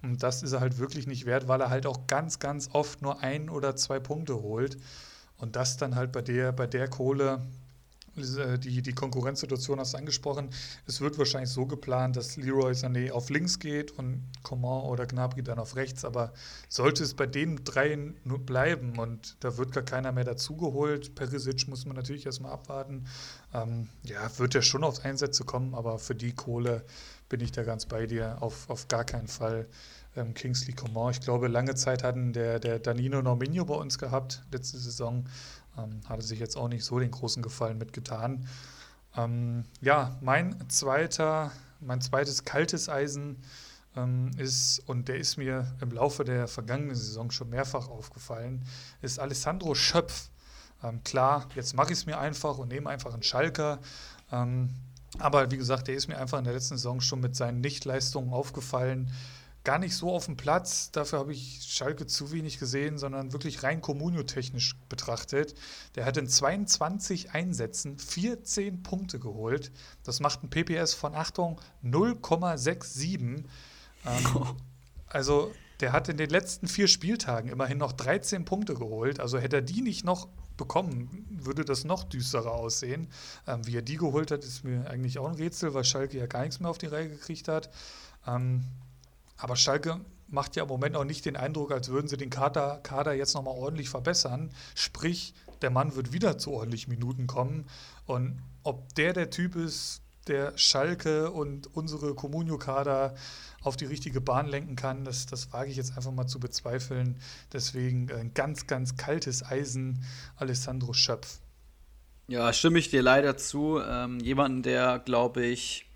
Und 0.07 0.23
das 0.23 0.43
ist 0.43 0.53
er 0.53 0.61
halt 0.61 0.79
wirklich 0.79 1.07
nicht 1.07 1.27
wert, 1.27 1.49
weil 1.49 1.61
er 1.61 1.71
halt 1.71 1.87
auch 1.87 2.07
ganz, 2.07 2.39
ganz 2.39 2.71
oft 2.73 3.03
nur 3.03 3.23
ein 3.23 3.51
oder 3.51 3.75
zwei 3.77 3.99
Punkte 3.99 4.41
holt. 4.43 4.79
Und 5.39 5.57
das 5.57 5.77
dann 5.77 5.97
halt 5.97 6.13
bei 6.13 6.23
der, 6.23 6.53
bei 6.53 6.67
der 6.67 6.89
Kohle, 6.89 7.43
die, 8.17 8.81
die 8.81 8.93
Konkurrenzsituation 8.95 9.79
hast 9.79 9.93
du 9.93 9.99
angesprochen. 9.99 10.49
Es 10.87 11.01
wird 11.01 11.19
wahrscheinlich 11.19 11.51
so 11.51 11.67
geplant, 11.67 12.17
dass 12.17 12.37
Leroy 12.37 12.73
Sané 12.73 13.11
auf 13.11 13.29
links 13.29 13.59
geht 13.59 13.91
und 13.99 14.23
Coman 14.43 14.85
oder 14.85 15.07
Gnabry 15.07 15.43
dann 15.43 15.59
auf 15.59 15.77
rechts. 15.77 16.05
Aber 16.05 16.33
sollte 16.69 17.03
es 17.03 17.13
bei 17.13 17.27
den 17.27 17.65
dreien 17.65 18.17
nur 18.25 18.39
bleiben 18.39 18.99
und 18.99 19.37
da 19.41 19.59
wird 19.59 19.73
gar 19.73 19.85
keiner 19.85 20.13
mehr 20.13 20.25
dazugeholt, 20.25 21.15
Perisic 21.15 21.69
muss 21.69 21.85
man 21.85 21.97
natürlich 21.97 22.25
erstmal 22.25 22.53
abwarten, 22.53 23.07
ähm, 23.53 23.89
ja, 24.05 24.31
wird 24.39 24.55
er 24.55 24.63
schon 24.63 24.85
auf 24.85 25.05
Einsätze 25.05 25.45
kommen, 25.45 25.75
aber 25.75 25.99
für 25.99 26.15
die 26.15 26.33
Kohle 26.33 26.85
bin 27.29 27.41
ich 27.41 27.53
da 27.53 27.63
ganz 27.63 27.87
bei 27.87 28.07
dir, 28.07 28.37
auf, 28.41 28.69
auf 28.71 28.89
gar 28.89 29.05
keinen 29.05 29.29
Fall. 29.29 29.67
Ähm, 30.17 30.35
Kingsley 30.35 30.75
Coman. 30.75 31.11
Ich 31.13 31.21
glaube, 31.21 31.49
lange 31.49 31.75
Zeit 31.75 32.03
hatten 32.03 32.33
der, 32.33 32.59
der 32.59 32.79
Danino 32.79 33.21
Norminho 33.21 33.65
bei 33.65 33.75
uns 33.75 33.99
gehabt, 33.99 34.43
letzte 34.51 34.79
Saison. 34.79 35.27
Ähm, 35.77 36.01
hatte 36.09 36.23
sich 36.23 36.39
jetzt 36.39 36.57
auch 36.57 36.69
nicht 36.69 36.85
so 36.85 36.99
den 36.99 37.11
großen 37.11 37.43
Gefallen 37.43 37.79
mitgetan. 37.79 38.47
Ähm, 39.17 39.65
ja, 39.81 40.17
mein 40.21 40.69
zweiter, 40.69 41.53
mein 41.81 42.01
zweites 42.01 42.45
kaltes 42.45 42.89
Eisen 42.89 43.43
ähm, 43.97 44.31
ist, 44.37 44.81
und 44.87 45.09
der 45.09 45.17
ist 45.17 45.37
mir 45.37 45.75
im 45.81 45.91
Laufe 45.91 46.25
der 46.25 46.49
vergangenen 46.49 46.95
Saison 46.95 47.31
schon 47.31 47.51
mehrfach 47.51 47.89
aufgefallen, 47.89 48.65
ist 49.03 49.19
Alessandro 49.19 49.75
Schöpf. 49.75 50.31
Ähm, 50.83 51.03
klar, 51.05 51.49
jetzt 51.55 51.75
mache 51.75 51.93
ich 51.93 51.99
es 51.99 52.07
mir 52.07 52.19
einfach 52.19 52.59
und 52.59 52.69
nehme 52.69 52.89
einfach 52.89 53.13
einen 53.13 53.23
Schalker. 53.23 53.81
Ähm, 54.31 54.71
aber 55.19 55.51
wie 55.51 55.57
gesagt, 55.57 55.89
der 55.89 55.95
ist 55.95 56.09
mir 56.09 56.19
einfach 56.19 56.39
in 56.39 56.45
der 56.45 56.55
letzten 56.55 56.77
Saison 56.77 57.01
schon 57.01 57.21
mit 57.21 57.37
seinen 57.37 57.61
Nichtleistungen 57.61 58.33
aufgefallen 58.33 59.11
gar 59.67 59.81
nicht 59.81 59.97
so 59.97 60.13
auf 60.13 60.27
dem 60.27 60.37
Platz. 60.37 60.93
Dafür 60.93 61.19
habe 61.19 61.33
ich 61.33 61.67
Schalke 61.69 62.07
zu 62.07 62.31
wenig 62.31 62.61
gesehen, 62.61 62.99
sondern 62.99 63.33
wirklich 63.33 63.65
rein 63.65 63.81
kommunio-technisch 63.81 64.77
betrachtet. 64.89 65.55
Der 65.97 66.07
hat 66.07 66.17
in 66.17 66.29
22 66.29 67.33
Einsätzen 67.33 67.99
14 67.99 68.85
Punkte 68.85 69.19
geholt. 69.19 69.73
Das 70.05 70.21
macht 70.21 70.45
ein 70.45 70.51
PPS 70.51 70.95
von, 70.95 71.17
Achtung, 71.17 71.61
0,67. 71.85 73.19
Ähm, 73.19 73.45
also 75.09 75.51
der 75.81 75.91
hat 75.93 76.09
in 76.09 76.17
den 76.17 76.31
letzten 76.31 76.69
vier 76.69 76.87
Spieltagen 76.87 77.51
immerhin 77.51 77.79
noch 77.79 77.93
13 77.93 78.45
Punkte 78.45 78.75
geholt. 78.75 79.19
Also 79.19 79.39
hätte 79.39 79.57
er 79.57 79.63
die 79.63 79.83
nicht 79.83 80.05
noch 80.05 80.29
bekommen, 80.57 81.27
würde 81.31 81.65
das 81.65 81.85
noch 81.85 82.05
düsterer 82.05 82.53
aussehen. 82.53 83.09
Ähm, 83.47 83.67
wie 83.67 83.77
er 83.77 83.83
die 83.83 83.97
geholt 83.97 84.31
hat, 84.31 84.45
ist 84.45 84.65
mir 84.65 84.89
eigentlich 84.89 85.19
auch 85.19 85.29
ein 85.29 85.35
Rätsel, 85.35 85.75
weil 85.75 85.85
Schalke 85.85 86.19
ja 86.19 86.27
gar 86.27 86.43
nichts 86.43 86.61
mehr 86.61 86.71
auf 86.71 86.79
die 86.79 86.87
Reihe 86.87 87.09
gekriegt 87.09 87.49
hat. 87.49 87.71
Ähm, 88.27 88.65
aber 89.37 89.57
Schalke 89.57 90.01
macht 90.29 90.57
ja 90.57 90.65
im 90.65 90.69
Moment 90.69 90.97
auch 90.97 91.05
nicht 91.05 91.25
den 91.25 91.37
Eindruck, 91.37 91.73
als 91.73 91.89
würden 91.89 92.09
sie 92.09 92.17
den 92.17 92.31
Kader, 92.31 92.81
Kader 92.83 93.13
jetzt 93.13 93.35
nochmal 93.35 93.55
ordentlich 93.55 93.89
verbessern. 93.89 94.51
Sprich, 94.75 95.35
der 95.63 95.71
Mann 95.71 95.95
wird 95.95 96.13
wieder 96.13 96.39
zu 96.39 96.53
ordentlichen 96.53 96.91
Minuten 96.91 97.27
kommen. 97.27 97.67
Und 98.07 98.43
ob 98.63 98.95
der 98.95 99.13
der 99.13 99.31
Typ 99.31 99.57
ist, 99.57 100.03
der 100.29 100.57
Schalke 100.57 101.31
und 101.31 101.75
unsere 101.75 102.15
Comunio-Kader 102.15 103.15
auf 103.63 103.77
die 103.77 103.85
richtige 103.85 104.21
Bahn 104.21 104.47
lenken 104.47 104.77
kann, 104.77 105.05
das, 105.05 105.27
das 105.27 105.53
wage 105.53 105.71
ich 105.71 105.77
jetzt 105.77 105.97
einfach 105.97 106.13
mal 106.13 106.27
zu 106.27 106.39
bezweifeln. 106.39 107.21
Deswegen 107.53 108.11
ein 108.13 108.33
ganz, 108.35 108.67
ganz 108.67 108.97
kaltes 108.97 109.45
Eisen, 109.45 110.05
Alessandro 110.37 110.93
Schöpf. 110.93 111.41
Ja, 112.29 112.53
stimme 112.53 112.79
ich 112.79 112.91
dir 112.91 113.03
leider 113.03 113.37
zu. 113.37 113.81
Ähm, 113.81 114.19
jemanden, 114.21 114.63
der, 114.63 114.99
glaube 114.99 115.45
ich, 115.45 115.87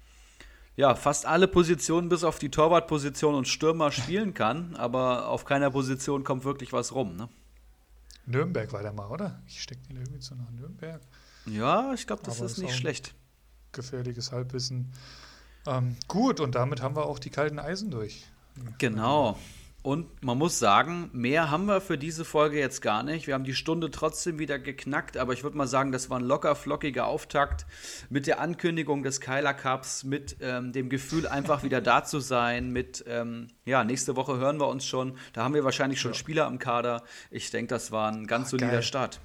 ja, 0.77 0.95
fast 0.95 1.27
alle 1.27 1.49
Positionen 1.49 2.09
bis 2.09 2.25
auf 2.25 2.39
die 2.39 2.51
Torwartposition 2.51 3.35
und 3.35 3.49
Stürmer 3.49 3.93
spielen 3.93 4.35
kann, 4.35 4.77
aber 4.77 5.29
auf 5.29 5.45
keiner 5.45 5.71
Position 5.71 6.25
kommt 6.25 6.45
wirklich 6.45 6.73
was 6.73 6.95
rum. 6.95 7.17
Ne? 7.17 7.29
Nürnberg 8.27 8.73
war 8.73 8.83
der 8.83 8.93
mal, 8.93 9.09
oder? 9.09 9.43
Ich 9.47 9.63
stecke 9.63 9.83
den 9.89 9.97
irgendwie 9.97 10.21
so 10.21 10.35
nach 10.35 10.51
Nürnberg. 10.51 11.01
Ja, 11.47 11.93
ich 11.95 12.07
glaube, 12.07 12.23
das 12.25 12.39
aber 12.39 12.47
ist 12.47 12.59
nicht 12.59 12.77
schlecht. 12.77 13.15
Gefährliches 13.73 14.33
Halbwissen. 14.33 14.93
Ähm, 15.67 15.97
gut, 16.09 16.41
und 16.41 16.55
damit 16.55 16.83
haben 16.83 16.97
wir 16.97 17.07
auch 17.07 17.19
die 17.19 17.31
kalten 17.31 17.59
Eisen 17.59 17.91
durch. 17.91 18.25
Genau. 18.79 19.37
Und 19.83 20.23
man 20.23 20.37
muss 20.37 20.59
sagen, 20.59 21.09
mehr 21.15 21.51
haben 21.51 21.65
wir 21.65 21.81
für 21.81 21.97
diese 21.97 22.27
Folge 22.27 22.59
jetzt 22.59 22.83
gar 22.83 23.03
nicht. 23.03 23.27
Wir 23.27 23.33
haben 23.33 23.45
die 23.45 23.55
Stunde 23.55 23.91
trotzdem 23.91 24.39
wieder 24.39 24.59
geknackt, 24.59 25.17
aber 25.17 25.33
ich 25.33 25.43
würde 25.43 25.57
mal 25.57 25.67
sagen, 25.67 25.91
das 25.91 26.11
war 26.11 26.19
ein 26.19 26.25
locker 26.25 26.55
flockiger 26.55 27.07
Auftakt 27.07 27.65
mit 28.11 28.27
der 28.27 28.41
Ankündigung 28.41 29.03
des 29.03 29.23
Kyler 29.23 29.55
Cups, 29.55 30.05
mit 30.05 30.37
ähm, 30.43 30.73
dem 30.73 30.91
Gefühl, 30.91 31.27
einfach 31.27 31.63
wieder 31.63 31.81
da 31.81 32.05
zu 32.05 32.21
sein, 32.21 32.71
mit, 32.73 33.05
ähm, 33.09 33.49
ja, 33.65 33.83
nächste 33.83 34.17
Woche 34.17 34.37
hören 34.37 34.61
wir 34.61 34.69
uns 34.69 34.85
schon. 34.85 35.17
Da 35.33 35.45
haben 35.45 35.55
wir 35.55 35.65
wahrscheinlich 35.65 35.99
schon 35.99 36.13
ja. 36.13 36.19
Spieler 36.19 36.47
am 36.47 36.59
Kader. 36.59 37.03
Ich 37.31 37.51
denke, 37.51 37.69
das 37.69 37.91
war 37.91 38.13
ein 38.13 38.27
ganz 38.27 38.49
Ach, 38.49 38.51
solider 38.51 38.73
geil. 38.73 38.83
Start. 38.83 39.21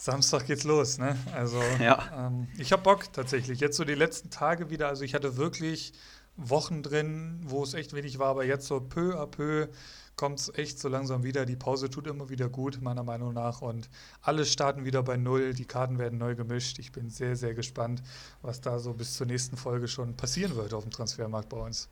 Samstag 0.00 0.46
geht's 0.46 0.64
los, 0.64 0.96
ne? 0.96 1.14
Also, 1.34 1.60
ja. 1.78 2.26
ähm, 2.26 2.48
ich 2.56 2.72
habe 2.72 2.82
Bock 2.82 3.12
tatsächlich. 3.12 3.60
Jetzt 3.60 3.76
so 3.76 3.84
die 3.84 3.94
letzten 3.94 4.30
Tage 4.30 4.70
wieder. 4.70 4.88
Also, 4.88 5.04
ich 5.04 5.14
hatte 5.14 5.36
wirklich 5.36 5.92
Wochen 6.36 6.82
drin, 6.82 7.40
wo 7.44 7.62
es 7.62 7.74
echt 7.74 7.92
wenig 7.92 8.18
war, 8.18 8.28
aber 8.28 8.46
jetzt 8.46 8.66
so 8.66 8.80
peu 8.80 9.20
à 9.20 9.26
peu 9.26 9.68
kommt 10.16 10.40
es 10.40 10.52
echt 10.54 10.78
so 10.78 10.88
langsam 10.88 11.22
wieder. 11.22 11.44
Die 11.44 11.56
Pause 11.56 11.90
tut 11.90 12.06
immer 12.06 12.30
wieder 12.30 12.48
gut, 12.48 12.80
meiner 12.80 13.02
Meinung 13.02 13.34
nach. 13.34 13.60
Und 13.60 13.90
alle 14.22 14.46
starten 14.46 14.86
wieder 14.86 15.02
bei 15.02 15.18
Null. 15.18 15.52
Die 15.52 15.66
Karten 15.66 15.98
werden 15.98 16.18
neu 16.18 16.34
gemischt. 16.34 16.78
Ich 16.78 16.92
bin 16.92 17.10
sehr, 17.10 17.36
sehr 17.36 17.52
gespannt, 17.52 18.02
was 18.40 18.62
da 18.62 18.78
so 18.78 18.94
bis 18.94 19.14
zur 19.14 19.26
nächsten 19.26 19.58
Folge 19.58 19.86
schon 19.86 20.16
passieren 20.16 20.56
wird 20.56 20.72
auf 20.72 20.84
dem 20.84 20.92
Transfermarkt 20.92 21.50
bei 21.50 21.58
uns. 21.58 21.90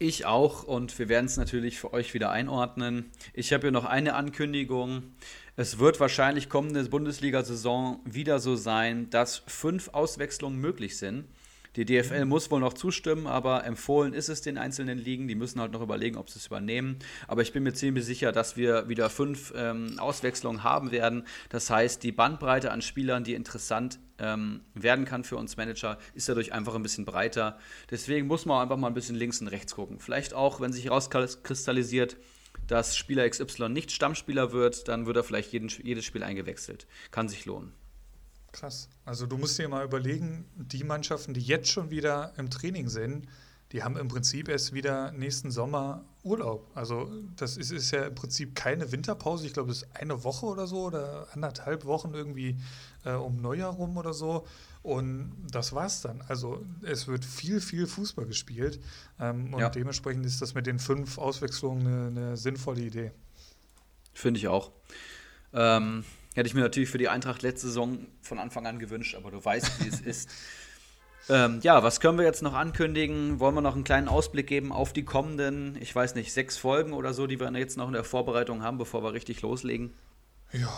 Ich 0.00 0.26
auch 0.26 0.62
und 0.62 0.96
wir 1.00 1.08
werden 1.08 1.26
es 1.26 1.36
natürlich 1.36 1.80
für 1.80 1.92
euch 1.92 2.14
wieder 2.14 2.30
einordnen. 2.30 3.10
Ich 3.32 3.52
habe 3.52 3.62
hier 3.62 3.72
noch 3.72 3.84
eine 3.84 4.14
Ankündigung. 4.14 5.02
Es 5.60 5.80
wird 5.80 5.98
wahrscheinlich 5.98 6.48
kommende 6.48 6.84
Bundesliga-Saison 6.84 7.98
wieder 8.04 8.38
so 8.38 8.54
sein, 8.54 9.10
dass 9.10 9.42
fünf 9.48 9.88
Auswechslungen 9.88 10.60
möglich 10.60 10.96
sind. 10.96 11.24
Die 11.74 11.84
DFL 11.84 12.26
muss 12.26 12.48
wohl 12.52 12.60
noch 12.60 12.74
zustimmen, 12.74 13.26
aber 13.26 13.64
empfohlen 13.64 14.14
ist 14.14 14.28
es 14.28 14.40
den 14.40 14.56
einzelnen 14.56 14.98
Ligen. 14.98 15.26
Die 15.26 15.34
müssen 15.34 15.60
halt 15.60 15.72
noch 15.72 15.80
überlegen, 15.80 16.16
ob 16.16 16.30
sie 16.30 16.38
es 16.38 16.46
übernehmen. 16.46 17.00
Aber 17.26 17.42
ich 17.42 17.52
bin 17.52 17.64
mir 17.64 17.72
ziemlich 17.72 18.04
sicher, 18.04 18.30
dass 18.30 18.56
wir 18.56 18.88
wieder 18.88 19.10
fünf 19.10 19.52
ähm, 19.56 19.98
Auswechslungen 19.98 20.62
haben 20.62 20.92
werden. 20.92 21.26
Das 21.48 21.70
heißt, 21.70 22.04
die 22.04 22.12
Bandbreite 22.12 22.70
an 22.70 22.80
Spielern, 22.80 23.24
die 23.24 23.34
interessant 23.34 23.98
ähm, 24.20 24.60
werden 24.74 25.06
kann 25.06 25.24
für 25.24 25.38
uns 25.38 25.56
Manager, 25.56 25.98
ist 26.14 26.28
dadurch 26.28 26.52
einfach 26.52 26.76
ein 26.76 26.84
bisschen 26.84 27.04
breiter. 27.04 27.58
Deswegen 27.90 28.28
muss 28.28 28.46
man 28.46 28.62
einfach 28.62 28.76
mal 28.76 28.86
ein 28.86 28.94
bisschen 28.94 29.16
links 29.16 29.40
und 29.40 29.48
rechts 29.48 29.74
gucken. 29.74 29.98
Vielleicht 29.98 30.34
auch, 30.34 30.60
wenn 30.60 30.72
sich 30.72 30.84
herauskristallisiert, 30.84 32.16
dass 32.68 32.96
Spieler 32.96 33.28
XY 33.28 33.70
nicht 33.70 33.90
Stammspieler 33.90 34.52
wird, 34.52 34.86
dann 34.86 35.06
wird 35.06 35.16
er 35.16 35.24
vielleicht 35.24 35.52
jeden, 35.52 35.68
jedes 35.68 36.04
Spiel 36.04 36.22
eingewechselt. 36.22 36.86
Kann 37.10 37.28
sich 37.28 37.44
lohnen. 37.44 37.72
Krass. 38.52 38.88
Also 39.04 39.26
du 39.26 39.36
musst 39.36 39.58
dir 39.58 39.68
mal 39.68 39.84
überlegen, 39.84 40.44
die 40.56 40.84
Mannschaften, 40.84 41.34
die 41.34 41.40
jetzt 41.40 41.68
schon 41.68 41.90
wieder 41.90 42.32
im 42.36 42.50
Training 42.50 42.88
sind, 42.88 43.26
die 43.72 43.82
haben 43.82 43.98
im 43.98 44.08
Prinzip 44.08 44.48
erst 44.48 44.72
wieder 44.72 45.12
nächsten 45.12 45.50
Sommer 45.50 46.04
Urlaub. 46.22 46.70
Also 46.74 47.10
das 47.36 47.58
ist, 47.58 47.70
ist 47.70 47.90
ja 47.90 48.06
im 48.06 48.14
Prinzip 48.14 48.54
keine 48.54 48.92
Winterpause. 48.92 49.46
Ich 49.46 49.52
glaube, 49.52 49.70
es 49.70 49.82
ist 49.82 49.88
eine 49.94 50.24
Woche 50.24 50.46
oder 50.46 50.66
so 50.66 50.84
oder 50.84 51.28
anderthalb 51.32 51.84
Wochen 51.84 52.14
irgendwie 52.14 52.56
äh, 53.04 53.12
um 53.12 53.36
Neujahr 53.36 53.72
rum 53.72 53.98
oder 53.98 54.14
so. 54.14 54.46
Und 54.88 55.32
das 55.50 55.74
war's 55.74 56.00
dann. 56.00 56.22
Also 56.28 56.64
es 56.82 57.06
wird 57.08 57.24
viel, 57.24 57.60
viel 57.60 57.86
Fußball 57.86 58.24
gespielt. 58.24 58.80
Ähm, 59.20 59.52
und 59.52 59.60
Ja. 59.60 59.68
dementsprechend 59.68 60.24
ist 60.24 60.40
das 60.40 60.54
mit 60.54 60.66
den 60.66 60.78
fünf 60.78 61.18
Auswechslungen 61.18 61.86
eine, 61.86 62.06
eine 62.08 62.36
sinnvolle 62.38 62.80
Idee. 62.80 63.10
Finde 64.14 64.38
ich 64.38 64.48
auch. 64.48 64.72
Ähm, 65.52 66.04
hätte 66.34 66.46
ich 66.46 66.54
mir 66.54 66.62
natürlich 66.62 66.88
für 66.88 66.96
die 66.98 67.08
Eintracht 67.10 67.42
letzte 67.42 67.66
Saison 67.66 67.98
von 68.22 68.38
Anfang 68.38 68.66
an 68.66 68.78
gewünscht, 68.78 69.14
aber 69.14 69.30
du 69.30 69.44
weißt, 69.44 69.84
wie 69.84 69.88
es 69.88 70.00
ist. 70.00 70.30
Ähm, 71.28 71.60
ja, 71.62 71.82
was 71.82 72.00
können 72.00 72.16
wir 72.16 72.24
jetzt 72.24 72.40
noch 72.42 72.54
ankündigen? 72.54 73.38
Wollen 73.40 73.54
wir 73.54 73.60
noch 73.60 73.74
einen 73.74 73.84
kleinen 73.84 74.08
Ausblick 74.08 74.46
geben 74.46 74.72
auf 74.72 74.94
die 74.94 75.04
kommenden, 75.04 75.76
ich 75.82 75.94
weiß 75.94 76.14
nicht, 76.14 76.32
sechs 76.32 76.56
Folgen 76.56 76.94
oder 76.94 77.12
so, 77.12 77.26
die 77.26 77.38
wir 77.38 77.52
jetzt 77.58 77.76
noch 77.76 77.88
in 77.88 77.92
der 77.92 78.04
Vorbereitung 78.04 78.62
haben, 78.62 78.78
bevor 78.78 79.02
wir 79.02 79.12
richtig 79.12 79.42
loslegen? 79.42 79.92
Ja, 80.52 80.72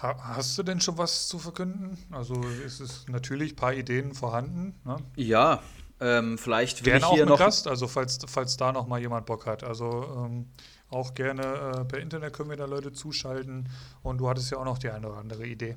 hast 0.00 0.58
du 0.58 0.62
denn 0.62 0.80
schon 0.80 0.98
was 0.98 1.28
zu 1.28 1.38
verkünden? 1.38 1.98
Also 2.10 2.40
es 2.64 2.80
ist 2.80 3.08
natürlich 3.08 3.52
ein 3.52 3.56
paar 3.56 3.74
Ideen 3.74 4.14
vorhanden. 4.14 4.74
Ne? 4.84 4.96
Ja, 5.16 5.62
ähm, 6.00 6.36
vielleicht 6.38 6.84
will 6.84 6.92
Gerne 6.92 6.98
ich 6.98 7.04
auch 7.04 7.14
hier 7.14 7.24
mit 7.24 7.30
noch. 7.30 7.38
Gast, 7.38 7.66
also 7.66 7.88
falls, 7.88 8.18
falls 8.26 8.56
da 8.56 8.72
noch 8.72 8.86
mal 8.86 9.00
jemand 9.00 9.26
Bock 9.26 9.46
hat. 9.46 9.64
Also 9.64 10.26
ähm, 10.26 10.50
auch 10.90 11.14
gerne 11.14 11.42
äh, 11.42 11.84
per 11.84 11.98
Internet 12.00 12.32
können 12.32 12.50
wir 12.50 12.56
da 12.56 12.66
Leute 12.66 12.92
zuschalten. 12.92 13.68
Und 14.02 14.18
du 14.18 14.28
hattest 14.28 14.50
ja 14.50 14.58
auch 14.58 14.64
noch 14.64 14.78
die 14.78 14.90
eine 14.90 15.08
oder 15.08 15.18
andere 15.18 15.46
Idee. 15.46 15.76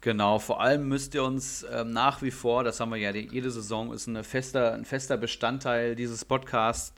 Genau, 0.00 0.38
vor 0.38 0.60
allem 0.60 0.88
müsst 0.88 1.14
ihr 1.14 1.24
uns 1.24 1.66
ähm, 1.72 1.92
nach 1.92 2.22
wie 2.22 2.30
vor, 2.30 2.62
das 2.64 2.80
haben 2.80 2.90
wir 2.90 2.98
ja 2.98 3.12
die, 3.12 3.28
jede 3.32 3.50
Saison, 3.50 3.92
ist 3.92 4.06
eine 4.08 4.22
fester, 4.24 4.74
ein 4.74 4.84
fester 4.84 5.16
Bestandteil 5.16 5.96
dieses 5.96 6.24
Podcast, 6.24 6.94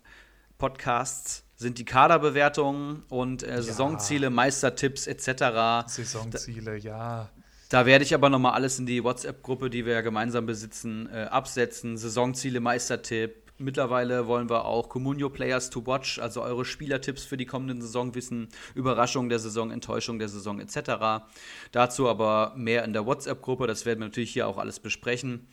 Podcasts, 0.59 1.45
sind 1.59 1.79
die 1.79 1.85
Kaderbewertungen 1.85 3.03
und 3.09 3.43
äh, 3.43 3.61
Saisonziele, 3.61 4.31
Meistertipps 4.31 5.09
etc. 5.09 5.89
Saisonziele, 5.89 6.77
ja. 6.77 7.29
Da 7.69 7.85
werde 7.85 8.05
ich 8.05 8.15
aber 8.15 8.31
nochmal 8.31 8.53
alles 8.53 8.79
in 8.79 8.87
die 8.87 9.03
WhatsApp-Gruppe, 9.03 9.69
die 9.69 9.85
wir 9.85 9.95
ja 9.95 10.01
gemeinsam 10.01 10.47
besitzen, 10.47 11.09
äh, 11.13 11.25
absetzen. 11.25 11.99
Saisonziele, 11.99 12.61
Meistertipp. 12.61 13.35
Mittlerweile 13.59 14.29
wollen 14.29 14.49
wir 14.49 14.67
auch 14.67 14.89
Comunio 14.89 15.31
Players 15.31 15.69
to 15.69 15.85
Watch, 15.85 16.21
also 16.21 16.43
eure 16.43 16.65
Spielertipps 16.65 17.25
für 17.25 17.37
die 17.37 17.45
kommenden 17.45 17.83
Saison 17.83 18.15
wissen, 18.15 18.49
Überraschung 18.77 19.29
der 19.29 19.41
Saison, 19.41 19.73
Enttäuschung 19.73 20.21
der 20.21 20.29
Saison 20.29 20.61
etc. 20.61 21.27
Dazu 21.73 22.09
aber 22.09 22.53
mehr 22.57 22.85
in 22.85 22.93
der 22.93 23.05
WhatsApp-Gruppe, 23.05 23.67
das 23.67 23.85
werden 23.85 23.99
wir 23.99 24.07
natürlich 24.07 24.33
hier 24.33 24.47
auch 24.47 24.59
alles 24.59 24.79
besprechen. 24.79 25.49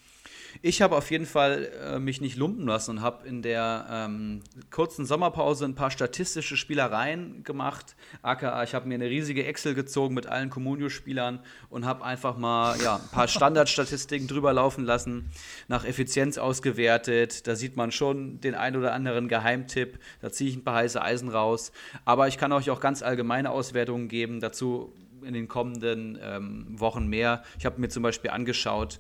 Ich 0.62 0.82
habe 0.82 0.96
auf 0.96 1.12
jeden 1.12 1.26
Fall 1.26 1.72
äh, 1.84 2.00
mich 2.00 2.22
nicht 2.22 2.38
lumpen 2.38 2.66
lassen 2.66 2.92
und 2.92 3.02
habe 3.02 3.28
in 3.28 3.42
der 3.42 3.88
ähm, 3.90 4.42
kurzen 4.72 5.06
Sommerpause 5.06 5.66
ein 5.66 5.76
paar 5.76 5.92
statistische 5.92 6.58
Spielereien 6.58 7.44
gemacht. 7.44 7.96
AKA, 8.22 8.64
ich 8.64 8.74
habe 8.74 8.88
mir 8.88 8.96
eine 8.96 9.10
riesige 9.10 9.46
Excel 9.46 9.74
gezogen 9.74 10.14
mit 10.14 10.28
allen 10.28 10.50
Comunio-Spielern 10.50 11.40
und 11.70 11.86
habe 11.86 12.04
einfach 12.04 12.38
mal 12.38 12.80
ja, 12.82 12.98
ein 12.98 13.10
paar 13.12 13.28
Standardstatistiken 13.28 14.28
drüber 14.28 14.54
laufen 14.54 14.86
lassen, 14.86 15.30
nach 15.68 15.86
Effizienz 15.86 16.38
ausgewertet. 16.38 17.48
Da 17.48 17.56
sieht 17.56 17.76
man 17.76 17.92
schon 17.92 18.40
den 18.42 18.56
ein 18.56 18.76
oder 18.76 18.94
anderen 18.94 19.28
Geheimtipp. 19.28 20.00
Da 20.22 20.32
ziehe 20.32 20.50
ich 20.50 20.56
ein 20.56 20.64
paar 20.64 20.76
heiße 20.76 21.02
Eisen 21.02 21.30
raus. 21.30 21.72
Aber 22.06 22.28
ich 22.28 22.38
kann 22.38 22.52
euch 22.52 22.70
auch 22.70 22.80
ganz 22.80 23.04
allgemeine 23.04 23.52
Auswertungen 23.52 24.08
geben. 24.08 24.40
Dazu 24.40 24.94
in 25.26 25.34
den 25.34 25.48
kommenden 25.48 26.18
ähm, 26.22 26.66
Wochen 26.80 27.08
mehr. 27.08 27.44
Ich 27.58 27.66
habe 27.66 27.82
mir 27.82 27.90
zum 27.90 28.04
Beispiel 28.04 28.32
angeschaut, 28.32 29.00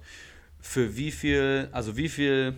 für 0.65 0.97
wie 0.97 1.11
viel, 1.11 1.69
also 1.71 1.95
wie 1.95 2.09
viel 2.09 2.57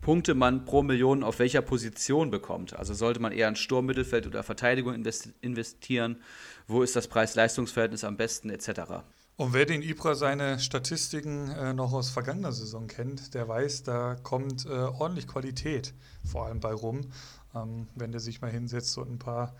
Punkte 0.00 0.34
man 0.34 0.64
pro 0.64 0.82
Million 0.82 1.22
auf 1.22 1.38
welcher 1.38 1.62
Position 1.62 2.30
bekommt. 2.30 2.76
Also 2.76 2.92
sollte 2.92 3.20
man 3.20 3.32
eher 3.32 3.48
in 3.48 3.56
Sturm, 3.56 3.86
Mittelfeld 3.86 4.26
oder 4.26 4.42
Verteidigung 4.42 4.94
invest 4.94 5.30
investieren? 5.40 6.20
Wo 6.66 6.82
ist 6.82 6.96
das 6.96 7.06
Preis-Leistungs-Verhältnis 7.06 8.02
am 8.02 8.16
besten, 8.16 8.50
etc. 8.50 9.04
Und 9.36 9.54
wer 9.54 9.64
den 9.64 9.82
Ibra 9.82 10.16
seine 10.16 10.58
Statistiken 10.58 11.50
äh, 11.50 11.72
noch 11.72 11.92
aus 11.92 12.10
vergangener 12.10 12.52
Saison 12.52 12.88
kennt, 12.88 13.32
der 13.34 13.46
weiß, 13.46 13.84
da 13.84 14.16
kommt 14.16 14.66
äh, 14.66 14.70
ordentlich 14.70 15.28
Qualität 15.28 15.94
vor 16.24 16.46
allem 16.46 16.58
bei 16.58 16.72
rum, 16.72 17.12
ähm, 17.54 17.86
wenn 17.94 18.10
der 18.10 18.20
sich 18.20 18.40
mal 18.40 18.50
hinsetzt 18.50 18.98
und 18.98 19.10
ein 19.10 19.18
paar 19.18 19.54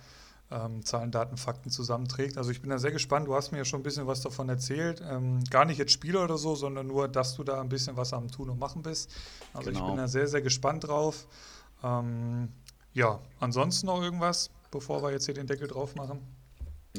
ähm, 0.51 0.85
Zahlen, 0.85 1.11
Daten, 1.11 1.37
Fakten 1.37 1.71
zusammenträgt. 1.71 2.39
Also 2.39 2.51
ich 2.51 2.61
bin 2.61 2.71
da 2.71 2.79
sehr 2.79 2.93
gespannt. 2.93 3.27
Du 3.27 3.35
hast 3.35 3.51
mir 3.53 3.59
ja 3.59 3.65
schon 3.65 3.81
ein 3.81 3.83
bisschen 3.83 4.07
was 4.07 4.21
davon 4.21 4.49
erzählt. 4.49 5.03
Ähm, 5.09 5.43
gar 5.51 5.65
nicht 5.65 5.79
jetzt 5.79 5.93
Spieler 5.93 6.23
oder 6.25 6.39
so, 6.39 6.55
sondern 6.55 6.87
nur, 6.87 7.09
dass 7.09 7.35
du 7.35 7.43
da 7.45 7.61
ein 7.61 7.69
bisschen 7.69 7.97
was 7.97 8.13
am 8.13 8.31
Tun 8.31 8.51
und 8.51 8.59
Machen 8.59 8.83
bist. 8.83 9.11
Also 9.53 9.71
ich 9.71 9.77
Genau. 9.77 9.89
bin 9.89 9.97
da 9.97 10.09
sehr, 10.09 10.29
sehr 10.29 10.43
gespannt 10.43 10.87
drauf. 10.87 11.27
Ähm, 11.83 12.49
ja, 12.93 13.21
ansonsten 13.41 13.87
noch 13.87 14.01
irgendwas, 14.01 14.51
bevor 14.71 15.03
wir 15.03 15.11
jetzt 15.11 15.27
hier 15.27 15.35
den 15.35 15.47
Deckel 15.47 15.69
drauf 15.69 15.95
machen? 15.97 16.21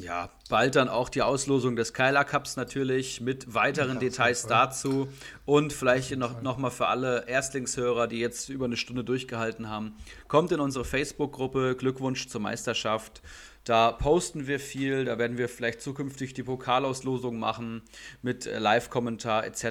Ja, 0.02 0.30
bald 0.48 0.76
dann 0.76 0.88
auch 0.88 1.08
die 1.08 1.22
Auslosung 1.22 1.76
des 1.76 1.92
Kyler 1.92 2.24
Cups 2.24 2.56
natürlich 2.56 3.20
mit 3.20 3.54
weiteren 3.54 3.94
Ja, 3.94 4.00
Details 4.00 4.46
dazu 4.46 5.08
und 5.44 5.72
vielleicht 5.72 6.16
noch, 6.16 6.42
noch 6.42 6.56
mal 6.58 6.70
für 6.70 6.86
alle 6.86 7.26
Erstlingshörer, 7.28 8.06
die 8.06 8.18
jetzt 8.18 8.48
über 8.48 8.66
eine 8.66 8.76
Stunde 8.76 9.04
durchgehalten 9.04 9.68
haben, 9.68 9.94
kommt 10.26 10.52
in 10.52 10.60
unsere 10.60 10.84
Facebook-Gruppe 10.84 11.76
Glückwunsch 11.76 12.28
zur 12.28 12.40
Meisterschaft. 12.40 13.22
Da 13.64 13.92
posten 13.92 14.46
wir 14.46 14.60
viel, 14.60 15.04
da 15.04 15.18
werden 15.18 15.36
wir 15.36 15.46
vielleicht 15.46 15.82
zukünftig 15.82 16.32
die 16.32 16.42
Pokalauslosung 16.42 17.38
machen 17.38 17.82
mit 18.22 18.46
äh, 18.46 18.58
Live-Kommentar 18.58 19.44
etc. 19.44 19.62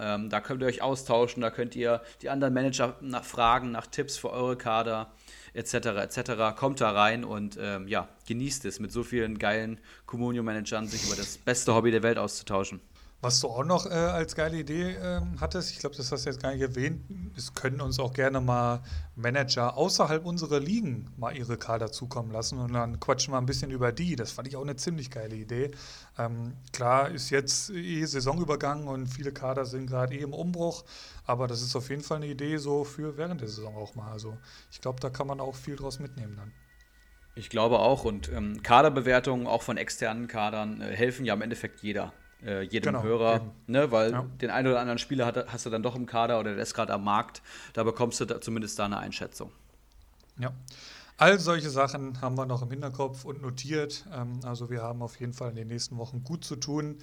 Ähm, 0.00 0.30
da 0.30 0.40
könnt 0.40 0.62
ihr 0.62 0.68
euch 0.68 0.80
austauschen, 0.80 1.42
da 1.42 1.50
könnt 1.50 1.76
ihr 1.76 2.00
die 2.22 2.30
anderen 2.30 2.54
Manager 2.54 2.96
nach 3.02 3.24
fragen, 3.24 3.72
nach 3.72 3.86
Tipps 3.88 4.16
für 4.16 4.30
eure 4.30 4.56
Kader 4.56 5.12
etc. 5.56 5.74
etc. 5.74 6.56
Kommt 6.56 6.80
da 6.80 6.90
rein 6.90 7.24
und 7.24 7.58
ähm, 7.60 7.88
ja, 7.88 8.08
genießt 8.26 8.64
es, 8.66 8.80
mit 8.80 8.92
so 8.92 9.02
vielen 9.02 9.38
geilen 9.38 9.80
Communio-Managern 10.06 10.86
sich 10.86 11.06
über 11.06 11.16
das 11.16 11.38
beste 11.38 11.74
Hobby 11.74 11.90
der 11.90 12.02
Welt 12.02 12.18
auszutauschen. 12.18 12.80
Was 13.22 13.40
du 13.40 13.48
auch 13.48 13.64
noch 13.64 13.86
äh, 13.86 13.94
als 13.94 14.34
geile 14.34 14.58
Idee 14.58 14.94
ähm, 15.02 15.40
hattest, 15.40 15.72
ich 15.72 15.78
glaube, 15.78 15.96
das 15.96 16.12
hast 16.12 16.26
du 16.26 16.30
jetzt 16.30 16.42
gar 16.42 16.52
nicht 16.52 16.60
erwähnt, 16.60 17.00
es 17.34 17.54
können 17.54 17.80
uns 17.80 17.98
auch 17.98 18.12
gerne 18.12 18.42
mal 18.42 18.82
Manager 19.14 19.74
außerhalb 19.76 20.26
unserer 20.26 20.60
Ligen 20.60 21.10
mal 21.16 21.34
ihre 21.34 21.56
Kader 21.56 21.90
zukommen 21.90 22.30
lassen 22.30 22.58
und 22.58 22.74
dann 22.74 23.00
quatschen 23.00 23.32
wir 23.32 23.38
ein 23.38 23.46
bisschen 23.46 23.70
über 23.70 23.90
die. 23.90 24.16
Das 24.16 24.32
fand 24.32 24.48
ich 24.48 24.56
auch 24.56 24.62
eine 24.62 24.76
ziemlich 24.76 25.10
geile 25.10 25.34
Idee. 25.34 25.70
Ähm, 26.18 26.52
klar 26.72 27.10
ist 27.10 27.30
jetzt 27.30 27.70
eh 27.70 28.04
Saisonübergang 28.04 28.86
und 28.86 29.06
viele 29.06 29.32
Kader 29.32 29.64
sind 29.64 29.86
gerade 29.86 30.14
eh 30.14 30.20
im 30.20 30.34
Umbruch, 30.34 30.84
aber 31.24 31.46
das 31.46 31.62
ist 31.62 31.74
auf 31.74 31.88
jeden 31.88 32.02
Fall 32.02 32.18
eine 32.18 32.26
Idee 32.26 32.58
so 32.58 32.84
für 32.84 33.16
während 33.16 33.40
der 33.40 33.48
Saison 33.48 33.74
auch 33.76 33.94
mal. 33.94 34.12
Also 34.12 34.36
ich 34.70 34.82
glaube, 34.82 35.00
da 35.00 35.08
kann 35.08 35.26
man 35.26 35.40
auch 35.40 35.54
viel 35.54 35.76
draus 35.76 35.98
mitnehmen 36.00 36.36
dann. 36.36 36.52
Ich 37.34 37.48
glaube 37.48 37.78
auch 37.78 38.04
und 38.04 38.30
ähm, 38.30 38.62
Kaderbewertungen 38.62 39.46
auch 39.46 39.62
von 39.62 39.78
externen 39.78 40.28
Kadern 40.28 40.82
äh, 40.82 40.94
helfen 40.94 41.24
ja 41.24 41.32
im 41.32 41.42
Endeffekt 41.42 41.80
jeder. 41.80 42.12
Äh, 42.44 42.62
jedem 42.62 42.92
Genau, 42.92 43.02
Hörer, 43.02 43.36
eben. 43.36 43.50
ne, 43.66 43.90
weil 43.90 44.12
Ja. 44.12 44.22
den 44.40 44.50
einen 44.50 44.68
oder 44.68 44.80
anderen 44.80 44.98
Spieler 44.98 45.26
hat, 45.26 45.50
hast 45.52 45.64
du 45.66 45.70
dann 45.70 45.82
doch 45.82 45.96
im 45.96 46.06
Kader 46.06 46.38
oder 46.38 46.54
der 46.54 46.62
ist 46.62 46.74
gerade 46.74 46.92
am 46.92 47.04
Markt. 47.04 47.42
Da 47.72 47.82
bekommst 47.82 48.20
du 48.20 48.24
da 48.26 48.40
zumindest 48.40 48.78
da 48.78 48.84
eine 48.84 48.98
Einschätzung. 48.98 49.50
Ja. 50.38 50.52
All 51.18 51.38
solche 51.40 51.70
Sachen 51.70 52.20
haben 52.20 52.36
wir 52.36 52.44
noch 52.44 52.60
im 52.60 52.70
Hinterkopf 52.70 53.24
und 53.24 53.40
notiert. 53.40 54.04
Ähm, 54.12 54.40
also 54.44 54.68
wir 54.68 54.82
haben 54.82 55.00
auf 55.02 55.18
jeden 55.18 55.32
Fall 55.32 55.48
in 55.50 55.56
den 55.56 55.68
nächsten 55.68 55.96
Wochen 55.96 56.22
gut 56.24 56.44
zu 56.44 56.56
tun. 56.56 56.98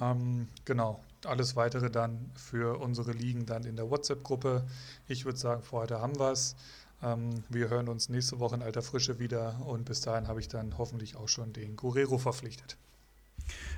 Ähm, 0.00 0.48
genau. 0.64 1.00
Alles 1.26 1.56
weitere 1.56 1.90
dann 1.90 2.30
für 2.34 2.78
unsere 2.80 3.12
Ligen 3.12 3.44
dann 3.44 3.64
in 3.64 3.76
der 3.76 3.90
WhatsApp-Gruppe. 3.90 4.64
Ich 5.08 5.26
würde 5.26 5.38
sagen, 5.38 5.62
für 5.62 5.72
heute 5.72 6.00
haben 6.00 6.18
wir 6.18 6.30
es. 6.32 6.56
Ähm, 7.02 7.44
wir 7.50 7.68
hören 7.68 7.88
uns 7.88 8.08
nächste 8.08 8.40
Woche 8.40 8.54
in 8.54 8.62
alter 8.62 8.80
Frische 8.80 9.18
wieder 9.18 9.60
und 9.66 9.84
bis 9.84 10.00
dahin 10.00 10.26
habe 10.26 10.40
ich 10.40 10.48
dann 10.48 10.78
hoffentlich 10.78 11.16
auch 11.16 11.28
schon 11.28 11.52
den 11.52 11.76
Guerrero 11.76 12.16
verpflichtet. 12.16 12.78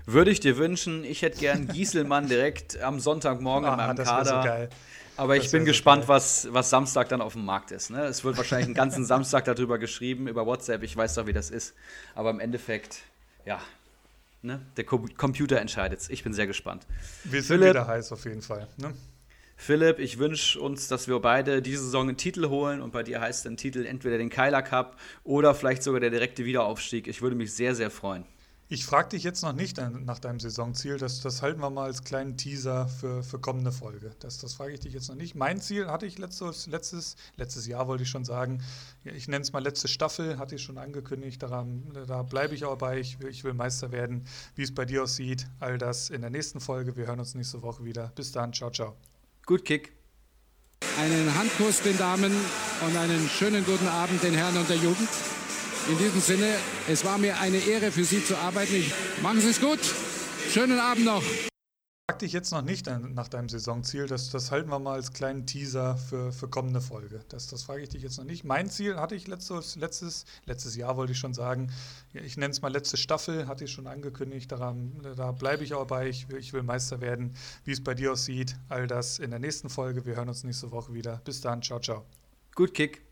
Würde 0.07 0.31
ich 0.31 0.40
dir 0.40 0.57
wünschen, 0.57 1.05
ich 1.05 1.23
hätte 1.23 1.39
gern 1.39 1.69
Gieselmann 1.73 2.28
direkt 2.28 2.81
am 2.81 2.99
Sonntagmorgen 3.01 3.66
in 3.69 3.74
Ah, 3.74 3.77
meinem 3.89 3.97
das 3.97 4.09
wär 4.09 4.24
so 4.24 4.31
Kader. 4.32 4.49
geil. 4.49 4.69
Aber 5.16 5.36
ich 5.36 5.44
Das 5.44 5.53
bin 5.53 5.61
wär 5.61 5.66
so 5.66 5.70
gespannt, 5.73 6.03
geil. 6.03 6.09
was, 6.09 6.49
was 6.51 6.70
Samstag 6.70 7.09
dann 7.11 7.20
auf 7.20 7.35
dem 7.35 7.44
Markt 7.44 7.70
ist. 7.70 7.90
Ne? 7.90 8.05
Es 8.05 8.24
wird 8.24 8.36
wahrscheinlich 8.36 8.66
einen 8.66 8.74
ganzen 8.74 9.05
Samstag 9.05 9.44
darüber 9.44 9.78
geschrieben, 9.78 10.27
über 10.27 10.47
WhatsApp. 10.47 10.82
Ich 10.82 10.97
weiß 10.97 11.15
doch, 11.15 11.27
wie 11.27 11.32
das 11.32 11.51
ist. 11.51 11.74
Aber 12.15 12.31
im 12.31 12.40
Endeffekt, 12.40 13.03
ja, 13.44 13.61
ne? 14.40 14.61
der 14.77 14.85
Co 14.85 15.05
Computer 15.16 15.61
entscheidet 15.61 16.01
Ich 16.09 16.24
bin 16.24 16.32
sehr 16.32 16.47
gespannt. 16.47 16.86
Wir 17.24 17.43
sind 17.43 17.59
Philipp. 17.59 17.74
wieder 17.74 17.86
heiß 17.86 18.11
auf 18.12 18.24
jeden 18.24 18.43
Fall. 18.43 18.66
Ne? 18.78 18.93
Philipp, 19.57 20.01
ich 20.01 20.19
wünsche 20.19 20.59
uns, 20.61 20.89
dass 20.89 21.07
wir 21.07 21.20
beide 21.20 21.62
diese 21.62 21.85
Saison 21.85 22.09
einen 22.09 22.16
Titel 22.16 22.49
holen. 22.49 22.81
Und 22.81 22.93
bei 22.93 23.05
dir 23.05 23.20
heißt 23.20 23.47
ein 23.47 23.57
Titel 23.57 23.86
entweder 23.86 24.19
den 24.19 24.31
Keiler 24.31 24.62
Cup 24.62 24.97
oder 25.23 25.55
vielleicht 25.55 25.85
sogar 25.85 26.01
der 26.01 26.11
direkte 26.11 26.44
Wiederaufstieg. 26.44 27.07
Ich 27.07 27.23
würde 27.23 27.36
mich 27.36 27.53
sehr, 27.53 27.74
sehr 27.77 27.90
freuen. 27.90 28.24
Ich 28.73 28.86
frage 28.86 29.11
dich 29.11 29.23
jetzt 29.23 29.43
noch 29.43 29.53
nicht 29.53 29.77
nach 29.77 30.19
deinem 30.19 30.40
Saisonziel. 30.40 30.97
Das, 30.97 31.20
das 31.20 31.43
halten 31.43 31.61
wir 31.61 31.69
mal 31.69 31.85
als 31.85 32.05
kleinen 32.05 32.39
Teaser 32.39 32.89
für, 32.89 33.23
für 33.23 33.39
kommende 33.39 33.70
Folge. 33.70 34.12
Das, 34.20 34.39
das 34.39 34.55
frage 34.55 34.73
ich 34.73 34.81
dich 34.81 34.94
jetzt 34.94 35.11
noch 35.11 35.15
nicht. 35.15 35.35
Mein 35.35 35.61
Ziel 35.61 35.89
hatte 35.89 36.07
ich 36.07 36.16
letztes, 36.16 36.69
letztes, 36.69 37.16
letztes 37.36 37.66
Jahr, 37.66 37.86
wollte 37.86 38.05
ich 38.05 38.09
schon 38.09 38.24
sagen. 38.24 38.62
Ich 39.05 39.28
nenne 39.28 39.43
es 39.43 39.53
mal 39.53 39.62
letzte 39.62 39.89
Staffel, 39.89 40.39
hatte 40.39 40.55
ich 40.55 40.62
schon 40.62 40.78
angekündigt. 40.78 41.43
Daran, 41.43 41.82
da 42.07 42.23
bleibe 42.23 42.55
ich 42.55 42.65
auch 42.65 42.78
bei. 42.78 42.99
Ich 42.99 43.20
ich 43.20 43.44
will 43.44 43.53
Meister 43.53 43.93
werden. 43.93 44.24
Wie 44.55 44.62
es 44.62 44.74
bei 44.74 44.86
dir 44.86 45.03
aussieht, 45.03 45.47
all 45.61 45.77
das 45.77 46.09
in 46.09 46.23
der 46.23 46.31
nächsten 46.31 46.59
Folge. 46.59 46.97
Wir 46.97 47.09
hören 47.09 47.20
uns 47.20 47.35
nächste 47.35 47.61
Woche 47.61 47.85
wieder. 47.85 48.11
Bis 48.15 48.32
dann. 48.32 48.55
Ciao, 48.55 48.70
ciao. 48.70 48.97
Gut 49.44 49.66
Kick. 49.66 49.93
Einen 50.99 51.35
Handkuss 51.35 51.82
den 51.82 51.99
Damen 51.99 52.32
und 52.86 52.97
einen 52.97 53.28
schönen 53.28 53.66
guten 53.66 53.89
Abend 53.89 54.23
den 54.23 54.32
Herren 54.32 54.57
und 54.57 54.70
der 54.70 54.77
Jugend. 54.77 55.11
In 55.88 55.98
diesem 55.98 56.20
Sinne, 56.20 56.54
es 56.88 57.04
war 57.04 57.18
mir 57.18 57.38
eine 57.38 57.59
Ehre 57.59 57.90
für 57.90 58.04
Sie 58.04 58.24
zu 58.24 58.36
arbeiten. 58.36 58.74
Ich, 58.74 58.92
machen 59.22 59.40
Sie 59.40 59.48
es 59.48 59.60
gut. 59.60 59.80
Schönen 60.52 60.78
Abend 60.78 61.04
noch 61.04 61.22
frag 62.12 62.18
dich 62.18 62.32
jetzt 62.34 62.52
noch 62.52 62.60
nicht 62.60 62.86
nach 63.14 63.28
deinem 63.28 63.48
Saisonziel. 63.48 64.06
Das, 64.06 64.28
das 64.28 64.50
halten 64.50 64.68
wir 64.68 64.78
mal 64.78 64.94
als 64.94 65.14
kleinen 65.14 65.46
Teaser 65.46 65.96
für, 65.96 66.30
für 66.30 66.46
kommende 66.46 66.82
Folge. 66.82 67.24
Das, 67.30 67.46
das 67.46 67.62
frage 67.62 67.82
ich 67.82 67.88
dich 67.88 68.02
jetzt 68.02 68.18
noch 68.18 68.26
nicht. 68.26 68.44
Mein 68.44 68.68
Ziel 68.68 68.96
hatte 68.96 69.14
ich 69.14 69.28
letztes, 69.28 69.76
letztes, 69.76 70.26
letztes 70.44 70.76
Jahr, 70.76 70.98
wollte 70.98 71.12
ich 71.12 71.18
schon 71.18 71.32
sagen. 71.32 71.72
Ich 72.12 72.36
nenne 72.36 72.50
es 72.50 72.60
mal 72.60 72.70
letzte 72.70 72.98
Staffel, 72.98 73.48
hatte 73.48 73.64
ich 73.64 73.72
schon 73.72 73.86
angekündigt. 73.86 74.52
Daran, 74.52 75.00
da 75.16 75.32
bleibe 75.32 75.64
ich 75.64 75.72
auch 75.72 75.86
bei. 75.86 76.09
Ich 76.09 76.28
will, 76.28 76.38
ich 76.38 76.52
will 76.52 76.62
Meister 76.62 77.00
werden. 77.00 77.32
Wie 77.64 77.72
es 77.72 77.82
bei 77.82 77.94
dir 77.94 78.12
aussieht, 78.12 78.56
all 78.68 78.86
das 78.86 79.18
in 79.18 79.30
der 79.30 79.40
nächsten 79.40 79.70
Folge. 79.70 80.04
Wir 80.04 80.16
hören 80.16 80.28
uns 80.28 80.44
nächste 80.44 80.70
Woche 80.70 80.92
wieder. 80.92 81.22
Bis 81.24 81.40
dann. 81.40 81.62
Ciao, 81.62 81.80
ciao. 81.80 82.04
Gut 82.54 82.74
Kick. 82.74 83.11